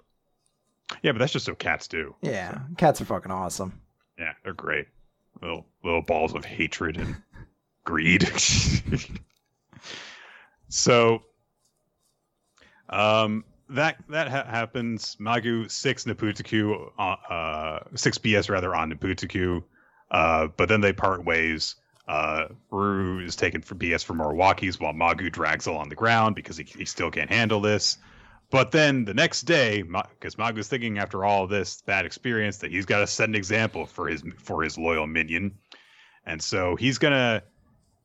yeah, 1.02 1.12
but 1.12 1.18
that's 1.18 1.32
just 1.32 1.46
so 1.46 1.54
cats 1.54 1.88
do. 1.88 2.14
yeah, 2.22 2.60
cats 2.76 3.00
are 3.00 3.04
fucking 3.04 3.32
awesome. 3.32 3.80
Yeah, 4.18 4.32
they're 4.44 4.52
great. 4.52 4.86
Little 5.40 5.66
little 5.84 6.02
balls 6.02 6.34
of 6.34 6.44
hatred 6.44 6.96
and 6.96 7.16
greed. 7.84 8.28
so, 10.68 11.22
um, 12.88 13.44
that 13.74 13.96
that 14.08 14.28
ha- 14.28 14.46
happens. 14.46 15.16
Magu 15.20 15.70
six 15.70 16.04
Naputaku, 16.04 16.90
uh, 16.98 17.02
uh, 17.02 17.78
six 17.94 18.18
BS 18.18 18.50
rather 18.50 18.74
on 18.74 18.92
Naputaku, 18.92 19.62
uh, 20.10 20.48
but 20.56 20.68
then 20.68 20.80
they 20.80 20.92
part 20.92 21.24
ways. 21.24 21.76
Uh, 22.08 22.48
is 23.24 23.36
taken 23.36 23.62
for 23.62 23.76
BS 23.76 24.04
for 24.04 24.12
more 24.12 24.34
walkies 24.34 24.80
while 24.80 24.92
Magu 24.92 25.30
drags 25.30 25.66
along 25.66 25.88
the 25.88 25.94
ground 25.94 26.34
because 26.34 26.56
he, 26.56 26.64
he 26.64 26.84
still 26.84 27.12
can't 27.12 27.30
handle 27.30 27.60
this. 27.60 27.96
But 28.50 28.72
then 28.72 29.04
the 29.06 29.14
next 29.14 29.42
day, 29.42 29.82
because 29.82 30.34
Magu's 30.34 30.68
thinking 30.68 30.98
after 30.98 31.24
all 31.24 31.46
this 31.46 31.80
bad 31.82 32.04
experience 32.04 32.58
that 32.58 32.70
he's 32.70 32.84
got 32.84 32.98
to 32.98 33.06
set 33.06 33.28
an 33.28 33.34
example 33.34 33.86
for 33.86 34.08
his 34.08 34.22
for 34.36 34.62
his 34.62 34.76
loyal 34.76 35.06
minion, 35.06 35.56
and 36.26 36.42
so 36.42 36.76
he's 36.76 36.98
gonna 36.98 37.42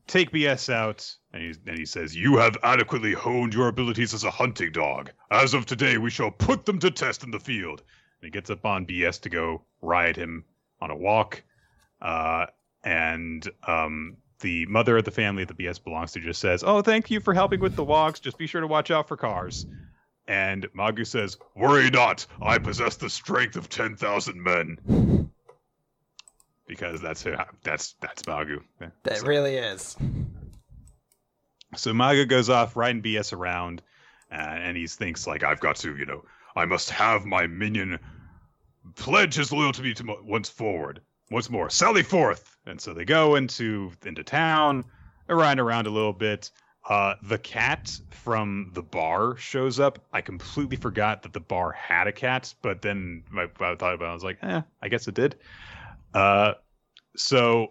take 0.08 0.32
BS 0.32 0.72
out, 0.74 1.16
and 1.34 1.42
he 1.44 1.54
and 1.68 1.78
he 1.78 1.86
says, 1.86 2.16
"You 2.16 2.38
have 2.38 2.58
adequately 2.64 3.14
honed 3.14 3.54
your 3.54 3.68
abilities 3.68 4.14
as 4.14 4.24
a 4.24 4.32
hunting 4.32 4.72
dog. 4.72 5.12
As 5.30 5.54
of 5.54 5.66
today, 5.66 5.98
we 5.98 6.10
shall 6.10 6.32
put 6.32 6.66
them 6.66 6.80
to 6.80 6.92
test 6.92 7.24
in 7.24 7.32
the 7.32 7.40
field." 7.40 7.84
And 8.22 8.28
he 8.28 8.30
gets 8.32 8.50
up 8.50 8.66
on 8.66 8.86
BS 8.86 9.22
to 9.22 9.30
go 9.30 9.64
ride 9.82 10.16
him 10.16 10.46
on 10.82 10.90
a 10.92 10.96
walk, 10.96 11.44
uh, 12.02 12.48
and 12.84 13.48
um, 13.68 14.18
the 14.40 14.66
mother 14.68 14.98
of 14.98 15.06
the 15.06 15.12
family 15.12 15.44
that 15.44 15.58
BS 15.58 15.84
belongs 15.84 16.14
to 16.14 16.20
just 16.20 16.42
says, 16.42 16.64
"Oh, 16.64 16.82
thank 16.82 17.12
you 17.12 17.20
for 17.20 17.34
helping 17.34 17.60
with 17.60 17.76
the 17.76 17.84
walks. 17.84 18.20
Just 18.20 18.38
be 18.38 18.48
sure 18.48 18.62
to 18.62 18.68
watch 18.68 18.92
out 18.92 19.08
for 19.08 19.18
cars." 19.18 19.66
And 20.28 20.68
Magu 20.74 21.08
says, 21.08 21.38
Worry 21.56 21.90
not, 21.90 22.26
I 22.42 22.58
possess 22.58 22.98
the 22.98 23.10
strength 23.10 23.56
of 23.56 23.70
10,000 23.70 24.44
men. 24.44 25.32
Because 26.68 27.02
that's 27.02 27.24
who, 27.24 27.34
that's 27.64 27.96
that's 28.02 28.24
Magu. 28.24 28.62
Yeah, 28.82 28.90
That 29.04 29.20
so- 29.20 29.26
really 29.26 29.56
is. 29.56 29.96
So 31.76 31.94
Magu 31.94 32.28
goes 32.28 32.50
off 32.50 32.76
riding 32.76 33.02
BS 33.02 33.34
around, 33.34 33.82
uh, 34.32 34.36
and 34.36 34.78
he 34.78 34.88
thinks 34.88 35.28
like 35.28 35.44
I've 35.44 35.60
got 35.60 35.76
to, 35.78 35.96
you 35.96 36.06
know, 36.06 36.24
I 36.56 36.66
must 36.66 36.90
have 36.90 37.26
my 37.26 37.48
minion 37.48 38.00
pledge 38.96 39.36
his 39.36 39.52
loyalty 39.52 39.94
to 39.94 40.04
me 40.04 40.16
once 40.24 40.50
forward. 40.50 41.02
Once 41.30 41.50
more, 41.50 41.70
sally 41.70 42.04
forth. 42.04 42.56
And 42.66 42.80
so 42.80 42.94
they 42.94 43.04
go 43.04 43.36
into 43.36 43.92
into 44.06 44.24
town, 44.24 44.86
ride 45.28 45.60
around 45.60 45.88
a 45.88 45.90
little 45.90 46.14
bit. 46.14 46.52
Uh, 46.88 47.16
the 47.22 47.38
cat 47.38 48.00
from 48.12 48.72
the 48.74 48.82
bar 48.82 49.36
shows 49.36 49.78
up. 49.78 50.00
I 50.14 50.22
completely 50.22 50.78
forgot 50.78 51.24
that 51.24 51.34
the 51.34 51.42
bar 51.42 51.74
had 51.74 52.08
a 52.08 52.14
cat, 52.14 52.54
but 52.62 52.82
then 52.82 53.24
I, 53.36 53.44
I 53.60 53.76
thought 53.76 53.94
about 53.94 54.02
it. 54.06 54.10
I 54.10 54.14
was 54.14 54.24
like, 54.24 54.38
eh, 54.42 54.62
I 54.82 54.88
guess 54.88 55.06
it 55.10 55.16
did. 55.16 55.36
Uh, 56.18 56.56
so 57.16 57.68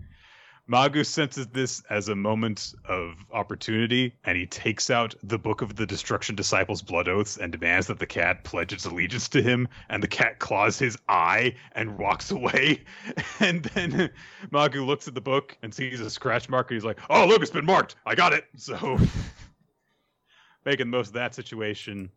Magu 0.70 1.04
senses 1.04 1.46
this 1.46 1.82
as 1.88 2.10
a 2.10 2.14
moment 2.14 2.74
of 2.84 3.14
opportunity, 3.32 4.14
and 4.24 4.36
he 4.36 4.44
takes 4.44 4.90
out 4.90 5.14
the 5.22 5.38
Book 5.38 5.62
of 5.62 5.76
the 5.76 5.86
Destruction 5.86 6.34
Disciples' 6.36 6.82
Blood 6.82 7.08
Oaths 7.08 7.38
and 7.38 7.50
demands 7.50 7.86
that 7.86 7.98
the 7.98 8.06
cat 8.06 8.44
pledge 8.44 8.74
its 8.74 8.84
allegiance 8.84 9.30
to 9.30 9.40
him. 9.40 9.66
And 9.88 10.02
the 10.02 10.08
cat 10.08 10.40
claws 10.40 10.78
his 10.78 10.98
eye 11.08 11.54
and 11.72 11.96
walks 11.96 12.30
away. 12.30 12.82
And 13.40 13.62
then 13.62 14.10
Magu 14.52 14.84
looks 14.84 15.08
at 15.08 15.14
the 15.14 15.22
book 15.22 15.56
and 15.62 15.72
sees 15.72 16.00
a 16.00 16.10
scratch 16.10 16.50
mark, 16.50 16.70
and 16.70 16.76
he's 16.76 16.84
like, 16.84 17.00
"Oh, 17.08 17.26
look, 17.26 17.40
it's 17.40 17.50
been 17.50 17.64
marked. 17.64 17.96
I 18.04 18.14
got 18.14 18.34
it." 18.34 18.44
So, 18.56 18.98
making 20.66 20.90
the 20.90 20.96
most 20.98 21.08
of 21.08 21.14
that 21.14 21.34
situation. 21.34 22.10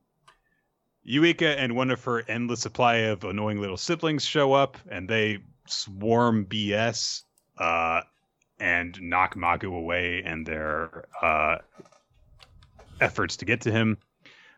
Yuika 1.08 1.56
and 1.58 1.76
one 1.76 1.92
of 1.92 2.04
her 2.04 2.24
endless 2.30 2.62
supply 2.62 2.96
of 2.96 3.24
annoying 3.24 3.60
little 3.60 3.78
siblings 3.78 4.26
show 4.26 4.54
up, 4.54 4.78
and 4.90 5.10
they 5.10 5.40
swarm 5.68 6.46
BS. 6.46 7.24
Uh, 7.58 8.02
and 8.60 9.02
knock 9.02 9.36
Magu 9.36 9.76
away 9.76 10.24
and 10.26 10.46
their 10.46 11.06
uh, 11.22 11.58
efforts 13.02 13.38
to 13.38 13.46
get 13.46 13.62
to 13.62 13.72
him. 13.72 13.98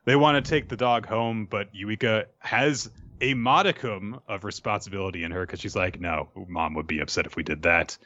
They 0.05 0.15
want 0.15 0.43
to 0.43 0.47
take 0.47 0.69
the 0.69 0.77
dog 0.77 1.07
home, 1.07 1.47
but 1.49 1.73
Yuika 1.73 2.25
has 2.39 2.89
a 3.19 3.33
modicum 3.33 4.19
of 4.27 4.43
responsibility 4.43 5.23
in 5.23 5.31
her 5.31 5.41
because 5.41 5.59
she's 5.59 5.75
like, 5.75 5.99
no, 5.99 6.29
mom 6.47 6.75
would 6.75 6.85
be 6.85 6.99
upset 6.99 7.25
if 7.25 7.35
we 7.35 7.41
did 7.41 7.63
that. 7.63 7.97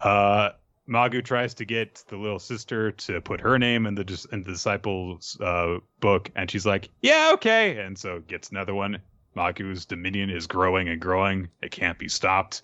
Uh, 0.00 0.50
Magu 0.88 1.24
tries 1.24 1.54
to 1.54 1.64
get 1.64 2.02
the 2.08 2.16
little 2.16 2.40
sister 2.40 2.90
to 2.90 3.20
put 3.20 3.40
her 3.40 3.58
name 3.58 3.86
in 3.86 3.94
the 3.94 4.26
in 4.32 4.42
the 4.42 4.50
disciples 4.50 5.38
uh, 5.40 5.78
book, 6.00 6.30
and 6.34 6.50
she's 6.50 6.66
like, 6.66 6.88
"Yeah, 7.00 7.30
okay." 7.34 7.78
And 7.78 7.96
so 7.96 8.18
gets 8.18 8.50
another 8.50 8.74
one. 8.74 9.00
Magu's 9.34 9.86
dominion 9.86 10.30
is 10.30 10.46
growing 10.46 10.88
and 10.88 11.00
growing; 11.00 11.48
it 11.62 11.70
can't 11.70 11.98
be 11.98 12.08
stopped. 12.08 12.62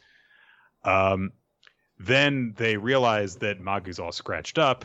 Um, 0.85 1.33
then 1.99 2.55
they 2.57 2.77
realize 2.77 3.37
that 3.37 3.61
Magu's 3.61 3.99
all 3.99 4.13
scratched 4.13 4.59
up, 4.59 4.85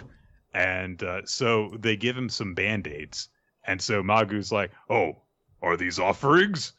and 0.53 1.01
uh, 1.03 1.25
so 1.25 1.69
they 1.79 1.95
give 1.95 2.17
him 2.17 2.29
some 2.29 2.53
band 2.53 2.87
aids. 2.87 3.29
And 3.65 3.81
so 3.81 4.01
Magu's 4.01 4.51
like, 4.51 4.71
"Oh, 4.89 5.21
are 5.61 5.77
these 5.77 5.99
offerings?" 5.99 6.73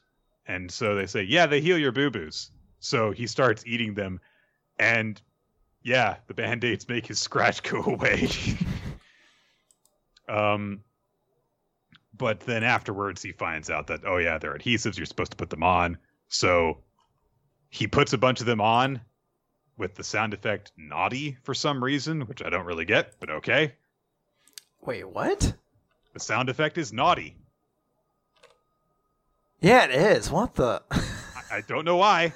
And 0.46 0.70
so 0.70 0.94
they 0.94 1.06
say, 1.06 1.22
"Yeah, 1.22 1.46
they 1.46 1.60
heal 1.60 1.78
your 1.78 1.92
boo 1.92 2.10
boos." 2.10 2.50
So 2.80 3.12
he 3.12 3.26
starts 3.26 3.64
eating 3.66 3.94
them, 3.94 4.20
and 4.78 5.20
yeah, 5.82 6.16
the 6.26 6.34
band 6.34 6.64
aids 6.64 6.88
make 6.88 7.06
his 7.06 7.20
scratch 7.20 7.62
go 7.62 7.82
away. 7.86 8.28
um, 10.28 10.82
but 12.16 12.40
then 12.40 12.64
afterwards, 12.64 13.22
he 13.22 13.32
finds 13.32 13.70
out 13.70 13.88
that 13.88 14.00
oh 14.06 14.18
yeah, 14.18 14.38
they're 14.38 14.56
adhesives. 14.56 14.96
You're 14.96 15.06
supposed 15.06 15.32
to 15.32 15.36
put 15.36 15.50
them 15.50 15.62
on. 15.62 15.98
So 16.28 16.78
he 17.70 17.86
puts 17.86 18.12
a 18.12 18.18
bunch 18.18 18.40
of 18.40 18.46
them 18.46 18.60
on 18.60 19.00
with 19.76 19.94
the 19.94 20.04
sound 20.04 20.34
effect 20.34 20.72
naughty 20.76 21.38
for 21.42 21.54
some 21.54 21.82
reason, 21.82 22.22
which 22.22 22.42
I 22.42 22.50
don't 22.50 22.66
really 22.66 22.84
get, 22.84 23.18
but 23.18 23.30
okay. 23.30 23.74
Wait, 24.80 25.08
what? 25.08 25.54
The 26.12 26.20
sound 26.20 26.48
effect 26.48 26.76
is 26.76 26.92
naughty. 26.92 27.36
Yeah, 29.60 29.84
it 29.84 29.90
is. 29.92 30.30
What 30.30 30.54
the? 30.54 30.82
I, 30.90 31.02
I 31.50 31.60
don't 31.66 31.84
know 31.84 31.96
why. 31.96 32.32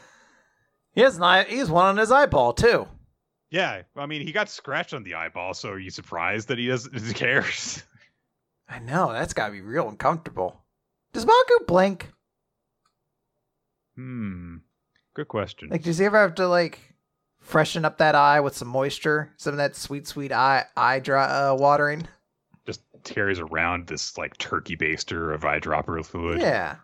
He 0.94 1.02
has 1.02 1.16
an 1.16 1.24
eye. 1.24 1.44
He 1.44 1.58
has 1.58 1.70
one 1.70 1.84
on 1.86 1.96
his 1.96 2.10
eyeball 2.10 2.54
too. 2.54 2.88
Yeah, 3.50 3.82
I 3.96 4.06
mean, 4.06 4.22
he 4.22 4.32
got 4.32 4.48
scratched 4.48 4.94
on 4.94 5.02
the 5.04 5.14
eyeball, 5.14 5.54
so 5.54 5.70
are 5.70 5.78
you 5.78 5.90
surprised 5.90 6.48
that 6.48 6.58
he 6.58 6.68
doesn't 6.68 6.98
he 6.98 7.12
cares? 7.14 7.82
I 8.68 8.78
know 8.78 9.12
that's 9.12 9.34
got 9.34 9.46
to 9.46 9.52
be 9.52 9.60
real 9.60 9.88
uncomfortable. 9.88 10.62
Does 11.12 11.24
Magu 11.24 11.66
blink? 11.66 12.12
Hmm. 13.94 14.56
Good 15.14 15.28
question. 15.28 15.68
Like, 15.70 15.82
does 15.82 15.98
he 15.98 16.04
ever 16.04 16.20
have 16.20 16.34
to 16.34 16.48
like 16.48 16.96
freshen 17.46 17.84
up 17.84 17.98
that 17.98 18.14
eye 18.14 18.40
with 18.40 18.56
some 18.56 18.68
moisture, 18.68 19.32
some 19.36 19.54
of 19.54 19.58
that 19.58 19.76
sweet, 19.76 20.06
sweet 20.06 20.32
eye 20.32 20.64
eye 20.76 20.98
dry, 20.98 21.24
uh, 21.24 21.54
watering. 21.54 22.06
Just 22.66 22.82
carries 23.04 23.38
around 23.38 23.86
this 23.86 24.18
like 24.18 24.36
turkey 24.36 24.76
baster 24.76 25.32
of 25.32 25.42
eyedropper 25.42 26.04
fluid. 26.04 26.40
Yeah. 26.40 26.76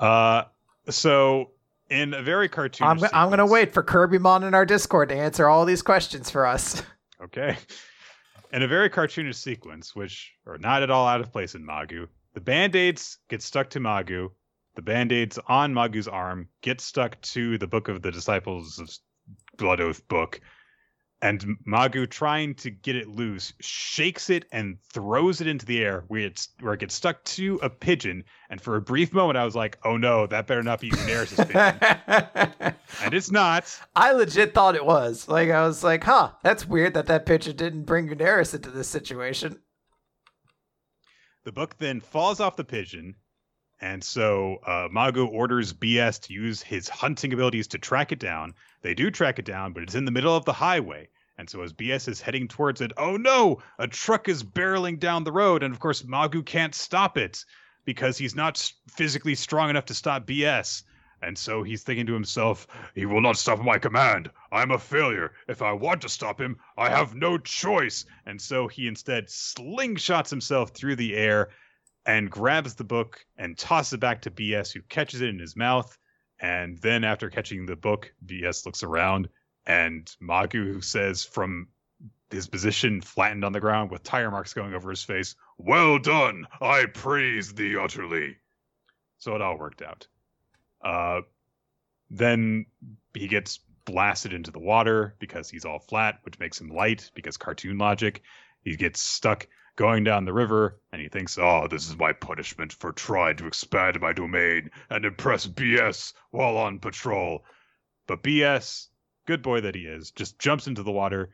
Uh, 0.00 0.42
so 0.90 1.50
in 1.88 2.12
a 2.12 2.22
very 2.22 2.48
cartoon, 2.48 2.86
I'm, 2.86 3.04
I'm 3.12 3.30
gonna 3.30 3.46
wait 3.46 3.72
for 3.72 3.82
Kirby-Mon 3.82 4.42
in 4.42 4.54
our 4.54 4.66
Discord 4.66 5.08
to 5.10 5.14
answer 5.14 5.46
all 5.46 5.64
these 5.64 5.82
questions 5.82 6.28
for 6.28 6.44
us. 6.44 6.82
Okay. 7.22 7.56
In 8.54 8.62
a 8.62 8.68
very 8.68 8.88
cartoonish 8.88 9.34
sequence, 9.34 9.96
which 9.96 10.32
are 10.46 10.58
not 10.58 10.84
at 10.84 10.90
all 10.90 11.08
out 11.08 11.20
of 11.20 11.32
place 11.32 11.56
in 11.56 11.66
Magu, 11.66 12.06
the 12.34 12.40
band-aids 12.40 13.18
get 13.28 13.42
stuck 13.42 13.68
to 13.70 13.80
Magu, 13.80 14.30
the 14.76 14.82
band-aids 14.82 15.40
on 15.48 15.74
Magu's 15.74 16.06
arm 16.06 16.48
get 16.60 16.80
stuck 16.80 17.20
to 17.22 17.58
the 17.58 17.66
book 17.66 17.88
of 17.88 18.00
the 18.00 18.12
disciples 18.12 18.78
of 18.78 18.88
blood 19.56 19.80
oath 19.80 20.06
book 20.06 20.40
and 21.24 21.56
Magu 21.66 22.06
trying 22.08 22.54
to 22.56 22.70
get 22.70 22.94
it 22.94 23.08
loose 23.08 23.54
shakes 23.58 24.28
it 24.28 24.44
and 24.52 24.76
throws 24.92 25.40
it 25.40 25.46
into 25.46 25.64
the 25.64 25.82
air 25.82 26.04
where 26.08 26.20
it's 26.20 26.50
where 26.60 26.74
it 26.74 26.80
gets 26.80 26.94
stuck 26.94 27.24
to 27.24 27.58
a 27.62 27.70
pigeon. 27.70 28.24
And 28.50 28.60
for 28.60 28.76
a 28.76 28.82
brief 28.82 29.14
moment 29.14 29.38
I 29.38 29.44
was 29.46 29.56
like 29.56 29.78
oh 29.84 29.96
no 29.96 30.26
that 30.26 30.46
better 30.46 30.62
not 30.62 30.80
be 30.80 30.90
Daenerys' 30.90 31.36
pigeon. 31.48 32.74
And 33.02 33.12
it's 33.14 33.30
not. 33.30 33.64
I 33.96 34.12
legit 34.12 34.54
thought 34.54 34.76
it 34.76 34.84
was. 34.84 35.26
Like 35.26 35.48
I 35.48 35.66
was 35.66 35.82
like 35.82 36.04
huh 36.04 36.32
that's 36.42 36.66
weird 36.66 36.92
that 36.92 37.06
that 37.06 37.24
pigeon 37.24 37.56
didn't 37.56 37.84
bring 37.84 38.06
Daenerys 38.06 38.54
into 38.54 38.70
this 38.70 38.88
situation. 38.88 39.60
The 41.44 41.52
book 41.52 41.78
then 41.78 42.00
falls 42.00 42.38
off 42.38 42.56
the 42.56 42.64
pigeon. 42.64 43.14
And 43.80 44.04
so 44.04 44.58
uh, 44.66 44.88
Magu 44.88 45.26
orders 45.26 45.72
BS 45.72 46.20
to 46.22 46.34
use 46.34 46.62
his 46.62 46.88
hunting 46.88 47.32
abilities 47.32 47.66
to 47.68 47.78
track 47.78 48.12
it 48.12 48.18
down. 48.18 48.54
They 48.82 48.94
do 48.94 49.10
track 49.10 49.38
it 49.38 49.44
down, 49.46 49.72
but 49.72 49.82
it's 49.82 49.94
in 49.94 50.04
the 50.04 50.10
middle 50.10 50.36
of 50.36 50.44
the 50.44 50.52
highway. 50.52 51.08
And 51.36 51.50
so 51.50 51.62
as 51.62 51.72
BS 51.72 52.08
is 52.08 52.20
heading 52.20 52.48
towards 52.48 52.80
it, 52.80 52.92
oh 52.96 53.16
no, 53.16 53.62
a 53.78 53.88
truck 53.88 54.28
is 54.28 54.44
barreling 54.44 55.00
down 55.00 55.24
the 55.24 55.32
road. 55.32 55.62
And 55.62 55.74
of 55.74 55.80
course, 55.80 56.02
Magu 56.02 56.44
can't 56.44 56.74
stop 56.74 57.18
it 57.18 57.44
because 57.84 58.16
he's 58.16 58.36
not 58.36 58.70
physically 58.88 59.34
strong 59.34 59.70
enough 59.70 59.86
to 59.86 59.94
stop 59.94 60.26
BS. 60.26 60.84
And 61.22 61.38
so 61.38 61.62
he's 61.62 61.82
thinking 61.82 62.06
to 62.06 62.12
himself, 62.12 62.66
he 62.94 63.06
will 63.06 63.20
not 63.20 63.38
stop 63.38 63.58
my 63.60 63.78
command. 63.78 64.30
I'm 64.52 64.70
a 64.70 64.78
failure. 64.78 65.32
If 65.48 65.62
I 65.62 65.72
want 65.72 66.02
to 66.02 66.08
stop 66.08 66.40
him, 66.40 66.58
I 66.76 66.90
have 66.90 67.14
no 67.14 67.38
choice. 67.38 68.04
And 68.26 68.40
so 68.40 68.68
he 68.68 68.86
instead 68.86 69.28
slingshots 69.28 70.28
himself 70.28 70.70
through 70.70 70.96
the 70.96 71.16
air 71.16 71.48
and 72.06 72.30
grabs 72.30 72.74
the 72.74 72.84
book 72.84 73.24
and 73.38 73.56
tosses 73.56 73.94
it 73.94 74.00
back 74.00 74.22
to 74.22 74.30
BS, 74.30 74.72
who 74.72 74.82
catches 74.82 75.22
it 75.22 75.30
in 75.30 75.38
his 75.38 75.56
mouth. 75.56 75.96
And 76.40 76.76
then, 76.78 77.04
after 77.04 77.30
catching 77.30 77.64
the 77.64 77.76
book, 77.76 78.12
BS 78.26 78.66
looks 78.66 78.82
around, 78.82 79.28
and 79.66 80.10
Magu 80.20 80.82
says 80.82 81.24
from 81.24 81.68
his 82.30 82.48
position 82.48 83.00
flattened 83.00 83.44
on 83.44 83.52
the 83.52 83.60
ground 83.60 83.90
with 83.90 84.02
tire 84.02 84.30
marks 84.30 84.52
going 84.52 84.74
over 84.74 84.90
his 84.90 85.02
face, 85.02 85.36
Well 85.58 85.98
done! 85.98 86.46
I 86.60 86.86
praise 86.86 87.54
thee 87.54 87.76
utterly. 87.76 88.36
So 89.18 89.34
it 89.34 89.42
all 89.42 89.58
worked 89.58 89.82
out. 89.82 90.06
Uh, 90.82 91.22
then 92.10 92.66
he 93.14 93.28
gets 93.28 93.60
blasted 93.84 94.32
into 94.32 94.50
the 94.50 94.58
water 94.58 95.14
because 95.18 95.48
he's 95.48 95.64
all 95.64 95.78
flat, 95.78 96.18
which 96.22 96.38
makes 96.38 96.60
him 96.60 96.68
light 96.68 97.10
because 97.14 97.36
cartoon 97.36 97.78
logic. 97.78 98.22
He 98.62 98.76
gets 98.76 99.00
stuck 99.00 99.46
going 99.76 100.04
down 100.04 100.24
the 100.24 100.32
river, 100.32 100.80
and 100.92 101.02
he 101.02 101.08
thinks, 101.08 101.36
oh, 101.38 101.66
this 101.68 101.88
is 101.88 101.96
my 101.96 102.12
punishment 102.12 102.72
for 102.72 102.92
trying 102.92 103.36
to 103.36 103.46
expand 103.46 104.00
my 104.00 104.12
domain 104.12 104.70
and 104.90 105.04
impress 105.04 105.46
BS 105.46 106.12
while 106.30 106.56
on 106.56 106.78
patrol. 106.78 107.44
But 108.06 108.22
BS, 108.22 108.88
good 109.26 109.42
boy 109.42 109.60
that 109.62 109.74
he 109.74 109.82
is, 109.82 110.10
just 110.10 110.38
jumps 110.38 110.66
into 110.66 110.82
the 110.82 110.92
water, 110.92 111.30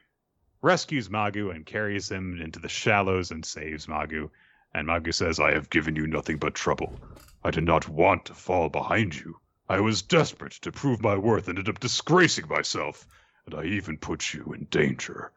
rescues 0.62 1.08
Magu, 1.08 1.54
and 1.54 1.66
carries 1.66 2.10
him 2.10 2.40
into 2.40 2.58
the 2.58 2.68
shallows 2.68 3.30
and 3.30 3.44
saves 3.44 3.86
Magu. 3.86 4.30
And 4.72 4.86
Magu 4.86 5.12
says, 5.12 5.40
I 5.40 5.52
have 5.52 5.70
given 5.70 5.96
you 5.96 6.06
nothing 6.06 6.36
but 6.36 6.54
trouble. 6.54 7.00
I 7.42 7.50
did 7.50 7.64
not 7.64 7.88
want 7.88 8.26
to 8.26 8.34
fall 8.34 8.68
behind 8.68 9.18
you. 9.18 9.36
I 9.68 9.80
was 9.80 10.02
desperate 10.02 10.52
to 10.62 10.72
prove 10.72 11.00
my 11.00 11.16
worth 11.16 11.48
and 11.48 11.58
ended 11.58 11.74
up 11.74 11.80
disgracing 11.80 12.48
myself, 12.48 13.06
and 13.46 13.54
I 13.54 13.64
even 13.64 13.98
put 13.98 14.34
you 14.34 14.52
in 14.52 14.64
danger. 14.64 15.32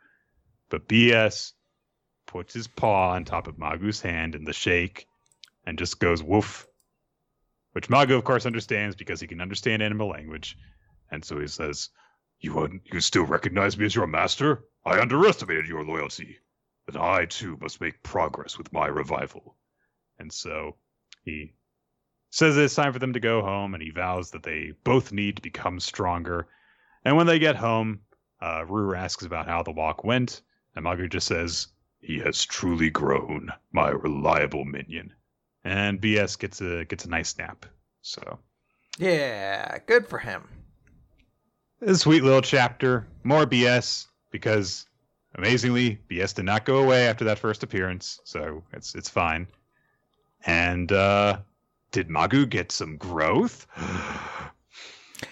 But 0.69 0.87
BS 0.87 1.53
puts 2.25 2.53
his 2.53 2.67
paw 2.67 3.11
on 3.11 3.25
top 3.25 3.47
of 3.47 3.57
Magu's 3.57 4.01
hand 4.01 4.35
in 4.35 4.43
the 4.43 4.53
shake 4.53 5.07
and 5.65 5.77
just 5.77 5.99
goes 5.99 6.23
woof. 6.23 6.67
Which 7.73 7.89
Magu, 7.89 8.15
of 8.15 8.23
course, 8.23 8.45
understands 8.45 8.95
because 8.95 9.19
he 9.19 9.27
can 9.27 9.41
understand 9.41 9.81
animal 9.81 10.09
language. 10.09 10.57
And 11.09 11.23
so 11.23 11.39
he 11.39 11.47
says, 11.47 11.89
You, 12.43 12.59
un- 12.59 12.81
you 12.91 12.99
still 12.99 13.25
recognize 13.25 13.77
me 13.77 13.85
as 13.85 13.95
your 13.95 14.05
master? 14.05 14.65
I 14.85 14.99
underestimated 14.99 15.65
your 15.65 15.85
loyalty. 15.85 16.39
that 16.85 16.97
I 16.97 17.25
too 17.25 17.57
must 17.61 17.79
make 17.79 18.03
progress 18.03 18.57
with 18.57 18.73
my 18.73 18.87
revival. 18.87 19.55
And 20.19 20.31
so 20.31 20.75
he 21.23 21.53
says 22.31 22.57
it's 22.57 22.75
time 22.75 22.91
for 22.91 22.99
them 22.99 23.13
to 23.13 23.21
go 23.21 23.41
home, 23.41 23.73
and 23.73 23.81
he 23.81 23.91
vows 23.91 24.31
that 24.31 24.43
they 24.43 24.73
both 24.83 25.13
need 25.13 25.37
to 25.37 25.41
become 25.41 25.79
stronger. 25.79 26.49
And 27.05 27.15
when 27.15 27.27
they 27.27 27.39
get 27.39 27.55
home, 27.55 28.01
uh, 28.41 28.65
asks 28.93 29.25
about 29.25 29.47
how 29.47 29.63
the 29.63 29.71
walk 29.71 30.03
went, 30.03 30.41
and 30.75 30.83
Magu 30.83 31.09
just 31.09 31.27
says, 31.27 31.67
"He 32.01 32.19
has 32.19 32.43
truly 32.43 32.89
grown, 32.89 33.53
my 33.71 33.89
reliable 33.89 34.65
minion." 34.65 35.13
And 35.63 36.01
BS 36.01 36.37
gets 36.37 36.59
a 36.59 36.83
gets 36.83 37.05
a 37.05 37.09
nice 37.09 37.37
nap. 37.37 37.65
So 38.01 38.39
Yeah, 38.97 39.77
good 39.87 40.09
for 40.09 40.19
him. 40.19 40.62
A 41.87 41.95
sweet 41.95 42.23
little 42.23 42.41
chapter. 42.41 43.05
More 43.23 43.45
BS 43.45 44.07
because 44.31 44.85
amazingly, 45.35 45.99
BS 46.09 46.33
did 46.35 46.45
not 46.45 46.65
go 46.65 46.77
away 46.77 47.07
after 47.07 47.23
that 47.25 47.39
first 47.39 47.63
appearance, 47.63 48.19
so 48.23 48.63
it's 48.73 48.95
it's 48.95 49.09
fine. 49.09 49.47
And 50.45 50.91
uh 50.91 51.39
did 51.91 52.09
Magu 52.09 52.49
get 52.49 52.71
some 52.71 52.97
growth? 52.97 53.67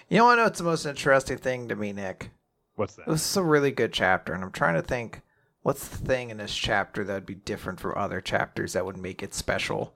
You 0.08 0.18
know 0.18 0.24
what? 0.26 0.38
What's 0.38 0.58
the 0.58 0.64
most 0.64 0.86
interesting 0.86 1.36
thing 1.38 1.68
to 1.68 1.76
me, 1.76 1.92
Nick? 1.92 2.30
What's 2.76 2.94
that? 2.96 3.06
This 3.06 3.30
is 3.30 3.36
a 3.36 3.42
really 3.42 3.70
good 3.70 3.92
chapter, 3.92 4.32
and 4.32 4.42
I'm 4.42 4.50
trying 4.52 4.74
to 4.74 4.82
think 4.82 5.20
what's 5.62 5.86
the 5.88 5.98
thing 5.98 6.30
in 6.30 6.38
this 6.38 6.54
chapter 6.54 7.04
that 7.04 7.12
would 7.14 7.26
be 7.26 7.34
different 7.34 7.78
from 7.80 7.94
other 7.96 8.20
chapters 8.20 8.72
that 8.72 8.84
would 8.86 8.96
make 8.96 9.22
it 9.22 9.34
special. 9.34 9.94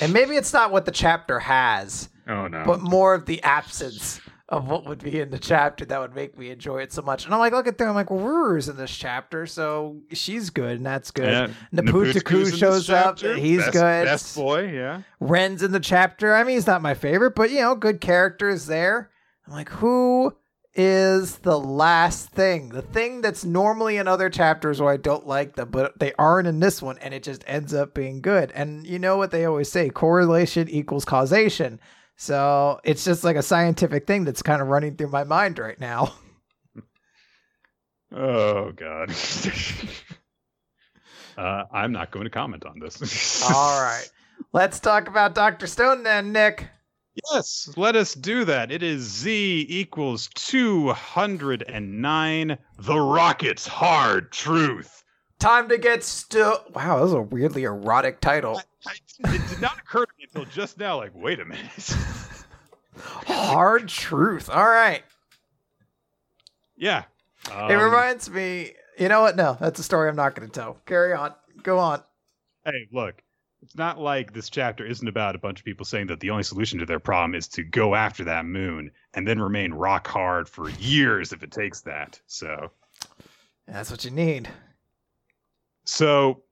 And 0.00 0.12
maybe 0.12 0.34
it's 0.36 0.52
not 0.52 0.70
what 0.72 0.84
the 0.86 0.90
chapter 0.92 1.38
has, 1.40 2.08
Oh 2.28 2.46
no. 2.48 2.64
but 2.64 2.80
more 2.80 3.14
of 3.14 3.26
the 3.26 3.42
absence 3.42 4.20
of 4.50 4.66
what 4.68 4.84
would 4.84 4.98
be 4.98 5.20
in 5.20 5.30
the 5.30 5.38
chapter 5.38 5.84
that 5.84 6.00
would 6.00 6.12
make 6.14 6.36
me 6.36 6.50
enjoy 6.50 6.78
it 6.82 6.92
so 6.92 7.02
much. 7.02 7.24
And 7.24 7.32
I'm 7.32 7.38
like, 7.38 7.52
look 7.52 7.68
at 7.68 7.78
there, 7.78 7.88
I'm 7.88 7.94
like, 7.94 8.10
well, 8.10 8.18
Ruru's 8.20 8.68
in 8.68 8.76
this 8.76 8.90
chapter, 8.90 9.46
so 9.46 10.00
she's 10.12 10.50
good, 10.50 10.78
and 10.78 10.84
that's 10.86 11.12
good. 11.12 11.28
Yeah, 11.30 11.46
Naputaku 11.72 12.12
Naputiku's 12.12 12.32
in 12.32 12.42
this 12.50 12.58
shows 12.58 12.90
up, 12.90 13.20
he's 13.20 13.60
Best- 13.60 13.72
good. 13.72 14.04
Best 14.06 14.34
boy, 14.36 14.72
yeah. 14.72 15.02
Ren's 15.20 15.62
in 15.62 15.70
the 15.70 15.78
chapter. 15.80 16.34
I 16.34 16.42
mean, 16.42 16.56
he's 16.56 16.66
not 16.66 16.82
my 16.82 16.94
favorite, 16.94 17.36
but 17.36 17.50
you 17.50 17.60
know, 17.60 17.76
good 17.76 18.00
characters 18.00 18.66
there. 18.66 19.10
I'm 19.46 19.52
like, 19.52 19.68
who 19.68 20.34
is 20.74 21.38
the 21.38 21.58
last 21.58 22.30
thing? 22.30 22.70
The 22.70 22.82
thing 22.82 23.20
that's 23.20 23.44
normally 23.44 23.98
in 23.98 24.08
other 24.08 24.30
chapters 24.30 24.80
where 24.80 24.92
I 24.92 24.96
don't 24.96 25.26
like 25.28 25.54
them, 25.54 25.70
but 25.70 25.98
they 26.00 26.12
aren't 26.18 26.48
in 26.48 26.58
this 26.58 26.82
one, 26.82 26.98
and 26.98 27.14
it 27.14 27.22
just 27.22 27.44
ends 27.46 27.72
up 27.72 27.94
being 27.94 28.20
good. 28.20 28.50
And 28.52 28.84
you 28.84 28.98
know 28.98 29.16
what 29.16 29.30
they 29.30 29.44
always 29.44 29.70
say 29.70 29.90
correlation 29.90 30.68
equals 30.68 31.04
causation. 31.04 31.78
So 32.20 32.78
it's 32.84 33.02
just 33.02 33.24
like 33.24 33.36
a 33.36 33.42
scientific 33.42 34.06
thing 34.06 34.24
that's 34.24 34.42
kind 34.42 34.60
of 34.60 34.68
running 34.68 34.94
through 34.94 35.08
my 35.08 35.24
mind 35.24 35.58
right 35.58 35.80
now. 35.80 36.12
Oh 38.12 38.72
god. 38.72 39.08
uh, 41.38 41.62
I'm 41.72 41.92
not 41.92 42.10
going 42.10 42.24
to 42.24 42.30
comment 42.30 42.66
on 42.66 42.80
this. 42.80 43.40
All 43.54 43.80
right. 43.80 44.10
Let's 44.52 44.80
talk 44.80 45.06
about 45.06 45.36
Dr. 45.36 45.68
Stone 45.68 46.02
then, 46.02 46.32
Nick. 46.32 46.66
Yes, 47.32 47.72
let 47.76 47.94
us 47.94 48.14
do 48.14 48.44
that. 48.46 48.72
It 48.72 48.82
is 48.82 49.02
Z 49.02 49.64
equals 49.68 50.28
209. 50.34 52.58
The 52.80 52.98
Rocket's 52.98 53.68
Hard 53.68 54.32
Truth. 54.32 55.04
Time 55.40 55.68
to 55.70 55.78
get 55.78 56.04
still. 56.04 56.62
Wow, 56.74 56.96
that 56.96 57.02
was 57.02 57.12
a 57.14 57.20
weirdly 57.22 57.64
erotic 57.64 58.20
title. 58.20 58.60
I, 58.86 58.92
it 59.34 59.48
did 59.48 59.60
not 59.60 59.78
occur 59.78 60.04
to 60.04 60.12
me 60.18 60.24
until 60.32 60.44
just 60.52 60.78
now, 60.78 60.96
like, 60.98 61.12
wait 61.14 61.40
a 61.40 61.44
minute. 61.44 61.96
Hard 63.26 63.88
truth. 63.88 64.48
All 64.50 64.68
right. 64.68 65.02
yeah. 66.76 67.04
it 67.46 67.52
Um, 67.52 67.80
reminds 67.80 68.30
me. 68.30 68.72
You 68.98 69.08
know 69.08 69.22
what? 69.22 69.34
No, 69.36 69.56
that's 69.58 69.80
a 69.80 69.82
story 69.82 70.08
I'm 70.10 70.16
not 70.16 70.34
going 70.34 70.48
to 70.48 70.52
tell. 70.52 70.74
Carry 70.86 71.14
on. 71.14 71.32
Go 71.62 71.78
on. 71.78 72.02
Hey, 72.66 72.86
look, 72.92 73.22
it's 73.62 73.74
not 73.76 73.98
like 73.98 74.34
this 74.34 74.50
chapter 74.50 74.84
isn't 74.84 75.08
about 75.08 75.34
a 75.34 75.38
bunch 75.38 75.58
of 75.60 75.64
people 75.64 75.86
saying 75.86 76.08
that 76.08 76.20
the 76.20 76.30
only 76.30 76.42
solution 76.42 76.78
to 76.80 76.86
their 76.86 76.98
problem 76.98 77.34
is 77.34 77.48
to 77.48 77.62
go 77.62 77.94
after 77.94 78.24
that 78.24 78.44
moon 78.44 78.90
and 79.14 79.26
then 79.26 79.40
remain 79.40 79.72
rock 79.72 80.06
hard 80.06 80.48
for 80.50 80.68
years 80.68 81.32
if 81.32 81.42
it 81.42 81.50
takes 81.50 81.80
that. 81.82 82.20
So, 82.26 82.70
That's 83.66 83.90
what 83.90 84.04
you 84.04 84.10
need. 84.10 84.48
So 85.90 86.44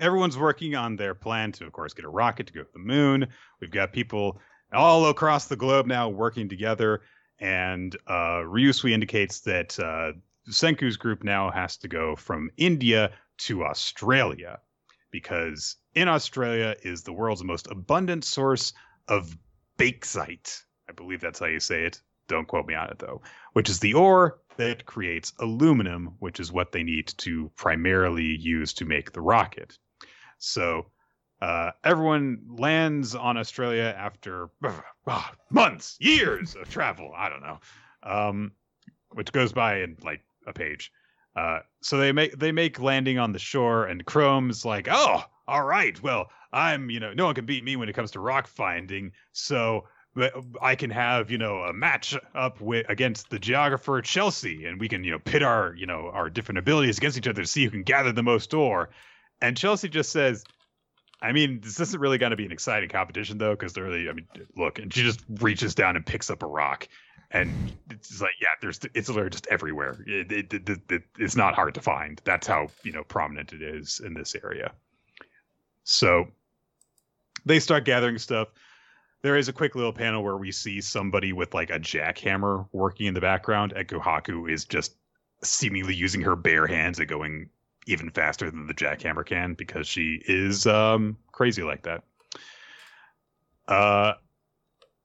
everyone's 0.00 0.38
working 0.38 0.74
on 0.74 0.96
their 0.96 1.14
plan 1.14 1.52
to, 1.52 1.66
of 1.66 1.72
course, 1.72 1.92
get 1.92 2.06
a 2.06 2.08
rocket 2.08 2.46
to 2.46 2.52
go 2.54 2.62
to 2.62 2.72
the 2.72 2.78
moon. 2.78 3.26
We've 3.60 3.70
got 3.70 3.92
people 3.92 4.40
all 4.72 5.10
across 5.10 5.48
the 5.48 5.56
globe 5.56 5.86
now 5.86 6.08
working 6.08 6.48
together, 6.48 7.02
and 7.40 7.94
uh, 8.06 8.40
Ryusui 8.42 8.92
indicates 8.92 9.40
that 9.40 9.78
uh, 9.78 10.12
Senku's 10.50 10.96
group 10.96 11.24
now 11.24 11.50
has 11.50 11.76
to 11.76 11.88
go 11.88 12.16
from 12.16 12.50
India 12.56 13.12
to 13.38 13.64
Australia 13.64 14.60
because 15.10 15.76
in 15.94 16.08
Australia 16.08 16.74
is 16.82 17.02
the 17.02 17.12
world's 17.12 17.44
most 17.44 17.70
abundant 17.70 18.24
source 18.24 18.72
of 19.08 19.36
bauxite. 19.76 20.62
I 20.88 20.92
believe 20.92 21.20
that's 21.20 21.38
how 21.38 21.46
you 21.46 21.60
say 21.60 21.84
it. 21.84 22.00
Don't 22.28 22.48
quote 22.48 22.66
me 22.66 22.74
on 22.74 22.90
it 22.90 22.98
though. 22.98 23.22
Which 23.52 23.68
is 23.68 23.80
the 23.80 23.94
ore 23.94 24.38
that 24.56 24.86
creates 24.86 25.32
aluminum, 25.38 26.16
which 26.18 26.40
is 26.40 26.52
what 26.52 26.72
they 26.72 26.82
need 26.82 27.08
to 27.18 27.50
primarily 27.56 28.24
use 28.24 28.72
to 28.74 28.84
make 28.84 29.12
the 29.12 29.20
rocket. 29.20 29.78
So 30.38 30.86
uh, 31.40 31.72
everyone 31.84 32.40
lands 32.48 33.14
on 33.14 33.36
Australia 33.36 33.94
after 33.96 34.48
uh, 35.06 35.22
months, 35.50 35.96
years 36.00 36.56
of 36.56 36.68
travel. 36.70 37.12
I 37.14 37.28
don't 37.28 37.42
know, 37.42 37.58
um, 38.02 38.52
which 39.10 39.32
goes 39.32 39.52
by 39.52 39.80
in 39.80 39.96
like 40.02 40.22
a 40.46 40.52
page. 40.52 40.92
Uh, 41.34 41.60
so 41.82 41.98
they 41.98 42.12
make 42.12 42.38
they 42.38 42.52
make 42.52 42.80
landing 42.80 43.18
on 43.18 43.32
the 43.32 43.38
shore, 43.38 43.84
and 43.84 44.06
Chrome's 44.06 44.64
like, 44.64 44.88
"Oh, 44.90 45.22
all 45.46 45.64
right. 45.64 46.02
Well, 46.02 46.30
I'm 46.52 46.88
you 46.88 47.00
know 47.00 47.12
no 47.12 47.26
one 47.26 47.34
can 47.34 47.44
beat 47.44 47.64
me 47.64 47.76
when 47.76 47.88
it 47.88 47.94
comes 47.94 48.12
to 48.12 48.20
rock 48.20 48.46
finding. 48.46 49.12
So 49.32 49.84
I 50.62 50.74
can 50.74 50.90
have 50.90 51.30
you 51.30 51.38
know 51.38 51.62
a 51.62 51.72
match 51.72 52.16
up 52.34 52.60
with 52.60 52.86
against 52.88 53.30
the 53.30 53.38
geographer 53.38 54.00
Chelsea, 54.02 54.64
and 54.64 54.80
we 54.80 54.88
can 54.88 55.04
you 55.04 55.12
know 55.12 55.18
pit 55.18 55.42
our 55.42 55.74
you 55.74 55.86
know 55.86 56.10
our 56.12 56.30
different 56.30 56.58
abilities 56.58 56.98
against 56.98 57.18
each 57.18 57.28
other 57.28 57.42
to 57.42 57.48
see 57.48 57.64
who 57.64 57.70
can 57.70 57.82
gather 57.82 58.12
the 58.12 58.22
most 58.22 58.54
ore." 58.54 58.90
And 59.42 59.56
Chelsea 59.56 59.90
just 59.90 60.12
says, 60.12 60.44
I 61.20 61.32
mean, 61.32 61.60
this 61.60 61.80
isn't 61.80 62.00
really 62.00 62.18
going 62.18 62.30
to 62.30 62.36
be 62.36 62.44
an 62.44 62.52
exciting 62.52 62.88
competition 62.88 63.38
though, 63.38 63.52
because 63.52 63.72
they're 63.72 63.84
really, 63.84 64.08
I 64.08 64.12
mean, 64.12 64.26
look, 64.56 64.78
and 64.78 64.92
she 64.92 65.02
just 65.02 65.20
reaches 65.40 65.74
down 65.74 65.96
and 65.96 66.04
picks 66.04 66.30
up 66.30 66.42
a 66.42 66.46
rock, 66.46 66.88
and 67.30 67.50
it's 67.90 68.20
like, 68.20 68.34
yeah, 68.40 68.48
there's, 68.60 68.80
it's 68.94 69.08
literally 69.08 69.30
just 69.30 69.46
everywhere. 69.48 69.98
It, 70.06 70.52
it, 70.52 70.80
it, 70.90 71.02
it's 71.18 71.36
not 71.36 71.54
hard 71.54 71.74
to 71.74 71.80
find. 71.80 72.20
That's 72.24 72.46
how 72.46 72.68
you 72.82 72.92
know 72.92 73.02
prominent 73.04 73.52
it 73.52 73.62
is 73.62 74.00
in 74.04 74.14
this 74.14 74.34
area. 74.42 74.72
So 75.84 76.26
they 77.44 77.60
start 77.60 77.84
gathering 77.84 78.18
stuff. 78.18 78.48
There 79.22 79.36
is 79.36 79.48
a 79.48 79.52
quick 79.52 79.74
little 79.74 79.92
panel 79.92 80.22
where 80.22 80.36
we 80.36 80.52
see 80.52 80.80
somebody 80.80 81.32
with 81.32 81.54
like 81.54 81.70
a 81.70 81.80
jackhammer 81.80 82.68
working 82.72 83.06
in 83.06 83.14
the 83.14 83.20
background. 83.20 83.72
And 83.72 83.88
Kohaku 83.88 84.50
is 84.50 84.64
just 84.64 84.96
seemingly 85.42 85.94
using 85.94 86.20
her 86.22 86.36
bare 86.36 86.66
hands 86.66 86.98
and 86.98 87.08
going 87.08 87.48
even 87.86 88.10
faster 88.10 88.50
than 88.50 88.66
the 88.66 88.74
jackhammer 88.74 89.24
can 89.24 89.54
because 89.54 89.86
she 89.86 90.20
is 90.26 90.66
um, 90.66 91.16
crazy 91.32 91.62
like 91.62 91.82
that. 91.82 92.02
Uh, 93.68 94.14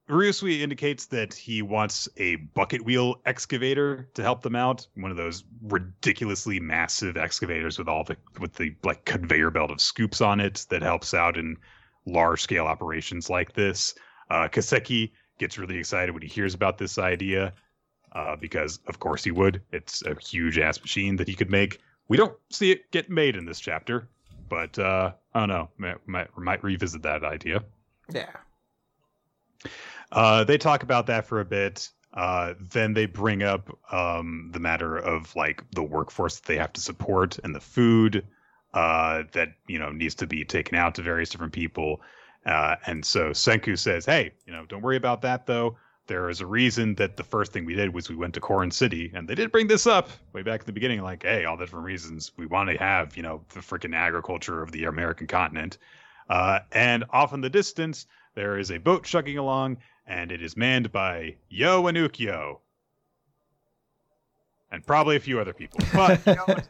Ryusui 0.09 0.59
indicates 0.59 1.05
that 1.07 1.33
he 1.33 1.61
wants 1.61 2.09
a 2.17 2.35
bucket 2.35 2.83
wheel 2.83 3.21
excavator 3.25 4.09
to 4.13 4.21
help 4.21 4.41
them 4.41 4.55
out. 4.55 4.85
One 4.95 5.09
of 5.09 5.17
those 5.17 5.43
ridiculously 5.63 6.59
massive 6.59 7.15
excavators 7.15 7.77
with 7.77 7.88
all 7.88 8.03
the 8.03 8.17
with 8.39 8.55
the 8.55 8.75
like 8.83 9.05
conveyor 9.05 9.51
belt 9.51 9.71
of 9.71 9.79
scoops 9.79 10.19
on 10.19 10.41
it 10.41 10.65
that 10.69 10.81
helps 10.81 11.13
out 11.13 11.38
in 11.38 11.57
large 12.05 12.41
scale 12.41 12.65
operations 12.65 13.29
like 13.29 13.53
this. 13.53 13.95
Uh, 14.29 14.47
Kaseki 14.47 15.11
gets 15.37 15.57
really 15.57 15.77
excited 15.77 16.11
when 16.11 16.21
he 16.21 16.27
hears 16.27 16.53
about 16.53 16.77
this 16.77 16.97
idea 16.97 17.53
uh, 18.13 18.35
because, 18.35 18.79
of 18.87 18.99
course, 18.99 19.23
he 19.23 19.31
would. 19.31 19.61
It's 19.71 20.03
a 20.03 20.15
huge 20.15 20.57
ass 20.57 20.79
machine 20.81 21.17
that 21.17 21.27
he 21.27 21.35
could 21.35 21.49
make. 21.49 21.79
We 22.07 22.17
don't 22.17 22.37
see 22.49 22.71
it 22.71 22.91
get 22.91 23.09
made 23.09 23.35
in 23.35 23.45
this 23.45 23.59
chapter, 23.59 24.07
but 24.49 24.77
uh, 24.77 25.13
I 25.33 25.39
don't 25.39 25.49
know. 25.49 25.69
Might, 25.77 26.07
might, 26.07 26.37
might 26.37 26.63
revisit 26.63 27.03
that 27.03 27.23
idea. 27.23 27.63
Yeah. 28.11 28.29
Uh, 30.11 30.43
they 30.43 30.57
talk 30.57 30.83
about 30.83 31.07
that 31.07 31.25
for 31.25 31.39
a 31.39 31.45
bit. 31.45 31.89
Uh, 32.13 32.55
then 32.59 32.93
they 32.93 33.05
bring 33.05 33.43
up 33.43 33.77
um, 33.91 34.49
the 34.51 34.59
matter 34.59 34.97
of 34.97 35.33
like 35.35 35.63
the 35.71 35.83
workforce 35.83 36.39
that 36.39 36.47
they 36.47 36.57
have 36.57 36.73
to 36.73 36.81
support 36.81 37.39
and 37.43 37.55
the 37.55 37.61
food 37.61 38.27
uh, 38.73 39.23
that 39.34 39.53
you 39.68 39.80
know 39.80 39.91
needs 39.91 40.15
to 40.15 40.27
be 40.27 40.43
taken 40.45 40.77
out 40.77 40.95
to 40.95 41.02
various 41.02 41.30
different 41.30 41.53
people. 41.53 42.02
Uh, 42.45 42.76
and 42.88 43.06
so 43.06 43.30
Senku 43.31 43.77
says, 43.77 44.06
"Hey, 44.06 44.31
you 44.45 44.53
know, 44.53 44.65
don't 44.65 44.81
worry 44.81 44.98
about 44.98 45.22
that 45.23 45.45
though. 45.45 45.77
There 46.07 46.30
is 46.30 46.41
a 46.41 46.45
reason 46.45 46.95
that 46.95 47.15
the 47.15 47.23
first 47.23 47.53
thing 47.53 47.64
we 47.64 47.76
did 47.76 47.93
was 47.93 48.10
we 48.10 48.15
went 48.15 48.34
to 48.34 48.41
Corn 48.41 48.72
City, 48.72 49.11
and 49.14 49.27
they 49.27 49.35
did 49.35 49.52
bring 49.52 49.68
this 49.68 49.88
up 49.88 50.10
way 50.34 50.41
back 50.41 50.61
in 50.61 50.65
the 50.65 50.73
beginning. 50.73 51.02
Like, 51.02 51.23
hey, 51.23 51.45
all 51.45 51.56
the 51.56 51.65
different 51.65 51.85
reasons 51.85 52.31
we 52.38 52.48
want 52.48 52.69
to 52.69 52.77
have, 52.77 53.15
you 53.15 53.23
know, 53.23 53.45
the 53.53 53.60
freaking 53.60 53.95
agriculture 53.95 54.61
of 54.61 54.72
the 54.72 54.85
American 54.85 55.27
continent. 55.27 55.77
Uh, 56.30 56.60
and 56.72 57.06
off 57.11 57.34
in 57.34 57.41
the 57.41 57.49
distance, 57.49 58.07
there 58.35 58.57
is 58.57 58.72
a 58.72 58.77
boat 58.77 59.03
chugging 59.03 59.38
along, 59.38 59.77
and 60.07 60.31
it 60.31 60.41
is 60.41 60.57
manned 60.57 60.91
by 60.91 61.35
Yo 61.49 61.88
and 61.88 61.98
Ukyo, 61.98 62.60
and 64.72 64.85
probably 64.85 65.15
a 65.15 65.19
few 65.19 65.39
other 65.39 65.53
people. 65.53 65.80
But 65.93 66.26
Yo 66.26 66.34
and 66.48 66.64
Ukyo. 66.64 66.68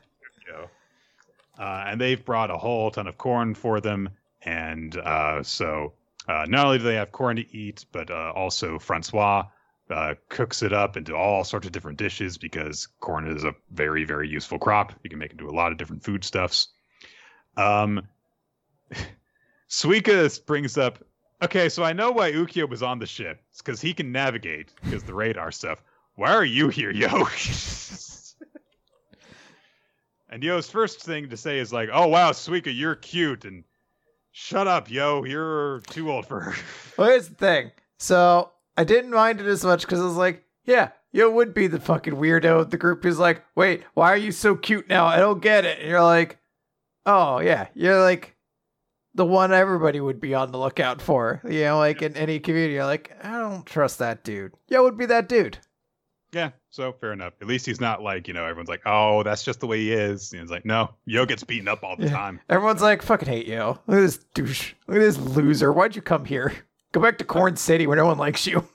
Uh, 1.62 1.84
and 1.86 2.02
they've 2.02 2.26
brought 2.26 2.50
a 2.50 2.58
whole 2.58 2.90
ton 2.90 3.06
of 3.06 3.20
corn 3.20 3.54
for 3.54 3.80
them. 3.80 4.10
And 4.42 4.98
uh, 4.98 5.44
so 5.44 5.94
uh, 6.28 6.46
not 6.50 6.66
only 6.66 6.80
do 6.80 6.86
they 6.86 6.96
have 6.96 7.12
corn 7.12 7.36
to 7.36 7.56
eat, 7.56 7.86
but 7.92 8.10
uh, 8.10 8.34
also 8.36 8.80
Francois 8.80 9.44
uh, 9.92 10.16
cooks 10.28 10.64
it 10.64 10.74
up 10.74 10.98
into 10.98 11.16
all 11.16 11.44
sorts 11.44 11.68
of 11.68 11.72
different 11.72 12.00
dishes 12.00 12.40
because 12.40 12.88
corn 13.00 13.28
is 13.28 13.44
a 13.44 13.54
very, 13.72 14.06
very 14.06 14.28
useful 14.28 14.58
crop. 14.58 14.94
You 15.04 15.12
can 15.12 15.20
make 15.20 15.34
it 15.34 15.40
into 15.40 15.50
a 15.50 15.56
lot 15.56 15.72
of 15.72 15.78
different 15.78 16.04
foodstuffs. 16.04 16.70
Um, 17.56 18.08
Suika 19.70 20.44
brings 20.48 20.80
up, 20.80 20.98
okay, 21.44 21.70
so 21.70 21.84
I 21.84 21.94
know 21.94 22.12
why 22.12 22.32
Ukyo 22.32 22.68
was 22.68 22.82
on 22.82 22.98
the 22.98 23.06
ship. 23.06 23.40
It's 23.52 23.62
because 23.62 23.80
he 23.80 23.94
can 23.94 24.12
navigate 24.12 24.74
because 24.84 25.04
the 25.04 25.14
radar 25.14 25.52
stuff. 25.52 25.78
Why 26.16 26.34
are 26.34 26.44
you 26.44 26.70
here, 26.70 26.92
yo? 26.92 27.28
and 30.32 30.42
Yo's 30.44 30.70
first 30.70 31.02
thing 31.02 31.30
to 31.30 31.38
say 31.38 31.60
is 31.60 31.72
like, 31.74 31.90
oh 31.92 32.08
wow, 32.08 32.32
Suika, 32.32 32.76
you're 32.76 32.96
cute, 32.96 33.46
and 33.46 33.64
shut 34.32 34.68
up, 34.68 34.90
yo, 34.90 35.24
you're 35.26 35.82
too 35.90 36.12
old 36.12 36.26
for 36.26 36.40
her. 36.40 36.56
Well, 36.98 37.10
here's 37.10 37.30
the 37.30 37.36
thing. 37.36 37.72
So 37.98 38.52
I 38.78 38.84
didn't 38.84 39.12
mind 39.12 39.40
it 39.42 39.48
as 39.48 39.64
much 39.64 39.82
because 39.82 40.00
I 40.00 40.06
was 40.06 40.16
like, 40.16 40.44
yeah, 40.66 40.90
Yo 41.14 41.30
would 41.30 41.54
be 41.54 41.68
the 41.68 41.80
fucking 41.80 42.14
weirdo. 42.14 42.70
The 42.70 42.78
group 42.78 43.06
is 43.06 43.20
like, 43.20 43.44
wait, 43.56 43.84
why 43.96 44.12
are 44.14 44.18
you 44.18 44.32
so 44.32 44.56
cute 44.56 44.88
now? 44.88 45.06
I 45.06 45.18
don't 45.18 45.42
get 45.42 45.66
it. 45.66 45.80
And 45.80 45.90
you're 45.90 46.02
like, 46.02 46.38
oh 47.06 47.40
yeah, 47.40 47.68
you're 47.74 48.02
like 48.02 48.36
the 49.14 49.26
one 49.26 49.52
everybody 49.52 50.00
would 50.00 50.22
be 50.22 50.34
on 50.34 50.52
the 50.52 50.58
lookout 50.58 51.02
for. 51.02 51.42
You 51.44 51.64
know, 51.64 51.80
like 51.80 52.02
in 52.02 52.16
any 52.16 52.40
community, 52.40 52.76
you're 52.76 52.86
like, 52.86 53.12
I 53.22 53.38
don't 53.40 53.66
trust 53.66 54.00
that 54.00 54.24
dude. 54.24 54.54
Yo 54.70 54.84
would 54.84 54.98
be 54.98 55.06
that 55.08 55.28
dude. 55.28 55.58
Yeah, 56.34 56.52
so 56.70 56.94
fair 56.94 57.12
enough. 57.12 57.34
At 57.42 57.48
least 57.48 57.66
he's 57.66 57.82
not 57.82 58.02
like, 58.02 58.28
you 58.28 58.34
know, 58.34 58.46
everyone's 58.46 58.70
like, 58.70 58.84
oh, 58.86 59.22
that's 59.24 59.44
just 59.44 59.60
the 59.60 59.68
way 59.68 59.80
he 59.80 59.92
is. 59.92 60.32
And 60.32 60.42
it's 60.42 60.52
like, 60.52 60.66
no, 60.66 60.92
Yo 61.06 61.26
gets 61.26 61.44
beaten 61.44 61.68
up 61.68 61.84
all 61.84 61.98
the 61.98 62.06
Yeah. 62.06 62.12
time. 62.12 62.40
Everyone's 62.50 62.82
like, 62.82 63.02
fucking 63.02 63.28
hate 63.28 63.48
Yo. 63.48 63.80
Look 63.88 63.98
at 63.98 64.02
this 64.02 64.18
douche. 64.34 64.74
Look 64.88 64.98
at 64.98 65.02
this 65.02 65.18
loser. 65.18 65.74
Why'd 65.74 65.96
you 65.96 66.02
come 66.02 66.24
here? 66.24 66.54
Go 66.94 67.02
back 67.02 67.18
to 67.18 67.26
Corn 67.26 67.58
City 67.58 67.86
where 67.86 67.98
no 67.98 68.06
one 68.06 68.18
likes 68.18 68.48
you. 68.48 68.66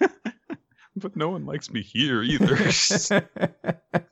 But 1.00 1.14
no 1.16 1.28
one 1.28 1.46
likes 1.46 1.70
me 1.70 1.80
here 1.80 2.24
either. 2.24 2.56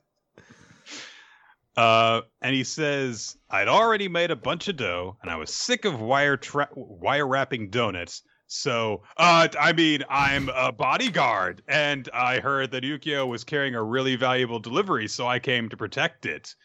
uh, 1.75 2.21
and 2.41 2.55
he 2.55 2.63
says, 2.63 3.37
I'd 3.49 3.67
already 3.67 4.07
made 4.07 4.31
a 4.31 4.37
bunch 4.37 4.69
of 4.69 4.77
dough 4.77 5.17
and 5.21 5.29
I 5.29 5.35
was 5.35 5.53
sick 5.53 5.83
of 5.83 5.99
wire 5.99 6.37
tra- 6.37 6.69
wire 6.73 7.27
wrapping 7.27 7.69
donuts. 7.71 8.21
So, 8.47 9.03
uh, 9.17 9.49
I 9.59 9.73
mean, 9.73 10.03
I'm 10.09 10.49
a 10.49 10.71
bodyguard 10.71 11.61
and 11.67 12.07
I 12.13 12.39
heard 12.39 12.71
that 12.71 12.83
Ukyo 12.83 13.27
was 13.27 13.43
carrying 13.43 13.75
a 13.75 13.83
really 13.83 14.15
valuable 14.15 14.59
delivery, 14.59 15.09
so 15.09 15.27
I 15.27 15.39
came 15.39 15.67
to 15.69 15.77
protect 15.77 16.25
it. 16.25 16.55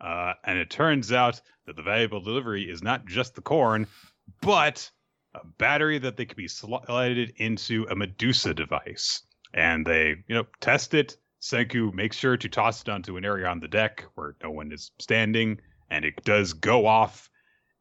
Uh, 0.00 0.32
and 0.44 0.58
it 0.58 0.70
turns 0.70 1.12
out 1.12 1.40
that 1.66 1.76
the 1.76 1.82
valuable 1.82 2.20
delivery 2.20 2.70
is 2.70 2.82
not 2.82 3.06
just 3.06 3.34
the 3.34 3.42
corn, 3.42 3.86
but 4.40 4.90
a 5.34 5.46
battery 5.58 5.98
that 5.98 6.16
they 6.16 6.24
could 6.24 6.36
be 6.36 6.48
slided 6.48 7.34
into 7.36 7.86
a 7.90 7.94
Medusa 7.94 8.54
device. 8.54 9.22
And 9.52 9.86
they, 9.86 10.16
you 10.26 10.34
know, 10.34 10.46
test 10.60 10.94
it. 10.94 11.16
Senku 11.40 11.92
makes 11.92 12.16
sure 12.16 12.36
to 12.36 12.48
toss 12.48 12.80
it 12.80 12.88
onto 12.88 13.16
an 13.16 13.24
area 13.24 13.46
on 13.46 13.60
the 13.60 13.68
deck 13.68 14.04
where 14.14 14.34
no 14.42 14.50
one 14.50 14.72
is 14.72 14.90
standing, 14.98 15.60
and 15.90 16.04
it 16.04 16.24
does 16.24 16.54
go 16.54 16.86
off. 16.86 17.30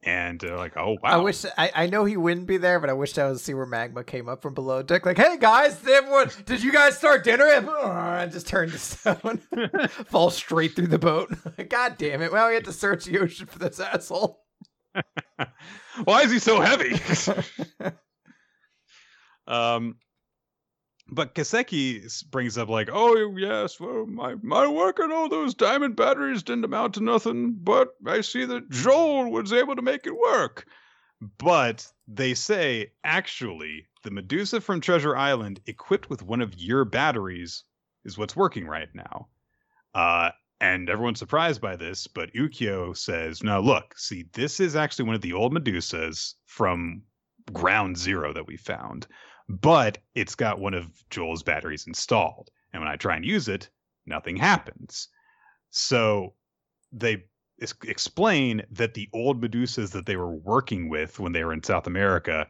And 0.06 0.40
they're 0.40 0.56
like, 0.56 0.78
oh, 0.78 0.98
wow. 1.02 1.10
I 1.10 1.18
wish 1.18 1.46
I, 1.58 1.72
I 1.74 1.88
know 1.88 2.06
he 2.06 2.16
wouldn't 2.16 2.46
be 2.46 2.58
there, 2.58 2.80
but 2.80 2.92
I 2.92 2.94
wish 2.94 3.18
I 3.18 3.28
would 3.28 3.40
see 3.40 3.56
where 3.56 3.66
magma 3.66 4.04
came 4.04 4.30
up 4.30 4.44
from 4.44 4.54
below 4.54 4.84
deck. 4.84 5.04
Like, 5.04 5.18
hey 5.18 5.38
guys, 5.40 5.80
did 5.80 5.96
everyone, 5.96 6.30
did 6.46 6.62
you 6.62 6.72
guys 6.72 6.98
start 6.98 7.24
dinner? 7.24 7.46
And 8.16 8.32
just 8.32 8.48
turn 8.48 8.70
to 8.70 8.78
stone, 8.78 9.42
fall 10.06 10.30
straight 10.30 10.76
through 10.76 10.88
the 10.88 11.00
boat. 11.00 11.34
God 11.70 11.98
damn 11.98 12.22
it! 12.22 12.32
Well, 12.32 12.48
we 12.48 12.54
had 12.54 12.66
to 12.66 12.74
search 12.74 13.06
the 13.06 13.20
ocean 13.20 13.48
for 13.48 13.60
this 13.60 13.80
asshole. 13.80 14.42
Why 16.04 16.22
is 16.22 16.32
he 16.32 16.40
so 16.40 16.62
heavy? 16.62 17.00
um, 19.48 19.98
but 21.10 21.36
Kaseki 21.36 22.30
brings 22.32 22.58
up 22.58 22.70
like, 22.70 22.90
oh 22.92 23.36
yes, 23.38 23.80
well, 23.80 24.06
my 24.06 24.36
my 24.42 24.68
work 24.68 25.00
on 25.00 25.12
all 25.12 25.30
those 25.30 25.54
diamond 25.54 25.96
batteries 25.96 26.44
didn't 26.44 26.66
amount 26.66 26.96
to 26.96 27.04
nothing, 27.04 27.54
but 27.54 27.96
I 28.06 28.22
see 28.22 28.46
that 28.46 28.70
Joel 28.70 29.32
was 29.32 29.54
able 29.54 29.76
to 29.76 29.82
make 29.82 30.08
it 30.08 30.18
work. 30.18 30.66
But 31.38 31.92
they 32.08 32.34
say 32.34 32.92
actually 33.04 33.88
the 34.04 34.12
Medusa 34.12 34.62
from 34.62 34.82
Treasure 34.82 35.16
Island, 35.16 35.60
equipped 35.66 36.10
with 36.10 36.24
one 36.24 36.42
of 36.42 36.58
your 36.60 36.86
batteries, 36.86 37.64
is 38.04 38.18
what's 38.18 38.36
working 38.36 38.68
right 38.68 38.90
now. 38.94 39.28
Uh, 39.94 40.32
and 40.60 40.90
everyone's 40.90 41.20
surprised 41.20 41.62
by 41.62 41.76
this, 41.76 42.08
but 42.08 42.34
Ukyo 42.34 42.98
says, 42.98 43.44
"No, 43.44 43.60
look, 43.62 43.98
see, 43.98 44.26
this 44.34 44.60
is 44.60 44.76
actually 44.76 45.06
one 45.06 45.16
of 45.16 45.22
the 45.22 45.34
old 45.34 45.54
Medusas 45.54 46.34
from 46.46 47.04
Ground 47.54 47.98
Zero 47.98 48.34
that 48.34 48.48
we 48.48 48.58
found, 48.58 49.08
but 49.48 50.00
it's 50.16 50.36
got 50.36 50.60
one 50.60 50.74
of 50.74 51.04
Joel's 51.10 51.44
batteries 51.44 51.88
installed. 51.88 52.50
And 52.74 52.82
when 52.82 52.92
I 52.92 52.96
try 52.96 53.16
and 53.16 53.26
use 53.26 53.48
it, 53.48 53.70
nothing 54.06 54.36
happens. 54.36 55.08
So 55.70 56.34
they 56.92 57.26
explain 57.60 58.64
that 58.72 58.94
the 58.94 59.10
old 59.14 59.42
Medusas 59.42 59.92
that 59.92 60.06
they 60.06 60.18
were 60.18 60.36
working 60.36 60.90
with 60.90 61.20
when 61.20 61.32
they 61.32 61.44
were 61.44 61.54
in 61.54 61.64
South 61.64 61.88
America 61.88 62.48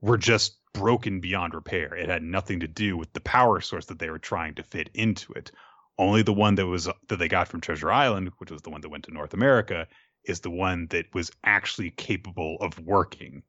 were 0.00 0.18
just 0.18 0.58
broken 0.74 1.20
beyond 1.20 1.54
repair. 1.54 1.94
It 1.94 2.08
had 2.08 2.22
nothing 2.22 2.60
to 2.60 2.68
do 2.68 2.96
with 2.96 3.12
the 3.12 3.20
power 3.20 3.60
source 3.60 3.86
that 3.86 3.98
they 3.98 4.10
were 4.10 4.18
trying 4.18 4.54
to 4.56 4.62
fit 4.62 4.90
into 4.94 5.32
it. 5.32 5.50
Only 5.98 6.22
the 6.22 6.32
one 6.32 6.56
that 6.56 6.66
was 6.66 6.88
that 7.08 7.16
they 7.18 7.28
got 7.28 7.48
from 7.48 7.60
Treasure 7.60 7.90
Island, 7.90 8.30
which 8.38 8.50
was 8.50 8.62
the 8.62 8.70
one 8.70 8.80
that 8.80 8.88
went 8.88 9.04
to 9.04 9.12
North 9.12 9.34
America, 9.34 9.86
is 10.24 10.40
the 10.40 10.50
one 10.50 10.88
that 10.88 11.06
was 11.14 11.30
actually 11.44 11.90
capable 11.90 12.56
of 12.60 12.78
working. 12.80 13.42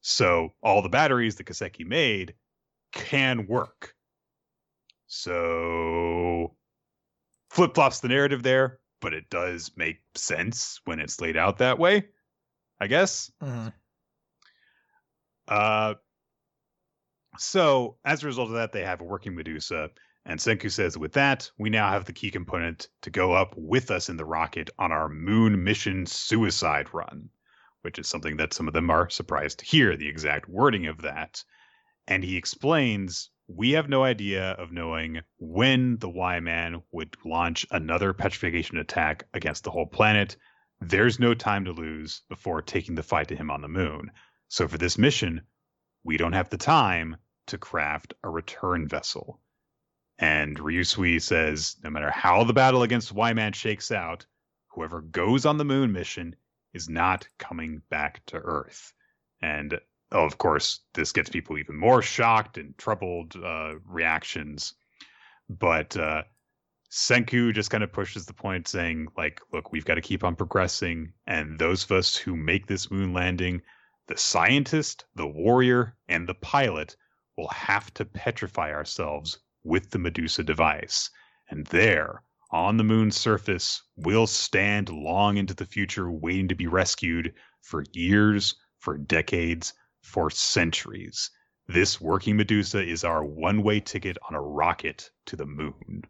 So 0.00 0.52
all 0.62 0.82
the 0.82 0.88
batteries 0.88 1.36
that 1.36 1.46
Kaseki 1.46 1.86
made 1.86 2.34
can 2.92 3.46
work. 3.46 3.94
So 5.06 6.56
flip 7.50 7.74
flops 7.74 8.00
the 8.00 8.08
narrative 8.08 8.42
there, 8.42 8.80
but 9.00 9.12
it 9.12 9.28
does 9.30 9.72
make 9.76 10.00
sense 10.14 10.80
when 10.84 11.00
it's 11.00 11.20
laid 11.20 11.36
out 11.36 11.58
that 11.58 11.78
way, 11.78 12.08
I 12.80 12.86
guess. 12.86 13.30
Mhm. 13.42 13.72
Uh, 15.48 15.94
so 17.38 17.98
as 18.04 18.22
a 18.22 18.26
result 18.26 18.48
of 18.48 18.54
that, 18.54 18.72
they 18.72 18.84
have 18.84 19.00
a 19.00 19.04
working 19.04 19.34
Medusa, 19.34 19.90
and 20.24 20.38
Senku 20.38 20.70
says, 20.70 20.96
"With 20.96 21.12
that, 21.14 21.50
we 21.58 21.68
now 21.68 21.90
have 21.90 22.04
the 22.04 22.12
key 22.12 22.30
component 22.30 22.88
to 23.02 23.10
go 23.10 23.32
up 23.32 23.54
with 23.56 23.90
us 23.90 24.08
in 24.08 24.16
the 24.16 24.24
rocket 24.24 24.70
on 24.78 24.92
our 24.92 25.08
moon 25.08 25.64
mission 25.64 26.06
suicide 26.06 26.92
run." 26.94 27.28
Which 27.80 27.98
is 27.98 28.08
something 28.08 28.36
that 28.36 28.52
some 28.52 28.68
of 28.68 28.74
them 28.74 28.90
are 28.90 29.10
surprised 29.10 29.58
to 29.58 29.64
hear 29.64 29.96
the 29.96 30.08
exact 30.08 30.48
wording 30.48 30.86
of 30.86 31.02
that. 31.02 31.42
And 32.06 32.24
he 32.24 32.36
explains, 32.36 33.30
"We 33.46 33.72
have 33.72 33.88
no 33.88 34.02
idea 34.02 34.52
of 34.52 34.72
knowing 34.72 35.20
when 35.38 35.98
the 35.98 36.08
Why-Man 36.08 36.82
would 36.90 37.16
launch 37.24 37.66
another 37.70 38.12
petrification 38.12 38.78
attack 38.78 39.28
against 39.32 39.64
the 39.64 39.70
whole 39.70 39.86
planet. 39.86 40.36
There's 40.80 41.20
no 41.20 41.34
time 41.34 41.64
to 41.66 41.72
lose 41.72 42.22
before 42.28 42.60
taking 42.62 42.96
the 42.96 43.02
fight 43.02 43.28
to 43.28 43.36
him 43.36 43.50
on 43.50 43.60
the 43.60 43.68
moon." 43.68 44.10
So 44.48 44.66
for 44.66 44.78
this 44.78 44.98
mission, 44.98 45.42
we 46.02 46.16
don't 46.16 46.32
have 46.32 46.50
the 46.50 46.58
time 46.58 47.16
to 47.46 47.58
craft 47.58 48.14
a 48.22 48.28
return 48.28 48.88
vessel. 48.88 49.40
And 50.18 50.58
Ryusui 50.58 51.22
says 51.22 51.76
no 51.82 51.90
matter 51.90 52.10
how 52.10 52.44
the 52.44 52.52
battle 52.52 52.82
against 52.82 53.12
Why-Man 53.12 53.52
shakes 53.52 53.90
out, 53.90 54.26
whoever 54.68 55.00
goes 55.00 55.46
on 55.46 55.56
the 55.56 55.64
moon 55.64 55.92
mission 55.92 56.36
is 56.72 56.88
not 56.88 57.28
coming 57.38 57.82
back 57.90 58.24
to 58.26 58.36
Earth. 58.36 58.92
And 59.40 59.80
of 60.12 60.38
course, 60.38 60.80
this 60.94 61.12
gets 61.12 61.30
people 61.30 61.58
even 61.58 61.76
more 61.76 62.02
shocked 62.02 62.58
and 62.58 62.76
troubled 62.78 63.34
uh, 63.42 63.74
reactions. 63.86 64.74
But 65.48 65.96
uh, 65.96 66.22
Senku 66.90 67.52
just 67.54 67.70
kind 67.70 67.82
of 67.82 67.92
pushes 67.92 68.26
the 68.26 68.34
point, 68.34 68.68
saying, 68.68 69.08
like, 69.16 69.40
look, 69.52 69.72
we've 69.72 69.84
got 69.84 69.94
to 69.94 70.00
keep 70.02 70.22
on 70.22 70.36
progressing. 70.36 71.12
And 71.26 71.58
those 71.58 71.84
of 71.84 71.92
us 71.92 72.14
who 72.14 72.36
make 72.36 72.66
this 72.66 72.90
moon 72.90 73.12
landing 73.12 73.62
the 74.08 74.16
scientist, 74.16 75.06
the 75.14 75.26
warrior, 75.26 75.96
and 76.08 76.28
the 76.28 76.34
pilot 76.34 76.96
will 77.38 77.48
have 77.48 77.92
to 77.94 78.04
petrify 78.04 78.72
ourselves 78.72 79.38
with 79.64 79.90
the 79.90 79.98
Medusa 79.98 80.42
device. 80.42 81.08
And 81.50 81.66
there, 81.68 82.22
on 82.50 82.76
the 82.76 82.84
moon's 82.84 83.16
surface, 83.16 83.82
we'll 83.96 84.26
stand 84.26 84.90
long 84.90 85.38
into 85.38 85.54
the 85.54 85.64
future, 85.64 86.10
waiting 86.10 86.48
to 86.48 86.54
be 86.54 86.66
rescued 86.66 87.32
for 87.62 87.84
years, 87.92 88.54
for 88.80 88.98
decades, 88.98 89.72
for 90.02 90.30
centuries. 90.30 91.30
This 91.68 92.00
working 92.00 92.36
Medusa 92.36 92.82
is 92.82 93.04
our 93.04 93.24
one 93.24 93.62
way 93.62 93.80
ticket 93.80 94.18
on 94.28 94.34
a 94.34 94.42
rocket 94.42 95.10
to 95.26 95.36
the 95.36 95.46
moon. 95.46 96.02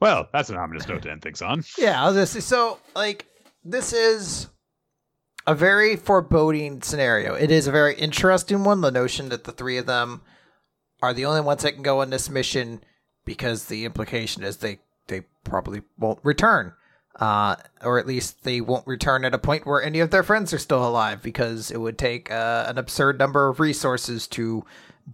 Well, 0.00 0.28
that's 0.32 0.50
an 0.50 0.56
ominous 0.56 0.86
note 0.86 1.02
to 1.02 1.10
end 1.10 1.22
things 1.22 1.40
on. 1.40 1.64
Yeah, 1.78 2.02
I 2.02 2.06
was 2.06 2.14
gonna 2.14 2.26
say, 2.26 2.40
so 2.40 2.78
like 2.94 3.26
this 3.64 3.92
is 3.92 4.48
a 5.46 5.54
very 5.54 5.96
foreboding 5.96 6.82
scenario. 6.82 7.34
It 7.34 7.50
is 7.50 7.66
a 7.66 7.72
very 7.72 7.94
interesting 7.94 8.64
one. 8.64 8.80
The 8.80 8.90
notion 8.90 9.28
that 9.30 9.44
the 9.44 9.52
three 9.52 9.78
of 9.78 9.86
them 9.86 10.22
are 11.02 11.14
the 11.14 11.24
only 11.24 11.40
ones 11.40 11.62
that 11.62 11.72
can 11.72 11.82
go 11.82 12.00
on 12.02 12.10
this 12.10 12.28
mission 12.28 12.82
because 13.24 13.66
the 13.66 13.84
implication 13.84 14.42
is 14.42 14.58
they 14.58 14.80
they 15.06 15.22
probably 15.44 15.82
won't 15.96 16.20
return. 16.22 16.72
Uh, 17.18 17.56
or 17.82 17.98
at 17.98 18.06
least 18.06 18.44
they 18.44 18.60
won't 18.60 18.86
return 18.86 19.24
at 19.24 19.32
a 19.32 19.38
point 19.38 19.64
where 19.64 19.82
any 19.82 20.00
of 20.00 20.10
their 20.10 20.22
friends 20.22 20.52
are 20.52 20.58
still 20.58 20.86
alive 20.86 21.22
because 21.22 21.70
it 21.70 21.78
would 21.78 21.96
take 21.96 22.30
uh, 22.30 22.66
an 22.68 22.76
absurd 22.76 23.18
number 23.18 23.48
of 23.48 23.58
resources 23.58 24.26
to 24.26 24.62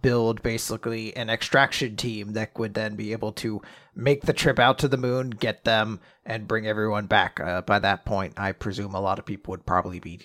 build 0.01 0.41
basically 0.41 1.15
an 1.15 1.29
extraction 1.29 1.95
team 1.95 2.33
that 2.33 2.57
would 2.57 2.73
then 2.73 2.95
be 2.95 3.11
able 3.11 3.31
to 3.31 3.61
make 3.95 4.23
the 4.23 4.33
trip 4.33 4.59
out 4.59 4.79
to 4.79 4.87
the 4.87 4.97
moon, 4.97 5.29
get 5.29 5.63
them, 5.63 5.99
and 6.25 6.47
bring 6.47 6.67
everyone 6.67 7.05
back. 7.05 7.39
Uh, 7.39 7.61
by 7.61 7.79
that 7.79 8.03
point, 8.03 8.33
I 8.37 8.51
presume 8.51 8.95
a 8.95 9.01
lot 9.01 9.19
of 9.19 9.25
people 9.25 9.51
would 9.51 9.65
probably 9.65 9.99
be 9.99 10.21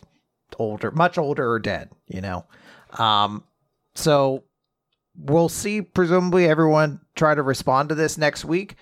older, 0.59 0.91
much 0.91 1.19
older 1.19 1.51
or 1.51 1.59
dead, 1.59 1.91
you 2.07 2.21
know? 2.21 2.47
Um, 2.99 3.45
so 3.95 4.45
we'll 5.17 5.51
see, 5.51 5.83
presumably, 5.83 6.49
everyone 6.49 7.01
try 7.15 7.35
to 7.35 7.43
respond 7.43 7.91
to 7.91 7.95
this 7.95 8.17
next 8.17 8.45
week. 8.45 8.77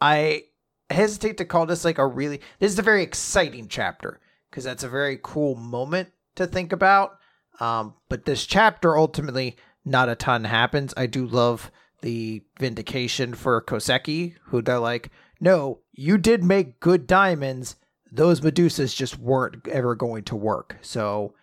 I 0.00 0.44
hesitate 0.90 1.38
to 1.38 1.44
call 1.44 1.66
this 1.66 1.84
like 1.84 1.98
a 1.98 2.06
really 2.06 2.40
this 2.58 2.72
is 2.72 2.78
a 2.78 2.82
very 2.82 3.02
exciting 3.02 3.68
chapter 3.68 4.20
because 4.50 4.64
that's 4.64 4.84
a 4.84 4.88
very 4.88 5.18
cool 5.22 5.54
moment 5.54 6.10
to 6.36 6.46
think 6.46 6.72
about. 6.72 7.18
Um, 7.60 7.94
but 8.08 8.24
this 8.24 8.46
chapter 8.46 8.96
ultimately 8.96 9.56
not 9.84 10.08
a 10.08 10.14
ton 10.14 10.44
happens. 10.44 10.94
I 10.96 11.06
do 11.06 11.26
love 11.26 11.70
the 12.00 12.42
vindication 12.58 13.34
for 13.34 13.60
Kaseki 13.62 14.34
who 14.44 14.62
they're 14.62 14.78
like 14.78 15.10
no 15.40 15.80
you 15.92 16.16
did 16.18 16.44
make 16.44 16.80
good 16.80 17.06
diamonds. 17.06 17.76
Those 18.10 18.40
medusas 18.40 18.94
just 18.94 19.18
weren't 19.18 19.68
ever 19.68 19.94
going 19.94 20.24
to 20.24 20.36
work. 20.36 20.78
So 20.80 21.34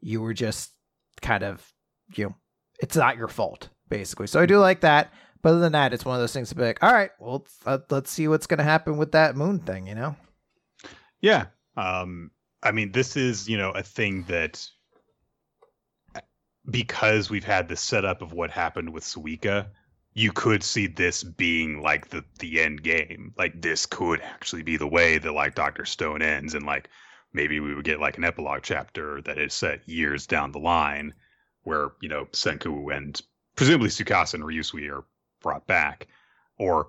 you 0.00 0.20
were 0.20 0.34
just 0.34 0.72
kind 1.22 1.42
of 1.42 1.72
you 2.14 2.24
know 2.24 2.34
it's 2.80 2.96
not 2.96 3.16
your 3.16 3.28
fault 3.28 3.68
basically. 3.88 4.26
So 4.26 4.40
i 4.40 4.46
do 4.46 4.58
like 4.58 4.80
that 4.80 5.12
but 5.42 5.50
other 5.50 5.60
than 5.60 5.72
that, 5.72 5.92
it's 5.92 6.04
one 6.04 6.16
of 6.16 6.20
those 6.20 6.32
things 6.32 6.48
to 6.50 6.54
be 6.54 6.62
like, 6.62 6.82
all 6.82 6.92
right, 6.92 7.10
well, 7.18 7.46
uh, 7.66 7.78
let's 7.90 8.10
see 8.10 8.28
what's 8.28 8.46
going 8.46 8.58
to 8.58 8.64
happen 8.64 8.96
with 8.96 9.12
that 9.12 9.36
moon 9.36 9.58
thing, 9.58 9.86
you 9.86 9.94
know? 9.94 10.16
Yeah. 11.20 11.46
Um, 11.76 12.30
I 12.62 12.72
mean, 12.72 12.92
this 12.92 13.16
is, 13.16 13.48
you 13.48 13.56
know, 13.56 13.70
a 13.70 13.82
thing 13.82 14.24
that 14.28 14.66
because 16.70 17.30
we've 17.30 17.44
had 17.44 17.68
the 17.68 17.76
setup 17.76 18.22
of 18.22 18.32
what 18.32 18.50
happened 18.50 18.92
with 18.92 19.04
Suika, 19.04 19.66
you 20.12 20.32
could 20.32 20.62
see 20.62 20.86
this 20.86 21.22
being 21.22 21.80
like 21.82 22.08
the 22.08 22.24
the 22.38 22.60
end 22.60 22.82
game. 22.82 23.32
Like 23.38 23.60
this 23.60 23.86
could 23.86 24.20
actually 24.20 24.62
be 24.62 24.76
the 24.76 24.86
way 24.86 25.18
that 25.18 25.32
like 25.32 25.54
Doctor 25.54 25.84
Stone 25.84 26.22
ends, 26.22 26.54
and 26.54 26.66
like 26.66 26.88
maybe 27.32 27.60
we 27.60 27.74
would 27.74 27.84
get 27.84 28.00
like 28.00 28.18
an 28.18 28.24
epilogue 28.24 28.62
chapter 28.62 29.22
that 29.22 29.38
is 29.38 29.54
set 29.54 29.88
years 29.88 30.26
down 30.26 30.52
the 30.52 30.58
line, 30.58 31.14
where 31.62 31.92
you 32.00 32.08
know 32.08 32.26
Senku 32.32 32.94
and 32.94 33.20
presumably 33.56 33.88
Tsukasa 33.88 34.34
and 34.34 34.44
Ryusui 34.44 34.90
are 34.90 35.04
brought 35.40 35.66
back, 35.66 36.08
or 36.58 36.88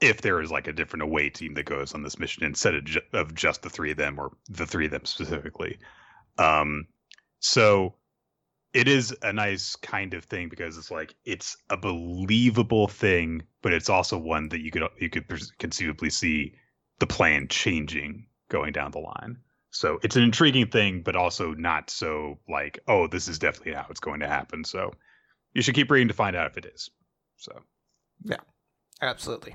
if 0.00 0.22
there 0.22 0.40
is 0.40 0.50
like 0.50 0.66
a 0.66 0.72
different 0.72 1.02
away 1.02 1.28
team 1.28 1.54
that 1.54 1.66
goes 1.66 1.94
on 1.94 2.02
this 2.02 2.18
mission 2.18 2.44
instead 2.44 2.74
of, 2.74 2.84
ju- 2.84 3.00
of 3.12 3.34
just 3.34 3.62
the 3.62 3.70
three 3.70 3.90
of 3.90 3.96
them 3.96 4.18
or 4.18 4.30
the 4.48 4.66
three 4.66 4.86
of 4.86 4.90
them 4.90 5.04
specifically. 5.04 5.78
Um, 6.38 6.86
so 7.40 7.94
it 8.72 8.88
is 8.88 9.14
a 9.22 9.32
nice 9.32 9.76
kind 9.76 10.14
of 10.14 10.24
thing 10.24 10.48
because 10.48 10.78
it's 10.78 10.90
like 10.90 11.14
it's 11.24 11.56
a 11.68 11.76
believable 11.76 12.88
thing, 12.88 13.42
but 13.62 13.72
it's 13.72 13.90
also 13.90 14.16
one 14.16 14.48
that 14.50 14.60
you 14.60 14.70
could 14.70 14.84
you 14.98 15.10
could 15.10 15.26
conceivably 15.58 16.10
see 16.10 16.54
the 16.98 17.06
plan 17.06 17.48
changing 17.48 18.26
going 18.48 18.72
down 18.72 18.92
the 18.92 18.98
line. 18.98 19.38
So 19.70 19.98
it's 20.02 20.16
an 20.16 20.22
intriguing 20.22 20.68
thing, 20.68 21.02
but 21.02 21.16
also 21.16 21.52
not 21.52 21.90
so 21.90 22.38
like, 22.48 22.80
oh, 22.88 23.06
this 23.06 23.28
is 23.28 23.38
definitely 23.38 23.74
how 23.74 23.86
it's 23.90 24.00
going 24.00 24.20
to 24.20 24.28
happen. 24.28 24.64
So 24.64 24.92
you 25.54 25.62
should 25.62 25.74
keep 25.74 25.90
reading 25.90 26.08
to 26.08 26.14
find 26.14 26.36
out 26.36 26.50
if 26.50 26.56
it 26.56 26.66
is. 26.66 26.90
So 27.36 27.52
yeah, 28.24 28.36
absolutely. 29.00 29.54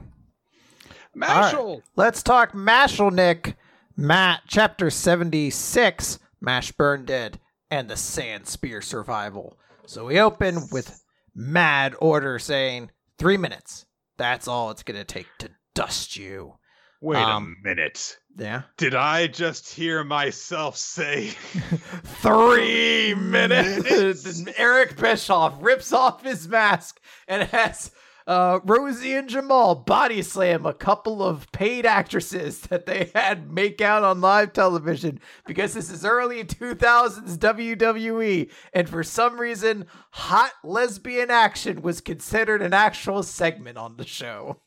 Mashle. 1.16 1.76
Right. 1.76 1.84
Let's 1.96 2.24
talk 2.24 2.54
Mashle, 2.54 3.14
Nick. 3.14 3.56
Matt, 3.98 4.42
chapter 4.48 4.90
76, 4.90 6.20
Mash 6.42 6.74
Burnedead, 6.74 7.36
and 7.72 7.90
the 7.90 7.96
Sand 7.96 8.46
Spear 8.46 8.82
Survival. 8.82 9.58
So 9.86 10.06
we 10.06 10.20
open 10.20 10.68
with 10.72 11.02
Mad 11.34 11.96
Order 12.00 12.38
saying, 12.38 12.92
three 13.18 13.38
minutes. 13.38 13.86
That's 14.18 14.48
all 14.48 14.72
it's 14.72 14.84
going 14.84 14.98
to 14.98 15.06
take 15.06 15.28
to 15.40 15.50
dust 15.74 16.18
you. 16.18 16.56
Wait 17.02 17.18
um, 17.18 17.56
a 17.60 17.68
minute. 17.68 18.18
Yeah. 18.38 18.64
Did 18.78 18.96
I 18.96 19.28
just 19.28 19.74
hear 19.74 20.04
myself 20.04 20.76
say 20.76 21.28
three 22.04 23.14
minutes? 23.14 24.44
Eric 24.58 24.98
Bischoff 24.98 25.54
rips 25.62 25.94
off 25.94 26.24
his 26.24 26.48
mask 26.48 27.00
and 27.28 27.44
has 27.50 27.92
uh, 28.28 28.60
Rosie 28.64 29.14
and 29.14 29.30
Jamal 29.30 29.76
body 29.76 30.22
slam 30.22 30.66
a 30.66 30.74
couple 30.74 31.22
of 31.22 31.52
paid 31.52 31.86
actresses 31.86 32.62
that 32.62 32.86
they 32.86 33.12
had 33.14 33.52
make 33.52 33.82
out 33.82 34.04
on 34.04 34.22
live 34.22 34.52
television 34.54 35.20
because 35.46 35.74
this 35.74 35.92
is 35.92 36.04
early 36.04 36.44
2000s 36.44 37.38
WWE, 37.38 38.52
and 38.74 38.90
for 38.90 39.04
some 39.04 39.40
reason, 39.40 39.86
hot 40.12 40.54
lesbian 40.64 41.30
action 41.30 41.82
was 41.82 42.02
considered 42.02 42.62
an 42.62 42.74
actual 42.74 43.22
segment 43.22 43.78
on 43.78 43.98
the 43.98 44.06
show. 44.06 44.62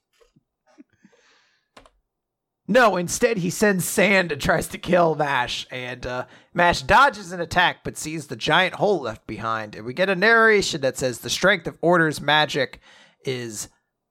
No, 2.70 2.98
instead 2.98 3.38
he 3.38 3.48
sends 3.48 3.86
Sand 3.86 4.30
and 4.30 4.40
tries 4.40 4.68
to 4.68 4.78
kill 4.78 5.14
Mash, 5.14 5.66
and 5.70 6.06
uh, 6.06 6.26
Mash 6.52 6.82
dodges 6.82 7.32
an 7.32 7.40
attack 7.40 7.78
but 7.82 7.96
sees 7.96 8.26
the 8.26 8.36
giant 8.36 8.74
hole 8.74 9.00
left 9.00 9.26
behind, 9.26 9.74
and 9.74 9.86
we 9.86 9.94
get 9.94 10.10
a 10.10 10.14
narration 10.14 10.82
that 10.82 10.98
says 10.98 11.20
the 11.20 11.30
strength 11.30 11.66
of 11.66 11.78
Orter's 11.80 12.20
magic 12.20 12.78
is 13.24 13.68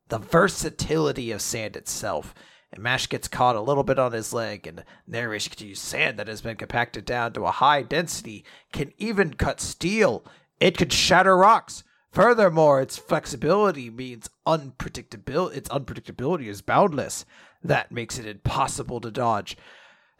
the 0.09 0.19
versatility 0.19 1.31
of 1.31 1.41
sand 1.41 1.75
itself. 1.75 2.34
And 2.71 2.84
Mash 2.84 3.07
gets 3.07 3.27
caught 3.27 3.55
a 3.55 3.61
little 3.61 3.84
bit 3.84 3.97
on 3.97 4.11
his 4.11 4.34
leg, 4.34 4.67
and 4.67 4.84
narration 5.07 5.51
continues 5.51 5.79
sand 5.79 6.19
that 6.19 6.27
has 6.27 6.41
been 6.41 6.57
compacted 6.57 7.05
down 7.05 7.34
to 7.34 7.45
a 7.45 7.51
high 7.51 7.81
density 7.81 8.43
can 8.73 8.91
even 8.97 9.34
cut 9.34 9.61
steel. 9.61 10.25
It 10.59 10.77
could 10.77 10.91
shatter 10.91 11.38
rocks. 11.38 11.84
Furthermore, 12.11 12.81
its 12.81 12.97
flexibility 12.97 13.89
means 13.89 14.29
unpredictability. 14.45 15.55
Its 15.55 15.69
unpredictability 15.69 16.47
is 16.47 16.61
boundless. 16.61 17.25
That 17.63 17.91
makes 17.91 18.17
it 18.19 18.25
impossible 18.25 18.99
to 19.01 19.11
dodge. 19.11 19.55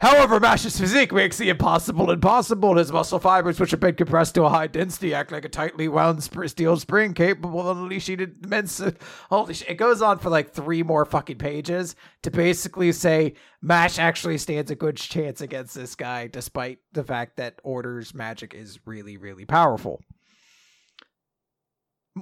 However, 0.00 0.38
Mash's 0.38 0.78
physique 0.78 1.12
makes 1.12 1.38
the 1.38 1.48
impossible 1.48 2.12
impossible. 2.12 2.76
His 2.76 2.92
muscle 2.92 3.18
fibers, 3.18 3.58
which 3.58 3.72
have 3.72 3.80
been 3.80 3.96
compressed 3.96 4.36
to 4.36 4.44
a 4.44 4.48
high 4.48 4.68
density, 4.68 5.12
act 5.12 5.32
like 5.32 5.44
a 5.44 5.48
tightly 5.48 5.88
wound 5.88 6.22
steel 6.22 6.76
spring 6.76 7.14
capable 7.14 7.68
of 7.68 7.76
unleashing 7.76 8.20
immense. 8.44 8.80
Holy 9.28 9.54
shit. 9.54 9.70
It 9.70 9.74
goes 9.74 10.00
on 10.00 10.18
for 10.18 10.30
like 10.30 10.52
three 10.52 10.84
more 10.84 11.04
fucking 11.04 11.38
pages 11.38 11.96
to 12.22 12.30
basically 12.30 12.92
say 12.92 13.34
Mash 13.60 13.98
actually 13.98 14.38
stands 14.38 14.70
a 14.70 14.76
good 14.76 14.98
chance 14.98 15.40
against 15.40 15.74
this 15.74 15.96
guy, 15.96 16.28
despite 16.28 16.78
the 16.92 17.02
fact 17.02 17.36
that 17.38 17.58
Orter's 17.64 18.14
magic 18.14 18.54
is 18.54 18.78
really, 18.86 19.16
really 19.16 19.46
powerful. 19.46 20.00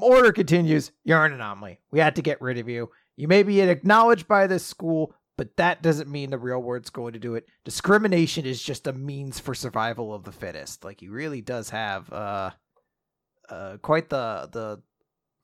Orter 0.01 0.33
continues 0.33 0.93
You're 1.05 1.27
an 1.27 1.35
anomaly. 1.35 1.81
We 1.91 1.99
had 1.99 2.17
to 2.17 2.23
get 2.23 2.41
rid 2.41 2.57
of 2.57 2.71
you. 2.71 2.89
You 3.17 3.29
may 3.29 3.43
be 3.43 3.61
acknowledged 3.61 4.27
by 4.27 4.47
this 4.47 4.65
school, 4.65 5.15
but 5.37 5.57
that 5.57 5.83
doesn't 5.83 6.11
mean 6.11 6.31
the 6.31 6.39
real 6.39 6.63
world's 6.63 6.91
going 6.91 7.13
to 7.13 7.19
do 7.19 7.35
it. 7.35 7.47
Discrimination 7.65 8.47
is 8.47 8.63
just 8.63 8.87
a 8.87 8.93
means 8.93 9.39
for 9.39 9.55
survival 9.55 10.15
of 10.15 10.25
the 10.25 10.33
fittest. 10.33 10.85
Like 10.85 11.01
he 11.01 11.09
really 11.09 11.43
does 11.43 11.71
have 11.71 12.11
uh, 12.13 12.51
uh, 13.49 13.77
quite 13.83 14.09
the 14.09 14.49
the 14.51 14.83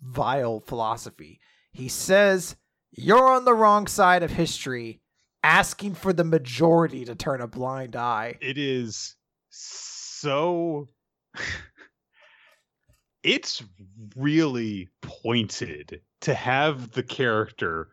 vile 0.01 0.60
philosophy. 0.60 1.40
He 1.73 1.89
says 1.89 2.56
you're 2.93 3.31
on 3.31 3.44
the 3.44 3.55
wrong 3.55 3.86
side 3.86 4.23
of 4.23 4.31
history, 4.31 5.01
asking 5.43 5.94
for 5.94 6.12
the 6.12 6.24
majority 6.24 7.05
to 7.05 7.14
turn 7.14 7.40
a 7.40 7.47
blind 7.47 7.97
eye. 7.97 8.36
It 8.40 8.59
is 8.59 9.16
so. 9.51 10.89
it's 13.23 13.62
really 14.16 14.89
pointed 15.01 16.01
to 16.23 16.35
have 16.35 16.90
the 16.93 17.02
character 17.02 17.89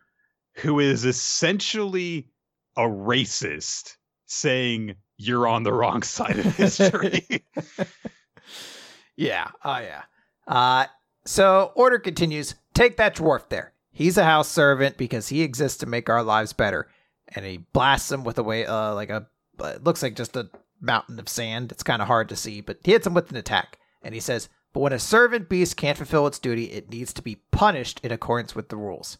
who 0.54 0.80
is 0.80 1.04
essentially 1.04 2.28
a 2.76 2.82
racist 2.82 3.96
saying 4.26 4.94
you're 5.16 5.46
on 5.46 5.62
the 5.62 5.72
wrong 5.72 6.02
side 6.02 6.38
of 6.38 6.56
history. 6.56 7.26
yeah. 9.16 9.48
Oh 9.64 9.78
yeah. 9.78 10.02
Uh 10.46 10.86
so 11.26 11.72
Orter 11.74 11.98
continues. 11.98 12.54
Take 12.74 12.96
that 12.96 13.16
dwarf 13.16 13.48
there. 13.48 13.72
He's 13.92 14.16
a 14.16 14.24
house 14.24 14.48
servant 14.48 14.96
because 14.96 15.28
he 15.28 15.42
exists 15.42 15.78
to 15.78 15.86
make 15.86 16.08
our 16.08 16.22
lives 16.22 16.52
better. 16.52 16.88
And 17.28 17.44
he 17.44 17.58
blasts 17.72 18.10
him 18.10 18.24
with 18.24 18.38
a 18.38 18.42
way 18.42 18.66
uh 18.66 18.94
like 18.94 19.10
a 19.10 19.26
it 19.62 19.84
looks 19.84 20.02
like 20.02 20.16
just 20.16 20.36
a 20.36 20.48
mountain 20.80 21.18
of 21.18 21.28
sand. 21.28 21.72
It's 21.72 21.82
kind 21.82 22.00
of 22.00 22.08
hard 22.08 22.28
to 22.30 22.36
see, 22.36 22.60
but 22.60 22.78
he 22.82 22.92
hits 22.92 23.06
him 23.06 23.14
with 23.14 23.30
an 23.30 23.36
attack. 23.36 23.78
And 24.02 24.14
he 24.14 24.20
says, 24.20 24.48
But 24.72 24.80
when 24.80 24.92
a 24.92 24.98
servant 24.98 25.48
beast 25.48 25.76
can't 25.76 25.98
fulfill 25.98 26.26
its 26.26 26.38
duty, 26.38 26.64
it 26.72 26.90
needs 26.90 27.12
to 27.14 27.22
be 27.22 27.42
punished 27.50 28.00
in 28.02 28.12
accordance 28.12 28.54
with 28.54 28.70
the 28.70 28.76
rules. 28.76 29.18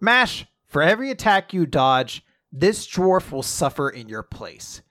Mash, 0.00 0.46
for 0.66 0.82
every 0.82 1.10
attack 1.10 1.52
you 1.52 1.66
dodge, 1.66 2.24
this 2.52 2.86
dwarf 2.86 3.30
will 3.30 3.42
suffer 3.42 3.88
in 3.88 4.08
your 4.08 4.22
place. 4.22 4.82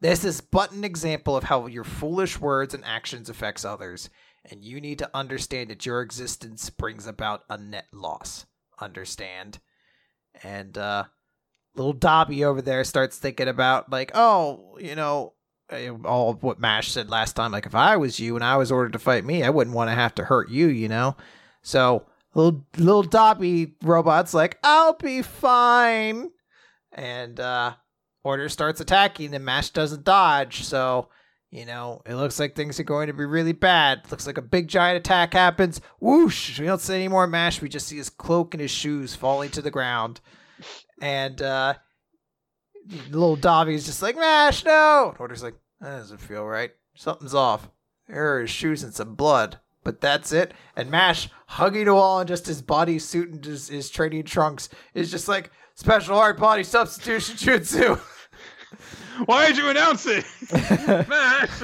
This 0.00 0.24
is 0.24 0.40
but 0.40 0.72
an 0.72 0.84
example 0.84 1.36
of 1.36 1.44
how 1.44 1.66
your 1.66 1.84
foolish 1.84 2.40
words 2.40 2.74
and 2.74 2.84
actions 2.84 3.28
affects 3.28 3.64
others, 3.64 4.10
and 4.44 4.64
you 4.64 4.80
need 4.80 4.98
to 4.98 5.10
understand 5.14 5.70
that 5.70 5.86
your 5.86 6.02
existence 6.02 6.68
brings 6.70 7.06
about 7.06 7.42
a 7.48 7.56
net 7.56 7.86
loss. 7.92 8.46
Understand? 8.80 9.60
And 10.42 10.76
uh 10.76 11.04
little 11.74 11.92
Dobby 11.92 12.44
over 12.44 12.62
there 12.62 12.84
starts 12.84 13.18
thinking 13.18 13.48
about 13.48 13.90
like, 13.90 14.12
oh, 14.14 14.78
you 14.80 14.94
know, 14.94 15.32
eh, 15.70 15.90
all 16.04 16.34
what 16.34 16.60
Mash 16.60 16.90
said 16.90 17.10
last 17.10 17.34
time. 17.34 17.52
Like, 17.52 17.66
if 17.66 17.74
I 17.74 17.96
was 17.96 18.20
you 18.20 18.36
and 18.36 18.44
I 18.44 18.56
was 18.56 18.70
ordered 18.70 18.92
to 18.92 18.98
fight 18.98 19.24
me, 19.24 19.42
I 19.42 19.50
wouldn't 19.50 19.76
want 19.76 19.90
to 19.90 19.94
have 19.94 20.14
to 20.16 20.24
hurt 20.24 20.50
you, 20.50 20.66
you 20.66 20.88
know. 20.88 21.16
So 21.62 22.06
little 22.34 22.66
little 22.76 23.02
Dobby 23.02 23.74
robot's 23.82 24.34
like, 24.34 24.58
I'll 24.62 24.94
be 24.94 25.22
fine, 25.22 26.30
and 26.92 27.38
uh, 27.40 27.74
Orter 28.22 28.48
starts 28.48 28.80
attacking, 28.80 29.34
and 29.34 29.44
Mash 29.44 29.70
doesn't 29.70 30.04
dodge. 30.04 30.64
So 30.64 31.08
you 31.50 31.64
know, 31.64 32.02
it 32.04 32.16
looks 32.16 32.40
like 32.40 32.56
things 32.56 32.80
are 32.80 32.84
going 32.84 33.06
to 33.06 33.12
be 33.12 33.24
really 33.24 33.52
bad. 33.52 34.10
looks 34.10 34.26
like 34.26 34.38
a 34.38 34.42
big 34.42 34.66
giant 34.66 34.96
attack 34.96 35.34
happens. 35.34 35.80
Whoosh! 36.00 36.58
We 36.58 36.66
don't 36.66 36.80
see 36.80 36.96
any 36.96 37.06
more 37.08 37.28
Mash. 37.28 37.62
We 37.62 37.68
just 37.68 37.86
see 37.86 37.96
his 37.96 38.10
cloak 38.10 38.54
and 38.54 38.60
his 38.60 38.72
shoes 38.72 39.14
falling 39.14 39.50
to 39.50 39.62
the 39.62 39.70
ground. 39.70 40.20
And 41.00 41.40
uh 41.40 41.74
little 43.10 43.36
Dobby's 43.36 43.86
just 43.86 44.02
like, 44.02 44.16
Mash, 44.16 44.64
no! 44.64 45.14
Orter's 45.18 45.42
like, 45.42 45.54
that 45.80 45.98
doesn't 45.98 46.18
feel 46.18 46.44
right. 46.44 46.72
Something's 46.96 47.34
off. 47.34 47.70
There 48.08 48.36
are 48.36 48.40
his 48.42 48.50
shoes 48.50 48.82
and 48.82 48.94
some 48.94 49.14
blood. 49.14 49.60
But 49.84 50.00
that's 50.00 50.32
it. 50.32 50.52
And 50.74 50.90
Mash, 50.90 51.28
hugging 51.46 51.86
a 51.86 51.94
wall 51.94 52.20
in 52.20 52.26
just 52.26 52.46
his 52.46 52.62
body 52.62 52.98
suit 52.98 53.30
and 53.30 53.44
his, 53.44 53.68
his 53.68 53.90
training 53.90 54.24
trunks, 54.24 54.68
is 54.94 55.10
just 55.10 55.28
like, 55.28 55.50
special 55.74 56.16
hard 56.16 56.38
body 56.38 56.64
substitution 56.64 57.36
jutsu. 57.38 58.00
Why 59.26 59.46
did 59.46 59.58
you 59.58 59.68
announce 59.68 60.06
it? 60.06 60.24
Mash. 61.08 61.62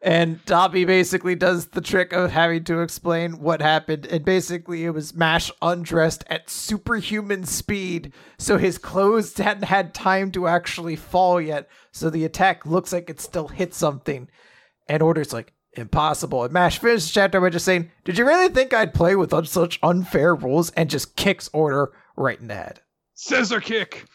and 0.00 0.42
Dobby 0.46 0.86
basically 0.86 1.34
does 1.34 1.66
the 1.66 1.82
trick 1.82 2.12
of 2.12 2.30
having 2.30 2.64
to 2.64 2.80
explain 2.80 3.40
what 3.40 3.60
happened. 3.60 4.06
And 4.06 4.24
basically, 4.24 4.84
it 4.84 4.90
was 4.90 5.14
Mash 5.14 5.50
undressed 5.60 6.24
at 6.28 6.48
superhuman 6.48 7.44
speed. 7.44 8.14
So 8.38 8.56
his 8.56 8.78
clothes 8.78 9.36
hadn't 9.36 9.64
had 9.64 9.92
time 9.92 10.32
to 10.32 10.46
actually 10.46 10.96
fall 10.96 11.38
yet. 11.38 11.68
So 11.92 12.08
the 12.08 12.24
attack 12.24 12.64
looks 12.64 12.92
like 12.92 13.10
it 13.10 13.20
still 13.20 13.48
hit 13.48 13.74
something. 13.74 14.28
And 14.88 15.02
Orter's 15.02 15.32
like, 15.32 15.52
impossible. 15.76 16.44
And 16.44 16.52
Mash 16.52 16.78
finishes 16.78 17.08
the 17.08 17.14
chapter 17.14 17.40
by 17.40 17.50
just 17.50 17.64
saying, 17.64 17.90
Did 18.04 18.18
you 18.18 18.26
really 18.26 18.52
think 18.52 18.72
I'd 18.72 18.94
play 18.94 19.16
with 19.16 19.32
such 19.46 19.78
unfair 19.82 20.34
rules? 20.34 20.70
And 20.70 20.90
just 20.90 21.16
kicks 21.16 21.48
Orter 21.52 21.92
right 22.16 22.40
in 22.40 22.48
the 22.48 22.54
head. 22.54 22.80
Scissor 23.14 23.60
kick. 23.60 24.06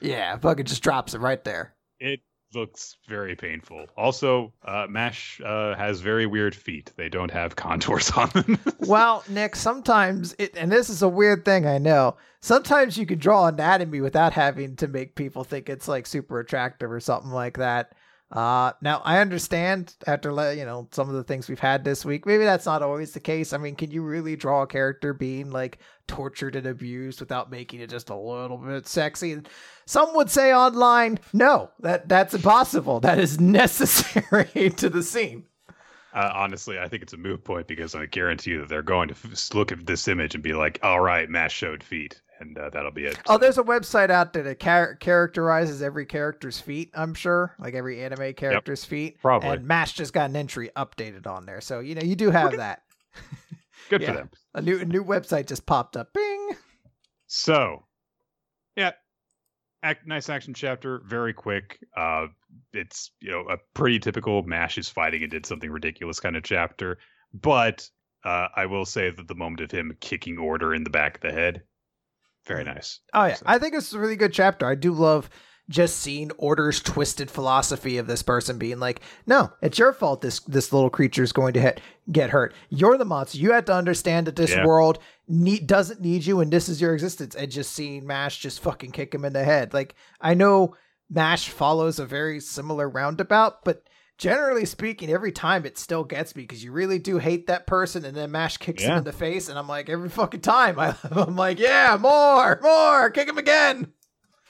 Yeah, 0.00 0.36
fucking 0.38 0.66
just 0.66 0.82
drops 0.82 1.14
it 1.14 1.20
right 1.20 1.42
there. 1.44 1.74
It 1.98 2.20
looks 2.54 2.96
very 3.08 3.36
painful. 3.36 3.86
Also, 3.96 4.52
uh, 4.64 4.86
Mash 4.88 5.40
uh, 5.44 5.74
has 5.76 6.00
very 6.00 6.26
weird 6.26 6.54
feet. 6.54 6.92
They 6.96 7.08
don't 7.08 7.30
have 7.30 7.56
contours 7.56 8.10
on 8.12 8.28
them. 8.30 8.58
well, 8.80 9.22
Nick, 9.28 9.56
sometimes 9.56 10.34
it, 10.38 10.56
and 10.56 10.72
this 10.72 10.88
is 10.88 11.02
a 11.02 11.08
weird 11.08 11.44
thing, 11.44 11.66
I 11.66 11.78
know. 11.78 12.16
Sometimes 12.40 12.96
you 12.96 13.06
can 13.06 13.18
draw 13.18 13.46
anatomy 13.46 14.00
without 14.00 14.32
having 14.32 14.76
to 14.76 14.88
make 14.88 15.14
people 15.14 15.44
think 15.44 15.68
it's 15.68 15.88
like 15.88 16.06
super 16.06 16.40
attractive 16.40 16.90
or 16.90 17.00
something 17.00 17.30
like 17.30 17.58
that. 17.58 17.94
Uh, 18.30 18.72
now 18.80 19.02
I 19.04 19.18
understand 19.18 19.94
after 20.06 20.30
you 20.54 20.64
know 20.64 20.88
some 20.92 21.08
of 21.08 21.14
the 21.16 21.24
things 21.24 21.48
we've 21.48 21.58
had 21.58 21.84
this 21.84 22.04
week. 22.04 22.26
Maybe 22.26 22.44
that's 22.44 22.66
not 22.66 22.82
always 22.82 23.12
the 23.12 23.20
case. 23.20 23.52
I 23.52 23.58
mean, 23.58 23.74
can 23.74 23.90
you 23.90 24.02
really 24.02 24.36
draw 24.36 24.62
a 24.62 24.66
character 24.68 25.12
being 25.12 25.50
like 25.50 25.78
tortured 26.06 26.54
and 26.54 26.66
abused 26.66 27.18
without 27.18 27.50
making 27.50 27.80
it 27.80 27.90
just 27.90 28.08
a 28.08 28.14
little 28.14 28.56
bit 28.58 28.86
sexy? 28.86 29.32
And 29.32 29.48
Some 29.84 30.14
would 30.14 30.30
say 30.30 30.54
online, 30.54 31.18
no, 31.32 31.70
that 31.80 32.08
that's 32.08 32.34
impossible. 32.34 33.00
That 33.00 33.18
is 33.18 33.40
necessary 33.40 34.70
to 34.76 34.88
the 34.88 35.02
scene. 35.02 35.46
Uh, 36.12 36.30
honestly, 36.34 36.78
I 36.78 36.88
think 36.88 37.02
it's 37.02 37.12
a 37.12 37.16
move 37.16 37.42
point 37.42 37.66
because 37.68 37.94
I 37.94 38.06
guarantee 38.06 38.50
you 38.52 38.60
that 38.60 38.68
they're 38.68 38.82
going 38.82 39.08
to 39.08 39.14
f- 39.14 39.54
look 39.54 39.70
at 39.70 39.86
this 39.86 40.08
image 40.08 40.34
and 40.34 40.42
be 40.42 40.52
like, 40.52 40.78
"All 40.82 41.00
right, 41.00 41.28
Mash 41.28 41.54
showed 41.54 41.82
feet." 41.82 42.20
And 42.40 42.56
uh, 42.56 42.70
that'll 42.70 42.90
be 42.90 43.04
it. 43.04 43.18
Oh, 43.28 43.36
there's 43.36 43.58
a 43.58 43.62
website 43.62 44.08
out 44.08 44.32
there 44.32 44.42
that 44.44 44.60
char- 44.60 44.94
characterizes 44.94 45.82
every 45.82 46.06
character's 46.06 46.58
feet. 46.58 46.90
I'm 46.94 47.12
sure, 47.12 47.54
like 47.58 47.74
every 47.74 48.02
anime 48.02 48.32
character's 48.32 48.82
yep, 48.82 48.88
feet. 48.88 49.20
Probably. 49.20 49.50
And 49.50 49.66
Mash 49.66 49.92
just 49.92 50.14
got 50.14 50.30
an 50.30 50.36
entry 50.36 50.70
updated 50.74 51.26
on 51.26 51.44
there, 51.44 51.60
so 51.60 51.80
you 51.80 51.94
know 51.94 52.02
you 52.02 52.16
do 52.16 52.30
have 52.30 52.56
that. 52.56 52.82
Good 53.90 54.00
yeah. 54.00 54.06
for 54.06 54.12
them. 54.14 54.30
A 54.54 54.62
new 54.62 54.80
a 54.80 54.84
new 54.86 55.04
website 55.04 55.48
just 55.48 55.66
popped 55.66 55.98
up. 55.98 56.14
Bing. 56.14 56.56
So, 57.26 57.84
yeah, 58.74 58.92
act, 59.82 60.06
nice 60.06 60.30
action 60.30 60.54
chapter. 60.54 61.02
Very 61.06 61.34
quick. 61.34 61.78
Uh, 61.94 62.28
it's 62.72 63.10
you 63.20 63.30
know 63.30 63.44
a 63.50 63.58
pretty 63.74 63.98
typical 63.98 64.42
Mash 64.44 64.78
is 64.78 64.88
fighting 64.88 65.22
and 65.22 65.30
did 65.30 65.44
something 65.44 65.70
ridiculous 65.70 66.20
kind 66.20 66.36
of 66.36 66.42
chapter, 66.42 66.98
but. 67.34 67.88
Uh, 68.22 68.48
I 68.54 68.66
will 68.66 68.84
say 68.84 69.08
that 69.08 69.28
the 69.28 69.34
moment 69.34 69.62
of 69.62 69.70
him 69.70 69.96
kicking 69.98 70.36
Orter 70.36 70.74
in 70.74 70.84
the 70.84 70.90
back 70.90 71.14
of 71.14 71.20
the 71.22 71.32
head 71.32 71.62
very 72.46 72.64
mm. 72.64 72.74
nice. 72.74 73.00
Oh 73.14 73.26
yeah, 73.26 73.34
so. 73.34 73.44
I 73.46 73.58
think 73.58 73.74
it's 73.74 73.92
a 73.92 73.98
really 73.98 74.16
good 74.16 74.32
chapter. 74.32 74.66
I 74.66 74.74
do 74.74 74.92
love 74.92 75.30
just 75.68 76.00
seeing 76.00 76.32
Orter's 76.32 76.80
twisted 76.80 77.30
philosophy 77.30 77.96
of 77.98 78.08
this 78.08 78.22
person 78.22 78.58
being 78.58 78.80
like, 78.80 79.00
"No, 79.26 79.52
it's 79.62 79.78
your 79.78 79.92
fault. 79.92 80.20
This 80.20 80.40
this 80.40 80.72
little 80.72 80.90
creature 80.90 81.22
is 81.22 81.32
going 81.32 81.54
to 81.54 81.60
hit, 81.60 81.80
get 82.10 82.30
hurt. 82.30 82.54
You're 82.68 82.98
the 82.98 83.04
monster. 83.04 83.38
You 83.38 83.52
have 83.52 83.66
to 83.66 83.74
understand 83.74 84.26
that 84.26 84.36
this 84.36 84.50
yeah. 84.50 84.66
world 84.66 84.98
need, 85.28 85.66
doesn't 85.66 86.00
need 86.00 86.26
you, 86.26 86.40
and 86.40 86.52
this 86.52 86.68
is 86.68 86.80
your 86.80 86.92
existence." 86.92 87.34
And 87.34 87.50
just 87.50 87.72
seeing 87.72 88.06
Mash 88.06 88.38
just 88.38 88.60
fucking 88.60 88.90
kick 88.90 89.14
him 89.14 89.24
in 89.24 89.32
the 89.32 89.44
head. 89.44 89.72
Like 89.72 89.94
I 90.20 90.34
know 90.34 90.74
Mash 91.08 91.48
follows 91.48 91.98
a 91.98 92.06
very 92.06 92.40
similar 92.40 92.88
roundabout, 92.88 93.64
but 93.64 93.84
generally 94.20 94.66
speaking, 94.66 95.10
every 95.10 95.32
time 95.32 95.64
it 95.64 95.78
still 95.78 96.04
gets 96.04 96.36
me 96.36 96.42
because 96.42 96.62
you 96.62 96.70
really 96.70 96.98
do 96.98 97.16
hate 97.16 97.46
that 97.46 97.66
person, 97.66 98.04
and 98.04 98.14
then 98.14 98.30
Mash 98.30 98.58
kicks 98.58 98.82
yeah. 98.82 98.92
him 98.92 98.98
in 98.98 99.04
the 99.04 99.12
face, 99.12 99.48
and 99.48 99.58
I'm 99.58 99.66
like, 99.66 99.88
every 99.88 100.10
fucking 100.10 100.42
time, 100.42 100.78
I, 100.78 100.94
am 101.10 101.36
like, 101.36 101.58
yeah, 101.58 101.96
more, 101.98 102.60
more, 102.62 103.10
kick 103.10 103.28
him 103.28 103.38
again. 103.38 103.92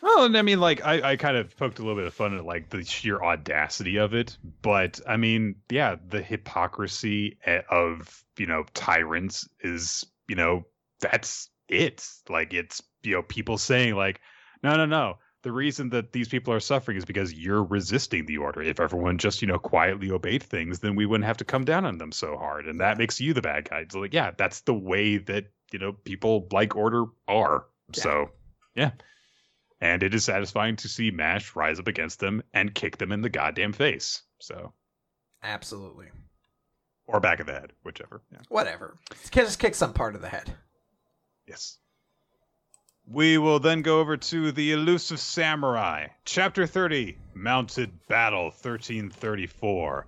Well, 0.03 0.25
and 0.25 0.37
I 0.37 0.43
mean, 0.43 0.61
like, 0.61 0.85
I, 0.85 1.13
I 1.13 1.17
kind 1.17 1.37
of 1.37 1.57
poked 1.57 1.79
a 1.79 1.83
little 1.83 1.97
bit 1.97 2.07
of 2.07 2.13
fun 2.13 2.37
at 2.37 2.45
like 2.45 2.71
the 2.71 2.85
sheer 2.85 3.23
audacity 3.23 3.97
of 3.97 4.13
it, 4.13 4.37
but 4.61 5.01
I 5.07 5.17
mean, 5.17 5.55
yeah, 5.71 5.97
the 6.09 6.23
hypocrisy 6.23 7.39
of 7.71 8.25
you 8.37 8.47
know 8.47 8.65
tyrants 8.75 9.49
is 9.61 10.05
you 10.27 10.35
know 10.35 10.65
that's 11.01 11.49
it. 11.69 12.09
Like, 12.29 12.55
it's 12.55 12.83
you 13.03 13.13
know 13.13 13.23
people 13.23 13.57
saying 13.57 13.95
like, 13.95 14.21
no, 14.65 14.77
no, 14.77 14.87
no 14.87 15.19
the 15.43 15.53
reason 15.53 15.91
that 15.91 16.13
these 16.13 16.29
people 16.29 16.53
are 16.53 16.61
suffering 16.61 16.97
is 16.97 17.05
because 17.05 17.33
you're 17.33 17.65
resisting 17.65 18.27
the 18.27 18.39
order. 18.39 18.63
If 18.63 18.81
everyone 18.81 19.19
just, 19.19 19.41
you 19.41 19.49
know, 19.49 19.59
quietly 19.59 20.11
obeyed 20.11 20.43
things, 20.43 20.81
then 20.81 20.97
we 20.97 21.07
wouldn't 21.07 21.27
have 21.27 21.39
to 21.39 21.45
come 21.45 21.65
down 21.65 21.85
on 21.85 21.99
them 21.99 22.13
so 22.13 22.37
hard. 22.37 22.67
And 22.67 22.81
that 22.81 22.99
makes 22.99 23.21
you 23.21 23.33
the 23.33 23.43
bad 23.43 23.69
guy. 23.69 23.87
So 23.91 24.01
like, 24.01 24.15
yeah, 24.15 24.33
that's 24.37 24.61
the 24.63 24.75
way 24.75 25.19
that, 25.19 25.47
you 25.73 25.79
know, 25.79 25.93
people 25.93 26.47
like 26.53 26.77
order 26.77 27.07
are. 27.27 27.67
Yeah. 27.95 28.03
So 28.03 28.31
yeah. 28.75 28.91
And 29.81 30.03
it 30.03 30.15
is 30.15 30.25
satisfying 30.25 30.77
to 30.77 30.89
see 30.89 31.11
Mash 31.11 31.57
rise 31.57 31.81
up 31.81 31.89
against 31.89 32.21
them 32.21 32.43
and 32.53 32.75
kick 32.75 32.99
them 32.99 33.13
in 33.13 33.23
the 33.23 33.31
goddamn 33.31 33.73
face. 33.73 34.23
So 34.41 34.75
Absolutely. 35.43 36.07
Or 37.07 37.19
back 37.19 37.41
of 37.41 37.47
the 37.47 37.53
head, 37.53 37.73
whichever. 37.83 38.23
Yeah. 38.31 38.41
Whatever. 38.49 38.97
Just 39.33 39.59
kick 39.59 39.75
some 39.75 39.93
part 39.93 40.15
of 40.15 40.21
the 40.21 40.29
head. 40.29 40.55
Yes. 41.47 41.79
We 43.09 43.39
will 43.39 43.59
then 43.59 43.83
go 43.83 43.99
over 44.01 44.17
to 44.17 44.53
The 44.53 44.73
Elusive 44.73 45.19
Samurai, 45.19 46.09
Chapter 46.25 46.67
30, 46.67 47.17
Mounted 47.35 48.07
Battle 48.07 48.45
1334. 48.45 50.07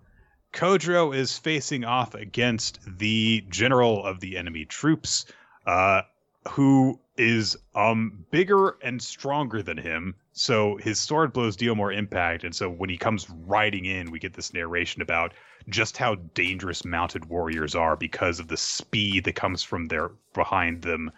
Kojiro 0.52 1.16
is 1.16 1.39
facing 1.39 1.85
off 1.85 2.14
against 2.14 2.78
the 2.86 3.44
general 3.48 4.05
of 4.05 4.20
the 4.20 4.36
enemy 4.36 4.66
troops, 4.66 5.24
uh, 5.66 6.02
who 6.51 7.01
is 7.16 7.56
um 7.74 8.24
bigger 8.31 8.77
and 8.82 9.02
stronger 9.02 9.62
than 9.62 9.78
him. 9.78 10.14
So 10.32 10.77
his 10.77 11.01
sword 11.01 11.32
blows 11.32 11.56
deal 11.56 11.74
more 11.74 11.93
impact, 11.93 12.44
and 12.44 12.55
so 12.55 12.69
when 12.69 12.90
he 12.90 12.98
comes 12.98 13.28
riding 13.31 13.85
in, 13.86 14.10
we 14.10 14.19
get 14.19 14.35
this 14.35 14.52
narration 14.52 15.02
about 15.02 15.32
just 15.69 15.97
how 15.97 16.16
dangerous 16.35 16.85
mounted 16.85 17.24
warriors 17.24 17.74
are 17.74 17.97
because 17.97 18.39
of 18.39 18.48
the 18.48 18.56
speed 18.56 19.24
that 19.24 19.35
comes 19.35 19.62
from 19.62 19.86
their 19.86 20.10
behind 20.35 20.82
them 20.82 21.10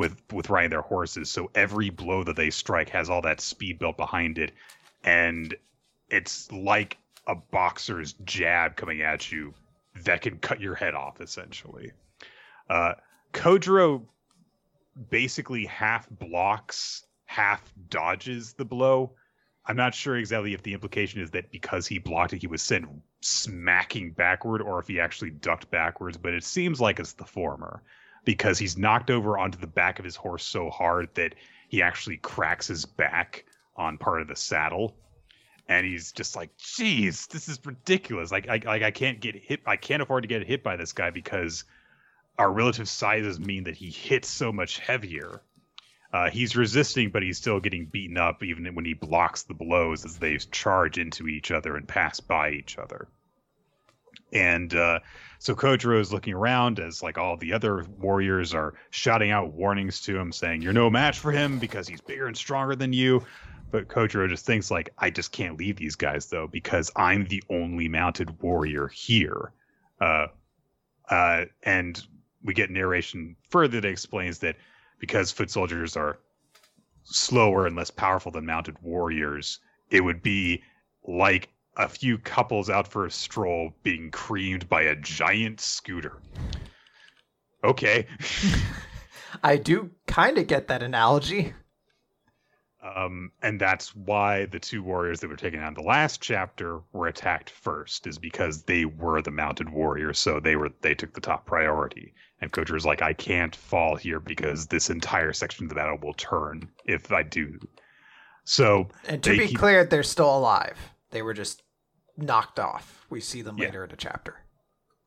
with 0.00 0.16
with 0.32 0.48
riding 0.48 0.70
their 0.70 0.80
horses. 0.80 1.30
So 1.30 1.50
every 1.54 1.90
blow 1.90 2.24
that 2.24 2.34
they 2.34 2.48
strike 2.48 2.88
has 2.88 3.10
all 3.10 3.20
that 3.20 3.38
speed 3.38 3.78
built 3.78 3.98
behind 3.98 4.38
it, 4.38 4.52
and 5.04 5.54
it's 6.08 6.50
like 6.50 6.96
a 7.26 7.34
boxer's 7.34 8.14
jab 8.24 8.76
coming 8.76 9.02
at 9.02 9.30
you 9.30 9.52
that 10.04 10.22
can 10.22 10.38
cut 10.38 10.58
your 10.58 10.74
head 10.74 10.94
off 10.94 11.20
essentially. 11.20 11.92
Uh, 12.70 12.94
Kojiro 13.34 14.02
basically 15.10 15.66
half 15.66 16.08
blocks, 16.08 17.04
half 17.26 17.62
dodges 17.90 18.54
the 18.54 18.64
blow. 18.64 19.12
I'm 19.66 19.76
not 19.76 19.94
sure 19.94 20.16
exactly 20.16 20.54
if 20.54 20.62
the 20.62 20.72
implication 20.72 21.20
is 21.20 21.30
that 21.32 21.52
because 21.52 21.86
he 21.86 21.98
blocked 21.98 22.32
it, 22.32 22.40
he 22.40 22.46
was 22.46 22.62
sent 22.62 22.88
smacking 23.20 24.12
backward, 24.12 24.62
or 24.62 24.78
if 24.78 24.88
he 24.88 24.98
actually 24.98 25.30
ducked 25.30 25.70
backwards. 25.70 26.16
But 26.16 26.32
it 26.32 26.42
seems 26.42 26.80
like 26.80 26.98
it's 26.98 27.12
the 27.12 27.26
former 27.26 27.82
because 28.24 28.58
he's 28.58 28.76
knocked 28.76 29.10
over 29.10 29.38
onto 29.38 29.58
the 29.58 29.66
back 29.66 29.98
of 29.98 30.04
his 30.04 30.16
horse 30.16 30.44
so 30.44 30.70
hard 30.70 31.08
that 31.14 31.34
he 31.68 31.82
actually 31.82 32.16
cracks 32.18 32.66
his 32.66 32.84
back 32.84 33.44
on 33.76 33.98
part 33.98 34.20
of 34.20 34.28
the 34.28 34.36
saddle. 34.36 34.96
And 35.68 35.86
he's 35.86 36.12
just 36.12 36.34
like 36.34 36.56
jeez 36.58 37.28
this 37.28 37.48
is 37.48 37.58
ridiculous. 37.64 38.32
Like 38.32 38.48
I, 38.48 38.60
like 38.64 38.82
I 38.82 38.90
can't 38.90 39.20
get 39.20 39.36
hit 39.36 39.60
I 39.66 39.76
can't 39.76 40.02
afford 40.02 40.24
to 40.24 40.28
get 40.28 40.46
hit 40.46 40.64
by 40.64 40.76
this 40.76 40.92
guy 40.92 41.10
because 41.10 41.64
our 42.38 42.50
relative 42.50 42.88
sizes 42.88 43.38
mean 43.38 43.64
that 43.64 43.76
he 43.76 43.90
hits 43.90 44.28
so 44.28 44.52
much 44.52 44.78
heavier. 44.78 45.42
Uh, 46.12 46.28
he's 46.28 46.56
resisting, 46.56 47.10
but 47.10 47.22
he's 47.22 47.38
still 47.38 47.60
getting 47.60 47.86
beaten 47.86 48.16
up 48.16 48.42
even 48.42 48.74
when 48.74 48.84
he 48.84 48.94
blocks 48.94 49.44
the 49.44 49.54
blows 49.54 50.04
as 50.04 50.18
they 50.18 50.36
charge 50.38 50.98
into 50.98 51.28
each 51.28 51.52
other 51.52 51.76
and 51.76 51.86
pass 51.86 52.18
by 52.18 52.50
each 52.50 52.78
other. 52.78 53.06
And 54.32 54.74
uh, 54.74 55.00
so 55.38 55.54
Kojiro 55.54 56.00
is 56.00 56.12
looking 56.12 56.34
around 56.34 56.78
as 56.78 57.02
like 57.02 57.18
all 57.18 57.36
the 57.36 57.52
other 57.52 57.84
warriors 57.98 58.54
are 58.54 58.74
shouting 58.90 59.30
out 59.30 59.52
warnings 59.52 60.00
to 60.02 60.18
him, 60.18 60.32
saying 60.32 60.62
you're 60.62 60.72
no 60.72 60.90
match 60.90 61.18
for 61.18 61.32
him 61.32 61.58
because 61.58 61.88
he's 61.88 62.00
bigger 62.00 62.26
and 62.26 62.36
stronger 62.36 62.76
than 62.76 62.92
you. 62.92 63.24
But 63.70 63.88
Kojiro 63.88 64.28
just 64.28 64.44
thinks 64.44 64.70
like 64.70 64.90
I 64.98 65.10
just 65.10 65.32
can't 65.32 65.58
leave 65.58 65.76
these 65.76 65.96
guys 65.96 66.26
though 66.26 66.46
because 66.46 66.90
I'm 66.96 67.26
the 67.26 67.42
only 67.50 67.88
mounted 67.88 68.40
warrior 68.42 68.88
here. 68.88 69.52
Uh, 70.00 70.26
uh, 71.08 71.44
and 71.62 72.02
we 72.42 72.54
get 72.54 72.70
narration 72.70 73.36
further 73.50 73.80
that 73.80 73.88
explains 73.88 74.38
that 74.40 74.56
because 74.98 75.30
foot 75.30 75.50
soldiers 75.50 75.96
are 75.96 76.18
slower 77.04 77.66
and 77.66 77.76
less 77.76 77.90
powerful 77.90 78.30
than 78.32 78.46
mounted 78.46 78.76
warriors, 78.82 79.58
it 79.90 80.02
would 80.02 80.22
be 80.22 80.62
like 81.06 81.48
a 81.76 81.88
few 81.88 82.18
couples 82.18 82.68
out 82.68 82.86
for 82.86 83.06
a 83.06 83.10
stroll 83.10 83.72
being 83.82 84.10
creamed 84.10 84.68
by 84.68 84.82
a 84.82 84.96
giant 84.96 85.60
scooter. 85.60 86.20
Okay. 87.64 88.06
I 89.42 89.56
do 89.56 89.90
kind 90.06 90.38
of 90.38 90.46
get 90.46 90.68
that 90.68 90.82
analogy. 90.82 91.54
Um, 92.82 93.30
and 93.42 93.60
that's 93.60 93.94
why 93.94 94.46
the 94.46 94.58
two 94.58 94.82
warriors 94.82 95.20
that 95.20 95.28
were 95.28 95.36
taken 95.36 95.60
out 95.60 95.68
in 95.68 95.74
the 95.74 95.82
last 95.82 96.22
chapter 96.22 96.80
were 96.92 97.08
attacked 97.08 97.50
first, 97.50 98.06
is 98.06 98.18
because 98.18 98.62
they 98.62 98.86
were 98.86 99.20
the 99.20 99.30
mounted 99.30 99.68
warriors, 99.68 100.18
so 100.18 100.40
they 100.40 100.56
were 100.56 100.70
they 100.80 100.94
took 100.94 101.12
the 101.12 101.20
top 101.20 101.44
priority. 101.44 102.14
And 102.40 102.50
is 102.56 102.86
like, 102.86 103.02
I 103.02 103.12
can't 103.12 103.54
fall 103.54 103.96
here 103.96 104.18
because 104.18 104.66
this 104.66 104.88
entire 104.88 105.34
section 105.34 105.66
of 105.66 105.68
the 105.68 105.74
battle 105.74 105.98
will 106.00 106.14
turn 106.14 106.70
if 106.86 107.12
I 107.12 107.22
do. 107.22 107.58
So 108.44 108.88
And 109.06 109.22
to 109.22 109.36
be 109.36 109.48
keep... 109.48 109.58
clear, 109.58 109.84
they're 109.84 110.02
still 110.02 110.34
alive. 110.34 110.78
They 111.10 111.22
were 111.22 111.34
just 111.34 111.62
knocked 112.16 112.58
off. 112.58 113.06
We 113.10 113.20
see 113.20 113.42
them 113.42 113.56
later 113.56 113.78
yeah. 113.78 113.84
in 113.84 113.90
the 113.90 113.96
chapter. 113.96 114.40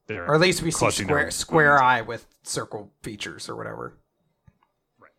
They're 0.07 0.25
or 0.25 0.35
at 0.35 0.41
least 0.41 0.61
we 0.61 0.71
see 0.71 0.89
square 0.91 1.31
square 1.31 1.81
eye 1.81 2.01
with 2.01 2.27
circle 2.43 2.91
features 3.01 3.47
or 3.47 3.55
whatever 3.55 3.97
Right. 4.99 5.11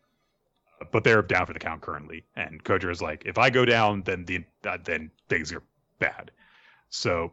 but 0.91 1.03
they're 1.03 1.23
down 1.23 1.47
for 1.47 1.53
the 1.53 1.59
count 1.59 1.81
currently. 1.81 2.23
And 2.35 2.63
Kojiro 2.63 2.91
is 2.91 3.01
like, 3.01 3.23
if 3.25 3.37
I 3.37 3.49
go 3.49 3.65
down, 3.65 4.03
then 4.03 4.25
the 4.25 4.43
uh, 4.63 4.77
then 4.83 5.09
things 5.27 5.51
are 5.51 5.63
bad. 5.99 6.31
So 6.89 7.31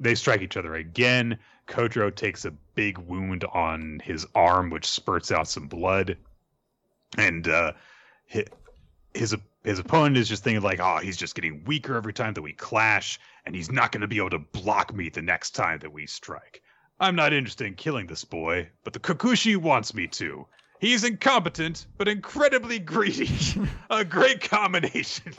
they 0.00 0.14
strike 0.14 0.40
each 0.40 0.56
other 0.56 0.74
again. 0.74 1.38
Kojiro 1.68 2.14
takes 2.14 2.44
a 2.44 2.50
big 2.74 2.98
wound 2.98 3.44
on 3.52 4.00
his 4.02 4.26
arm, 4.34 4.70
which 4.70 4.86
spurts 4.86 5.30
out 5.30 5.48
some 5.48 5.68
blood, 5.68 6.16
and 7.16 7.48
uh, 7.48 7.72
his, 8.26 8.44
his 9.14 9.36
his 9.64 9.78
opponent 9.78 10.18
is 10.18 10.28
just 10.28 10.44
thinking 10.44 10.62
like, 10.62 10.80
oh, 10.80 10.98
he's 10.98 11.16
just 11.16 11.34
getting 11.34 11.64
weaker 11.64 11.96
every 11.96 12.12
time 12.12 12.34
that 12.34 12.42
we 12.42 12.52
clash, 12.52 13.18
and 13.46 13.54
he's 13.54 13.72
not 13.72 13.92
going 13.92 14.02
to 14.02 14.06
be 14.06 14.18
able 14.18 14.30
to 14.30 14.38
block 14.38 14.94
me 14.94 15.08
the 15.08 15.22
next 15.22 15.52
time 15.52 15.78
that 15.80 15.92
we 15.92 16.06
strike. 16.06 16.62
I'm 17.00 17.16
not 17.16 17.32
interested 17.32 17.66
in 17.66 17.74
killing 17.74 18.06
this 18.06 18.24
boy, 18.24 18.68
but 18.84 18.92
the 18.92 19.00
Kokushi 19.00 19.56
wants 19.56 19.94
me 19.94 20.06
to. 20.08 20.46
He's 20.80 21.02
incompetent, 21.02 21.86
but 21.96 22.08
incredibly 22.08 22.78
greedy. 22.78 23.30
a 23.90 24.04
great 24.04 24.42
combination. 24.48 25.32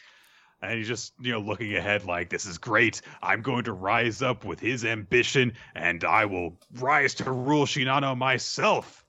and 0.62 0.78
he's 0.78 0.88
just, 0.88 1.12
you 1.20 1.32
know, 1.32 1.40
looking 1.40 1.76
ahead 1.76 2.04
like, 2.04 2.30
this 2.30 2.46
is 2.46 2.56
great. 2.56 3.02
I'm 3.22 3.42
going 3.42 3.64
to 3.64 3.72
rise 3.72 4.22
up 4.22 4.46
with 4.46 4.60
his 4.60 4.86
ambition, 4.86 5.52
and 5.74 6.04
I 6.04 6.24
will 6.24 6.58
rise 6.74 7.14
to 7.16 7.30
rule 7.30 7.66
Shinano 7.66 8.16
myself. 8.16 9.04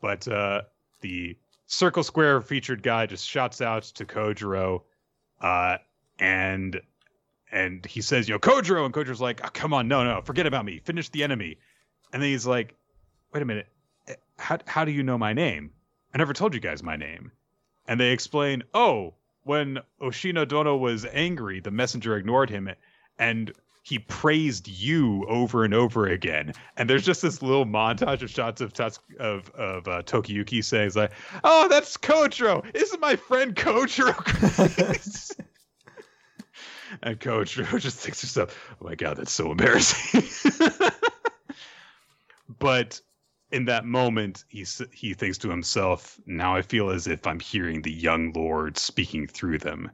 But 0.00 0.28
uh, 0.28 0.62
the 1.00 1.36
Circle 1.72 2.02
Square 2.02 2.40
featured 2.40 2.82
guy 2.82 3.06
just 3.06 3.24
shouts 3.24 3.60
out 3.60 3.84
to 3.84 4.04
Kojiro, 4.04 4.82
uh, 5.40 5.78
and 6.18 6.80
and 7.52 7.86
he 7.86 8.02
says, 8.02 8.28
know, 8.28 8.40
Kojiro, 8.40 8.84
and 8.84 8.92
Kojiro's 8.92 9.20
like, 9.20 9.40
oh, 9.44 9.50
come 9.52 9.72
on, 9.72 9.86
no, 9.86 10.02
no, 10.02 10.20
forget 10.20 10.46
about 10.46 10.64
me, 10.64 10.80
finish 10.80 11.08
the 11.10 11.22
enemy. 11.22 11.58
And 12.12 12.20
then 12.20 12.28
he's 12.28 12.44
like, 12.44 12.74
wait 13.32 13.42
a 13.42 13.46
minute, 13.46 13.68
how, 14.36 14.58
how 14.66 14.84
do 14.84 14.90
you 14.90 15.04
know 15.04 15.16
my 15.16 15.32
name? 15.32 15.70
I 16.12 16.18
never 16.18 16.32
told 16.32 16.54
you 16.54 16.60
guys 16.60 16.82
my 16.82 16.96
name. 16.96 17.30
And 17.86 18.00
they 18.00 18.10
explain, 18.10 18.64
oh, 18.74 19.14
when 19.44 19.78
Oshina 20.02 20.48
Dono 20.48 20.76
was 20.76 21.06
angry, 21.12 21.60
the 21.60 21.70
messenger 21.70 22.16
ignored 22.16 22.50
him 22.50 22.68
and 23.16 23.52
he 23.82 23.98
praised 23.98 24.68
you 24.68 25.26
over 25.26 25.64
and 25.64 25.72
over 25.74 26.06
again. 26.06 26.52
And 26.76 26.88
there's 26.88 27.04
just 27.04 27.22
this 27.22 27.42
little 27.42 27.64
montage 27.64 28.22
of 28.22 28.30
shots 28.30 28.60
of 28.60 28.72
of 29.18 29.50
of 29.50 29.88
uh, 29.88 30.02
Tokiyuki 30.02 30.62
saying, 30.62 30.92
like, 30.94 31.12
oh, 31.44 31.68
that's 31.68 31.96
Kojiro. 31.96 32.64
Isn't 32.74 33.00
my 33.00 33.16
friend 33.16 33.54
Kojiro 33.54 34.14
and 37.02 37.18
Kojiro 37.18 37.78
just 37.80 37.98
thinks 37.98 38.20
to 38.20 38.26
himself, 38.26 38.70
oh 38.80 38.84
my 38.84 38.94
God, 38.94 39.16
that's 39.16 39.32
so 39.32 39.50
embarrassing. 39.50 40.22
but 42.58 43.00
in 43.50 43.64
that 43.64 43.84
moment, 43.84 44.44
he 44.48 44.64
he 44.92 45.14
thinks 45.14 45.38
to 45.38 45.50
himself, 45.50 46.20
"Now 46.26 46.54
I 46.54 46.62
feel 46.62 46.90
as 46.90 47.06
if 47.06 47.26
I'm 47.26 47.40
hearing 47.40 47.82
the 47.82 47.92
young 47.92 48.32
lord 48.32 48.78
speaking 48.78 49.26
through 49.26 49.58
them. 49.58 49.90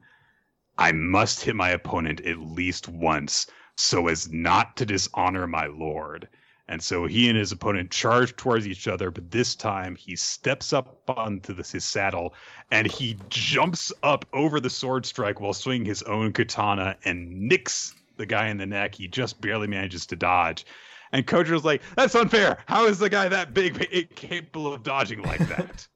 I 0.78 0.92
must 0.92 1.42
hit 1.42 1.56
my 1.56 1.70
opponent 1.70 2.20
at 2.20 2.38
least 2.38 2.86
once, 2.86 3.46
so 3.76 4.08
as 4.08 4.30
not 4.30 4.76
to 4.76 4.86
dishonor 4.86 5.46
my 5.46 5.66
lord." 5.66 6.28
And 6.68 6.82
so 6.82 7.06
he 7.06 7.28
and 7.28 7.38
his 7.38 7.52
opponent 7.52 7.92
charge 7.92 8.34
towards 8.34 8.66
each 8.66 8.88
other, 8.88 9.10
but 9.10 9.30
this 9.30 9.54
time 9.54 9.94
he 9.94 10.16
steps 10.16 10.72
up 10.72 10.98
onto 11.08 11.54
the, 11.54 11.62
his 11.62 11.84
saddle 11.84 12.34
and 12.72 12.88
he 12.88 13.16
jumps 13.28 13.92
up 14.02 14.26
over 14.32 14.58
the 14.58 14.70
sword 14.70 15.06
strike 15.06 15.40
while 15.40 15.52
swinging 15.52 15.86
his 15.86 16.02
own 16.02 16.32
katana 16.32 16.96
and 17.04 17.30
nicks 17.30 17.94
the 18.16 18.26
guy 18.26 18.48
in 18.48 18.56
the 18.56 18.66
neck. 18.66 18.96
He 18.96 19.06
just 19.06 19.40
barely 19.40 19.68
manages 19.68 20.06
to 20.06 20.16
dodge. 20.16 20.66
And 21.12 21.24
was 21.30 21.64
like, 21.64 21.82
that's 21.94 22.16
unfair. 22.16 22.58
How 22.66 22.86
is 22.86 22.98
the 22.98 23.08
guy 23.08 23.28
that 23.28 23.54
big 23.54 24.10
capable 24.16 24.74
of 24.74 24.82
dodging 24.82 25.22
like 25.22 25.46
that? 25.48 25.86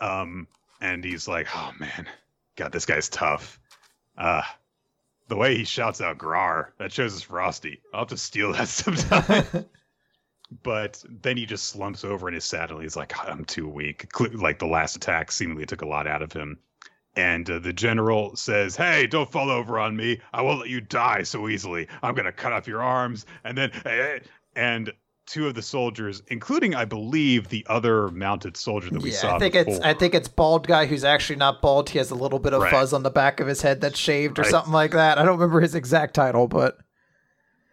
um, 0.00 0.46
and 0.80 1.04
he's 1.04 1.26
like, 1.26 1.48
oh 1.52 1.72
man, 1.80 2.06
God, 2.54 2.70
this 2.70 2.86
guy's 2.86 3.08
tough. 3.08 3.58
Uh, 4.16 4.42
the 5.32 5.38
way 5.38 5.56
he 5.56 5.64
shouts 5.64 6.02
out 6.02 6.18
Grar, 6.18 6.74
that 6.76 6.92
shows 6.92 7.16
us 7.16 7.22
Frosty. 7.22 7.80
I'll 7.94 8.00
have 8.00 8.08
to 8.08 8.18
steal 8.18 8.52
that 8.52 8.68
sometime. 8.68 9.64
but 10.62 11.02
then 11.08 11.38
he 11.38 11.46
just 11.46 11.68
slumps 11.68 12.04
over 12.04 12.28
in 12.28 12.34
his 12.34 12.44
saddle. 12.44 12.80
He's 12.80 12.96
like, 12.96 13.14
I'm 13.18 13.46
too 13.46 13.66
weak. 13.66 14.08
Like 14.34 14.58
the 14.58 14.66
last 14.66 14.94
attack 14.94 15.32
seemingly 15.32 15.64
took 15.64 15.80
a 15.80 15.88
lot 15.88 16.06
out 16.06 16.20
of 16.20 16.34
him 16.34 16.58
and 17.16 17.48
uh, 17.50 17.58
the 17.58 17.72
general 17.72 18.36
says, 18.36 18.76
"Hey, 18.76 19.06
don't 19.06 19.30
fall 19.30 19.50
over 19.50 19.78
on 19.78 19.96
me. 19.96 20.20
I 20.34 20.42
won't 20.42 20.60
let 20.60 20.68
you 20.68 20.80
die 20.80 21.22
so 21.22 21.48
easily. 21.48 21.88
I'm 22.02 22.14
going 22.14 22.26
to 22.26 22.32
cut 22.32 22.52
off 22.52 22.66
your 22.66 22.82
arms." 22.82 23.26
And 23.44 23.56
then 23.56 23.72
and 24.54 24.92
two 25.32 25.46
of 25.46 25.54
the 25.54 25.62
soldiers, 25.62 26.22
including 26.28 26.74
I 26.74 26.84
believe 26.84 27.48
the 27.48 27.64
other 27.68 28.08
mounted 28.08 28.54
soldier 28.54 28.90
that 28.90 29.02
we 29.02 29.12
yeah, 29.12 29.16
saw. 29.16 29.36
I 29.36 29.38
think 29.38 29.54
before. 29.54 29.74
it's 29.74 29.84
I 29.84 29.94
think 29.94 30.14
it's 30.14 30.28
bald 30.28 30.66
guy 30.66 30.84
who's 30.84 31.04
actually 31.04 31.36
not 31.36 31.62
bald. 31.62 31.88
He 31.88 31.98
has 31.98 32.10
a 32.10 32.14
little 32.14 32.38
bit 32.38 32.52
of 32.52 32.60
right. 32.60 32.70
fuzz 32.70 32.92
on 32.92 33.02
the 33.02 33.10
back 33.10 33.40
of 33.40 33.46
his 33.46 33.62
head 33.62 33.80
that's 33.80 33.98
shaved 33.98 34.38
or 34.38 34.42
right. 34.42 34.50
something 34.50 34.72
like 34.72 34.90
that. 34.90 35.16
I 35.16 35.24
don't 35.24 35.38
remember 35.38 35.60
his 35.60 35.74
exact 35.74 36.14
title, 36.14 36.48
but 36.48 36.76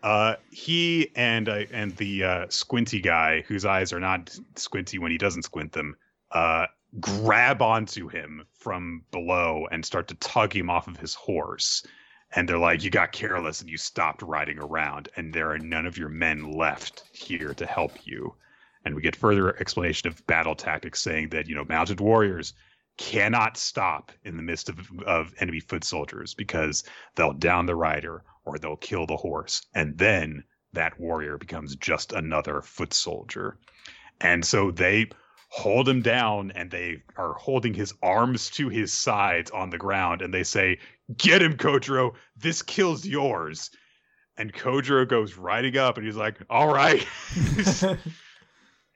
uh, 0.04 0.36
he 0.52 1.12
and 1.18 1.50
uh, 1.50 1.64
and 1.74 1.96
the 1.98 2.24
uh, 2.24 2.46
squinty 2.48 3.02
guy 3.02 3.42
whose 3.42 3.66
eyes 3.66 3.92
are 3.92 4.00
not 4.00 4.38
squinty 4.56 4.98
when 4.98 5.12
he 5.12 5.18
doesn't 5.18 5.44
squint 5.44 5.74
them. 5.74 5.98
Uh, 6.32 6.66
grab 7.00 7.62
onto 7.62 8.08
him 8.08 8.46
from 8.54 9.04
below 9.12 9.68
and 9.70 9.86
start 9.86 10.08
to 10.08 10.16
tug 10.16 10.56
him 10.56 10.70
off 10.70 10.88
of 10.88 10.98
his 10.98 11.14
horse. 11.14 11.86
And 12.36 12.48
they're 12.48 12.58
like, 12.58 12.84
You 12.84 12.90
got 12.90 13.12
careless 13.12 13.62
and 13.62 13.70
you 13.70 13.78
stopped 13.78 14.22
riding 14.22 14.60
around, 14.60 15.10
and 15.16 15.34
there 15.34 15.52
are 15.52 15.60
none 15.60 15.86
of 15.86 15.98
your 15.98 16.10
men 16.10 16.52
left 16.52 17.04
here 17.12 17.54
to 17.56 17.66
help 17.66 18.06
you. 18.06 18.36
And 18.86 18.96
we 18.96 19.02
get 19.02 19.16
further 19.16 19.58
explanation 19.60 20.08
of 20.08 20.26
battle 20.28 20.56
tactics 20.56 21.02
saying 21.02 21.30
that, 21.30 21.48
you 21.48 21.56
know, 21.56 21.66
mounted 21.66 22.00
warriors 22.00 22.54
cannot 22.98 23.58
stop 23.58 24.12
in 24.24 24.36
the 24.36 24.44
midst 24.44 24.70
of, 24.70 24.80
of 25.06 25.34
enemy 25.40 25.60
foot 25.60 25.84
soldiers 25.84 26.34
because 26.34 26.84
they'll 27.16 27.34
down 27.34 27.66
the 27.66 27.76
rider 27.76 28.24
or 28.46 28.58
they'll 28.58 28.76
kill 28.76 29.06
the 29.06 29.18
horse. 29.18 29.66
And 29.74 29.98
then 29.98 30.44
that 30.74 31.00
warrior 31.00 31.38
becomes 31.38 31.76
just 31.78 32.14
another 32.14 32.62
foot 32.62 32.94
soldier. 32.94 33.58
And 34.22 34.46
so 34.46 34.72
they 34.72 35.10
hold 35.50 35.88
him 35.90 36.02
down 36.02 36.52
and 36.52 36.70
they 36.70 37.02
are 37.18 37.34
holding 37.34 37.74
his 37.74 37.94
arms 38.04 38.50
to 38.52 38.70
his 38.70 38.94
sides 38.94 39.50
on 39.52 39.70
the 39.70 39.78
ground 39.78 40.22
and 40.22 40.34
they 40.34 40.44
say, 40.44 40.78
Get 41.18 41.42
him, 41.42 41.56
Kojiro. 41.56 42.14
This 42.38 42.62
kills 42.62 43.06
yours. 43.06 43.72
And 44.38 44.54
Kojiro 44.54 45.08
goes 45.08 45.36
riding 45.38 45.78
up 45.78 45.98
and 45.98 46.06
he's 46.06 46.16
like, 46.16 46.38
All 46.50 46.72
right. 46.72 47.06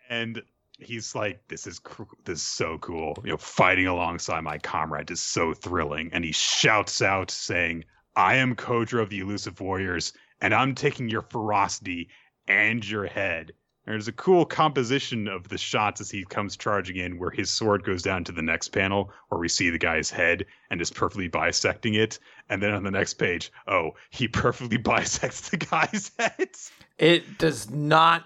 and 0.09 0.41
he's 0.79 1.15
like, 1.15 1.47
This 1.47 1.67
is 1.67 1.81
this 2.23 2.39
is 2.39 2.47
so 2.47 2.77
cool. 2.77 3.17
You 3.23 3.31
know, 3.31 3.37
fighting 3.37 3.87
alongside 3.87 4.41
my 4.41 4.57
comrade 4.57 5.11
is 5.11 5.21
so 5.21 5.53
thrilling. 5.53 6.09
And 6.13 6.23
he 6.23 6.31
shouts 6.31 7.01
out 7.01 7.31
saying, 7.31 7.85
I 8.15 8.35
am 8.35 8.55
Kojiro 8.55 9.01
of 9.01 9.09
the 9.09 9.19
Elusive 9.19 9.59
Warriors, 9.59 10.13
and 10.39 10.53
I'm 10.53 10.75
taking 10.75 11.09
your 11.09 11.23
ferocity 11.23 12.09
and 12.47 12.87
your 12.87 13.07
head 13.07 13.53
There's 13.85 14.07
a 14.07 14.13
cool 14.13 14.45
composition 14.45 15.27
of 15.27 15.49
the 15.49 15.57
shots 15.57 15.99
as 15.99 16.09
he 16.09 16.23
comes 16.23 16.55
charging 16.55 16.95
in, 16.95 17.19
where 17.19 17.31
his 17.31 17.49
sword 17.49 17.83
goes 17.83 18.01
down 18.01 18.23
to 18.25 18.31
the 18.31 18.41
next 18.41 18.69
panel, 18.69 19.11
where 19.27 19.39
we 19.39 19.49
see 19.49 19.69
the 19.69 19.77
guy's 19.77 20.09
head 20.09 20.45
and 20.69 20.79
is 20.79 20.89
perfectly 20.89 21.27
bisecting 21.27 21.95
it. 21.95 22.17
And 22.49 22.63
then 22.63 22.71
on 22.71 22.83
the 22.83 22.91
next 22.91 23.15
page, 23.15 23.51
oh, 23.67 23.91
he 24.09 24.27
perfectly 24.29 24.77
bisects 24.83 25.49
the 25.49 25.57
guy's 25.57 26.11
head. 26.17 26.49
It 26.97 27.37
does 27.37 27.69
not 27.69 28.25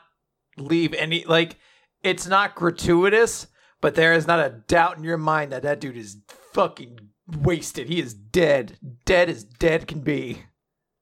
leave 0.57 0.93
any, 0.93 1.25
like, 1.25 1.57
it's 2.03 2.27
not 2.27 2.53
gratuitous, 2.53 3.47
but 3.81 3.95
there 3.95 4.13
is 4.13 4.27
not 4.27 4.39
a 4.39 4.61
doubt 4.67 4.97
in 4.97 5.03
your 5.03 5.17
mind 5.17 5.51
that 5.51 5.63
that 5.63 5.79
dude 5.79 5.97
is 5.97 6.17
fucking 6.53 6.99
wasted. 7.41 7.87
He 7.87 7.99
is 7.99 8.13
dead. 8.13 8.77
Dead 9.05 9.27
as 9.27 9.43
dead 9.43 9.87
can 9.87 10.01
be. 10.01 10.43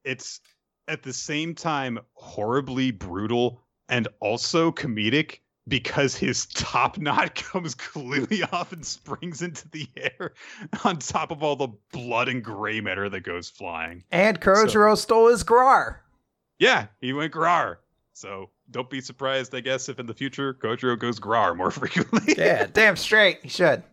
It's 0.06 0.40
at 0.88 1.04
the 1.04 1.14
same 1.14 1.56
time 1.56 2.00
horribly 2.14 2.92
brutal 2.92 3.65
and 3.90 4.08
also 4.20 4.72
comedic 4.72 5.40
because 5.68 6.16
his 6.16 6.46
top 6.48 6.98
knot 6.98 7.36
comes 7.52 7.76
completely 7.76 8.44
off 8.44 8.72
and 8.72 8.86
springs 8.86 9.42
into 9.42 9.68
the 9.70 9.88
air 9.98 10.34
on 10.84 10.98
top 10.98 11.32
of 11.32 11.44
all 11.44 11.56
the 11.56 11.70
blood 11.92 12.30
and 12.30 12.44
gray 12.44 12.82
matter 12.82 13.10
that 13.10 13.22
goes 13.22 13.50
flying. 13.50 14.04
And 14.12 14.40
Kojiro 14.40 14.92
so, 14.92 14.96
stole 14.96 15.28
his 15.30 15.44
Grar. 15.44 16.02
Yeah, 16.60 16.88
he 17.02 17.14
went 17.14 17.32
Grar. 17.32 17.80
So 18.14 18.50
don't 18.72 18.90
be 18.90 19.02
surprised, 19.02 19.54
I 19.54 19.60
guess, 19.60 19.90
if 19.90 20.00
in 20.00 20.06
the 20.06 20.14
future 20.14 20.54
Kojiro 20.54 20.98
goes 20.98 21.20
Grar 21.20 21.56
more 21.56 21.72
frequently. 21.72 22.36
yeah, 22.38 22.68
damn 22.72 22.96
straight. 22.96 23.40
He 23.44 23.50
should. 23.50 23.84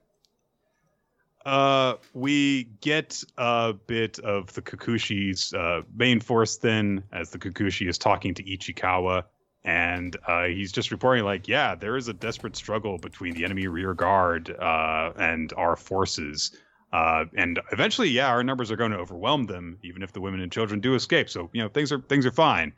Uh, 1.44 1.94
we 2.14 2.64
get 2.80 3.24
a 3.36 3.72
bit 3.72 4.20
of 4.20 4.52
the 4.54 4.62
Kokushi's 4.62 5.52
uh, 5.52 5.82
main 5.92 6.20
force 6.20 6.58
then, 6.58 7.02
as 7.12 7.30
the 7.30 7.38
Kokushi 7.38 7.88
is 7.88 7.98
talking 7.98 8.32
to 8.34 8.44
Ichikawa 8.44 9.24
and 9.64 10.16
uh, 10.26 10.44
he's 10.44 10.72
just 10.72 10.90
reporting 10.90 11.24
like, 11.24 11.46
yeah, 11.46 11.74
there 11.74 11.96
is 11.96 12.08
a 12.08 12.12
desperate 12.12 12.56
struggle 12.56 12.98
between 12.98 13.34
the 13.34 13.44
enemy 13.44 13.68
rear 13.68 13.94
guard 13.94 14.50
uh, 14.50 15.12
and 15.16 15.52
our 15.56 15.76
forces. 15.76 16.50
Uh, 16.92 17.24
and 17.34 17.60
eventually, 17.70 18.08
yeah, 18.08 18.28
our 18.28 18.42
numbers 18.42 18.70
are 18.70 18.76
going 18.76 18.90
to 18.90 18.98
overwhelm 18.98 19.46
them, 19.46 19.78
even 19.82 20.02
if 20.02 20.12
the 20.12 20.20
women 20.20 20.40
and 20.40 20.52
children 20.52 20.80
do 20.80 20.94
escape. 20.94 21.30
So 21.30 21.48
you 21.52 21.62
know, 21.62 21.68
things 21.68 21.92
are 21.92 22.00
things 22.00 22.26
are 22.26 22.32
fine. 22.32 22.72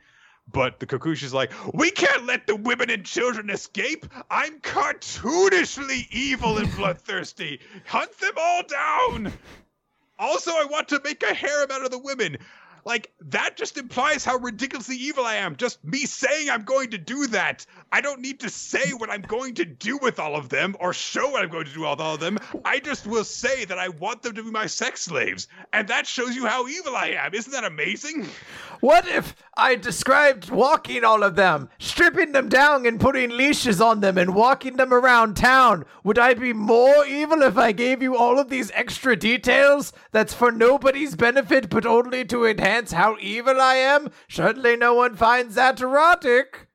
But 0.51 0.79
the 0.79 0.85
Kokushi's 0.85 1.33
like, 1.33 1.51
we 1.73 1.89
can't 1.89 2.27
let 2.27 2.45
the 2.45 2.55
women 2.55 2.91
and 2.91 3.03
children 3.03 3.49
escape. 3.49 4.05
I'm 4.29 4.59
cartoonishly 4.59 6.07
evil 6.11 6.59
and 6.59 6.73
bloodthirsty. 6.77 7.59
Hunt 7.87 8.15
them 8.19 8.33
all 8.37 8.61
down. 8.63 9.33
Also, 10.19 10.51
I 10.51 10.65
want 10.69 10.87
to 10.89 11.01
make 11.03 11.23
a 11.23 11.33
harem 11.33 11.71
out 11.71 11.83
of 11.83 11.91
the 11.91 11.97
women. 11.97 12.37
Like 12.85 13.11
that 13.19 13.57
just 13.57 13.77
implies 13.79 14.23
how 14.23 14.37
ridiculously 14.37 14.95
evil 14.95 15.25
I 15.25 15.35
am. 15.35 15.55
Just 15.55 15.83
me 15.83 16.05
saying 16.05 16.51
I'm 16.51 16.61
going 16.61 16.91
to 16.91 16.99
do 16.99 17.25
that. 17.27 17.65
I 17.91 17.99
don't 17.99 18.21
need 18.21 18.39
to 18.41 18.49
say 18.49 18.91
what 18.91 19.09
I'm 19.09 19.23
going 19.23 19.55
to 19.55 19.65
do 19.65 19.97
with 19.97 20.19
all 20.19 20.35
of 20.35 20.49
them 20.49 20.75
or 20.79 20.93
show 20.93 21.29
what 21.29 21.41
I'm 21.41 21.49
going 21.49 21.65
to 21.65 21.73
do 21.73 21.79
with 21.79 21.99
all 21.99 22.13
of 22.13 22.19
them. 22.19 22.37
I 22.63 22.79
just 22.79 23.07
will 23.07 23.23
say 23.23 23.65
that 23.65 23.79
I 23.79 23.89
want 23.89 24.21
them 24.21 24.35
to 24.35 24.43
be 24.43 24.51
my 24.51 24.67
sex 24.67 25.01
slaves. 25.01 25.47
And 25.73 25.87
that 25.87 26.05
shows 26.05 26.35
you 26.35 26.45
how 26.45 26.67
evil 26.67 26.95
I 26.95 27.07
am. 27.07 27.33
Isn't 27.33 27.53
that 27.53 27.63
amazing? 27.63 28.27
What 28.81 29.07
if 29.07 29.35
I 29.57 29.75
described 29.75 30.51
walking 30.51 31.03
all 31.03 31.23
of 31.23 31.35
them, 31.35 31.69
stripping 31.79 32.33
them 32.33 32.49
down 32.49 32.85
and 32.85 32.99
putting 32.99 33.31
leashes 33.31 33.81
on 33.81 34.01
them 34.01 34.17
and 34.17 34.35
walking 34.35 34.75
them 34.75 34.93
around 34.93 35.37
town? 35.37 35.85
Would 36.03 36.19
I 36.19 36.35
be 36.35 36.53
more 36.53 37.03
evil 37.05 37.41
if 37.41 37.57
I 37.57 37.71
gave 37.71 38.03
you 38.03 38.15
all 38.15 38.37
of 38.37 38.49
these 38.49 38.69
extra 38.75 39.15
details 39.15 39.91
that's 40.11 40.35
for 40.35 40.51
nobody's 40.51 41.15
benefit 41.15 41.69
but 41.69 41.85
only 41.87 42.25
to 42.25 42.45
enhance 42.45 42.74
how 42.83 43.17
evil 43.19 43.59
I 43.59 43.75
am? 43.75 44.11
Certainly 44.29 44.77
no 44.77 44.93
one 44.93 45.15
finds 45.15 45.55
that 45.55 45.81
erotic. 45.81 46.67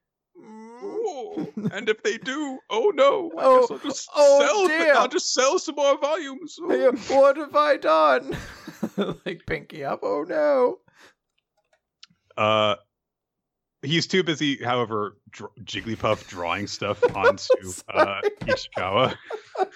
And 1.73 1.89
if 1.89 2.03
they 2.03 2.19
do, 2.19 2.59
oh 2.71 2.93
no! 2.95 3.31
I 3.37 3.45
oh, 3.45 3.61
guess 3.61 3.71
I'll 3.71 3.79
just 3.79 4.09
oh 4.15 4.47
sell. 4.47 4.67
Dear. 4.67 4.95
I'll 4.95 5.09
just 5.09 5.33
sell 5.33 5.59
some 5.59 5.75
more 5.77 5.99
volumes. 5.99 6.57
Oh. 6.61 6.93
What 7.09 7.37
have 7.37 7.55
I 7.55 7.77
done? 7.77 8.37
like 9.25 9.45
Pinky 9.47 9.85
up. 9.85 10.01
Oh 10.03 10.25
no! 10.27 10.79
Uh, 12.37 12.77
he's 13.83 14.07
too 14.07 14.23
busy, 14.23 14.63
however, 14.63 15.17
dr- 15.31 15.51
Jigglypuff 15.65 16.29
drawing 16.29 16.67
stuff 16.67 17.03
onto 17.17 17.73
uh, 17.89 18.21
Ichikawa. 18.43 19.17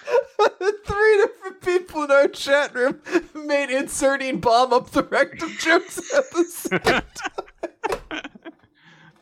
Three 0.85 1.17
different 1.17 1.61
people 1.61 2.03
in 2.03 2.11
our 2.11 2.27
chat 2.27 2.73
room 2.73 3.01
made 3.33 3.69
inserting 3.69 4.39
bomb 4.39 4.73
up 4.73 4.91
the 4.91 5.03
rectum 5.03 5.49
jokes 5.59 5.97
at 6.13 6.31
the 6.31 6.43
same 6.43 6.79
time. 6.79 7.01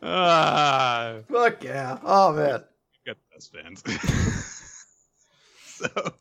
Ah, 0.02 1.16
fuck 1.32 1.64
yeah! 1.64 1.98
Oh 2.04 2.34
man, 2.34 2.62
got 3.06 3.16
the 3.16 3.34
best 3.34 3.54
fans. 3.54 3.82
so, 5.66 6.14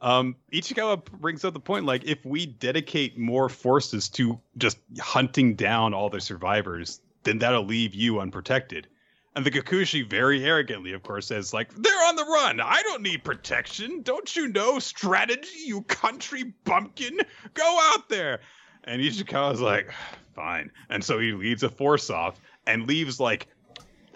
um, 0.00 0.36
Ichikawa 0.52 1.04
brings 1.18 1.44
up 1.44 1.52
the 1.52 1.60
point 1.60 1.84
like 1.84 2.04
if 2.04 2.24
we 2.24 2.46
dedicate 2.46 3.18
more 3.18 3.48
forces 3.48 4.08
to 4.10 4.38
just 4.56 4.78
hunting 5.00 5.56
down 5.56 5.94
all 5.94 6.10
the 6.10 6.20
survivors, 6.20 7.00
then 7.24 7.38
that'll 7.38 7.64
leave 7.64 7.94
you 7.94 8.20
unprotected. 8.20 8.88
And 9.34 9.46
the 9.46 9.50
Kokushi 9.50 10.08
very 10.08 10.44
arrogantly, 10.44 10.92
of 10.92 11.02
course, 11.02 11.28
says, 11.28 11.54
like, 11.54 11.72
they're 11.74 12.06
on 12.06 12.16
the 12.16 12.24
run. 12.24 12.60
I 12.60 12.82
don't 12.82 13.02
need 13.02 13.24
protection. 13.24 14.02
Don't 14.02 14.36
you 14.36 14.48
know 14.48 14.78
strategy, 14.78 15.48
you 15.64 15.82
country 15.82 16.52
bumpkin? 16.64 17.18
Go 17.54 17.78
out 17.92 18.10
there. 18.10 18.40
And 18.84 19.00
Ichikawa's 19.00 19.60
like, 19.60 19.90
fine. 20.34 20.70
And 20.90 21.02
so 21.02 21.18
he 21.18 21.32
leads 21.32 21.62
a 21.62 21.70
force 21.70 22.10
off 22.10 22.40
and 22.66 22.86
leaves 22.86 23.18
like 23.20 23.48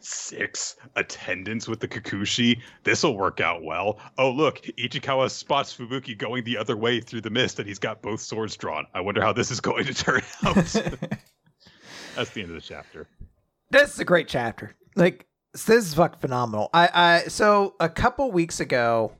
six 0.00 0.76
attendants 0.96 1.66
with 1.66 1.80
the 1.80 1.88
Kokushi. 1.88 2.60
This'll 2.84 3.16
work 3.16 3.40
out 3.40 3.62
well. 3.62 3.98
Oh, 4.18 4.30
look, 4.30 4.60
Ichikawa 4.78 5.30
spots 5.30 5.74
Fubuki 5.74 6.16
going 6.16 6.44
the 6.44 6.58
other 6.58 6.76
way 6.76 7.00
through 7.00 7.22
the 7.22 7.30
mist 7.30 7.58
and 7.58 7.66
he's 7.66 7.78
got 7.78 8.02
both 8.02 8.20
swords 8.20 8.56
drawn. 8.56 8.86
I 8.92 9.00
wonder 9.00 9.22
how 9.22 9.32
this 9.32 9.50
is 9.50 9.60
going 9.60 9.86
to 9.86 9.94
turn 9.94 10.22
out. 10.44 10.76
That's 12.16 12.30
the 12.30 12.42
end 12.42 12.50
of 12.50 12.56
the 12.56 12.62
chapter. 12.62 13.06
This 13.70 13.94
is 13.94 14.00
a 14.00 14.04
great 14.04 14.28
chapter. 14.28 14.74
Like 14.94 15.26
this 15.52 15.68
is 15.68 15.94
fucking 15.94 16.20
phenomenal. 16.20 16.70
I 16.72 16.88
I 16.92 17.28
so 17.28 17.74
a 17.80 17.88
couple 17.88 18.30
weeks 18.30 18.60
ago, 18.60 19.12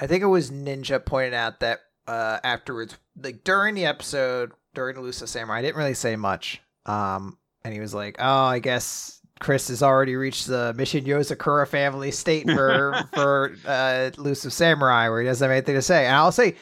I 0.00 0.06
think 0.06 0.22
it 0.22 0.26
was 0.26 0.50
Ninja 0.50 1.04
pointed 1.04 1.34
out 1.34 1.60
that 1.60 1.80
uh 2.06 2.38
afterwards, 2.44 2.96
like 3.20 3.44
during 3.44 3.74
the 3.74 3.86
episode 3.86 4.52
during 4.74 4.96
Elusive 4.96 5.28
Samurai, 5.28 5.58
I 5.58 5.62
didn't 5.62 5.76
really 5.76 5.94
say 5.94 6.14
much. 6.14 6.60
Um, 6.84 7.38
and 7.64 7.74
he 7.74 7.80
was 7.80 7.94
like, 7.94 8.16
"Oh, 8.20 8.44
I 8.44 8.60
guess 8.60 9.20
Chris 9.40 9.68
has 9.68 9.82
already 9.82 10.14
reached 10.14 10.46
the 10.46 10.72
Mission 10.74 11.04
Yozakura 11.04 11.66
family 11.66 12.12
state 12.12 12.48
for 12.48 12.94
for 13.14 13.56
uh, 13.66 14.10
Elusive 14.16 14.52
Samurai, 14.52 15.08
where 15.08 15.20
he 15.20 15.26
doesn't 15.26 15.44
have 15.44 15.50
anything 15.50 15.74
to 15.74 15.82
say." 15.82 16.06
And 16.06 16.14
I'll 16.14 16.30
say, 16.30 16.54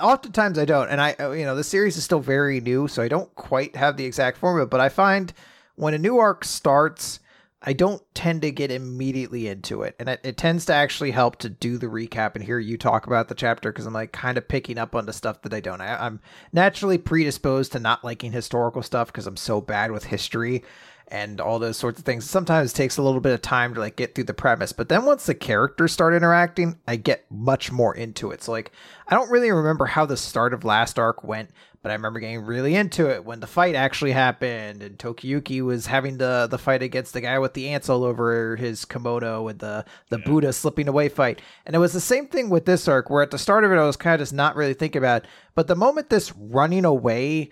oftentimes 0.00 0.58
I 0.58 0.64
don't, 0.64 0.88
and 0.88 1.00
I 1.00 1.14
uh, 1.18 1.30
you 1.30 1.44
know 1.44 1.56
the 1.56 1.64
series 1.64 1.96
is 1.96 2.04
still 2.04 2.20
very 2.20 2.60
new, 2.60 2.88
so 2.88 3.02
I 3.02 3.08
don't 3.08 3.34
quite 3.34 3.76
have 3.76 3.96
the 3.96 4.04
exact 4.04 4.38
formula. 4.38 4.66
But 4.66 4.80
I 4.80 4.88
find 4.88 5.32
when 5.76 5.94
a 5.94 5.98
new 5.98 6.18
arc 6.18 6.44
starts, 6.44 7.20
I 7.62 7.72
don't 7.72 8.02
tend 8.14 8.42
to 8.42 8.50
get 8.50 8.70
immediately 8.70 9.48
into 9.48 9.82
it, 9.82 9.96
and 9.98 10.08
it, 10.08 10.20
it, 10.22 10.36
tends 10.36 10.64
to 10.66 10.74
actually 10.74 11.10
help 11.10 11.36
to 11.36 11.48
do 11.48 11.78
the 11.78 11.86
recap 11.86 12.34
and 12.34 12.44
hear 12.44 12.58
you 12.58 12.76
talk 12.76 13.06
about 13.06 13.28
the 13.28 13.34
chapter 13.34 13.72
because 13.72 13.86
I'm 13.86 13.94
like 13.94 14.12
kind 14.12 14.38
of 14.38 14.48
picking 14.48 14.78
up 14.78 14.94
on 14.94 15.06
the 15.06 15.12
stuff 15.12 15.42
that 15.42 15.54
I 15.54 15.60
don't. 15.60 15.80
I, 15.80 16.06
am 16.06 16.20
naturally 16.52 16.98
predisposed 16.98 17.72
to 17.72 17.78
not 17.78 18.04
liking 18.04 18.32
historical 18.32 18.82
stuff 18.82 19.08
because 19.08 19.26
I'm 19.26 19.36
so 19.36 19.60
bad 19.60 19.90
with 19.90 20.04
history 20.04 20.64
and 21.08 21.40
all 21.40 21.58
those 21.58 21.76
sorts 21.76 21.98
of 21.98 22.04
things. 22.04 22.28
Sometimes 22.28 22.72
it 22.72 22.74
takes 22.74 22.96
a 22.96 23.02
little 23.02 23.20
bit 23.20 23.32
of 23.32 23.42
time 23.42 23.74
to 23.74 23.80
like 23.80 23.96
get 23.96 24.14
through 24.14 24.24
the 24.24 24.34
premise, 24.34 24.72
but 24.72 24.88
then 24.88 25.04
once 25.04 25.26
the 25.26 25.34
characters 25.34 25.92
start 25.92 26.14
interacting, 26.14 26.78
I 26.86 26.96
get 26.96 27.30
much 27.30 27.70
more 27.70 27.94
into 27.94 28.30
it. 28.30 28.42
So 28.42 28.52
like 28.52 28.72
I 29.06 29.14
don't 29.14 29.30
really 29.30 29.52
remember 29.52 29.86
how 29.86 30.04
the 30.06 30.16
start 30.16 30.52
of 30.52 30.64
last 30.64 30.98
arc 30.98 31.22
went, 31.22 31.50
but 31.80 31.90
I 31.90 31.94
remember 31.94 32.18
getting 32.18 32.40
really 32.40 32.74
into 32.74 33.08
it 33.08 33.24
when 33.24 33.38
the 33.38 33.46
fight 33.46 33.76
actually 33.76 34.10
happened 34.10 34.82
and 34.82 34.98
Tokiyuki 34.98 35.62
was 35.62 35.86
having 35.86 36.18
the 36.18 36.48
the 36.50 36.58
fight 36.58 36.82
against 36.82 37.12
the 37.12 37.20
guy 37.20 37.38
with 37.38 37.54
the 37.54 37.68
ants 37.68 37.88
all 37.88 38.02
over 38.02 38.56
his 38.56 38.84
kimono 38.84 39.44
with 39.44 39.60
the 39.60 39.84
the 40.08 40.18
yeah. 40.18 40.24
Buddha 40.26 40.52
slipping 40.52 40.88
away 40.88 41.08
fight. 41.08 41.40
And 41.64 41.76
it 41.76 41.80
was 41.80 41.92
the 41.92 42.00
same 42.00 42.26
thing 42.26 42.50
with 42.50 42.64
this 42.64 42.88
arc 42.88 43.10
where 43.10 43.22
at 43.22 43.30
the 43.30 43.38
start 43.38 43.62
of 43.62 43.70
it 43.70 43.78
I 43.78 43.86
was 43.86 43.96
kind 43.96 44.14
of 44.14 44.20
just 44.20 44.32
not 44.32 44.56
really 44.56 44.74
thinking 44.74 44.98
about, 44.98 45.22
it. 45.22 45.28
but 45.54 45.68
the 45.68 45.76
moment 45.76 46.10
this 46.10 46.32
running 46.36 46.84
away 46.84 47.50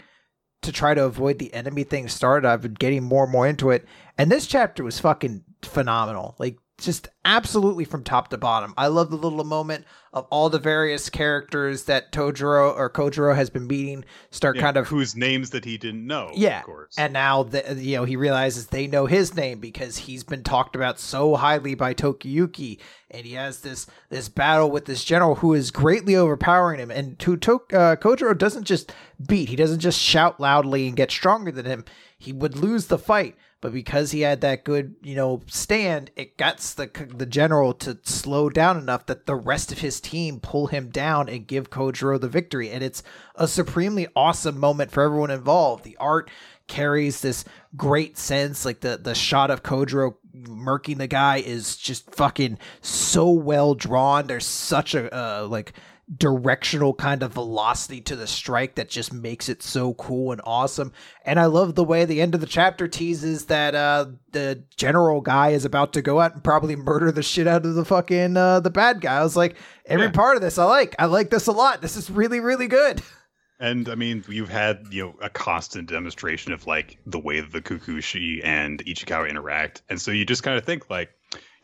to 0.64 0.72
try 0.72 0.94
to 0.94 1.04
avoid 1.04 1.38
the 1.38 1.52
enemy 1.54 1.84
thing 1.84 2.08
started, 2.08 2.46
I've 2.48 2.62
been 2.62 2.74
getting 2.74 3.04
more 3.04 3.24
and 3.24 3.32
more 3.32 3.46
into 3.46 3.70
it. 3.70 3.86
And 4.18 4.30
this 4.30 4.46
chapter 4.46 4.84
was 4.84 5.00
fucking 5.00 5.44
phenomenal. 5.62 6.34
Like 6.38 6.58
just 6.78 7.08
absolutely 7.24 7.84
from 7.84 8.02
top 8.02 8.28
to 8.28 8.38
bottom. 8.38 8.74
I 8.76 8.88
love 8.88 9.10
the 9.10 9.16
little 9.16 9.44
moment 9.44 9.84
of 10.12 10.26
all 10.30 10.50
the 10.50 10.58
various 10.58 11.08
characters 11.08 11.84
that 11.84 12.12
Tojiro 12.12 12.74
or 12.76 12.90
Kojiro 12.90 13.34
has 13.34 13.48
been 13.48 13.66
meeting 13.66 14.04
start 14.30 14.56
yeah, 14.56 14.62
kind 14.62 14.76
of 14.76 14.88
whose 14.88 15.16
names 15.16 15.50
that 15.50 15.64
he 15.64 15.78
didn't 15.78 16.06
know. 16.06 16.30
Yeah, 16.34 16.60
of 16.60 16.64
course. 16.64 16.94
and 16.98 17.12
now 17.12 17.44
the, 17.44 17.76
you 17.76 17.96
know 17.96 18.04
he 18.04 18.16
realizes 18.16 18.66
they 18.66 18.86
know 18.86 19.06
his 19.06 19.34
name 19.34 19.60
because 19.60 19.98
he's 19.98 20.24
been 20.24 20.42
talked 20.42 20.74
about 20.74 20.98
so 20.98 21.36
highly 21.36 21.74
by 21.74 21.94
Tokiyuki, 21.94 22.78
and 23.10 23.24
he 23.24 23.34
has 23.34 23.60
this 23.60 23.86
this 24.08 24.28
battle 24.28 24.70
with 24.70 24.86
this 24.86 25.04
general 25.04 25.36
who 25.36 25.54
is 25.54 25.70
greatly 25.70 26.16
overpowering 26.16 26.80
him. 26.80 26.90
And 26.90 27.18
to, 27.20 27.36
to 27.36 27.54
uh, 27.72 27.96
Kojiro 27.96 28.36
doesn't 28.36 28.64
just 28.64 28.92
beat; 29.24 29.48
he 29.48 29.56
doesn't 29.56 29.80
just 29.80 30.00
shout 30.00 30.40
loudly 30.40 30.88
and 30.88 30.96
get 30.96 31.10
stronger 31.10 31.52
than 31.52 31.66
him. 31.66 31.84
He 32.18 32.32
would 32.32 32.56
lose 32.56 32.86
the 32.86 32.98
fight 32.98 33.36
but 33.64 33.72
because 33.72 34.10
he 34.10 34.20
had 34.20 34.42
that 34.42 34.62
good, 34.62 34.94
you 35.02 35.14
know, 35.14 35.40
stand, 35.46 36.10
it 36.16 36.36
gets 36.36 36.74
the 36.74 36.90
the 37.16 37.24
general 37.24 37.72
to 37.72 37.98
slow 38.02 38.50
down 38.50 38.76
enough 38.76 39.06
that 39.06 39.24
the 39.24 39.34
rest 39.34 39.72
of 39.72 39.78
his 39.78 40.02
team 40.02 40.38
pull 40.38 40.66
him 40.66 40.90
down 40.90 41.30
and 41.30 41.46
give 41.46 41.70
Kojiro 41.70 42.20
the 42.20 42.28
victory. 42.28 42.70
And 42.70 42.84
it's 42.84 43.02
a 43.36 43.48
supremely 43.48 44.06
awesome 44.14 44.60
moment 44.60 44.90
for 44.90 45.02
everyone 45.02 45.30
involved. 45.30 45.82
The 45.82 45.96
art 45.96 46.30
carries 46.66 47.22
this 47.22 47.46
great 47.74 48.18
sense, 48.18 48.66
like 48.66 48.80
the 48.80 48.98
the 48.98 49.14
shot 49.14 49.50
of 49.50 49.62
Kojiro 49.62 50.16
murking 50.34 50.98
the 50.98 51.06
guy 51.06 51.38
is 51.38 51.78
just 51.78 52.14
fucking 52.14 52.58
so 52.82 53.30
well 53.30 53.74
drawn. 53.74 54.26
There's 54.26 54.44
such 54.44 54.94
a 54.94 55.10
uh, 55.10 55.46
like 55.48 55.72
directional 56.14 56.92
kind 56.92 57.22
of 57.22 57.32
velocity 57.32 58.00
to 58.02 58.14
the 58.16 58.26
strike 58.26 58.74
that 58.74 58.90
just 58.90 59.12
makes 59.12 59.48
it 59.48 59.62
so 59.62 59.94
cool 59.94 60.32
and 60.32 60.40
awesome. 60.44 60.92
And 61.24 61.40
I 61.40 61.46
love 61.46 61.74
the 61.74 61.84
way 61.84 62.04
the 62.04 62.20
end 62.20 62.34
of 62.34 62.40
the 62.40 62.46
chapter 62.46 62.86
teases 62.88 63.46
that 63.46 63.74
uh 63.74 64.06
the 64.32 64.64
general 64.76 65.20
guy 65.20 65.50
is 65.50 65.64
about 65.64 65.94
to 65.94 66.02
go 66.02 66.20
out 66.20 66.34
and 66.34 66.44
probably 66.44 66.76
murder 66.76 67.10
the 67.10 67.22
shit 67.22 67.46
out 67.46 67.64
of 67.64 67.74
the 67.74 67.84
fucking 67.84 68.36
uh 68.36 68.60
the 68.60 68.70
bad 68.70 69.00
guy. 69.00 69.16
I 69.16 69.22
was 69.22 69.36
like, 69.36 69.56
every 69.86 70.06
yeah. 70.06 70.12
part 70.12 70.36
of 70.36 70.42
this 70.42 70.58
I 70.58 70.64
like. 70.64 70.94
I 70.98 71.06
like 71.06 71.30
this 71.30 71.46
a 71.46 71.52
lot. 71.52 71.80
This 71.80 71.96
is 71.96 72.10
really, 72.10 72.40
really 72.40 72.68
good. 72.68 73.02
And 73.60 73.88
I 73.88 73.94
mean, 73.94 74.24
you've 74.28 74.48
had 74.48 74.88
you 74.90 75.04
know 75.04 75.14
a 75.22 75.30
constant 75.30 75.88
demonstration 75.88 76.52
of 76.52 76.66
like 76.66 76.98
the 77.06 77.20
way 77.20 77.40
that 77.40 77.52
the 77.52 77.62
Kokushi 77.62 78.44
and 78.44 78.84
Ichikawa 78.84 79.30
interact, 79.30 79.82
and 79.88 80.00
so 80.00 80.10
you 80.10 80.26
just 80.26 80.42
kind 80.42 80.58
of 80.58 80.64
think 80.64 80.90
like, 80.90 81.10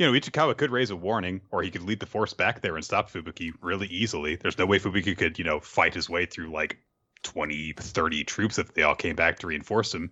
you 0.00 0.06
know, 0.06 0.18
Ichikawa 0.18 0.56
could 0.56 0.70
raise 0.70 0.88
a 0.88 0.96
warning, 0.96 1.42
or 1.50 1.62
he 1.62 1.70
could 1.70 1.82
lead 1.82 2.00
the 2.00 2.06
force 2.06 2.32
back 2.32 2.62
there 2.62 2.74
and 2.74 2.82
stop 2.82 3.10
Fubuki 3.10 3.52
really 3.60 3.86
easily. 3.88 4.34
There's 4.34 4.56
no 4.56 4.64
way 4.64 4.78
Fubuki 4.78 5.14
could, 5.16 5.38
you 5.38 5.44
know, 5.44 5.60
fight 5.60 5.92
his 5.92 6.08
way 6.08 6.24
through 6.24 6.50
like 6.50 6.78
20, 7.22 7.74
30 7.74 8.24
troops 8.24 8.58
if 8.58 8.72
they 8.72 8.82
all 8.82 8.94
came 8.94 9.14
back 9.14 9.40
to 9.40 9.46
reinforce 9.46 9.92
him. 9.92 10.10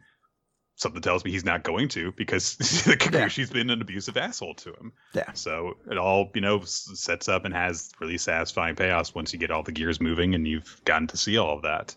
Something 0.77 1.01
tells 1.01 1.25
me 1.25 1.31
he's 1.31 1.45
not 1.45 1.63
going 1.63 1.89
to 1.89 2.13
because 2.13 2.57
the 2.85 2.99
Kokushi's 2.99 3.49
yeah. 3.49 3.55
been 3.55 3.71
an 3.71 3.81
abusive 3.81 4.19
asshole 4.19 4.57
to 4.57 4.75
him. 4.75 4.93
Yeah. 5.15 5.33
So 5.33 5.79
it 5.91 5.97
all, 5.97 6.31
you 6.35 6.43
know, 6.43 6.61
sets 6.65 7.27
up 7.27 7.47
and 7.47 7.55
has 7.55 7.91
really 7.99 8.19
satisfying 8.19 8.75
payoffs 8.75 9.15
once 9.15 9.33
you 9.33 9.39
get 9.39 9.51
all 9.51 9.63
the 9.63 9.73
gears 9.73 10.03
moving 10.03 10.35
and 10.35 10.47
you've 10.47 10.83
gotten 10.85 11.07
to 11.07 11.17
see 11.17 11.39
all 11.39 11.57
of 11.57 11.63
that. 11.63 11.97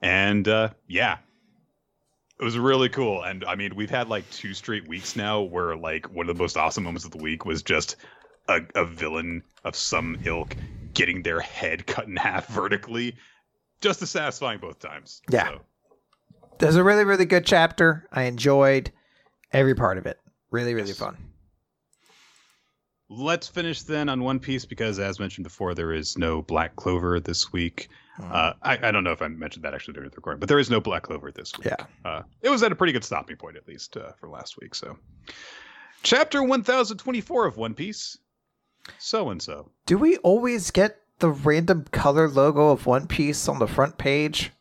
And 0.00 0.46
uh, 0.46 0.70
yeah, 0.86 1.18
it 2.38 2.44
was 2.44 2.58
really 2.58 2.88
cool. 2.88 3.22
And 3.22 3.44
I 3.44 3.54
mean, 3.54 3.74
we've 3.74 3.90
had 3.90 4.08
like 4.08 4.28
two 4.30 4.54
straight 4.54 4.86
weeks 4.86 5.16
now 5.16 5.40
where 5.40 5.76
like 5.76 6.12
one 6.12 6.28
of 6.28 6.36
the 6.36 6.42
most 6.42 6.56
awesome 6.56 6.84
moments 6.84 7.04
of 7.04 7.10
the 7.10 7.18
week 7.18 7.44
was 7.44 7.62
just 7.62 7.96
a, 8.48 8.60
a 8.74 8.84
villain 8.84 9.42
of 9.64 9.74
some 9.74 10.18
ilk 10.24 10.54
getting 10.92 11.22
their 11.22 11.40
head 11.40 11.86
cut 11.86 12.06
in 12.06 12.16
half 12.16 12.46
vertically. 12.48 13.16
Just 13.80 14.02
as 14.02 14.10
satisfying 14.10 14.58
both 14.58 14.78
times. 14.78 15.20
Yeah. 15.30 15.48
So. 15.48 15.60
There's 16.58 16.76
a 16.76 16.84
really, 16.84 17.04
really 17.04 17.26
good 17.26 17.44
chapter. 17.44 18.08
I 18.10 18.22
enjoyed 18.22 18.90
every 19.52 19.74
part 19.74 19.98
of 19.98 20.06
it. 20.06 20.18
Really, 20.50 20.74
really 20.74 20.88
yes. 20.88 20.98
fun. 20.98 21.16
Let's 23.08 23.46
finish 23.46 23.82
then 23.82 24.08
on 24.08 24.24
One 24.24 24.40
Piece 24.40 24.64
because, 24.64 24.98
as 24.98 25.20
mentioned 25.20 25.44
before, 25.44 25.74
there 25.74 25.92
is 25.92 26.16
no 26.16 26.42
Black 26.42 26.74
Clover 26.76 27.20
this 27.20 27.52
week. 27.52 27.88
Mm. 28.18 28.32
Uh, 28.32 28.54
I, 28.62 28.88
I, 28.88 28.90
don't 28.90 29.04
know 29.04 29.12
if 29.12 29.20
I 29.20 29.28
mentioned 29.28 29.64
that 29.64 29.74
actually 29.74 29.94
during 29.94 30.10
the 30.10 30.16
recording, 30.16 30.40
but 30.40 30.48
there 30.48 30.58
is 30.58 30.70
no 30.70 30.80
Black 30.80 31.02
Clover 31.02 31.30
this 31.30 31.56
week. 31.58 31.66
Yeah. 31.66 31.86
Uh, 32.04 32.22
it 32.40 32.48
was 32.48 32.62
at 32.62 32.72
a 32.72 32.74
pretty 32.74 32.92
good 32.92 33.04
stopping 33.04 33.36
point, 33.36 33.56
at 33.56 33.68
least, 33.68 33.96
uh, 33.96 34.12
for 34.12 34.28
last 34.28 34.58
week. 34.60 34.74
So, 34.74 34.96
chapter 36.02 36.42
1024 36.42 37.46
of 37.46 37.56
One 37.56 37.74
Piece. 37.74 38.18
So 38.98 39.30
and 39.30 39.42
so. 39.42 39.70
Do 39.84 39.98
we 39.98 40.16
always 40.18 40.70
get 40.70 41.00
the 41.18 41.30
random 41.30 41.84
color 41.90 42.28
logo 42.28 42.70
of 42.70 42.86
One 42.86 43.06
Piece 43.06 43.48
on 43.48 43.58
the 43.58 43.66
front 43.66 43.98
page? 43.98 44.52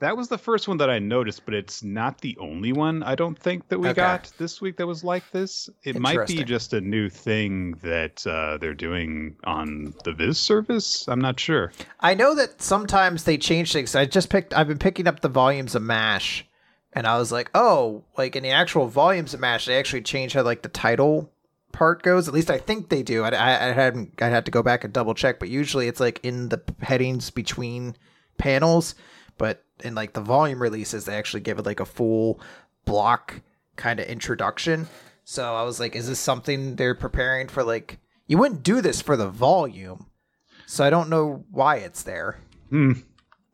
That 0.00 0.16
was 0.16 0.28
the 0.28 0.38
first 0.38 0.68
one 0.68 0.76
that 0.76 0.88
I 0.88 1.00
noticed, 1.00 1.44
but 1.44 1.54
it's 1.54 1.82
not 1.82 2.20
the 2.20 2.36
only 2.38 2.72
one 2.72 3.02
I 3.02 3.16
don't 3.16 3.36
think 3.36 3.68
that 3.68 3.80
we 3.80 3.88
okay. 3.88 3.96
got 3.96 4.30
this 4.38 4.60
week 4.60 4.76
that 4.76 4.86
was 4.86 5.02
like 5.02 5.28
this. 5.32 5.68
It 5.82 5.98
might 5.98 6.28
be 6.28 6.44
just 6.44 6.72
a 6.72 6.80
new 6.80 7.08
thing 7.08 7.72
that 7.82 8.24
uh, 8.24 8.58
they're 8.58 8.74
doing 8.74 9.34
on 9.42 9.94
the 10.04 10.12
Viz 10.12 10.38
service. 10.38 11.08
I'm 11.08 11.20
not 11.20 11.40
sure. 11.40 11.72
I 11.98 12.14
know 12.14 12.36
that 12.36 12.62
sometimes 12.62 13.24
they 13.24 13.38
change 13.38 13.72
things. 13.72 13.96
I 13.96 14.04
just 14.04 14.30
picked. 14.30 14.54
I've 14.54 14.68
been 14.68 14.78
picking 14.78 15.08
up 15.08 15.18
the 15.18 15.28
volumes 15.28 15.74
of 15.74 15.82
Mash, 15.82 16.46
and 16.92 17.04
I 17.04 17.18
was 17.18 17.32
like, 17.32 17.50
oh, 17.52 18.04
like 18.16 18.36
in 18.36 18.44
the 18.44 18.50
actual 18.50 18.86
volumes 18.86 19.34
of 19.34 19.40
Mash, 19.40 19.66
they 19.66 19.78
actually 19.78 20.02
change 20.02 20.32
how 20.32 20.42
like 20.42 20.62
the 20.62 20.68
title 20.68 21.32
part 21.72 22.02
goes. 22.02 22.28
At 22.28 22.34
least 22.34 22.52
I 22.52 22.58
think 22.58 22.88
they 22.88 23.02
do. 23.02 23.24
I, 23.24 23.30
I, 23.30 23.70
I 23.70 23.72
hadn't. 23.72 24.22
I 24.22 24.28
had 24.28 24.44
to 24.44 24.52
go 24.52 24.62
back 24.62 24.84
and 24.84 24.92
double 24.92 25.14
check, 25.14 25.40
but 25.40 25.48
usually 25.48 25.88
it's 25.88 25.98
like 25.98 26.20
in 26.22 26.50
the 26.50 26.62
headings 26.82 27.30
between 27.30 27.96
panels. 28.36 28.94
But 29.38 29.64
in 29.84 29.94
like 29.94 30.12
the 30.12 30.20
volume 30.20 30.60
releases, 30.60 31.04
they 31.04 31.16
actually 31.16 31.40
give 31.40 31.58
it 31.58 31.66
like 31.66 31.80
a 31.80 31.86
full 31.86 32.40
block 32.84 33.40
kind 33.76 34.00
of 34.00 34.06
introduction. 34.06 34.88
So 35.24 35.54
I 35.54 35.62
was 35.62 35.78
like, 35.78 35.94
is 35.94 36.08
this 36.08 36.18
something 36.18 36.76
they're 36.76 36.94
preparing 36.94 37.48
for? 37.48 37.62
Like, 37.62 37.98
you 38.26 38.38
wouldn't 38.38 38.62
do 38.62 38.80
this 38.80 39.00
for 39.00 39.16
the 39.16 39.28
volume, 39.28 40.06
so 40.66 40.84
I 40.84 40.90
don't 40.90 41.10
know 41.10 41.44
why 41.50 41.76
it's 41.76 42.02
there. 42.02 42.40
Hmm. 42.70 42.92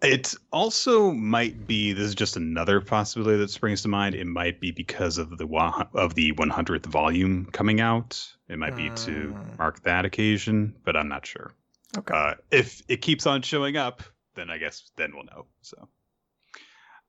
It 0.02 0.34
also 0.52 1.12
might 1.12 1.66
be. 1.66 1.92
This 1.92 2.08
is 2.08 2.14
just 2.14 2.36
another 2.36 2.80
possibility 2.80 3.38
that 3.38 3.50
springs 3.50 3.82
to 3.82 3.88
mind. 3.88 4.14
It 4.14 4.26
might 4.26 4.60
be 4.60 4.70
because 4.70 5.16
of 5.18 5.38
the 5.38 5.46
of 5.94 6.14
the 6.14 6.32
100th 6.32 6.86
volume 6.86 7.46
coming 7.52 7.80
out. 7.80 8.22
It 8.48 8.58
might 8.58 8.76
be 8.76 8.90
to 8.90 9.30
hmm. 9.30 9.56
mark 9.58 9.82
that 9.84 10.04
occasion, 10.04 10.74
but 10.84 10.96
I'm 10.96 11.08
not 11.08 11.24
sure. 11.24 11.52
Okay. 11.96 12.14
Uh, 12.14 12.34
if 12.50 12.82
it 12.88 12.98
keeps 12.98 13.26
on 13.26 13.42
showing 13.42 13.76
up, 13.76 14.02
then 14.34 14.50
I 14.50 14.58
guess 14.58 14.90
then 14.96 15.12
we'll 15.14 15.24
know. 15.24 15.46
So. 15.62 15.88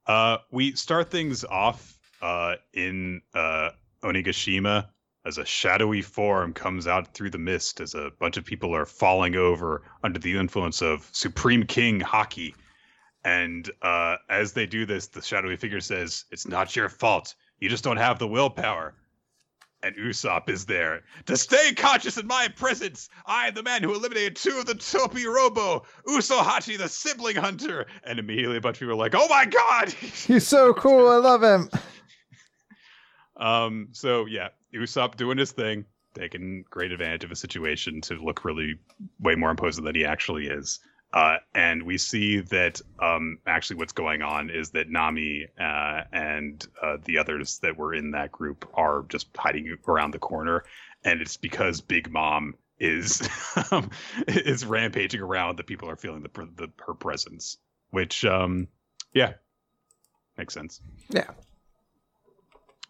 Uh, 0.07 0.37
we 0.51 0.73
start 0.73 1.09
things 1.09 1.43
off 1.43 1.97
uh, 2.21 2.55
in 2.73 3.21
uh, 3.33 3.69
Onigashima 4.03 4.87
as 5.25 5.39
a 5.39 5.45
shadowy 5.45 6.01
form 6.01 6.53
comes 6.53 6.85
out 6.85 7.13
through 7.13 7.31
the 7.31 7.39
mist 7.39 7.81
as 7.81 7.95
a 7.95 8.11
bunch 8.19 8.37
of 8.37 8.45
people 8.45 8.75
are 8.75 8.85
falling 8.85 9.35
over 9.35 9.81
under 10.03 10.19
the 10.19 10.37
influence 10.37 10.81
of 10.81 11.09
Supreme 11.11 11.63
King 11.63 11.99
Haki. 11.99 12.53
And 13.23 13.69
uh, 13.81 14.17
as 14.29 14.53
they 14.53 14.67
do 14.67 14.85
this, 14.85 15.07
the 15.07 15.21
shadowy 15.21 15.55
figure 15.55 15.81
says, 15.81 16.25
It's 16.31 16.47
not 16.47 16.75
your 16.75 16.89
fault. 16.89 17.33
You 17.59 17.69
just 17.69 17.83
don't 17.83 17.97
have 17.97 18.19
the 18.19 18.27
willpower 18.27 18.93
and 19.85 19.95
Usopp 19.97 20.49
is 20.49 20.65
there. 20.65 21.03
To 21.27 21.37
stay 21.37 21.73
conscious 21.73 22.17
in 22.17 22.25
my 22.25 22.47
presence, 22.47 23.07
I 23.27 23.47
am 23.47 23.53
the 23.53 23.61
man 23.61 23.83
who 23.83 23.93
eliminated 23.93 24.35
two 24.35 24.57
of 24.57 24.65
the 24.65 24.73
Tobiroppo, 24.73 25.85
Usohachi 26.07 26.77
the 26.77 26.89
sibling 26.89 27.35
hunter. 27.35 27.85
And 28.03 28.17
immediately 28.17 28.57
a 28.57 28.61
bunch 28.61 28.77
of 28.77 28.79
people 28.79 28.93
are 28.93 28.97
like, 28.97 29.13
oh 29.15 29.27
my 29.29 29.45
god! 29.45 29.89
He's 29.93 30.47
so 30.47 30.73
cool, 30.73 31.07
I 31.07 31.17
love 31.17 31.43
him. 31.43 31.69
um, 33.37 33.89
so 33.91 34.25
yeah, 34.25 34.49
Usopp 34.73 35.17
doing 35.17 35.37
his 35.37 35.51
thing, 35.51 35.85
taking 36.15 36.65
great 36.71 36.91
advantage 36.91 37.23
of 37.23 37.31
a 37.31 37.35
situation 37.35 38.01
to 38.01 38.15
look 38.15 38.43
really 38.43 38.79
way 39.19 39.35
more 39.35 39.51
imposing 39.51 39.85
than 39.85 39.93
he 39.93 40.03
actually 40.03 40.47
is. 40.47 40.79
Uh, 41.13 41.37
and 41.53 41.83
we 41.83 41.97
see 41.97 42.41
that 42.41 42.81
um, 43.01 43.39
actually 43.47 43.77
what's 43.77 43.93
going 43.93 44.21
on 44.21 44.49
is 44.49 44.71
that 44.71 44.89
Nami 44.89 45.45
uh, 45.57 46.01
and 46.11 46.65
uh, 46.81 46.97
the 47.05 47.19
others 47.19 47.59
that 47.59 47.77
were 47.77 47.93
in 47.93 48.11
that 48.11 48.31
group 48.31 48.69
are 48.73 49.05
just 49.07 49.27
hiding 49.35 49.77
around 49.87 50.11
the 50.11 50.19
corner, 50.19 50.65
and 51.03 51.21
it's 51.21 51.37
because 51.37 51.79
Big 51.79 52.11
Mom 52.11 52.55
is 52.79 53.27
is 54.27 54.65
rampaging 54.65 55.21
around 55.21 55.57
that 55.57 55.67
people 55.67 55.89
are 55.89 55.95
feeling 55.95 56.23
the, 56.23 56.49
the 56.55 56.67
her 56.85 56.93
presence, 56.93 57.57
which 57.91 58.25
um, 58.25 58.67
yeah 59.13 59.33
makes 60.37 60.53
sense. 60.53 60.81
Yeah. 61.09 61.31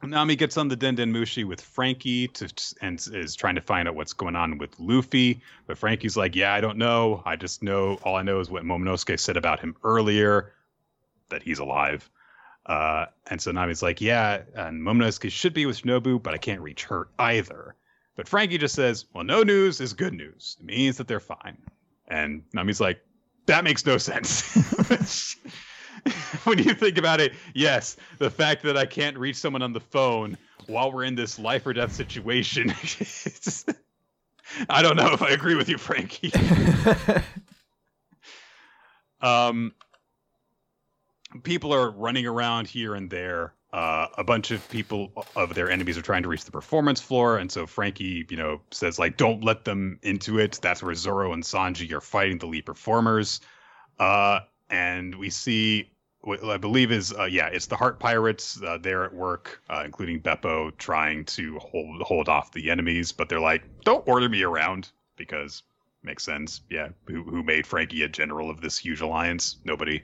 Nami 0.03 0.35
gets 0.35 0.57
on 0.57 0.67
the 0.67 0.75
Den 0.75 0.95
Den 0.95 1.13
Mushi 1.13 1.45
with 1.45 1.61
Franky 1.61 2.27
to 2.29 2.51
and 2.81 3.05
is 3.13 3.35
trying 3.35 3.55
to 3.55 3.61
find 3.61 3.87
out 3.87 3.95
what's 3.95 4.13
going 4.13 4.35
on 4.35 4.57
with 4.57 4.79
Luffy. 4.79 5.41
But 5.67 5.77
Franky's 5.77 6.17
like, 6.17 6.35
"Yeah, 6.35 6.53
I 6.53 6.61
don't 6.61 6.77
know. 6.77 7.21
I 7.25 7.35
just 7.35 7.63
know 7.63 7.99
all 8.03 8.15
I 8.15 8.21
know 8.21 8.39
is 8.39 8.49
what 8.49 8.63
Momonosuke 8.63 9.19
said 9.19 9.37
about 9.37 9.59
him 9.59 9.75
earlier, 9.83 10.53
that 11.29 11.43
he's 11.43 11.59
alive." 11.59 12.09
Uh, 12.65 13.05
and 13.27 13.41
so 13.41 13.51
Nami's 13.51 13.83
like, 13.83 14.01
"Yeah, 14.01 14.41
and 14.55 14.81
Momonosuke 14.81 15.31
should 15.31 15.53
be 15.53 15.65
with 15.65 15.81
Shinobu, 15.81 16.21
but 16.21 16.33
I 16.33 16.37
can't 16.37 16.61
reach 16.61 16.85
her 16.85 17.07
either." 17.17 17.75
But 18.15 18.27
Franky 18.27 18.57
just 18.57 18.75
says, 18.75 19.05
"Well, 19.13 19.23
no 19.23 19.43
news 19.43 19.81
is 19.81 19.93
good 19.93 20.13
news. 20.13 20.57
It 20.59 20.65
means 20.65 20.97
that 20.97 21.07
they're 21.07 21.19
fine." 21.19 21.57
And 22.07 22.43
Nami's 22.53 22.81
like, 22.81 22.99
"That 23.45 23.63
makes 23.63 23.85
no 23.85 23.97
sense." 23.97 24.43
when 26.43 26.59
you 26.59 26.73
think 26.73 26.97
about 26.97 27.19
it, 27.19 27.33
yes, 27.53 27.97
the 28.17 28.29
fact 28.29 28.63
that 28.63 28.77
I 28.77 28.85
can't 28.85 29.17
reach 29.17 29.37
someone 29.37 29.61
on 29.61 29.73
the 29.73 29.79
phone 29.79 30.37
while 30.67 30.91
we're 30.91 31.03
in 31.03 31.15
this 31.15 31.39
life 31.39 31.65
or 31.65 31.73
death 31.73 31.93
situation, 31.93 32.73
I 34.69 34.81
don't 34.81 34.95
know 34.95 35.13
if 35.13 35.21
I 35.21 35.29
agree 35.29 35.55
with 35.55 35.69
you, 35.69 35.77
Franky. 35.77 36.31
um, 39.21 39.73
people 41.43 41.73
are 41.73 41.89
running 41.91 42.25
around 42.25 42.67
here 42.67 42.95
and 42.95 43.09
there. 43.09 43.53
Uh, 43.73 44.07
a 44.17 44.23
bunch 44.23 44.51
of 44.51 44.67
people 44.69 45.11
of 45.35 45.53
their 45.53 45.69
enemies 45.69 45.97
are 45.97 46.01
trying 46.01 46.23
to 46.23 46.29
reach 46.29 46.45
the 46.45 46.51
performance 46.51 47.01
floor, 47.01 47.37
and 47.37 47.51
so 47.51 47.67
Franky, 47.67 48.25
you 48.29 48.37
know, 48.37 48.61
says 48.71 48.97
like, 48.97 49.17
"Don't 49.17 49.43
let 49.43 49.65
them 49.65 49.99
into 50.01 50.39
it." 50.39 50.59
That's 50.61 50.81
where 50.81 50.95
Zoro 50.95 51.33
and 51.33 51.43
Sanji 51.43 51.91
are 51.91 51.99
fighting 51.99 52.37
the 52.37 52.45
lead 52.45 52.65
performers. 52.65 53.41
Uh, 53.99 54.39
and 54.69 55.15
we 55.15 55.29
see 55.29 55.89
what 56.21 56.43
I 56.43 56.57
believe 56.57 56.91
is 56.91 57.13
uh, 57.13 57.25
yeah, 57.25 57.47
it's 57.47 57.67
the 57.67 57.75
Heart 57.75 57.99
Pirates. 57.99 58.61
Uh, 58.61 58.77
they're 58.81 59.03
at 59.05 59.13
work, 59.13 59.61
uh, 59.69 59.83
including 59.85 60.21
Bepo, 60.21 60.75
trying 60.77 61.25
to 61.25 61.59
hold 61.59 62.01
hold 62.01 62.29
off 62.29 62.51
the 62.51 62.69
enemies. 62.71 63.11
But 63.11 63.29
they're 63.29 63.39
like, 63.39 63.63
"Don't 63.83 64.07
order 64.07 64.27
me 64.27 64.43
around," 64.43 64.91
because 65.17 65.63
makes 66.03 66.23
sense. 66.23 66.61
Yeah, 66.69 66.89
who 67.07 67.23
who 67.23 67.43
made 67.43 67.67
Franky 67.67 68.03
a 68.03 68.09
general 68.09 68.49
of 68.49 68.61
this 68.61 68.77
huge 68.77 69.01
alliance? 69.01 69.57
Nobody. 69.65 70.01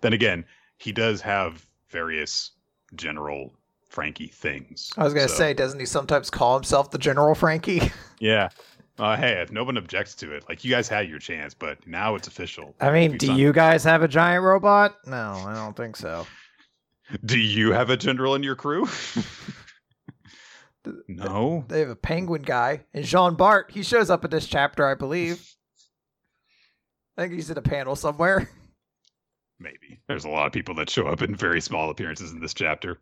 Then 0.00 0.12
again, 0.12 0.44
he 0.78 0.92
does 0.92 1.20
have 1.20 1.66
various 1.88 2.52
general 2.94 3.54
Franky 3.88 4.28
things. 4.28 4.92
I 4.96 5.04
was 5.04 5.14
gonna 5.14 5.28
so- 5.28 5.34
say, 5.34 5.54
doesn't 5.54 5.80
he 5.80 5.86
sometimes 5.86 6.30
call 6.30 6.54
himself 6.54 6.90
the 6.90 6.98
General 6.98 7.34
Franky? 7.34 7.92
yeah. 8.18 8.48
Uh, 8.98 9.16
hey, 9.16 9.40
if 9.40 9.52
no 9.52 9.62
one 9.62 9.76
objects 9.76 10.14
to 10.16 10.32
it, 10.32 10.44
like 10.48 10.64
you 10.64 10.70
guys 10.70 10.88
had 10.88 11.08
your 11.08 11.20
chance, 11.20 11.54
but 11.54 11.86
now 11.86 12.16
it's 12.16 12.26
official. 12.26 12.74
I 12.80 12.90
mean, 12.90 13.16
do 13.16 13.32
you 13.32 13.52
guys 13.52 13.84
have 13.84 14.02
a 14.02 14.08
giant 14.08 14.42
robot? 14.42 14.96
No, 15.06 15.44
I 15.46 15.54
don't 15.54 15.76
think 15.76 15.96
so. 15.96 16.26
Do 17.24 17.38
you 17.38 17.72
have 17.72 17.88
a 17.88 17.96
general 17.96 18.34
in 18.34 18.42
your 18.42 18.54
crew? 18.54 18.86
no. 21.08 21.64
They 21.68 21.80
have 21.80 21.88
a 21.88 21.96
penguin 21.96 22.42
guy, 22.42 22.84
and 22.92 23.04
Jean 23.04 23.34
Bart. 23.34 23.70
He 23.70 23.82
shows 23.82 24.10
up 24.10 24.26
in 24.26 24.30
this 24.30 24.46
chapter, 24.46 24.86
I 24.86 24.94
believe. 24.94 25.54
I 27.16 27.22
think 27.22 27.32
he's 27.32 27.50
in 27.50 27.56
a 27.56 27.62
panel 27.62 27.96
somewhere. 27.96 28.50
Maybe. 29.58 30.00
There's 30.06 30.26
a 30.26 30.28
lot 30.28 30.46
of 30.46 30.52
people 30.52 30.74
that 30.74 30.90
show 30.90 31.06
up 31.06 31.22
in 31.22 31.34
very 31.34 31.60
small 31.62 31.88
appearances 31.88 32.30
in 32.30 32.40
this 32.40 32.54
chapter. 32.54 33.00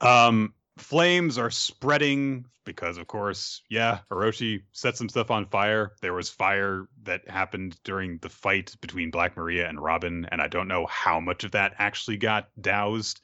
Um, 0.00 0.54
flames 0.78 1.38
are 1.38 1.50
spreading 1.50 2.46
because, 2.64 2.98
of 2.98 3.06
course, 3.06 3.62
yeah, 3.70 4.00
Orochi 4.12 4.62
set 4.72 4.96
some 4.96 5.08
stuff 5.08 5.30
on 5.30 5.46
fire. 5.46 5.92
There 6.02 6.12
was 6.12 6.28
fire 6.28 6.86
that 7.04 7.28
happened 7.28 7.78
during 7.82 8.18
the 8.18 8.28
fight 8.28 8.76
between 8.80 9.10
Black 9.10 9.36
Maria 9.36 9.68
and 9.68 9.80
Robin, 9.80 10.26
and 10.30 10.40
I 10.40 10.48
don't 10.48 10.68
know 10.68 10.86
how 10.86 11.20
much 11.20 11.44
of 11.44 11.52
that 11.52 11.74
actually 11.78 12.18
got 12.18 12.48
doused. 12.60 13.20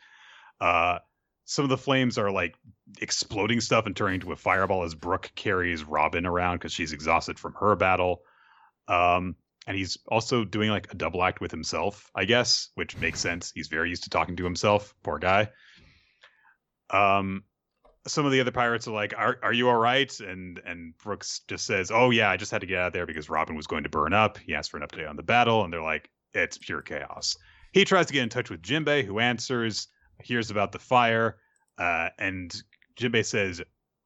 Uh, 0.60 0.98
some 1.44 1.64
of 1.64 1.68
the 1.68 1.76
flames 1.76 2.16
are 2.16 2.30
like 2.30 2.56
exploding 3.00 3.60
stuff 3.60 3.86
and 3.86 3.94
turning 3.94 4.14
into 4.14 4.32
a 4.32 4.36
fireball 4.36 4.82
as 4.82 4.94
Brook 4.94 5.30
carries 5.34 5.84
Robin 5.84 6.24
around 6.26 6.56
because 6.56 6.72
she's 6.72 6.92
exhausted 6.92 7.38
from 7.38 7.54
her 7.54 7.76
battle. 7.76 8.22
Um, 8.88 9.36
and 9.66 9.76
he's 9.76 9.98
also 10.08 10.44
doing 10.44 10.70
like 10.70 10.92
a 10.92 10.96
double 10.96 11.22
act 11.22 11.40
with 11.40 11.50
himself, 11.50 12.10
I 12.14 12.24
guess, 12.24 12.70
which 12.74 12.96
makes 12.96 13.20
sense. 13.20 13.52
He's 13.54 13.68
very 13.68 13.90
used 13.90 14.04
to 14.04 14.10
talking 14.10 14.36
to 14.36 14.44
himself. 14.44 14.94
Poor 15.02 15.18
guy. 15.18 15.50
Um, 16.90 17.44
some 18.06 18.26
of 18.26 18.32
the 18.32 18.40
other 18.40 18.50
pirates 18.50 18.86
are 18.86 18.92
like, 18.92 19.14
"Are 19.16 19.38
are 19.42 19.52
you 19.52 19.68
all 19.68 19.76
right?" 19.76 20.12
And 20.20 20.60
and 20.64 20.96
Brooks 20.98 21.40
just 21.48 21.66
says, 21.66 21.90
"Oh 21.90 22.10
yeah, 22.10 22.30
I 22.30 22.36
just 22.36 22.50
had 22.50 22.60
to 22.60 22.66
get 22.66 22.78
out 22.78 22.86
of 22.88 22.92
there 22.92 23.06
because 23.06 23.30
Robin 23.30 23.56
was 23.56 23.66
going 23.66 23.84
to 23.84 23.88
burn 23.88 24.12
up." 24.12 24.38
He 24.38 24.54
asked 24.54 24.70
for 24.70 24.76
an 24.76 24.86
update 24.86 25.08
on 25.08 25.16
the 25.16 25.22
battle, 25.22 25.64
and 25.64 25.72
they're 25.72 25.82
like, 25.82 26.10
"It's 26.34 26.58
pure 26.58 26.82
chaos." 26.82 27.36
He 27.72 27.84
tries 27.84 28.06
to 28.06 28.12
get 28.12 28.22
in 28.22 28.28
touch 28.28 28.50
with 28.50 28.62
Jinbei, 28.62 29.04
who 29.04 29.18
answers, 29.18 29.88
hears 30.22 30.50
about 30.50 30.72
the 30.72 30.78
fire, 30.78 31.38
uh, 31.78 32.10
and 32.18 32.54
Jinbei 32.96 33.24
says, 33.24 33.62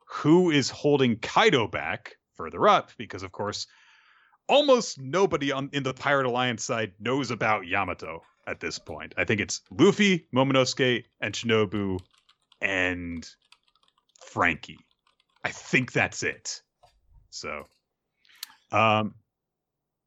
"Who 0.07 0.51
is 0.51 0.71
holding 0.71 1.19
Kaido 1.19 1.67
back?" 1.67 2.17
Further 2.35 2.69
up, 2.69 2.93
because 2.97 3.25
of 3.25 3.33
course 3.33 3.67
almost 4.49 4.99
nobody 4.99 5.53
on 5.53 5.71
in 5.73 5.83
the 5.83 5.95
Pirate 5.95 6.27
Alliance 6.27 6.65
side 6.65 6.93
knows 6.99 7.31
about 7.31 7.67
Yamato 7.67 8.23
at 8.47 8.61
this 8.61 8.79
point. 8.79 9.15
I 9.17 9.25
think 9.25 9.41
it's 9.41 9.61
Luffy, 9.71 10.27
Momonosuke, 10.35 11.05
and 11.21 11.35
Shinobu, 11.35 12.01
and 12.60 13.28
Franky. 14.26 14.78
I 15.44 15.51
think 15.51 15.93
that's 15.93 16.22
it. 16.22 16.62
So, 17.30 17.64
um, 18.72 19.14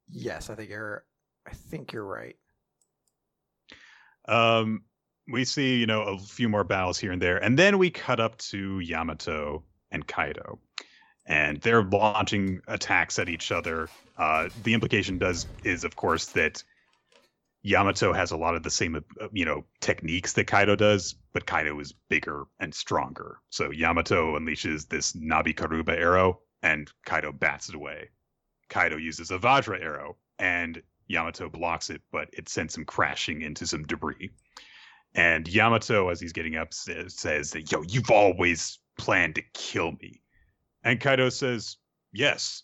Yes, 0.09 0.49
I 0.49 0.55
think 0.55 0.69
you're. 0.69 1.03
I 1.47 1.51
think 1.53 1.93
you're 1.93 2.05
right. 2.05 2.35
um, 4.27 4.83
we 5.27 5.45
see 5.45 5.77
you 5.77 5.85
know 5.87 6.01
a 6.01 6.17
few 6.19 6.49
more 6.49 6.63
battles 6.63 6.99
here 6.99 7.11
and 7.11 7.21
there, 7.21 7.37
and 7.37 7.57
then 7.57 7.77
we 7.77 7.89
cut 7.89 8.19
up 8.19 8.37
to 8.39 8.79
Yamato 8.79 9.63
and 9.91 10.05
Kaido, 10.05 10.59
and 11.25 11.59
they're 11.61 11.83
launching 11.83 12.61
attacks 12.67 13.19
at 13.19 13.29
each 13.29 13.51
other. 13.51 13.87
Uh, 14.17 14.49
the 14.63 14.73
implication 14.73 15.17
does 15.17 15.47
is 15.63 15.83
of 15.83 15.95
course 15.95 16.25
that 16.27 16.63
Yamato 17.63 18.11
has 18.11 18.31
a 18.31 18.37
lot 18.37 18.55
of 18.55 18.63
the 18.63 18.71
same 18.71 18.95
uh, 18.95 19.27
you 19.31 19.45
know 19.45 19.65
techniques 19.79 20.33
that 20.33 20.47
Kaido 20.47 20.75
does, 20.75 21.15
but 21.33 21.45
Kaido 21.45 21.79
is 21.79 21.93
bigger 22.09 22.45
and 22.59 22.73
stronger. 22.73 23.37
So 23.49 23.71
Yamato 23.71 24.37
unleashes 24.37 24.87
this 24.87 25.13
Narikabura 25.13 25.89
arrow, 25.89 26.39
and 26.63 26.91
Kaido 27.05 27.31
bats 27.31 27.69
it 27.69 27.75
away. 27.75 28.09
Kaido 28.69 28.97
uses 28.97 29.31
a 29.31 29.37
Vajra 29.37 29.81
arrow, 29.81 30.17
and 30.39 30.81
Yamato 31.07 31.49
blocks 31.49 31.89
it, 31.89 32.01
but 32.11 32.29
it 32.33 32.49
sends 32.49 32.75
him 32.75 32.85
crashing 32.85 33.41
into 33.41 33.67
some 33.67 33.83
debris. 33.83 34.31
And 35.13 35.47
Yamato, 35.47 36.09
as 36.09 36.21
he's 36.21 36.31
getting 36.31 36.55
up, 36.55 36.73
says, 36.73 37.19
that, 37.51 37.69
Yo, 37.69 37.81
you've 37.81 38.09
always 38.09 38.79
planned 38.97 39.35
to 39.35 39.41
kill 39.53 39.91
me. 39.91 40.21
And 40.83 40.99
Kaido 40.99 41.29
says, 41.29 41.77
Yes, 42.13 42.63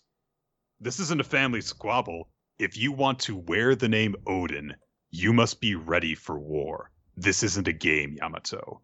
this 0.80 0.98
isn't 0.98 1.20
a 1.20 1.24
family 1.24 1.60
squabble. 1.60 2.30
If 2.58 2.76
you 2.76 2.90
want 2.90 3.20
to 3.20 3.36
wear 3.36 3.74
the 3.74 3.88
name 3.88 4.16
Oden, 4.26 4.72
you 5.10 5.32
must 5.32 5.60
be 5.60 5.74
ready 5.74 6.14
for 6.14 6.38
war. 6.38 6.90
This 7.16 7.42
isn't 7.42 7.68
a 7.68 7.72
game, 7.72 8.16
Yamato. 8.20 8.80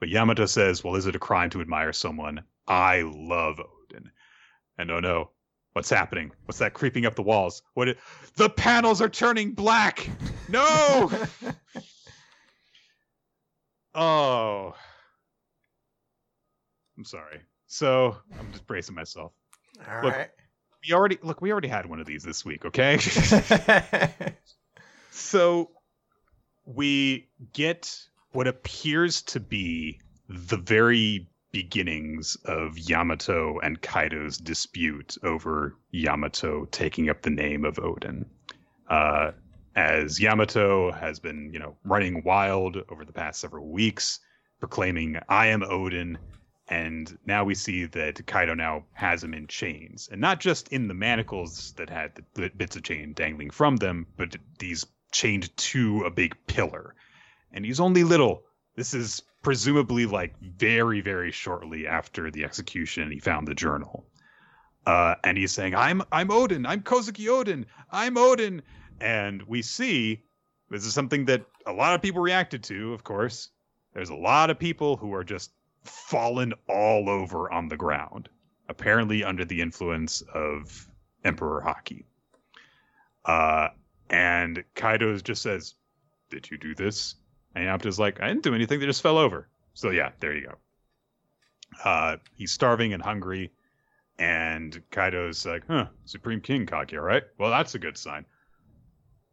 But 0.00 0.08
Yamato 0.08 0.46
says, 0.46 0.82
Well, 0.82 0.96
is 0.96 1.06
it 1.06 1.16
a 1.16 1.20
crime 1.20 1.50
to 1.50 1.60
admire 1.60 1.92
someone? 1.92 2.42
I 2.66 3.02
love 3.02 3.58
Oden. 3.58 4.06
And 4.78 4.90
oh 4.90 5.00
no, 5.00 5.30
what's 5.72 5.90
happening? 5.90 6.32
What's 6.46 6.58
that 6.58 6.74
creeping 6.74 7.06
up 7.06 7.14
the 7.14 7.22
walls? 7.22 7.62
What? 7.74 7.88
It, 7.88 7.98
the 8.36 8.50
panels 8.50 9.00
are 9.00 9.08
turning 9.08 9.52
black! 9.52 10.08
No! 10.48 11.10
oh. 13.94 14.74
I'm 16.96 17.04
sorry. 17.04 17.40
So 17.66 18.16
I'm 18.38 18.52
just 18.52 18.66
bracing 18.66 18.94
myself. 18.94 19.32
All 19.88 20.02
Look, 20.02 20.14
right. 20.14 20.28
We 20.86 20.94
already 20.94 21.18
look. 21.22 21.40
We 21.40 21.52
already 21.52 21.68
had 21.68 21.86
one 21.86 22.00
of 22.00 22.06
these 22.06 22.22
this 22.22 22.44
week. 22.44 22.64
Okay. 22.64 22.98
so 25.12 25.70
we 26.64 27.28
get 27.52 27.94
what 28.32 28.46
appears 28.46 29.22
to 29.22 29.40
be 29.40 30.00
the 30.28 30.56
very 30.56 31.28
beginnings 31.52 32.36
of 32.46 32.78
Yamato 32.78 33.58
and 33.58 33.80
Kaido's 33.82 34.38
dispute 34.38 35.18
over 35.22 35.76
Yamato 35.90 36.64
taking 36.66 37.10
up 37.10 37.22
the 37.22 37.30
name 37.30 37.64
of 37.64 37.76
Oden. 37.76 38.24
Uh, 38.88 39.32
as 39.76 40.18
Yamato 40.18 40.90
has 40.92 41.18
been, 41.18 41.50
you 41.52 41.58
know, 41.58 41.76
running 41.84 42.22
wild 42.24 42.78
over 42.88 43.04
the 43.04 43.12
past 43.12 43.40
several 43.40 43.70
weeks, 43.70 44.18
proclaiming, 44.60 45.18
I 45.28 45.48
am 45.48 45.60
Oden. 45.60 46.16
And 46.68 47.18
now 47.26 47.44
we 47.44 47.54
see 47.54 47.84
that 47.86 48.26
Kaido 48.26 48.54
now 48.54 48.84
has 48.94 49.22
him 49.22 49.34
in 49.34 49.46
chains. 49.46 50.08
And 50.10 50.20
not 50.20 50.40
just 50.40 50.68
in 50.68 50.88
the 50.88 50.94
manacles 50.94 51.72
that 51.76 51.90
had 51.90 52.22
the 52.34 52.50
bits 52.56 52.76
of 52.76 52.82
chain 52.82 53.12
dangling 53.12 53.50
from 53.50 53.76
them, 53.76 54.06
but 54.16 54.36
these 54.58 54.86
chained 55.12 55.54
to 55.56 56.02
a 56.04 56.10
big 56.10 56.36
pillar. 56.46 56.94
And 57.52 57.64
he's 57.64 57.80
only 57.80 58.02
little. 58.02 58.42
This 58.76 58.94
is 58.94 59.22
presumably 59.42 60.06
like 60.06 60.34
very, 60.40 61.00
very 61.00 61.30
shortly 61.30 61.86
after 61.86 62.30
the 62.30 62.44
execution. 62.44 63.10
He 63.10 63.20
found 63.20 63.46
the 63.46 63.54
journal. 63.54 64.06
Uh, 64.86 65.14
and 65.22 65.38
he's 65.38 65.52
saying, 65.52 65.74
I'm 65.74 66.02
I'm 66.10 66.28
Oden, 66.28 66.66
I'm 66.66 66.80
Kozuki 66.82 67.26
Oden, 67.26 67.66
I'm 67.90 68.16
Oden. 68.16 68.62
And 69.00 69.42
we 69.44 69.62
see 69.62 70.24
this 70.70 70.86
is 70.86 70.94
something 70.94 71.26
that 71.26 71.44
a 71.66 71.72
lot 71.72 71.94
of 71.94 72.02
people 72.02 72.22
reacted 72.22 72.64
to, 72.64 72.92
of 72.94 73.04
course. 73.04 73.50
There's 73.94 74.08
a 74.08 74.14
lot 74.14 74.48
of 74.48 74.58
people 74.58 74.96
who 74.96 75.12
are 75.14 75.22
just 75.22 75.52
fallen 75.84 76.54
all 76.68 77.10
over 77.10 77.52
on 77.52 77.68
the 77.68 77.76
ground, 77.76 78.28
apparently 78.68 79.22
under 79.22 79.44
the 79.44 79.60
influence 79.60 80.22
of 80.34 80.88
Emperor 81.24 81.62
Haki. 81.64 82.04
Uh, 83.24 83.68
and 84.12 84.62
Kaido 84.74 85.16
just 85.16 85.42
says, 85.42 85.74
Did 86.30 86.50
you 86.50 86.58
do 86.58 86.74
this? 86.74 87.16
And 87.54 87.64
Yamato's 87.64 87.98
like, 87.98 88.20
I 88.22 88.28
didn't 88.28 88.44
do 88.44 88.54
anything, 88.54 88.78
they 88.78 88.86
just 88.86 89.02
fell 89.02 89.18
over. 89.18 89.48
So 89.74 89.90
yeah, 89.90 90.10
there 90.20 90.34
you 90.34 90.46
go. 90.46 90.54
Uh, 91.82 92.16
he's 92.34 92.52
starving 92.52 92.92
and 92.92 93.02
hungry, 93.02 93.50
and 94.18 94.80
Kaido's 94.90 95.44
like, 95.46 95.64
huh, 95.66 95.86
Supreme 96.04 96.40
King 96.40 96.66
Haki, 96.66 96.94
all 96.98 97.04
right? 97.04 97.22
Well, 97.38 97.50
that's 97.50 97.74
a 97.74 97.78
good 97.78 97.96
sign. 97.96 98.26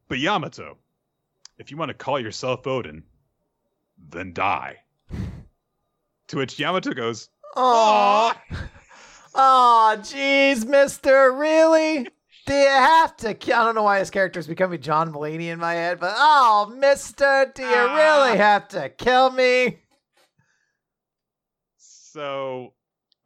But 0.07 0.19
Yamato, 0.19 0.77
if 1.57 1.69
you 1.69 1.77
want 1.77 1.89
to 1.89 1.93
call 1.93 2.19
yourself 2.19 2.63
Oden, 2.63 3.03
then 4.09 4.33
die. 4.33 4.77
To 6.27 6.37
which 6.37 6.59
Yamato 6.59 6.93
goes, 6.93 7.27
Aw. 7.55 8.39
Aw, 9.33 9.95
jeez, 9.95 10.63
mister. 10.63 11.31
Really? 11.31 12.07
Do 12.49 12.55
you 12.55 12.67
have 12.67 13.15
to? 13.17 13.35
ki- 13.35 13.53
I 13.53 13.63
don't 13.63 13.75
know 13.75 13.83
why 13.83 13.99
his 13.99 14.09
character 14.09 14.39
is 14.39 14.47
becoming 14.47 14.81
John 14.81 15.13
Mulaney 15.13 15.49
in 15.51 15.59
my 15.59 15.73
head, 15.75 15.99
but 15.99 16.15
oh, 16.17 16.73
mister, 16.75 17.51
do 17.53 17.61
you 17.61 17.69
Ah. 17.69 17.95
really 18.25 18.37
have 18.39 18.67
to 18.69 18.89
kill 18.89 19.29
me? 19.29 19.77
So, 21.77 22.73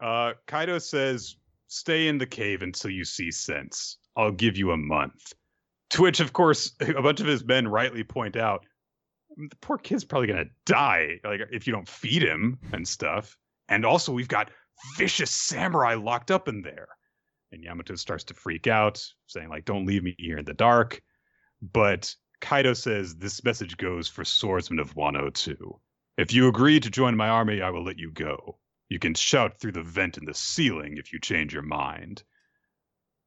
uh, 0.01 0.33
Kaido 0.47 0.77
says, 0.77 1.37
"Stay 1.67 2.09
in 2.09 2.17
the 2.17 2.25
cave 2.25 2.61
until 2.63 2.91
you 2.91 3.05
see 3.05 3.31
sense. 3.31 3.97
I'll 4.17 4.33
give 4.33 4.57
you 4.57 4.71
a 4.71 4.77
month. 4.77 5.31
To 5.91 6.01
which, 6.01 6.19
of 6.19 6.33
course, 6.33 6.73
a 6.81 7.01
bunch 7.01 7.21
of 7.21 7.27
his 7.27 7.45
men 7.45 7.65
rightly 7.69 8.03
point 8.03 8.35
out 8.35 8.65
the 9.37 9.55
poor 9.61 9.77
kid's 9.77 10.03
probably 10.03 10.27
gonna 10.27 10.49
die, 10.65 11.21
like 11.23 11.39
if 11.49 11.65
you 11.65 11.71
don't 11.71 11.87
feed 11.87 12.23
him 12.23 12.59
and 12.73 12.85
stuff. 12.85 13.37
And 13.69 13.85
also, 13.85 14.11
we've 14.11 14.27
got 14.27 14.51
vicious 14.97 15.31
samurai 15.31 15.93
locked 15.95 16.29
up 16.29 16.49
in 16.49 16.61
there. 16.61 16.89
And 17.53 17.63
Yamato 17.63 17.95
starts 17.95 18.23
to 18.25 18.33
freak 18.33 18.65
out, 18.65 19.05
saying 19.27 19.49
like, 19.49 19.63
"Don't 19.63 19.85
leave 19.85 20.03
me 20.03 20.15
here 20.17 20.39
in 20.39 20.45
the 20.45 20.55
dark." 20.55 21.03
But 21.61 22.15
Kaido 22.41 22.73
says 22.73 23.15
this 23.15 23.43
message 23.43 23.77
goes 23.77 24.09
for 24.09 24.25
swordsmen 24.25 24.79
of 24.79 24.95
Wano 24.95 25.31
too. 25.33 25.79
If 26.17 26.33
you 26.33 26.47
agree 26.47 26.79
to 26.79 26.89
join 26.89 27.15
my 27.15 27.29
army, 27.29 27.61
I 27.61 27.69
will 27.69 27.83
let 27.83 27.99
you 27.99 28.11
go. 28.11 28.59
You 28.89 28.99
can 28.99 29.13
shout 29.13 29.59
through 29.59 29.71
the 29.73 29.83
vent 29.83 30.17
in 30.17 30.25
the 30.25 30.33
ceiling 30.33 30.97
if 30.97 31.13
you 31.13 31.19
change 31.19 31.53
your 31.53 31.63
mind. 31.63 32.23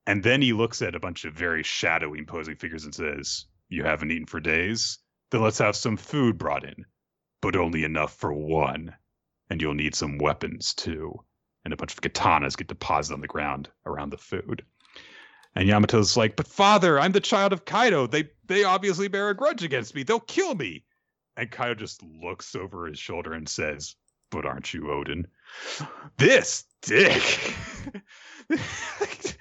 And 0.06 0.22
then 0.22 0.42
he 0.42 0.52
looks 0.52 0.82
at 0.82 0.94
a 0.94 1.00
bunch 1.00 1.24
of 1.24 1.34
very 1.34 1.62
shadowy, 1.62 2.18
imposing 2.18 2.56
figures 2.56 2.84
and 2.84 2.94
says, 2.94 3.46
You 3.68 3.84
haven't 3.84 4.10
eaten 4.10 4.26
for 4.26 4.40
days? 4.40 4.98
Then 5.30 5.42
let's 5.42 5.58
have 5.58 5.76
some 5.76 5.96
food 5.96 6.38
brought 6.38 6.64
in, 6.64 6.84
but 7.40 7.56
only 7.56 7.84
enough 7.84 8.16
for 8.16 8.32
one. 8.32 8.96
And 9.50 9.60
you'll 9.60 9.74
need 9.74 9.94
some 9.94 10.18
weapons 10.18 10.74
too. 10.74 11.24
And 11.66 11.72
a 11.72 11.76
bunch 11.76 11.94
of 11.94 12.00
katanas 12.00 12.56
get 12.56 12.68
deposited 12.68 13.14
on 13.14 13.22
the 13.22 13.26
ground 13.26 13.68
around 13.86 14.10
the 14.10 14.16
food. 14.16 14.64
And 15.56 15.68
Yamato's 15.68 16.16
like, 16.16 16.36
But 16.36 16.46
father, 16.46 16.96
I'm 16.96 17.10
the 17.10 17.18
child 17.18 17.52
of 17.52 17.64
Kaido. 17.64 18.06
They 18.06 18.30
they 18.46 18.62
obviously 18.62 19.08
bear 19.08 19.30
a 19.30 19.34
grudge 19.34 19.64
against 19.64 19.92
me. 19.92 20.04
They'll 20.04 20.20
kill 20.20 20.54
me. 20.54 20.84
And 21.36 21.50
Kaido 21.50 21.74
just 21.74 22.04
looks 22.04 22.54
over 22.54 22.86
his 22.86 23.00
shoulder 23.00 23.32
and 23.32 23.48
says, 23.48 23.96
But 24.30 24.46
aren't 24.46 24.72
you 24.72 24.82
Oden?" 24.82 25.24
This 26.18 26.62
dick. 26.82 27.56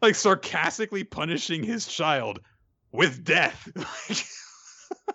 like 0.00 0.14
sarcastically 0.14 1.02
punishing 1.02 1.64
his 1.64 1.88
child 1.88 2.38
with 2.92 3.24
death. 3.24 3.68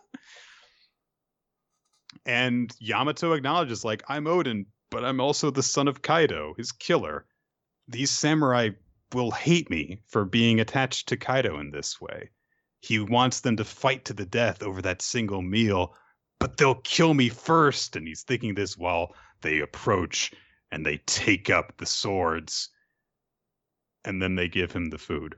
and 2.26 2.70
Yamato 2.80 3.32
acknowledges, 3.32 3.86
like, 3.86 4.04
I'm 4.10 4.26
Oden, 4.26 4.66
but 4.92 5.06
I'm 5.06 5.20
also 5.20 5.52
the 5.52 5.64
son 5.64 5.88
of 5.88 6.02
Kaido, 6.02 6.54
his 6.58 6.72
killer. 6.72 7.26
These 7.88 8.12
samurai 8.12 8.70
will 9.14 9.32
hate 9.32 9.70
me 9.70 10.02
for 10.08 10.26
being 10.26 10.60
attached 10.60 11.08
to 11.10 11.18
Kaido 11.18 11.60
in 11.60 11.72
this 11.72 12.00
way. 12.00 12.30
He 12.82 13.00
wants 13.00 13.42
them 13.42 13.58
to 13.58 13.66
fight 13.66 14.06
to 14.06 14.14
the 14.14 14.26
death 14.26 14.64
over 14.64 14.82
that 14.82 15.02
single 15.02 15.42
meal, 15.42 15.96
but 16.40 16.58
they'll 16.58 16.76
kill 16.76 17.14
me 17.14 17.30
first. 17.30 17.96
And 17.96 18.08
he's 18.08 18.24
thinking 18.24 18.56
this 18.56 18.78
while 18.78 19.16
they 19.42 19.60
approach 19.60 20.34
and 20.72 20.86
they 20.86 20.98
take 21.06 21.50
up 21.50 21.78
the 21.78 21.86
swords 21.86 22.70
and 24.06 24.22
then 24.22 24.36
they 24.36 24.48
give 24.48 24.72
him 24.72 24.90
the 24.90 24.98
food. 24.98 25.36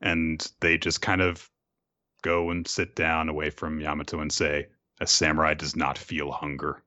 And 0.00 0.46
they 0.60 0.78
just 0.78 1.00
kind 1.00 1.22
of 1.22 1.50
go 2.22 2.50
and 2.50 2.66
sit 2.66 2.94
down 2.94 3.28
away 3.28 3.50
from 3.50 3.80
Yamato 3.80 4.20
and 4.20 4.32
say, 4.32 4.68
A 5.00 5.06
samurai 5.06 5.54
does 5.54 5.74
not 5.74 5.98
feel 5.98 6.30
hunger. 6.30 6.82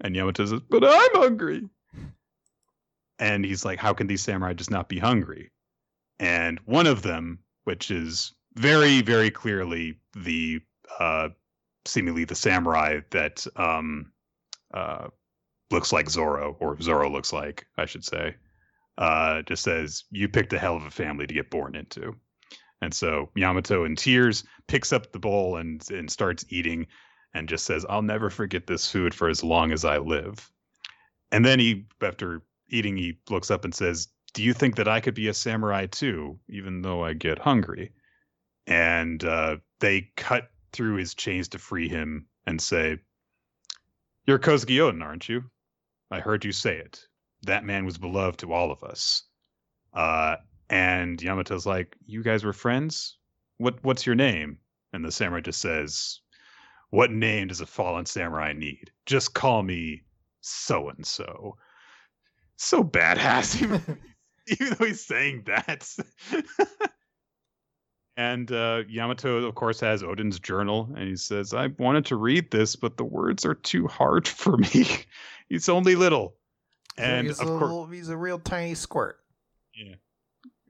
And 0.00 0.14
Yamato 0.14 0.44
says, 0.46 0.60
But 0.68 0.84
I'm 0.84 1.20
hungry. 1.20 1.68
And 3.18 3.44
he's 3.44 3.64
like, 3.64 3.78
How 3.78 3.92
can 3.92 4.06
these 4.06 4.22
samurai 4.22 4.52
just 4.52 4.70
not 4.70 4.88
be 4.88 4.98
hungry? 4.98 5.50
And 6.18 6.58
one 6.64 6.86
of 6.86 7.02
them, 7.02 7.40
which 7.64 7.90
is 7.90 8.32
very, 8.54 9.02
very 9.02 9.30
clearly 9.30 9.98
the 10.14 10.60
uh, 10.98 11.28
seemingly 11.84 12.24
the 12.24 12.34
samurai 12.34 13.00
that 13.10 13.46
um, 13.56 14.12
uh, 14.72 15.08
looks 15.70 15.92
like 15.92 16.10
Zoro, 16.10 16.56
or 16.60 16.80
Zoro 16.80 17.10
looks 17.10 17.32
like, 17.32 17.66
I 17.76 17.86
should 17.86 18.04
say, 18.04 18.36
uh, 18.98 19.42
just 19.42 19.62
says, 19.62 20.04
You 20.10 20.28
picked 20.28 20.52
a 20.52 20.58
hell 20.58 20.76
of 20.76 20.84
a 20.84 20.90
family 20.90 21.26
to 21.26 21.34
get 21.34 21.50
born 21.50 21.74
into. 21.74 22.16
And 22.82 22.92
so 22.92 23.30
Yamato, 23.34 23.84
in 23.84 23.96
tears, 23.96 24.44
picks 24.68 24.92
up 24.92 25.12
the 25.12 25.18
bowl 25.18 25.56
and, 25.56 25.82
and 25.90 26.10
starts 26.10 26.44
eating 26.50 26.86
and 27.34 27.48
just 27.48 27.64
says, 27.64 27.84
I'll 27.88 28.02
never 28.02 28.30
forget 28.30 28.66
this 28.66 28.90
food 28.90 29.14
for 29.14 29.28
as 29.28 29.44
long 29.44 29.72
as 29.72 29.84
I 29.84 29.98
live. 29.98 30.50
And 31.32 31.44
then 31.44 31.58
he, 31.58 31.86
after 32.00 32.42
eating, 32.68 32.96
he 32.96 33.18
looks 33.28 33.50
up 33.50 33.64
and 33.64 33.74
says, 33.74 34.08
Do 34.32 34.42
you 34.42 34.52
think 34.52 34.76
that 34.76 34.88
I 34.88 35.00
could 35.00 35.14
be 35.14 35.28
a 35.28 35.34
samurai 35.34 35.86
too, 35.86 36.38
even 36.48 36.82
though 36.82 37.04
I 37.04 37.12
get 37.12 37.38
hungry? 37.38 37.92
And 38.66 39.24
uh, 39.24 39.56
they 39.80 40.10
cut 40.16 40.50
through 40.72 40.96
his 40.96 41.14
chains 41.14 41.48
to 41.48 41.58
free 41.58 41.88
him 41.88 42.26
and 42.46 42.60
say, 42.60 42.98
You're 44.26 44.38
Kozuki 44.38 44.76
Oden, 44.76 45.02
aren't 45.02 45.28
you? 45.28 45.44
I 46.10 46.20
heard 46.20 46.44
you 46.44 46.52
say 46.52 46.76
it 46.76 47.06
that 47.46 47.64
man 47.64 47.84
was 47.84 47.98
beloved 47.98 48.40
to 48.40 48.52
all 48.52 48.70
of 48.70 48.82
us. 48.82 49.22
Uh, 49.92 50.36
and 50.68 51.18
Yamato's 51.20 51.66
like, 51.66 51.96
"You 52.06 52.22
guys 52.22 52.44
were 52.44 52.52
friends. 52.52 53.18
What 53.58 53.82
what's 53.82 54.04
your 54.04 54.14
name?" 54.14 54.58
And 54.92 55.04
the 55.04 55.12
samurai 55.12 55.40
just 55.40 55.60
says, 55.60 56.20
"What 56.90 57.10
name 57.10 57.48
does 57.48 57.60
a 57.60 57.66
fallen 57.66 58.06
samurai 58.06 58.52
need? 58.52 58.90
Just 59.06 59.34
call 59.34 59.62
me 59.62 60.02
so 60.40 60.88
and 60.88 61.06
so." 61.06 61.56
So 62.56 62.82
badass, 62.82 63.62
even, 63.62 63.98
even 64.48 64.76
though 64.78 64.86
he's 64.86 65.04
saying 65.04 65.44
that. 65.46 65.88
and 68.16 68.50
uh, 68.50 68.82
Yamato, 68.88 69.44
of 69.44 69.54
course, 69.54 69.80
has 69.80 70.02
Oden's 70.02 70.40
journal, 70.40 70.88
and 70.96 71.08
he 71.08 71.16
says, 71.16 71.52
"I 71.52 71.68
wanted 71.78 72.06
to 72.06 72.16
read 72.16 72.50
this, 72.50 72.76
but 72.76 72.96
the 72.96 73.04
words 73.04 73.44
are 73.44 73.54
too 73.54 73.86
hard 73.86 74.26
for 74.26 74.56
me. 74.56 74.86
it's 75.50 75.68
only 75.68 75.94
little." 75.94 76.36
and 76.98 77.26
he's 77.26 77.40
of 77.40 77.48
a 77.48 77.58
course, 77.58 77.92
he's 77.92 78.08
a 78.08 78.16
real 78.16 78.38
tiny 78.38 78.74
squirt. 78.74 79.18
yeah. 79.74 79.94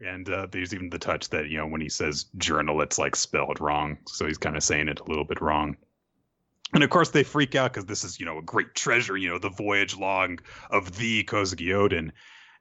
And 0.00 0.28
uh, 0.28 0.46
there's 0.50 0.74
even 0.74 0.90
the 0.90 0.98
touch 0.98 1.30
that 1.30 1.48
you 1.48 1.56
know 1.56 1.66
when 1.66 1.80
he 1.80 1.88
says 1.88 2.26
journal, 2.36 2.82
it's 2.82 2.98
like 2.98 3.16
spelled 3.16 3.60
wrong, 3.60 3.96
so 4.06 4.26
he's 4.26 4.38
kind 4.38 4.56
of 4.56 4.62
saying 4.62 4.88
it 4.88 5.00
a 5.00 5.04
little 5.04 5.24
bit 5.24 5.40
wrong. 5.40 5.76
And 6.74 6.82
of 6.82 6.90
course, 6.90 7.10
they 7.10 7.22
freak 7.22 7.54
out 7.54 7.72
because 7.72 7.86
this 7.86 8.04
is 8.04 8.18
you 8.18 8.26
know 8.26 8.38
a 8.38 8.42
great 8.42 8.74
treasure, 8.74 9.16
you 9.16 9.28
know 9.28 9.38
the 9.38 9.50
voyage 9.50 9.96
log 9.96 10.42
of 10.70 10.96
the 10.96 11.24
Kozuki 11.24 11.68
Oden 11.68 12.10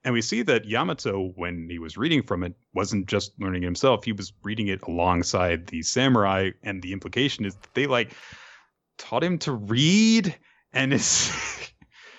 And 0.03 0.13
we 0.13 0.21
see 0.21 0.43
that 0.43 0.65
Yamato, 0.65 1.31
when 1.35 1.67
he 1.69 1.79
was 1.79 1.97
reading 1.97 2.21
from 2.21 2.43
it, 2.43 2.53
wasn't 2.73 3.07
just 3.07 3.31
learning 3.39 3.63
it 3.63 3.65
himself. 3.65 4.05
He 4.05 4.11
was 4.11 4.31
reading 4.43 4.67
it 4.67 4.81
alongside 4.83 5.67
the 5.67 5.81
samurai, 5.81 6.51
and 6.63 6.81
the 6.81 6.93
implication 6.93 7.45
is 7.45 7.55
that 7.55 7.73
they 7.73 7.87
like 7.87 8.13
taught 8.97 9.23
him 9.23 9.39
to 9.39 9.53
read, 9.53 10.35
and 10.71 10.93
it's 10.93 11.31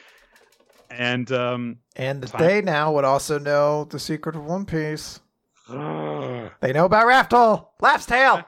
and 0.91 1.31
um 1.31 1.79
And 1.95 2.27
Time. 2.27 2.41
they 2.41 2.63
now 2.63 2.93
would 2.93 3.05
also 3.05 3.39
know 3.39 3.85
the 3.85 3.99
secret 4.01 4.35
of 4.35 4.45
One 4.45 4.67
Piece. 4.67 5.21
They 6.61 6.73
know 6.73 6.85
about 6.87 7.07
Raftel, 7.07 7.69
Laugh's 7.81 8.07
Tale. 8.07 8.43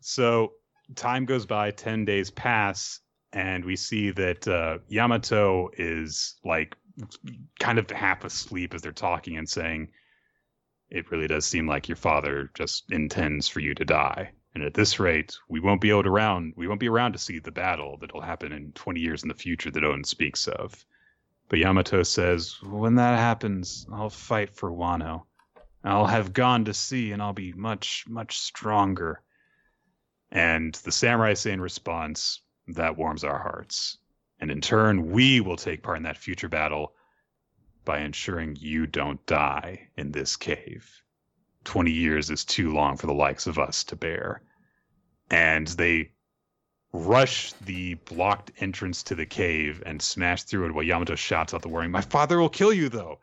So 0.00 0.52
time 0.94 1.24
goes 1.24 1.46
by, 1.46 1.70
10 1.70 2.04
days 2.04 2.30
pass, 2.30 3.00
and 3.32 3.64
we 3.64 3.76
see 3.76 4.10
that 4.10 4.46
uh, 4.46 4.78
Yamato 4.88 5.70
is 5.76 6.36
like 6.44 6.76
kind 7.58 7.78
of 7.78 7.90
half 7.90 8.24
asleep 8.24 8.74
as 8.74 8.82
they're 8.82 8.92
talking 8.92 9.38
and 9.38 9.48
saying, 9.48 9.88
It 10.90 11.10
really 11.10 11.26
does 11.26 11.46
seem 11.46 11.66
like 11.66 11.88
your 11.88 11.96
father 11.96 12.50
just 12.54 12.90
intends 12.90 13.48
for 13.48 13.60
you 13.60 13.74
to 13.74 13.84
die. 13.84 14.32
And 14.54 14.62
at 14.64 14.74
this 14.74 15.00
rate, 15.00 15.34
we 15.48 15.60
won't 15.60 15.80
be 15.80 15.88
able 15.88 16.02
to 16.02 16.10
around 16.10 16.52
we 16.56 16.68
won't 16.68 16.80
be 16.80 16.88
around 16.88 17.12
to 17.12 17.18
see 17.18 17.38
the 17.38 17.50
battle 17.50 17.96
that'll 17.98 18.20
happen 18.20 18.52
in 18.52 18.72
20 18.72 19.00
years 19.00 19.22
in 19.22 19.28
the 19.28 19.34
future 19.34 19.70
that 19.70 19.82
Oden 19.82 20.04
speaks 20.04 20.46
of. 20.46 20.84
But 21.48 21.58
Yamato 21.58 22.02
says, 22.02 22.58
When 22.62 22.96
that 22.96 23.18
happens, 23.18 23.86
I'll 23.90 24.10
fight 24.10 24.54
for 24.54 24.70
Wano. 24.70 25.22
I'll 25.84 26.06
have 26.06 26.32
gone 26.32 26.66
to 26.66 26.74
sea 26.74 27.12
and 27.12 27.22
I'll 27.22 27.32
be 27.32 27.52
much, 27.52 28.04
much 28.08 28.38
stronger. 28.38 29.22
And 30.34 30.74
the 30.76 30.92
samurai 30.92 31.34
say 31.34 31.52
in 31.52 31.60
response, 31.60 32.40
That 32.66 32.96
warms 32.96 33.22
our 33.22 33.38
hearts. 33.38 33.98
And 34.40 34.50
in 34.50 34.62
turn, 34.62 35.10
we 35.10 35.42
will 35.42 35.58
take 35.58 35.82
part 35.82 35.98
in 35.98 36.04
that 36.04 36.16
future 36.16 36.48
battle 36.48 36.94
by 37.84 38.00
ensuring 38.00 38.56
you 38.58 38.86
don't 38.86 39.24
die 39.26 39.90
in 39.94 40.10
this 40.10 40.36
cave. 40.36 41.02
20 41.64 41.90
years 41.90 42.30
is 42.30 42.46
too 42.46 42.72
long 42.72 42.96
for 42.96 43.06
the 43.06 43.12
likes 43.12 43.46
of 43.46 43.58
us 43.58 43.84
to 43.84 43.94
bear. 43.94 44.42
And 45.30 45.68
they 45.68 46.12
rush 46.94 47.52
the 47.52 47.94
blocked 47.94 48.52
entrance 48.56 49.02
to 49.02 49.14
the 49.14 49.26
cave 49.26 49.82
and 49.84 50.00
smash 50.00 50.44
through 50.44 50.64
it 50.64 50.72
while 50.72 50.82
Yamato 50.82 51.14
shouts 51.14 51.52
out 51.52 51.60
the 51.60 51.68
warning, 51.68 51.90
My 51.90 52.00
father 52.00 52.38
will 52.38 52.48
kill 52.48 52.72
you, 52.72 52.88
though. 52.88 53.20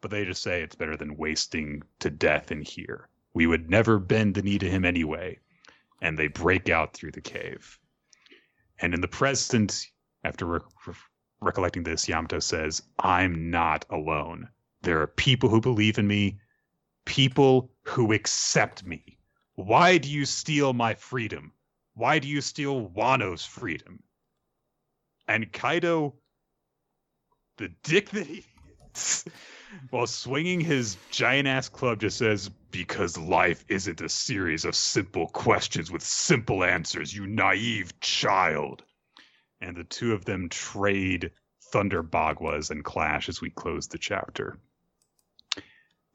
But 0.00 0.10
they 0.10 0.24
just 0.24 0.42
say 0.42 0.62
it's 0.62 0.74
better 0.74 0.96
than 0.96 1.16
wasting 1.16 1.84
to 2.00 2.10
death 2.10 2.50
in 2.50 2.62
here. 2.62 3.08
We 3.34 3.46
would 3.46 3.70
never 3.70 4.00
bend 4.00 4.34
the 4.34 4.42
knee 4.42 4.58
to 4.58 4.68
him 4.68 4.84
anyway. 4.84 5.38
And 6.00 6.18
they 6.18 6.28
break 6.28 6.68
out 6.68 6.94
through 6.94 7.12
the 7.12 7.20
cave. 7.20 7.78
And 8.78 8.94
in 8.94 9.00
the 9.00 9.08
present, 9.08 9.86
after 10.24 10.46
re- 10.46 10.60
re- 10.86 10.94
recollecting 11.40 11.82
this, 11.82 12.08
Yamato 12.08 12.38
says, 12.38 12.82
I'm 12.98 13.50
not 13.50 13.84
alone. 13.90 14.48
There 14.82 15.00
are 15.02 15.06
people 15.06 15.48
who 15.48 15.60
believe 15.60 15.98
in 15.98 16.06
me, 16.06 16.38
people 17.04 17.70
who 17.82 18.12
accept 18.12 18.84
me. 18.84 19.18
Why 19.54 19.98
do 19.98 20.10
you 20.10 20.24
steal 20.24 20.72
my 20.72 20.94
freedom? 20.94 21.52
Why 21.94 22.18
do 22.18 22.28
you 22.28 22.40
steal 22.40 22.88
Wano's 22.88 23.44
freedom? 23.44 24.02
And 25.28 25.52
Kaido, 25.52 26.14
the 27.58 27.68
dick 27.82 28.10
that 28.10 28.26
he 28.26 28.44
is, 28.94 29.24
while 29.90 30.06
swinging 30.06 30.60
his 30.60 30.96
giant 31.10 31.48
ass 31.48 31.68
club, 31.68 32.00
just 32.00 32.18
says, 32.18 32.50
Because 32.70 33.16
life 33.16 33.64
isn't 33.68 34.00
a 34.00 34.08
series 34.08 34.64
of 34.64 34.74
simple 34.74 35.28
questions 35.28 35.90
with 35.90 36.02
simple 36.02 36.64
answers, 36.64 37.14
you 37.14 37.26
naive 37.26 37.98
child. 38.00 38.84
And 39.60 39.76
the 39.76 39.84
two 39.84 40.12
of 40.12 40.24
them 40.24 40.48
trade 40.48 41.30
Thunder 41.72 42.02
Baguas 42.02 42.70
and 42.70 42.84
clash 42.84 43.28
as 43.28 43.40
we 43.40 43.50
close 43.50 43.86
the 43.86 43.98
chapter. 43.98 44.58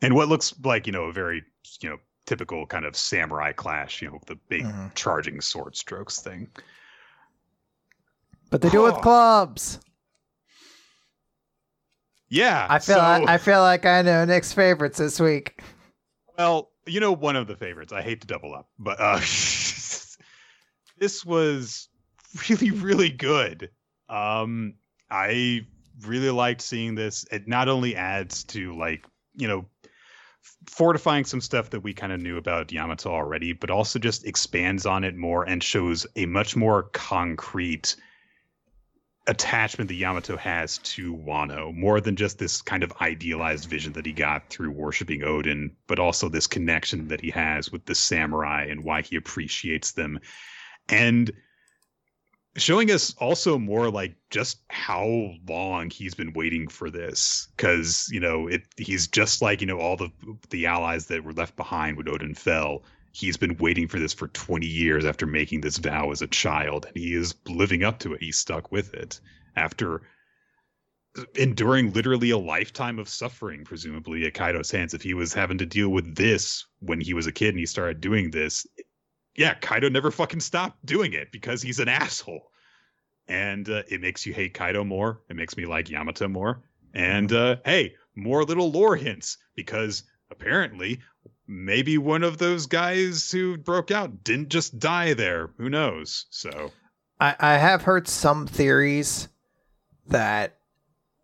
And 0.02 0.14
what 0.16 0.28
looks 0.28 0.54
like, 0.64 0.88
you 0.88 0.94
know, 0.94 1.06
a 1.06 1.14
very, 1.14 1.44
you 1.80 1.90
know, 1.90 1.98
typical 2.26 2.66
kind 2.66 2.86
of 2.86 2.96
samurai 2.96 3.52
clash, 3.54 4.02
you 4.02 4.10
know, 4.10 4.20
the 4.28 4.36
big 4.50 4.64
Mhm. 4.64 4.94
charging 4.96 5.40
sword 5.42 5.76
strokes 5.76 6.20
thing. 6.20 6.50
But 8.50 8.62
they 8.62 8.70
do 8.70 8.86
it 8.86 8.94
with 8.94 9.02
clubs. 9.02 9.80
Yeah. 12.30 12.68
I 12.70 12.80
feel 12.80 12.96
so- 12.96 13.02
I, 13.02 13.36
I 13.36 13.38
feel 13.38 13.62
like 13.62 13.86
I 13.86 14.02
know 14.02 14.26
Nick's 14.26 14.54
favorites 14.54 14.98
this 14.98 15.20
week. 15.20 15.62
Well, 16.38 16.72
you 16.86 17.00
know, 17.00 17.12
one 17.12 17.36
of 17.36 17.48
the 17.48 17.56
favorites. 17.56 17.94
I 17.94 18.02
hate 18.02 18.22
to 18.22 18.28
double 18.28 18.54
up, 18.54 18.68
but 18.78 19.00
uh, 19.00 19.18
this 20.98 21.26
was 21.26 21.90
really, 22.50 22.72
really 22.72 23.10
good. 23.10 23.70
Um, 24.10 24.76
I 25.10 25.62
really 26.06 26.30
liked 26.30 26.62
seeing 26.62 26.96
this. 26.96 27.26
It 27.32 27.48
not 27.48 27.70
only 27.70 27.96
adds 27.96 28.44
to 28.46 28.76
like 28.78 29.06
you 29.36 29.48
know 29.48 29.66
fortifying 30.68 31.26
some 31.26 31.42
stuff 31.42 31.72
that 31.72 31.82
we 31.82 31.94
kind 31.94 32.12
of 32.12 32.20
knew 32.20 32.38
about 32.38 32.72
Yamato 32.72 33.10
already, 33.12 33.54
but 33.54 33.72
also 33.72 34.00
just 34.00 34.26
expands 34.26 34.86
on 34.86 35.04
it 35.04 35.16
more 35.16 35.44
and 35.44 35.64
shows 35.64 36.06
a 36.16 36.26
much 36.26 36.56
more 36.56 36.84
concrete 36.94 37.96
attachment 39.28 39.88
that 39.88 39.96
Yamato 39.96 40.38
has 40.38 40.78
to 40.80 41.16
Wano, 41.16 41.74
more 41.74 42.00
than 42.00 42.16
just 42.16 42.38
this 42.38 42.62
kind 42.62 42.84
of 42.84 42.94
idealized 43.02 43.70
vision 43.70 43.94
that 43.94 44.06
he 44.06 44.14
got 44.14 44.50
through 44.50 44.72
worshiping 44.72 45.22
Oden, 45.22 45.72
but 45.88 46.00
also 46.00 46.30
this 46.30 46.48
connection 46.48 47.08
that 47.08 47.22
he 47.22 47.32
has 47.32 47.72
with 47.72 47.86
the 47.86 47.96
samurai 47.96 48.68
and 48.70 48.84
why 48.84 49.02
he 49.02 49.16
appreciates 49.16 49.94
them. 49.94 50.20
And 50.90 51.32
showing 52.58 52.90
us 52.92 53.14
also 53.18 53.58
more 53.58 53.90
like 53.90 54.16
just 54.30 54.60
how 54.70 55.34
long 55.48 55.90
he's 55.90 56.16
been 56.16 56.34
waiting 56.34 56.68
for 56.68 56.90
this 56.90 57.50
because 57.58 58.08
you 58.12 58.20
know 58.20 58.48
it 58.48 58.62
he's 58.78 59.08
just 59.08 59.42
like 59.42 59.60
you 59.60 59.68
know 59.68 59.80
all 59.80 59.98
the 59.98 60.10
the 60.52 60.66
allies 60.66 61.08
that 61.08 61.24
were 61.24 61.34
left 61.34 61.56
behind 61.58 61.98
when 61.98 62.06
Oden 62.06 62.38
fell 62.38 62.84
he's 63.16 63.38
been 63.38 63.58
waiting 63.58 63.88
for 63.88 64.00
this 64.00 64.14
for 64.14 64.28
20 64.30 64.66
years 64.66 65.06
after 65.06 65.26
making 65.26 65.62
this 65.62 65.78
vow 65.78 66.12
as 66.12 66.22
a 66.22 66.28
child 66.28 66.86
and 66.86 66.98
he 66.98 67.14
is 67.14 67.36
living 67.48 67.84
up 67.84 68.00
to 68.00 68.14
it 68.14 68.22
he's 68.22 68.38
stuck 68.38 68.72
with 68.72 68.94
it 68.94 69.20
after 69.56 70.02
enduring 71.36 71.94
literally 71.94 72.30
a 72.32 72.38
lifetime 72.38 73.00
of 73.00 73.08
suffering 73.08 73.64
presumably 73.64 74.26
at 74.26 74.34
kaido's 74.34 74.70
hands 74.70 74.94
if 74.94 75.02
he 75.02 75.14
was 75.14 75.34
having 75.34 75.58
to 75.58 75.66
deal 75.66 75.90
with 75.90 76.16
this 76.16 76.66
when 76.80 77.00
he 77.00 77.14
was 77.14 77.26
a 77.26 77.32
kid 77.32 77.50
and 77.50 77.60
he 77.60 77.66
started 77.66 78.02
doing 78.02 78.32
this 78.32 78.68
yeah, 79.36 79.54
Kaido 79.56 79.90
never 79.90 80.12
fucking 80.12 80.40
stopped 80.40 80.86
doing 80.86 81.14
it 81.14 81.32
because 81.32 81.62
he's 81.62 81.80
an 81.80 81.90
asshole. 81.90 82.52
And 83.28 83.70
uh, 83.70 83.84
it 83.90 84.02
makes 84.02 84.26
you 84.26 84.34
hate 84.34 84.54
Kaido 84.54 84.84
more. 84.84 85.22
It 85.30 85.36
makes 85.36 85.58
me 85.58 85.66
like 85.66 85.90
Yamato 85.90 86.28
more. 86.28 86.64
And 86.94 87.32
uh, 87.34 87.58
hey, 87.66 87.96
more 88.16 88.44
little 88.44 88.72
lore 88.72 88.96
hints 88.96 89.38
because 89.56 90.04
apparently 90.32 91.02
maybe 91.48 91.98
one 91.98 92.24
of 92.24 92.38
those 92.38 92.66
guys 92.66 93.32
who 93.32 93.58
broke 93.58 93.92
out 93.92 94.24
didn't 94.24 94.50
just 94.50 94.80
die 94.80 95.14
there. 95.14 95.50
Who 95.58 95.70
knows? 95.70 96.26
So 96.30 96.72
I, 97.20 97.36
I 97.40 97.54
have 97.58 97.84
heard 97.84 98.08
some 98.08 98.48
theories 98.48 99.28
that 100.08 100.58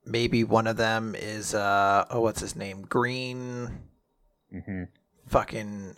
maybe 0.06 0.44
one 0.44 0.68
of 0.68 0.78
them 0.78 1.16
is 1.16 1.54
uh 1.54 2.06
oh 2.10 2.22
what's 2.22 2.42
his 2.42 2.56
name? 2.56 2.82
Green 2.84 3.80
fucking 5.28 5.96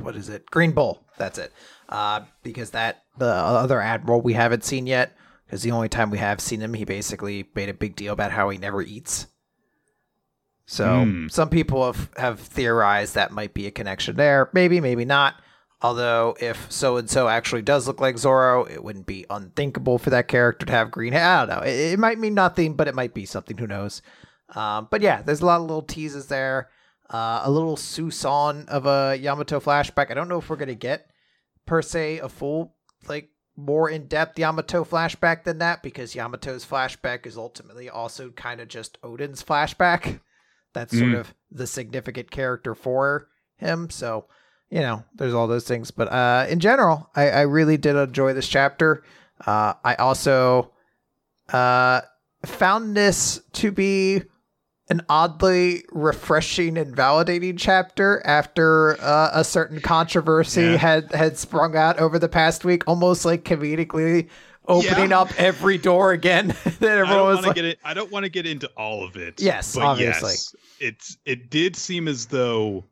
what 0.00 0.16
is 0.16 0.28
it? 0.28 0.46
Green 0.46 0.72
Bull. 0.72 1.04
That's 1.16 1.38
it. 1.38 1.52
Uh 1.88 2.22
because 2.42 2.70
that 2.70 3.04
the 3.18 3.26
other 3.26 3.80
admiral 3.80 4.20
we 4.20 4.32
haven't 4.32 4.64
seen 4.64 4.86
yet 4.86 5.16
because 5.46 5.62
the 5.62 5.70
only 5.70 5.88
time 5.88 6.10
we 6.10 6.18
have 6.18 6.40
seen 6.40 6.60
him 6.60 6.74
he 6.74 6.84
basically 6.84 7.48
made 7.54 7.68
a 7.68 7.74
big 7.74 7.96
deal 7.96 8.12
about 8.12 8.32
how 8.32 8.48
he 8.50 8.58
never 8.58 8.82
eats 8.82 9.26
so 10.66 11.04
Hmm. 11.04 11.28
some 11.28 11.48
people 11.50 11.84
have 11.84 12.10
have 12.16 12.40
theorized 12.40 13.14
that 13.14 13.32
might 13.32 13.54
be 13.54 13.66
a 13.66 13.70
connection 13.70 14.16
there 14.16 14.48
maybe 14.52 14.80
maybe 14.80 15.04
not 15.04 15.34
Although, 15.82 16.34
if 16.40 16.72
so 16.72 16.96
and 16.96 17.10
so 17.10 17.28
actually 17.28 17.60
does 17.60 17.86
look 17.86 18.00
like 18.00 18.16
Zoro, 18.16 18.64
it 18.64 18.82
wouldn't 18.82 19.04
be 19.04 19.26
unthinkable 19.28 19.98
for 19.98 20.08
that 20.08 20.28
character 20.28 20.64
to 20.64 20.72
have 20.72 20.90
green 20.90 21.12
hair. 21.12 21.22
I 21.26 21.44
don't 21.44 21.54
know. 21.56 21.62
It, 21.62 21.92
it 21.92 21.98
might 21.98 22.18
mean 22.18 22.32
nothing, 22.32 22.72
but 22.72 22.88
it 22.88 22.94
might 22.94 23.12
be 23.12 23.26
something. 23.26 23.58
Who 23.58 23.66
knows? 23.66 24.00
Um, 24.54 24.88
but 24.90 25.02
yeah, 25.02 25.20
there's 25.20 25.42
a 25.42 25.46
lot 25.46 25.56
of 25.60 25.66
little 25.66 25.82
teases 25.82 26.28
there. 26.28 26.70
Uh, 27.10 27.42
a 27.44 27.50
little 27.50 27.76
Susan 27.76 28.66
of 28.68 28.86
a 28.86 29.14
Yamato 29.20 29.60
flashback. 29.60 30.10
I 30.10 30.14
don't 30.14 30.28
know 30.28 30.38
if 30.38 30.48
we're 30.48 30.56
gonna 30.56 30.74
get 30.74 31.10
per 31.66 31.82
se 31.82 32.20
a 32.20 32.30
full 32.30 32.76
like 33.06 33.28
more 33.54 33.90
in 33.90 34.06
depth 34.06 34.38
Yamato 34.38 34.84
flashback 34.84 35.44
than 35.44 35.58
that 35.58 35.82
because 35.82 36.14
Yamato's 36.14 36.64
flashback 36.64 37.26
is 37.26 37.36
ultimately 37.36 37.90
also 37.90 38.30
kind 38.30 38.62
of 38.62 38.68
just 38.68 38.96
Oden's 39.02 39.42
flashback. 39.42 40.20
That's 40.74 40.96
sort 40.96 41.10
Mm. 41.12 41.20
of 41.20 41.34
the 41.50 41.66
significant 41.66 42.30
character 42.30 42.74
for 42.74 43.28
him. 43.56 43.88
So 43.90 44.26
you 44.70 44.80
know, 44.80 45.04
there's 45.14 45.34
all 45.34 45.46
those 45.46 45.66
things. 45.68 45.90
But 45.92 46.08
uh, 46.12 46.46
in 46.48 46.58
general, 46.58 47.08
I, 47.14 47.30
I 47.30 47.40
really 47.42 47.76
did 47.76 47.94
enjoy 47.96 48.32
this 48.32 48.48
chapter. 48.48 49.04
Uh, 49.46 49.74
I 49.84 49.94
also 49.94 50.72
uh, 51.52 52.00
found 52.44 52.96
this 52.96 53.40
to 53.52 53.70
be 53.70 54.22
an 54.90 55.00
oddly 55.08 55.84
refreshing 55.92 56.76
and 56.76 56.94
validating 56.96 57.54
chapter 57.56 58.20
after 58.26 59.00
uh, 59.00 59.30
a 59.32 59.44
certain 59.44 59.80
controversy 59.80 60.62
Yeah. 60.62 60.76
had 60.76 61.12
had 61.12 61.38
sprung 61.38 61.76
out 61.76 61.98
over 61.98 62.18
the 62.18 62.28
past 62.28 62.64
week, 62.64 62.82
almost 62.86 63.24
like 63.24 63.44
comedically 63.44 64.28
opening 64.66 65.10
Yeah. 65.10 65.20
up 65.20 65.38
every 65.38 65.78
door 65.78 66.12
again. 66.12 66.48
that 66.80 66.82
I 66.82 67.00
everyone 67.00 67.08
don't 67.08 67.26
was 67.26 67.34
want 67.36 67.42
to 67.42 67.48
like, 67.48 67.54
get 67.56 67.64
it. 67.64 67.78
I 67.84 67.94
don't 67.94 68.10
want 68.10 68.24
to 68.24 68.30
get 68.30 68.46
into 68.46 68.68
all 68.76 69.04
of 69.04 69.16
it. 69.16 69.40
Yes, 69.40 69.74
but 69.74 69.84
obviously. 69.84 70.30
yes, 70.32 70.54
it's 70.80 71.16
it 71.24 71.50
did 71.50 71.76
seem 71.76 72.08
as 72.08 72.26
though 72.26 72.84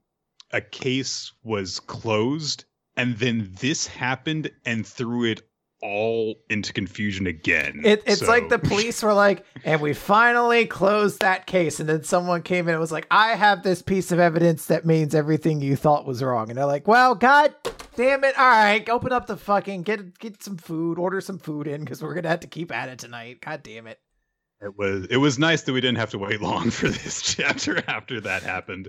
a 0.52 0.60
case 0.60 1.32
was 1.42 1.80
closed, 1.80 2.64
and 2.96 3.16
then 3.18 3.50
this 3.60 3.86
happened 3.86 4.50
and 4.66 4.86
threw 4.86 5.24
it 5.24 5.42
all 5.82 6.36
into 6.48 6.72
confusion 6.72 7.26
again. 7.26 7.82
It, 7.84 8.02
it's 8.06 8.20
So- 8.20 8.26
like 8.26 8.48
the 8.48 8.58
police 8.70 9.02
were 9.02 9.12
like, 9.14 9.44
and 9.64 9.80
we 9.80 9.92
finally 9.92 10.66
closed 10.66 11.20
that 11.20 11.46
case. 11.46 11.80
And 11.80 11.88
then 11.88 12.04
someone 12.04 12.42
came 12.42 12.68
in 12.68 12.74
and 12.74 12.80
was 12.80 12.92
like, 12.92 13.06
I 13.10 13.34
have 13.34 13.62
this 13.62 13.82
piece 13.82 14.12
of 14.12 14.18
evidence 14.18 14.66
that 14.66 14.86
means 14.86 15.14
everything 15.14 15.60
you 15.60 15.76
thought 15.76 16.06
was 16.06 16.22
wrong. 16.22 16.48
And 16.48 16.58
they're 16.58 16.66
like, 16.66 16.86
well, 16.86 17.14
God 17.14 17.54
damn 17.96 18.24
it. 18.24 18.38
All 18.38 18.48
right, 18.48 18.88
open 18.88 19.12
up 19.12 19.26
the 19.26 19.36
fucking, 19.36 19.82
get 19.82 20.18
get 20.18 20.42
some 20.42 20.56
food, 20.56 20.98
order 20.98 21.20
some 21.20 21.38
food 21.38 21.66
in 21.66 21.80
because 21.84 22.02
we're 22.02 22.14
going 22.14 22.22
to 22.24 22.30
have 22.30 22.40
to 22.40 22.46
keep 22.46 22.72
at 22.72 22.88
it 22.88 22.98
tonight. 22.98 23.40
God 23.40 23.62
damn 23.62 23.86
it. 23.86 23.98
It 24.60 24.78
was 24.78 25.06
it 25.10 25.16
was 25.16 25.40
nice 25.40 25.62
that 25.62 25.72
we 25.72 25.80
didn't 25.80 25.98
have 25.98 26.10
to 26.10 26.18
wait 26.18 26.40
long 26.40 26.70
for 26.70 26.88
this 26.88 27.20
chapter 27.36 27.82
after 27.88 28.20
that 28.20 28.44
happened. 28.44 28.88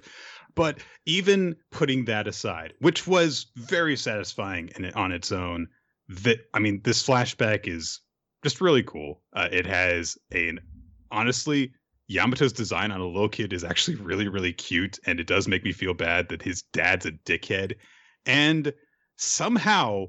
But 0.56 0.78
even 1.08 1.56
putting 1.72 2.06
that 2.06 2.28
aside, 2.28 2.74
which 2.80 3.08
was 3.08 3.48
very 3.56 3.98
satisfying 3.98 4.70
in 4.76 4.86
it 4.86 4.96
on 4.96 5.12
its 5.12 5.32
own, 5.32 5.68
that 6.10 6.40
I 6.54 6.60
mean, 6.60 6.82
this 6.84 7.06
flashback 7.06 7.68
is 7.68 8.00
just 8.44 8.62
really 8.62 8.84
cool. 8.84 9.22
Uh, 9.34 9.50
it 9.52 9.66
has 9.66 10.18
an 10.32 10.60
honestly 11.12 11.74
Yamato's 12.10 12.54
design 12.54 12.92
on 12.92 13.00
a 13.00 13.06
little 13.06 13.30
kid 13.30 13.54
is 13.54 13.64
actually 13.64 13.96
really 14.02 14.28
really 14.28 14.54
cute, 14.54 15.00
and 15.06 15.20
it 15.20 15.28
does 15.28 15.48
make 15.48 15.64
me 15.64 15.72
feel 15.72 15.94
bad 15.94 16.30
that 16.30 16.42
his 16.42 16.62
dad's 16.74 17.06
a 17.06 17.12
dickhead, 17.12 17.76
and 18.26 18.74
somehow 19.18 20.08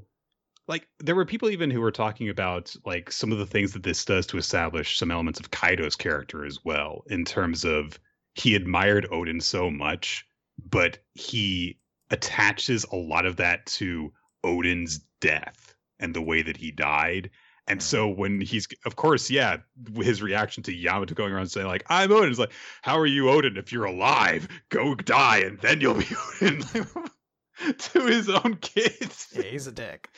like 0.67 0.89
there 0.99 1.15
were 1.15 1.27
people 1.27 1.51
even 1.51 1.71
who 1.71 1.81
were 1.81 1.93
talking 1.93 2.29
about 2.29 2.75
like 2.85 3.13
some 3.13 3.33
of 3.33 3.39
the 3.39 3.47
things 3.47 3.73
that 3.73 3.83
this 3.83 4.05
does 4.05 4.27
to 4.27 4.39
establish 4.39 4.99
some 4.99 5.11
elements 5.11 5.39
of 5.39 5.51
Kaido's 5.51 5.97
character 5.97 6.45
as 6.45 6.59
well 6.65 7.05
in 7.09 7.25
terms 7.25 7.65
of 7.65 7.99
he 8.35 8.55
admired 8.55 9.07
Oden 9.13 9.43
so 9.43 9.71
much 9.71 10.27
but 10.71 10.99
he 11.15 11.79
attaches 12.11 12.85
a 12.93 12.97
lot 12.97 13.27
of 13.27 13.37
that 13.37 13.67
to 13.67 14.13
Oden's 14.45 15.01
death 15.21 15.64
and 16.05 16.15
the 16.15 16.23
way 16.23 16.43
that 16.43 16.57
he 16.57 16.71
died 16.71 17.31
and 17.67 17.83
so 17.83 18.07
when 18.07 18.41
he's 18.41 18.69
of 18.85 18.97
course 18.97 19.31
yeah 19.31 19.57
his 19.97 20.23
reaction 20.23 20.63
to 20.63 20.73
Yamato 20.73 21.15
going 21.15 21.33
around 21.33 21.47
saying 21.47 21.67
like 21.67 21.85
I'm 21.89 22.11
Oden 22.11 22.31
is 22.31 22.39
like 22.39 22.53
how 22.83 22.99
are 22.99 23.07
you 23.07 23.25
Oden 23.25 23.57
if 23.57 23.73
you're 23.73 23.87
alive 23.87 24.49
go 24.69 24.95
die 24.95 25.39
and 25.39 25.59
then 25.61 25.81
you'll 25.81 25.95
be 25.95 26.05
Oden 26.41 27.11
to 27.79 28.01
his 28.07 28.29
own 28.29 28.57
kids 28.57 29.29
Yeah, 29.35 29.43
he's 29.43 29.67
a 29.67 29.73
dick. 29.73 30.11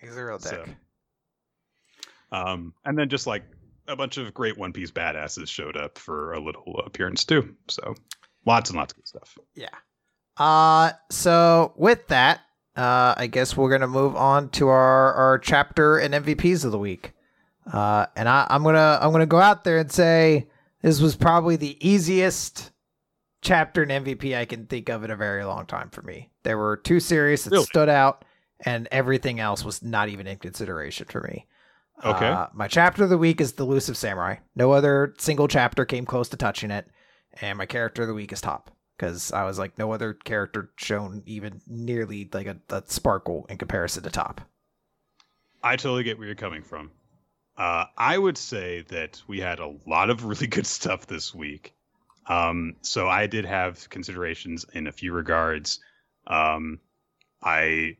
He's 0.00 0.16
a 0.16 0.24
real 0.24 0.38
dick. 0.38 0.50
So, 0.50 0.66
um, 2.32 2.74
and 2.84 2.98
then 2.98 3.08
just 3.08 3.26
like 3.26 3.44
a 3.86 3.96
bunch 3.96 4.16
of 4.16 4.32
great 4.32 4.56
One 4.56 4.72
Piece 4.72 4.90
badasses 4.90 5.48
showed 5.48 5.76
up 5.76 5.98
for 5.98 6.32
a 6.32 6.40
little 6.40 6.82
appearance 6.86 7.24
too. 7.24 7.54
So 7.68 7.94
lots 8.46 8.70
and 8.70 8.78
lots 8.78 8.92
of 8.92 8.96
good 8.96 9.08
stuff. 9.08 9.38
Yeah. 9.54 9.68
Uh 10.36 10.92
so 11.10 11.72
with 11.76 12.06
that, 12.08 12.40
uh 12.76 13.14
I 13.16 13.26
guess 13.26 13.56
we're 13.56 13.70
gonna 13.70 13.86
move 13.88 14.16
on 14.16 14.48
to 14.50 14.68
our 14.68 15.12
our 15.14 15.38
chapter 15.38 15.98
and 15.98 16.14
MVPs 16.14 16.64
of 16.64 16.72
the 16.72 16.78
week. 16.78 17.12
Uh 17.72 18.06
and 18.16 18.28
I, 18.28 18.46
I'm 18.50 18.62
gonna 18.62 18.98
I'm 19.00 19.12
gonna 19.12 19.26
go 19.26 19.40
out 19.40 19.64
there 19.64 19.78
and 19.78 19.90
say 19.90 20.48
this 20.82 21.00
was 21.00 21.16
probably 21.16 21.56
the 21.56 21.76
easiest 21.86 22.70
chapter 23.42 23.82
in 23.82 23.88
MVP 23.88 24.36
I 24.36 24.44
can 24.44 24.66
think 24.66 24.88
of 24.88 25.04
in 25.04 25.10
a 25.10 25.16
very 25.16 25.44
long 25.44 25.66
time 25.66 25.90
for 25.90 26.02
me. 26.02 26.30
There 26.42 26.58
were 26.58 26.76
two 26.76 27.00
series 27.00 27.44
that 27.44 27.50
Really? 27.52 27.64
stood 27.64 27.88
out, 27.88 28.24
and 28.64 28.86
everything 28.90 29.40
else 29.40 29.64
was 29.64 29.82
not 29.82 30.08
even 30.08 30.26
in 30.26 30.36
consideration 30.38 31.06
for 31.10 31.20
me. 31.22 31.46
Okay. 32.04 32.26
Uh, 32.28 32.46
my 32.54 32.66
chapter 32.68 33.04
of 33.04 33.10
the 33.10 33.18
week 33.18 33.40
is 33.40 33.52
The 33.52 33.64
Elusive 33.64 33.96
Samurai. 33.96 34.36
No 34.56 34.72
other 34.72 35.14
single 35.18 35.48
chapter 35.48 35.84
came 35.84 36.06
close 36.06 36.28
to 36.30 36.36
touching 36.38 36.70
it. 36.70 36.86
And 37.42 37.58
my 37.58 37.66
character 37.66 38.02
of 38.02 38.08
the 38.08 38.14
week 38.14 38.32
is 38.32 38.40
Top. 38.40 38.70
Because 39.00 39.32
I 39.32 39.44
was 39.44 39.58
like, 39.58 39.78
no 39.78 39.92
other 39.92 40.12
character 40.12 40.68
shown 40.76 41.22
even 41.24 41.62
nearly 41.66 42.28
like 42.34 42.46
a, 42.46 42.58
a 42.68 42.82
sparkle 42.84 43.46
in 43.48 43.56
comparison 43.56 44.02
to 44.02 44.10
Top. 44.10 44.42
I 45.62 45.76
totally 45.76 46.02
get 46.02 46.18
where 46.18 46.26
you're 46.26 46.34
coming 46.36 46.62
from. 46.62 46.90
Uh, 47.56 47.86
I 47.96 48.18
would 48.18 48.36
say 48.36 48.82
that 48.88 49.22
we 49.26 49.40
had 49.40 49.58
a 49.58 49.74
lot 49.86 50.10
of 50.10 50.24
really 50.24 50.46
good 50.46 50.66
stuff 50.78 51.06
this 51.06 51.34
week. 51.34 51.72
Um, 52.26 52.76
so 52.82 53.08
I 53.08 53.26
did 53.26 53.46
have 53.46 53.88
considerations 53.88 54.66
in 54.74 54.86
a 54.86 54.92
few 54.92 55.14
regards. 55.14 55.80
Um, 56.26 56.78
I 57.42 57.96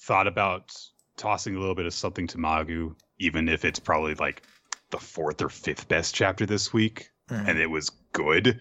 thought 0.00 0.26
about 0.26 0.76
tossing 1.16 1.56
a 1.56 1.58
little 1.58 1.74
bit 1.74 1.86
of 1.86 1.94
something 1.94 2.26
to 2.26 2.36
Magu, 2.38 2.94
even 3.18 3.48
if 3.48 3.64
it's 3.64 3.78
probably 3.78 4.14
like 4.16 4.42
the 4.90 4.98
fourth 4.98 5.40
or 5.40 5.48
fifth 5.48 5.88
best 5.88 6.14
chapter 6.14 6.44
this 6.44 6.70
week, 6.70 7.08
Mhm. 7.30 7.48
and 7.48 7.58
it 7.58 7.70
was 7.70 7.88
good. 8.12 8.60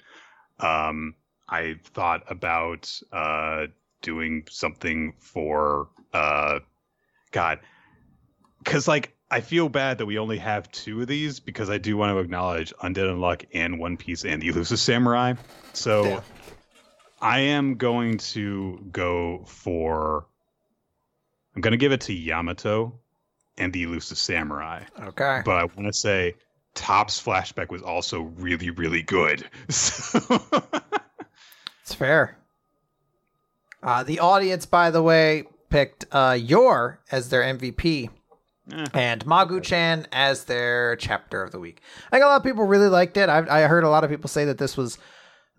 Um, 0.62 1.16
I 1.50 1.76
thought 1.84 2.24
about 2.30 2.92
uh, 3.12 3.68
doing 4.02 4.44
something 4.50 5.14
for 5.20 5.90
uh, 6.14 6.60
God, 7.32 7.60
because 8.60 8.88
like 8.88 9.16
I 9.30 9.42
feel 9.42 9.68
bad 9.70 9.98
that 9.98 10.06
we 10.06 10.18
only 10.20 10.38
have 10.38 10.72
two 10.72 11.02
of 11.02 11.08
these 11.08 11.40
because 11.40 11.70
I 11.70 11.78
do 11.78 11.98
want 11.98 12.12
to 12.16 12.20
acknowledge 12.20 12.74
Undead 12.82 13.10
Unluck 13.10 13.46
and 13.54 13.80
One 13.80 13.98
Piece 13.98 14.26
and 14.26 14.42
the 14.42 14.48
Elusive 14.50 14.80
Samurai. 14.80 15.34
So 15.74 16.06
Yeah. 16.06 16.22
I 17.22 17.40
am 17.40 17.76
going 17.76 18.18
to 18.20 18.86
go 18.92 19.44
for. 19.48 20.26
I'm 21.56 21.62
going 21.62 21.72
to 21.72 21.78
give 21.78 21.92
it 21.92 22.02
to 22.02 22.14
Yamato 22.14 23.00
and 23.58 23.72
the 23.72 23.84
Elusive 23.84 24.18
Samurai, 24.18 24.84
Okay. 25.00 25.42
but 25.46 25.56
I 25.56 25.64
want 25.66 25.86
to 25.86 25.94
say 25.94 26.36
Top's 26.74 27.22
flashback 27.22 27.70
was 27.70 27.82
also 27.82 28.22
really, 28.22 28.72
really 28.72 29.04
good. 29.04 29.48
So 29.70 30.20
It's 31.84 31.94
fair. 31.94 32.38
Uh, 33.82 34.04
the 34.04 34.20
audience, 34.20 34.66
by 34.66 34.90
the 34.90 35.04
way, 35.04 35.44
picked 35.70 36.06
uh, 36.12 36.38
Yor 36.40 37.00
as 37.12 37.30
their 37.30 37.42
MVP 37.42 38.10
Eh, 38.72 38.86
and 38.94 39.26
Magu 39.26 39.62
Chan 39.62 40.08
as 40.12 40.46
their 40.46 40.96
chapter 40.96 41.44
of 41.44 41.52
the 41.52 41.60
week. 41.60 41.82
I 42.08 42.12
think 42.12 42.24
a 42.24 42.28
lot 42.28 42.38
of 42.38 42.44
people 42.44 42.64
really 42.66 42.88
liked 42.88 43.18
it. 43.18 43.28
I, 43.28 43.64
I 43.64 43.68
heard 43.68 43.84
a 43.84 43.90
lot 43.90 44.04
of 44.06 44.10
people 44.10 44.30
say 44.30 44.46
that 44.46 44.58
this 44.58 44.78
was 44.78 44.98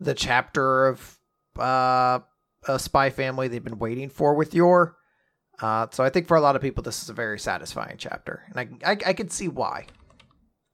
the 0.01 0.14
chapter 0.14 0.86
of 0.88 1.18
uh, 1.59 2.20
a 2.66 2.78
Spy 2.78 3.10
Family 3.10 3.48
they've 3.48 3.62
been 3.62 3.78
waiting 3.78 4.09
for 4.09 4.34
with 4.34 4.55
Yor. 4.55 4.96
Uh, 5.60 5.86
so 5.90 6.02
I 6.02 6.09
think 6.09 6.26
for 6.26 6.36
a 6.36 6.40
lot 6.40 6.56
of 6.56 6.62
people, 6.62 6.82
this 6.82 7.02
is 7.02 7.10
a 7.10 7.12
very 7.14 7.38
satisfying 7.38 7.96
chapter, 7.98 8.42
and 8.48 8.80
I 8.84 8.92
I, 8.92 8.96
I 9.06 9.12
can 9.12 9.28
see 9.28 9.48
why. 9.48 9.86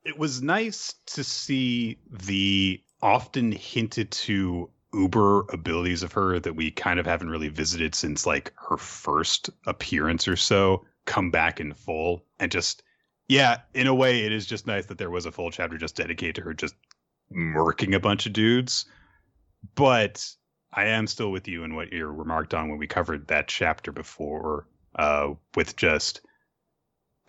it 0.05 0.17
was 0.17 0.41
nice 0.41 0.95
to 1.09 1.23
see 1.23 1.99
the 2.11 2.81
often 3.03 3.53
hinted 3.53 4.11
to 4.13 4.71
uber 4.93 5.45
abilities 5.51 6.03
of 6.03 6.13
her 6.13 6.41
that 6.41 6.57
we 6.57 6.71
kind 6.71 6.99
of 6.99 7.07
haven't 7.07 7.31
really 7.31 7.49
visited 7.49 7.95
since 7.95 8.27
like 8.27 8.53
her 8.69 8.77
first 8.77 9.51
appearance 9.67 10.27
or 10.27 10.37
so 10.37 10.85
come 11.07 11.31
back 11.31 11.61
in 11.61 11.73
full 11.73 12.25
and 12.39 12.51
just 12.51 12.83
yeah 13.29 13.59
in 13.75 13.87
a 13.87 13.95
way 13.95 14.25
it 14.25 14.33
is 14.33 14.47
just 14.47 14.67
nice 14.67 14.87
that 14.87 14.99
there 14.99 15.11
was 15.11 15.27
a 15.27 15.33
full 15.33 15.51
chapter 15.51 15.79
just 15.79 15.97
dedicated 15.97 16.35
to 16.35 16.43
her 16.43 16.55
just 16.55 16.75
murking 17.33 17.95
a 17.95 18.01
bunch 18.01 18.27
of 18.27 18.33
dudes. 18.33 18.87
But 19.75 20.27
i 20.73 20.85
am 20.85 21.07
still 21.07 21.33
with 21.33 21.49
you 21.49 21.65
in 21.65 21.75
what 21.75 21.93
you 21.93 22.07
remarked 22.07 22.55
on 22.55 22.69
when 22.69 22.79
we 22.79 22.87
covered 22.87 23.27
that 23.29 23.49
chapter 23.49 23.93
before 23.93 24.67
uh 24.97 25.35
with 25.57 25.77
just 25.77 26.21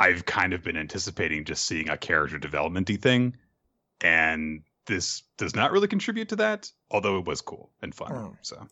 I've 0.02 0.26
kind 0.26 0.54
of 0.54 0.64
been 0.64 0.78
anticipating 0.78 1.46
just 1.46 1.68
seeing 1.68 1.88
a 1.88 1.96
character 1.96 2.40
developmenty 2.40 2.98
thing, 2.98 3.38
and 4.02 4.64
this 4.92 5.24
does 5.38 5.56
not 5.56 5.72
really 5.72 5.88
contribute 5.88 6.30
to 6.30 6.36
that, 6.36 6.70
although 6.92 7.18
it 7.18 7.26
was 7.26 7.40
cool 7.42 7.72
and 7.82 7.96
fun. 7.96 8.12
Hmm. 8.12 8.34
So, 8.42 8.68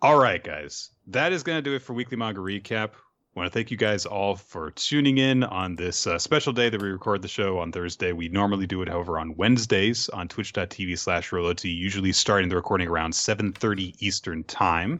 all 0.00 0.18
right, 0.18 0.42
guys, 0.42 0.90
that 1.08 1.32
is 1.32 1.42
going 1.42 1.58
to 1.58 1.62
do 1.62 1.76
it 1.76 1.82
for 1.82 1.92
weekly 1.92 2.16
manga 2.16 2.40
recap. 2.40 2.92
I 3.36 3.40
want 3.40 3.52
to 3.52 3.56
thank 3.56 3.70
you 3.70 3.76
guys 3.76 4.06
all 4.06 4.36
for 4.36 4.70
tuning 4.70 5.18
in 5.18 5.44
on 5.44 5.76
this 5.76 6.06
uh, 6.06 6.18
special 6.18 6.52
day 6.52 6.70
that 6.70 6.80
we 6.80 6.88
record 6.88 7.20
the 7.20 7.28
show 7.28 7.58
on 7.58 7.70
Thursday. 7.70 8.12
We 8.12 8.28
normally 8.28 8.66
do 8.66 8.80
it, 8.82 8.88
however, 8.88 9.18
on 9.18 9.36
Wednesdays 9.36 10.08
on 10.08 10.28
twitch.tv 10.28 10.98
slash 10.98 11.30
Roloti, 11.30 11.72
usually 11.72 12.12
starting 12.12 12.48
the 12.48 12.56
recording 12.56 12.88
around 12.88 13.12
7.30 13.12 13.94
Eastern 14.00 14.44
Time. 14.44 14.98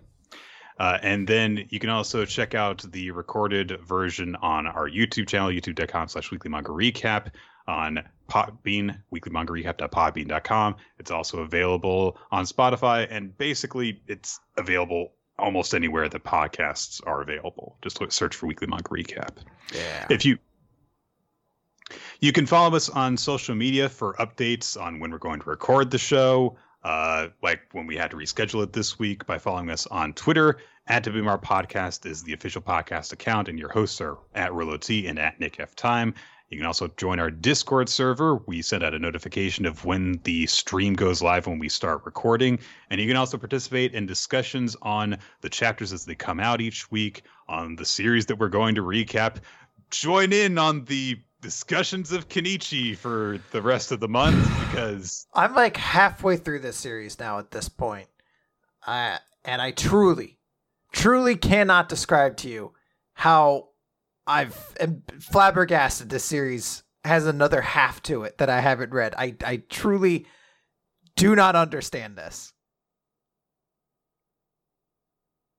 Uh, 0.79 0.99
and 1.03 1.27
then 1.27 1.67
you 1.71 1.81
can 1.81 1.91
also 1.91 2.25
check 2.25 2.55
out 2.55 2.85
the 2.93 3.11
recorded 3.11 3.81
version 3.85 4.37
on 4.37 4.67
our 4.67 4.89
YouTube 4.89 5.27
channel, 5.27 5.49
youtube.com 5.49 6.07
slash 6.07 6.31
weekly 6.31 6.51
manga 6.51 6.71
recap, 6.71 7.33
on 7.69 8.01
Podbean, 8.29 9.01
weeklymangarecap.podbean.com. 9.15 10.77
It's 10.99 11.11
also 11.11 11.41
available 11.41 12.19
on 12.31 12.45
Spotify, 12.45 13.07
and 13.11 13.37
basically 13.39 14.03
it's 14.07 14.41
available 14.57 15.13
almost 15.39 15.75
anywhere 15.75 16.09
that 16.09 16.25
podcasts 16.25 17.01
are 17.07 17.21
available. 17.21 17.77
Just 17.83 18.01
look, 18.01 18.11
search 18.11 18.35
for 18.35 18.47
Weekly 18.47 18.67
Manga 18.67 18.89
Recap. 18.89 19.37
Yeah. 19.73 20.07
If 20.11 20.25
you 20.25 20.39
you 22.21 22.33
can 22.33 22.47
follow 22.47 22.77
us 22.77 22.89
on 22.89 23.17
social 23.17 23.55
media 23.55 23.89
for 23.89 24.15
updates 24.15 24.81
on 24.81 25.01
when 25.01 25.11
we're 25.11 25.19
going 25.19 25.41
to 25.41 25.49
record 25.49 25.91
the 25.91 25.99
show. 25.99 26.57
Uh, 26.85 27.29
like 27.43 27.61
when 27.73 27.87
we 27.87 27.97
had 27.97 28.11
to 28.11 28.17
reschedule 28.17 28.63
it 28.63 28.73
this 28.73 28.99
week 28.99 29.27
by 29.27 29.39
following 29.39 29.69
us 29.71 29.87
on 29.87 30.13
Twitter 30.13 30.59
at 30.87 31.05
WMR 31.05 31.41
Podcast 31.43 32.07
is 32.07 32.23
the 32.23 32.33
official 32.33 32.63
podcast 32.63 33.13
account, 33.13 33.49
and 33.49 33.59
your 33.59 33.69
hosts 33.69 34.01
are 34.01 34.19
at 34.35 34.53
Rolo 34.55 34.77
T 34.77 35.07
and 35.07 35.19
at 35.19 35.39
Nick 35.41 35.61
F 35.61 35.75
Time. 35.75 36.15
You 36.49 36.57
can 36.57 36.67
also 36.67 36.89
join 36.97 37.21
our 37.21 37.31
Discord 37.31 37.89
server. 37.89 38.37
We 38.47 38.63
send 38.63 38.83
out 38.83 38.95
a 38.95 38.99
notification 38.99 39.67
of 39.67 39.85
when 39.85 40.21
the 40.25 40.47
stream 40.47 40.95
goes 40.95 41.21
live 41.21 41.47
when 41.47 41.59
we 41.59 41.69
start 41.69 42.03
recording. 42.07 42.59
And 42.89 43.01
you 43.01 43.07
can 43.07 43.19
also 43.19 43.37
participate 43.37 43.95
in 43.95 44.07
discussions 44.07 44.75
on 44.81 45.19
the 45.43 45.51
chapters 45.51 45.93
as 45.93 46.07
they 46.07 46.15
come 46.15 46.41
out 46.41 46.63
each 46.63 46.91
week, 46.91 47.23
on 47.49 47.77
the 47.77 47.85
series 47.85 48.27
that 48.27 48.39
we're 48.39 48.49
going 48.49 48.75
to 48.77 48.83
recap. 48.83 49.37
Join 49.91 50.33
in 50.33 50.57
on 50.57 50.85
the 50.87 51.21
discussions 51.41 52.13
of 52.13 52.29
Kenichi 52.29 52.97
for 52.97 53.39
the 53.53 53.63
rest 53.63 53.93
of 53.93 54.01
the 54.01 54.09
month 54.09 54.43
because 54.67 55.27
I'm 55.35 55.55
like 55.55 55.77
halfway 55.77 56.37
through 56.37 56.61
this 56.61 56.77
series 56.77 57.19
now 57.19 57.39
at 57.39 57.51
this 57.51 57.69
point. 57.69 58.09
I 58.87 59.19
and 59.45 59.63
I 59.63 59.71
truly, 59.71 60.39
truly 60.93 61.37
cannot 61.37 61.89
describe 61.89 62.37
to 62.39 62.49
you 62.49 62.73
how 63.13 63.68
I've 64.29 64.75
am 64.79 65.03
flabbergasted 65.21 66.11
this 66.11 66.25
series 66.25 66.85
has 67.05 67.27
another 67.27 67.63
half 67.63 68.03
to 68.03 68.25
it 68.25 68.39
that 68.39 68.51
I 68.51 68.61
haven't 68.61 68.93
read. 68.93 69.15
I 69.17 69.35
I 69.45 69.63
truly 69.69 70.27
do 71.17 71.35
not 71.35 71.57
understand 71.57 72.17
this. 72.17 72.53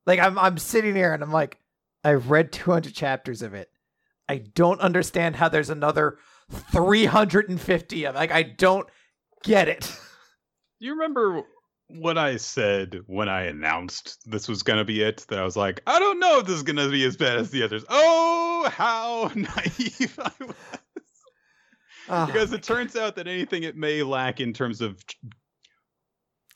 Like 0.06 0.20
I'm 0.20 0.38
I'm 0.38 0.58
sitting 0.58 0.96
here 0.96 1.14
and 1.14 1.24
I'm 1.24 1.32
like, 1.32 1.58
I've 2.04 2.30
read 2.30 2.52
200 2.52 2.94
chapters 2.94 3.42
of 3.42 3.54
it. 3.54 3.70
I 4.30 4.38
don't 4.38 4.80
understand 4.80 5.36
how 5.36 5.50
there's 5.50 5.72
another 5.72 6.20
350 6.72 8.06
of 8.06 8.16
like 8.16 8.32
I 8.32 8.44
don't 8.44 8.88
get 9.44 9.68
it. 9.68 9.82
Do 10.80 10.86
you 10.86 10.94
remember 10.94 11.44
what 11.90 12.18
I 12.18 12.38
said 12.38 13.00
when 13.08 13.28
I 13.28 13.44
announced 13.44 14.20
this 14.26 14.48
was 14.48 14.64
going 14.64 14.80
to 14.80 14.86
be 14.86 15.02
it? 15.02 15.26
That 15.30 15.40
I 15.40 15.44
was 15.44 15.58
like, 15.58 15.82
I 15.88 16.00
don't 16.00 16.20
know 16.20 16.40
if 16.40 16.46
this 16.46 16.56
is 16.56 16.64
going 16.64 16.78
to 16.78 16.90
be 16.90 17.04
as 17.04 17.18
bad 17.18 17.38
as 17.38 17.50
the 17.50 17.64
others. 17.64 17.84
Oh, 17.90 18.70
how 18.72 19.32
naive 19.36 20.20
I 20.20 20.32
was. 20.40 20.56
Oh, 22.12 22.26
because 22.26 22.54
it 22.54 22.64
turns 22.64 22.96
out 22.96 23.16
that 23.18 23.28
anything 23.28 23.64
it 23.64 23.76
may 23.76 24.02
lack 24.02 24.40
in 24.40 24.54
terms 24.54 24.82
of 24.82 25.04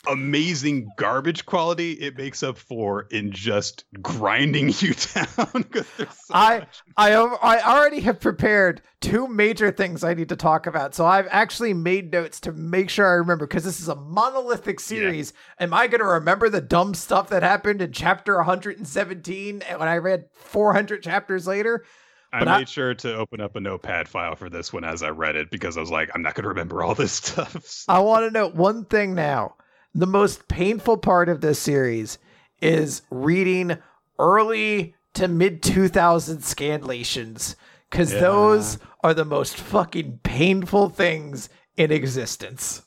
amazing 0.08 0.90
garbage 0.98 1.46
quality, 1.46 1.94
it 1.94 2.18
makes 2.18 2.44
up 2.44 2.58
for 2.58 3.08
in 3.12 3.32
just 3.32 3.86
grinding 4.02 4.68
you 4.80 4.94
down. 4.94 5.66
so 5.74 6.06
I- 6.32 6.60
much. 6.60 6.84
I 6.98 7.14
I 7.14 7.62
already 7.62 8.00
have 8.02 8.20
prepared 8.20 8.82
two 9.02 9.28
major 9.28 9.72
things 9.72 10.04
I 10.04 10.14
need 10.14 10.30
to 10.30 10.36
talk 10.36 10.66
about. 10.68 10.96
So 10.96 11.06
I've 11.06 11.28
actually 11.30 11.74
made 11.74 12.12
notes 12.12 12.40
to 12.42 12.52
make 12.54 12.90
sure 12.90 13.06
I 13.08 13.14
remember 13.16 13.46
because 13.48 13.64
this 13.66 13.80
is 13.82 13.90
a 13.90 13.96
monolithic 13.96 14.80
series. 14.80 15.34
Am 15.60 15.74
I 15.74 15.88
going 15.88 16.00
to 16.00 16.06
remember 16.08 16.48
the 16.50 16.62
dumb 16.62 16.94
stuff 16.94 17.30
that 17.30 17.44
happened 17.44 17.82
in 17.82 17.92
chapter 17.92 18.36
117 18.38 19.62
when 19.78 19.88
I 19.88 19.98
read 19.98 20.26
400 20.34 21.04
chapters 21.04 21.48
later? 21.48 21.84
I 22.32 22.40
but 22.40 22.46
made 22.46 22.62
I- 22.62 22.64
sure 22.66 22.94
to 22.96 23.16
open 23.16 23.42
up 23.42 23.56
a 23.56 23.60
notepad 23.60 24.08
file 24.08 24.36
for 24.36 24.50
this 24.50 24.74
one 24.74 24.84
as 24.84 25.04
I 25.04 25.10
read 25.10 25.36
it 25.36 25.52
because 25.52 25.78
I 25.78 25.82
was 25.82 25.92
like, 25.92 26.10
I'm 26.16 26.22
not 26.22 26.34
going 26.34 26.44
to 26.44 26.50
remember 26.50 26.82
all 26.84 26.96
this 26.96 27.12
stuff. 27.24 27.84
I 27.88 28.00
want 28.00 28.26
to 28.26 28.32
know 28.32 28.50
one 28.50 28.86
thing 28.86 29.14
now. 29.14 29.56
The 29.96 30.08
most 30.08 30.48
painful 30.48 30.98
part 30.98 31.30
of 31.30 31.42
this 31.42 31.60
series 31.60 32.18
is 32.62 33.04
reading 33.12 33.78
early 34.18 34.96
to 35.14 35.28
mid 35.28 35.62
2000 35.62 36.40
scanlations 36.40 37.56
because 37.90 38.12
Yeah. 38.14 38.22
those 38.22 38.80
are 39.04 39.14
the 39.14 39.26
most 39.26 39.56
fucking 39.56 40.20
painful 40.24 40.90
things 40.90 41.50
in 41.78 41.92
existence. 41.92 42.82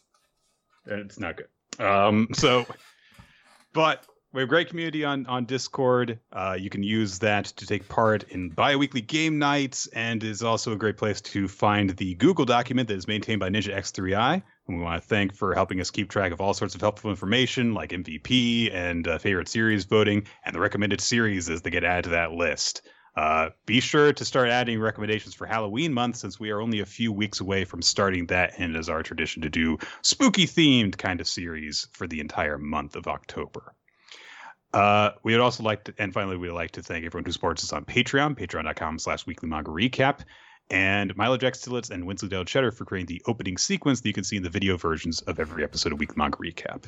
it's 0.88 1.18
not 1.18 1.36
good. 1.36 1.84
Um, 1.84 2.28
so, 2.32 2.64
but 3.72 4.04
we 4.32 4.40
have 4.40 4.48
a 4.48 4.50
great 4.50 4.68
community 4.68 5.04
on 5.04 5.26
on 5.26 5.44
Discord. 5.44 6.18
Uh, 6.32 6.56
you 6.58 6.70
can 6.70 6.82
use 6.82 7.18
that 7.20 7.46
to 7.46 7.66
take 7.66 7.88
part 7.88 8.22
in 8.30 8.50
bi-weekly 8.50 9.00
game 9.00 9.38
nights, 9.38 9.86
and 9.88 10.22
is 10.22 10.42
also 10.42 10.72
a 10.72 10.76
great 10.76 10.96
place 10.96 11.20
to 11.22 11.48
find 11.48 11.90
the 11.90 12.14
Google 12.14 12.44
document 12.44 12.88
that 12.88 12.94
is 12.96 13.08
maintained 13.08 13.40
by 13.40 13.48
Ninja 13.50 13.74
X3i. 13.76 14.42
We 14.68 14.78
want 14.78 15.00
to 15.00 15.08
thank 15.08 15.34
for 15.34 15.54
helping 15.54 15.80
us 15.80 15.90
keep 15.90 16.10
track 16.10 16.32
of 16.32 16.40
all 16.40 16.52
sorts 16.52 16.74
of 16.74 16.80
helpful 16.80 17.10
information 17.10 17.72
like 17.72 17.90
MVP 17.90 18.74
and 18.74 19.06
uh, 19.06 19.18
favorite 19.18 19.48
series 19.48 19.84
voting, 19.84 20.26
and 20.44 20.54
the 20.54 20.60
recommended 20.60 21.00
series 21.00 21.48
as 21.48 21.62
they 21.62 21.70
get 21.70 21.84
added 21.84 22.04
to 22.04 22.10
that 22.10 22.32
list. 22.32 22.82
Uh, 23.16 23.48
be 23.64 23.80
sure 23.80 24.12
to 24.12 24.24
start 24.24 24.50
adding 24.50 24.78
recommendations 24.78 25.34
for 25.34 25.46
Halloween 25.46 25.92
month 25.92 26.16
since 26.16 26.38
we 26.38 26.50
are 26.50 26.60
only 26.60 26.80
a 26.80 26.86
few 26.86 27.12
weeks 27.12 27.40
away 27.40 27.64
from 27.64 27.80
starting 27.80 28.26
that, 28.26 28.52
and 28.58 28.74
it 28.74 28.78
is 28.78 28.90
our 28.90 29.02
tradition 29.02 29.40
to 29.42 29.48
do 29.48 29.78
spooky 30.02 30.46
themed 30.46 30.98
kind 30.98 31.20
of 31.20 31.28
series 31.28 31.88
for 31.92 32.06
the 32.06 32.20
entire 32.20 32.58
month 32.58 32.94
of 32.94 33.06
October. 33.06 33.72
Uh, 34.74 35.12
we 35.22 35.32
would 35.32 35.40
also 35.40 35.62
like 35.62 35.84
to, 35.84 35.94
and 35.98 36.12
finally, 36.12 36.36
we'd 36.36 36.50
like 36.50 36.72
to 36.72 36.82
thank 36.82 37.06
everyone 37.06 37.24
who 37.24 37.32
supports 37.32 37.64
us 37.64 37.72
on 37.72 37.84
Patreon, 37.84 38.36
patreon.com 38.36 38.98
slash 38.98 39.26
weekly 39.26 39.48
manga 39.48 39.70
recap, 39.70 40.20
and 40.70 41.16
Milo 41.16 41.36
Jack 41.36 41.54
Stillitz 41.54 41.90
and 41.90 42.06
Winslow 42.06 42.44
Cheddar 42.44 42.72
for 42.72 42.84
creating 42.84 43.06
the 43.06 43.22
opening 43.26 43.56
sequence 43.56 44.00
that 44.00 44.08
you 44.08 44.14
can 44.14 44.24
see 44.24 44.36
in 44.36 44.42
the 44.42 44.50
video 44.50 44.76
versions 44.76 45.20
of 45.22 45.38
every 45.38 45.62
episode 45.62 45.92
of 45.92 45.98
Weekly 45.98 46.16
Manga 46.16 46.38
Recap. 46.38 46.84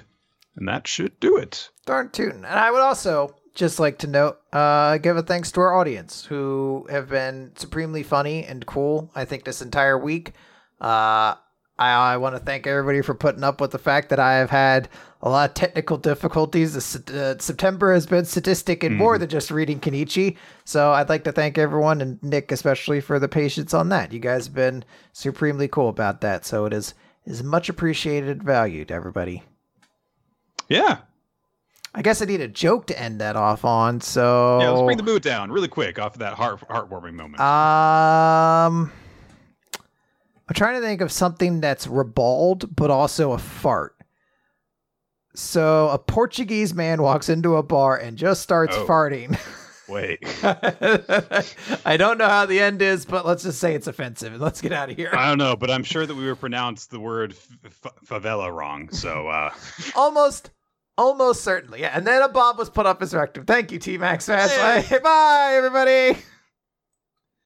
And 0.56 0.66
that 0.68 0.86
should 0.86 1.18
do 1.20 1.36
it. 1.36 1.70
Darn 1.86 2.10
tootin'. 2.10 2.44
And 2.44 2.58
I 2.58 2.70
would 2.70 2.80
also 2.80 3.36
just 3.54 3.78
like 3.78 3.98
to 3.98 4.06
note, 4.06 4.38
uh, 4.52 4.98
give 4.98 5.16
a 5.16 5.22
thanks 5.22 5.52
to 5.52 5.60
our 5.60 5.74
audience 5.74 6.24
who 6.24 6.86
have 6.90 7.08
been 7.08 7.52
supremely 7.56 8.02
funny 8.02 8.44
and 8.44 8.66
cool. 8.66 9.10
I 9.14 9.24
think 9.24 9.44
this 9.44 9.62
entire 9.62 9.98
week. 9.98 10.32
Uh, 10.80 11.34
I, 11.78 12.14
I 12.14 12.16
want 12.16 12.34
to 12.34 12.40
thank 12.40 12.66
everybody 12.66 13.02
for 13.02 13.14
putting 13.14 13.44
up 13.44 13.60
with 13.60 13.70
the 13.70 13.78
fact 13.78 14.08
that 14.10 14.18
I 14.18 14.34
have 14.34 14.50
had 14.50 14.88
a 15.20 15.28
lot 15.28 15.50
of 15.50 15.54
technical 15.54 15.96
difficulties. 15.96 16.76
Uh, 17.10 17.38
September 17.38 17.92
has 17.92 18.06
been 18.06 18.24
sadistic 18.24 18.84
and 18.84 18.94
mm. 18.94 18.98
more 18.98 19.18
than 19.18 19.28
just 19.28 19.50
reading 19.50 19.80
Kenichi. 19.80 20.36
So 20.64 20.92
I'd 20.92 21.08
like 21.08 21.24
to 21.24 21.32
thank 21.32 21.58
everyone 21.58 22.00
and 22.00 22.22
Nick 22.22 22.52
especially 22.52 23.00
for 23.00 23.18
the 23.18 23.28
patience 23.28 23.74
on 23.74 23.88
that. 23.88 24.12
You 24.12 24.20
guys 24.20 24.46
have 24.46 24.54
been 24.54 24.84
supremely 25.12 25.68
cool 25.68 25.88
about 25.88 26.20
that. 26.20 26.44
So 26.44 26.66
it 26.66 26.72
is 26.72 26.94
is 27.26 27.42
much 27.42 27.68
appreciated, 27.68 28.30
and 28.30 28.42
valued, 28.42 28.90
everybody. 28.90 29.42
Yeah, 30.68 30.98
I 31.94 32.02
guess 32.02 32.22
I 32.22 32.26
need 32.26 32.40
a 32.40 32.48
joke 32.48 32.86
to 32.86 32.98
end 32.98 33.20
that 33.20 33.36
off 33.36 33.64
on. 33.64 34.00
So 34.00 34.60
yeah, 34.60 34.70
let's 34.70 34.84
bring 34.84 34.96
the 34.96 35.02
mood 35.02 35.22
down 35.22 35.50
really 35.50 35.68
quick 35.68 35.98
off 35.98 36.14
of 36.14 36.20
that 36.20 36.34
heart 36.34 36.60
heartwarming 36.68 37.14
moment. 37.14 37.40
Um, 37.40 38.92
I'm 40.48 40.54
trying 40.54 40.76
to 40.76 40.80
think 40.80 41.00
of 41.00 41.10
something 41.10 41.60
that's 41.60 41.86
ribald 41.86 42.74
but 42.74 42.90
also 42.90 43.32
a 43.32 43.38
fart. 43.38 43.97
So 45.38 45.88
a 45.90 45.98
Portuguese 45.98 46.74
man 46.74 47.00
walks 47.00 47.28
into 47.28 47.56
a 47.56 47.62
bar 47.62 47.96
and 47.96 48.16
just 48.16 48.42
starts 48.42 48.76
oh. 48.76 48.86
farting. 48.86 49.38
Wait. 49.88 50.18
I 51.86 51.96
don't 51.96 52.18
know 52.18 52.28
how 52.28 52.44
the 52.44 52.60
end 52.60 52.82
is, 52.82 53.06
but 53.06 53.24
let's 53.24 53.44
just 53.44 53.58
say 53.58 53.74
it's 53.74 53.86
offensive 53.86 54.32
and 54.34 54.42
let's 54.42 54.60
get 54.60 54.72
out 54.72 54.90
of 54.90 54.96
here. 54.96 55.10
I 55.14 55.28
don't 55.28 55.38
know, 55.38 55.56
but 55.56 55.70
I'm 55.70 55.84
sure 55.84 56.04
that 56.04 56.14
we 56.14 56.26
were 56.26 56.34
pronounced 56.34 56.90
the 56.90 57.00
word 57.00 57.34
f- 57.64 57.94
favela 58.04 58.52
wrong. 58.52 58.90
So 58.90 59.28
uh 59.28 59.50
almost 59.96 60.50
Almost 60.98 61.44
certainly. 61.44 61.82
Yeah. 61.82 61.92
And 61.94 62.04
then 62.04 62.22
a 62.22 62.28
bomb 62.28 62.56
was 62.56 62.68
put 62.68 62.84
up 62.84 63.00
as 63.02 63.14
rectum. 63.14 63.46
Thank 63.46 63.70
you, 63.70 63.78
T 63.78 63.96
Max 63.98 64.26
Hey. 64.26 64.98
Bye, 65.00 65.52
everybody. 65.54 66.18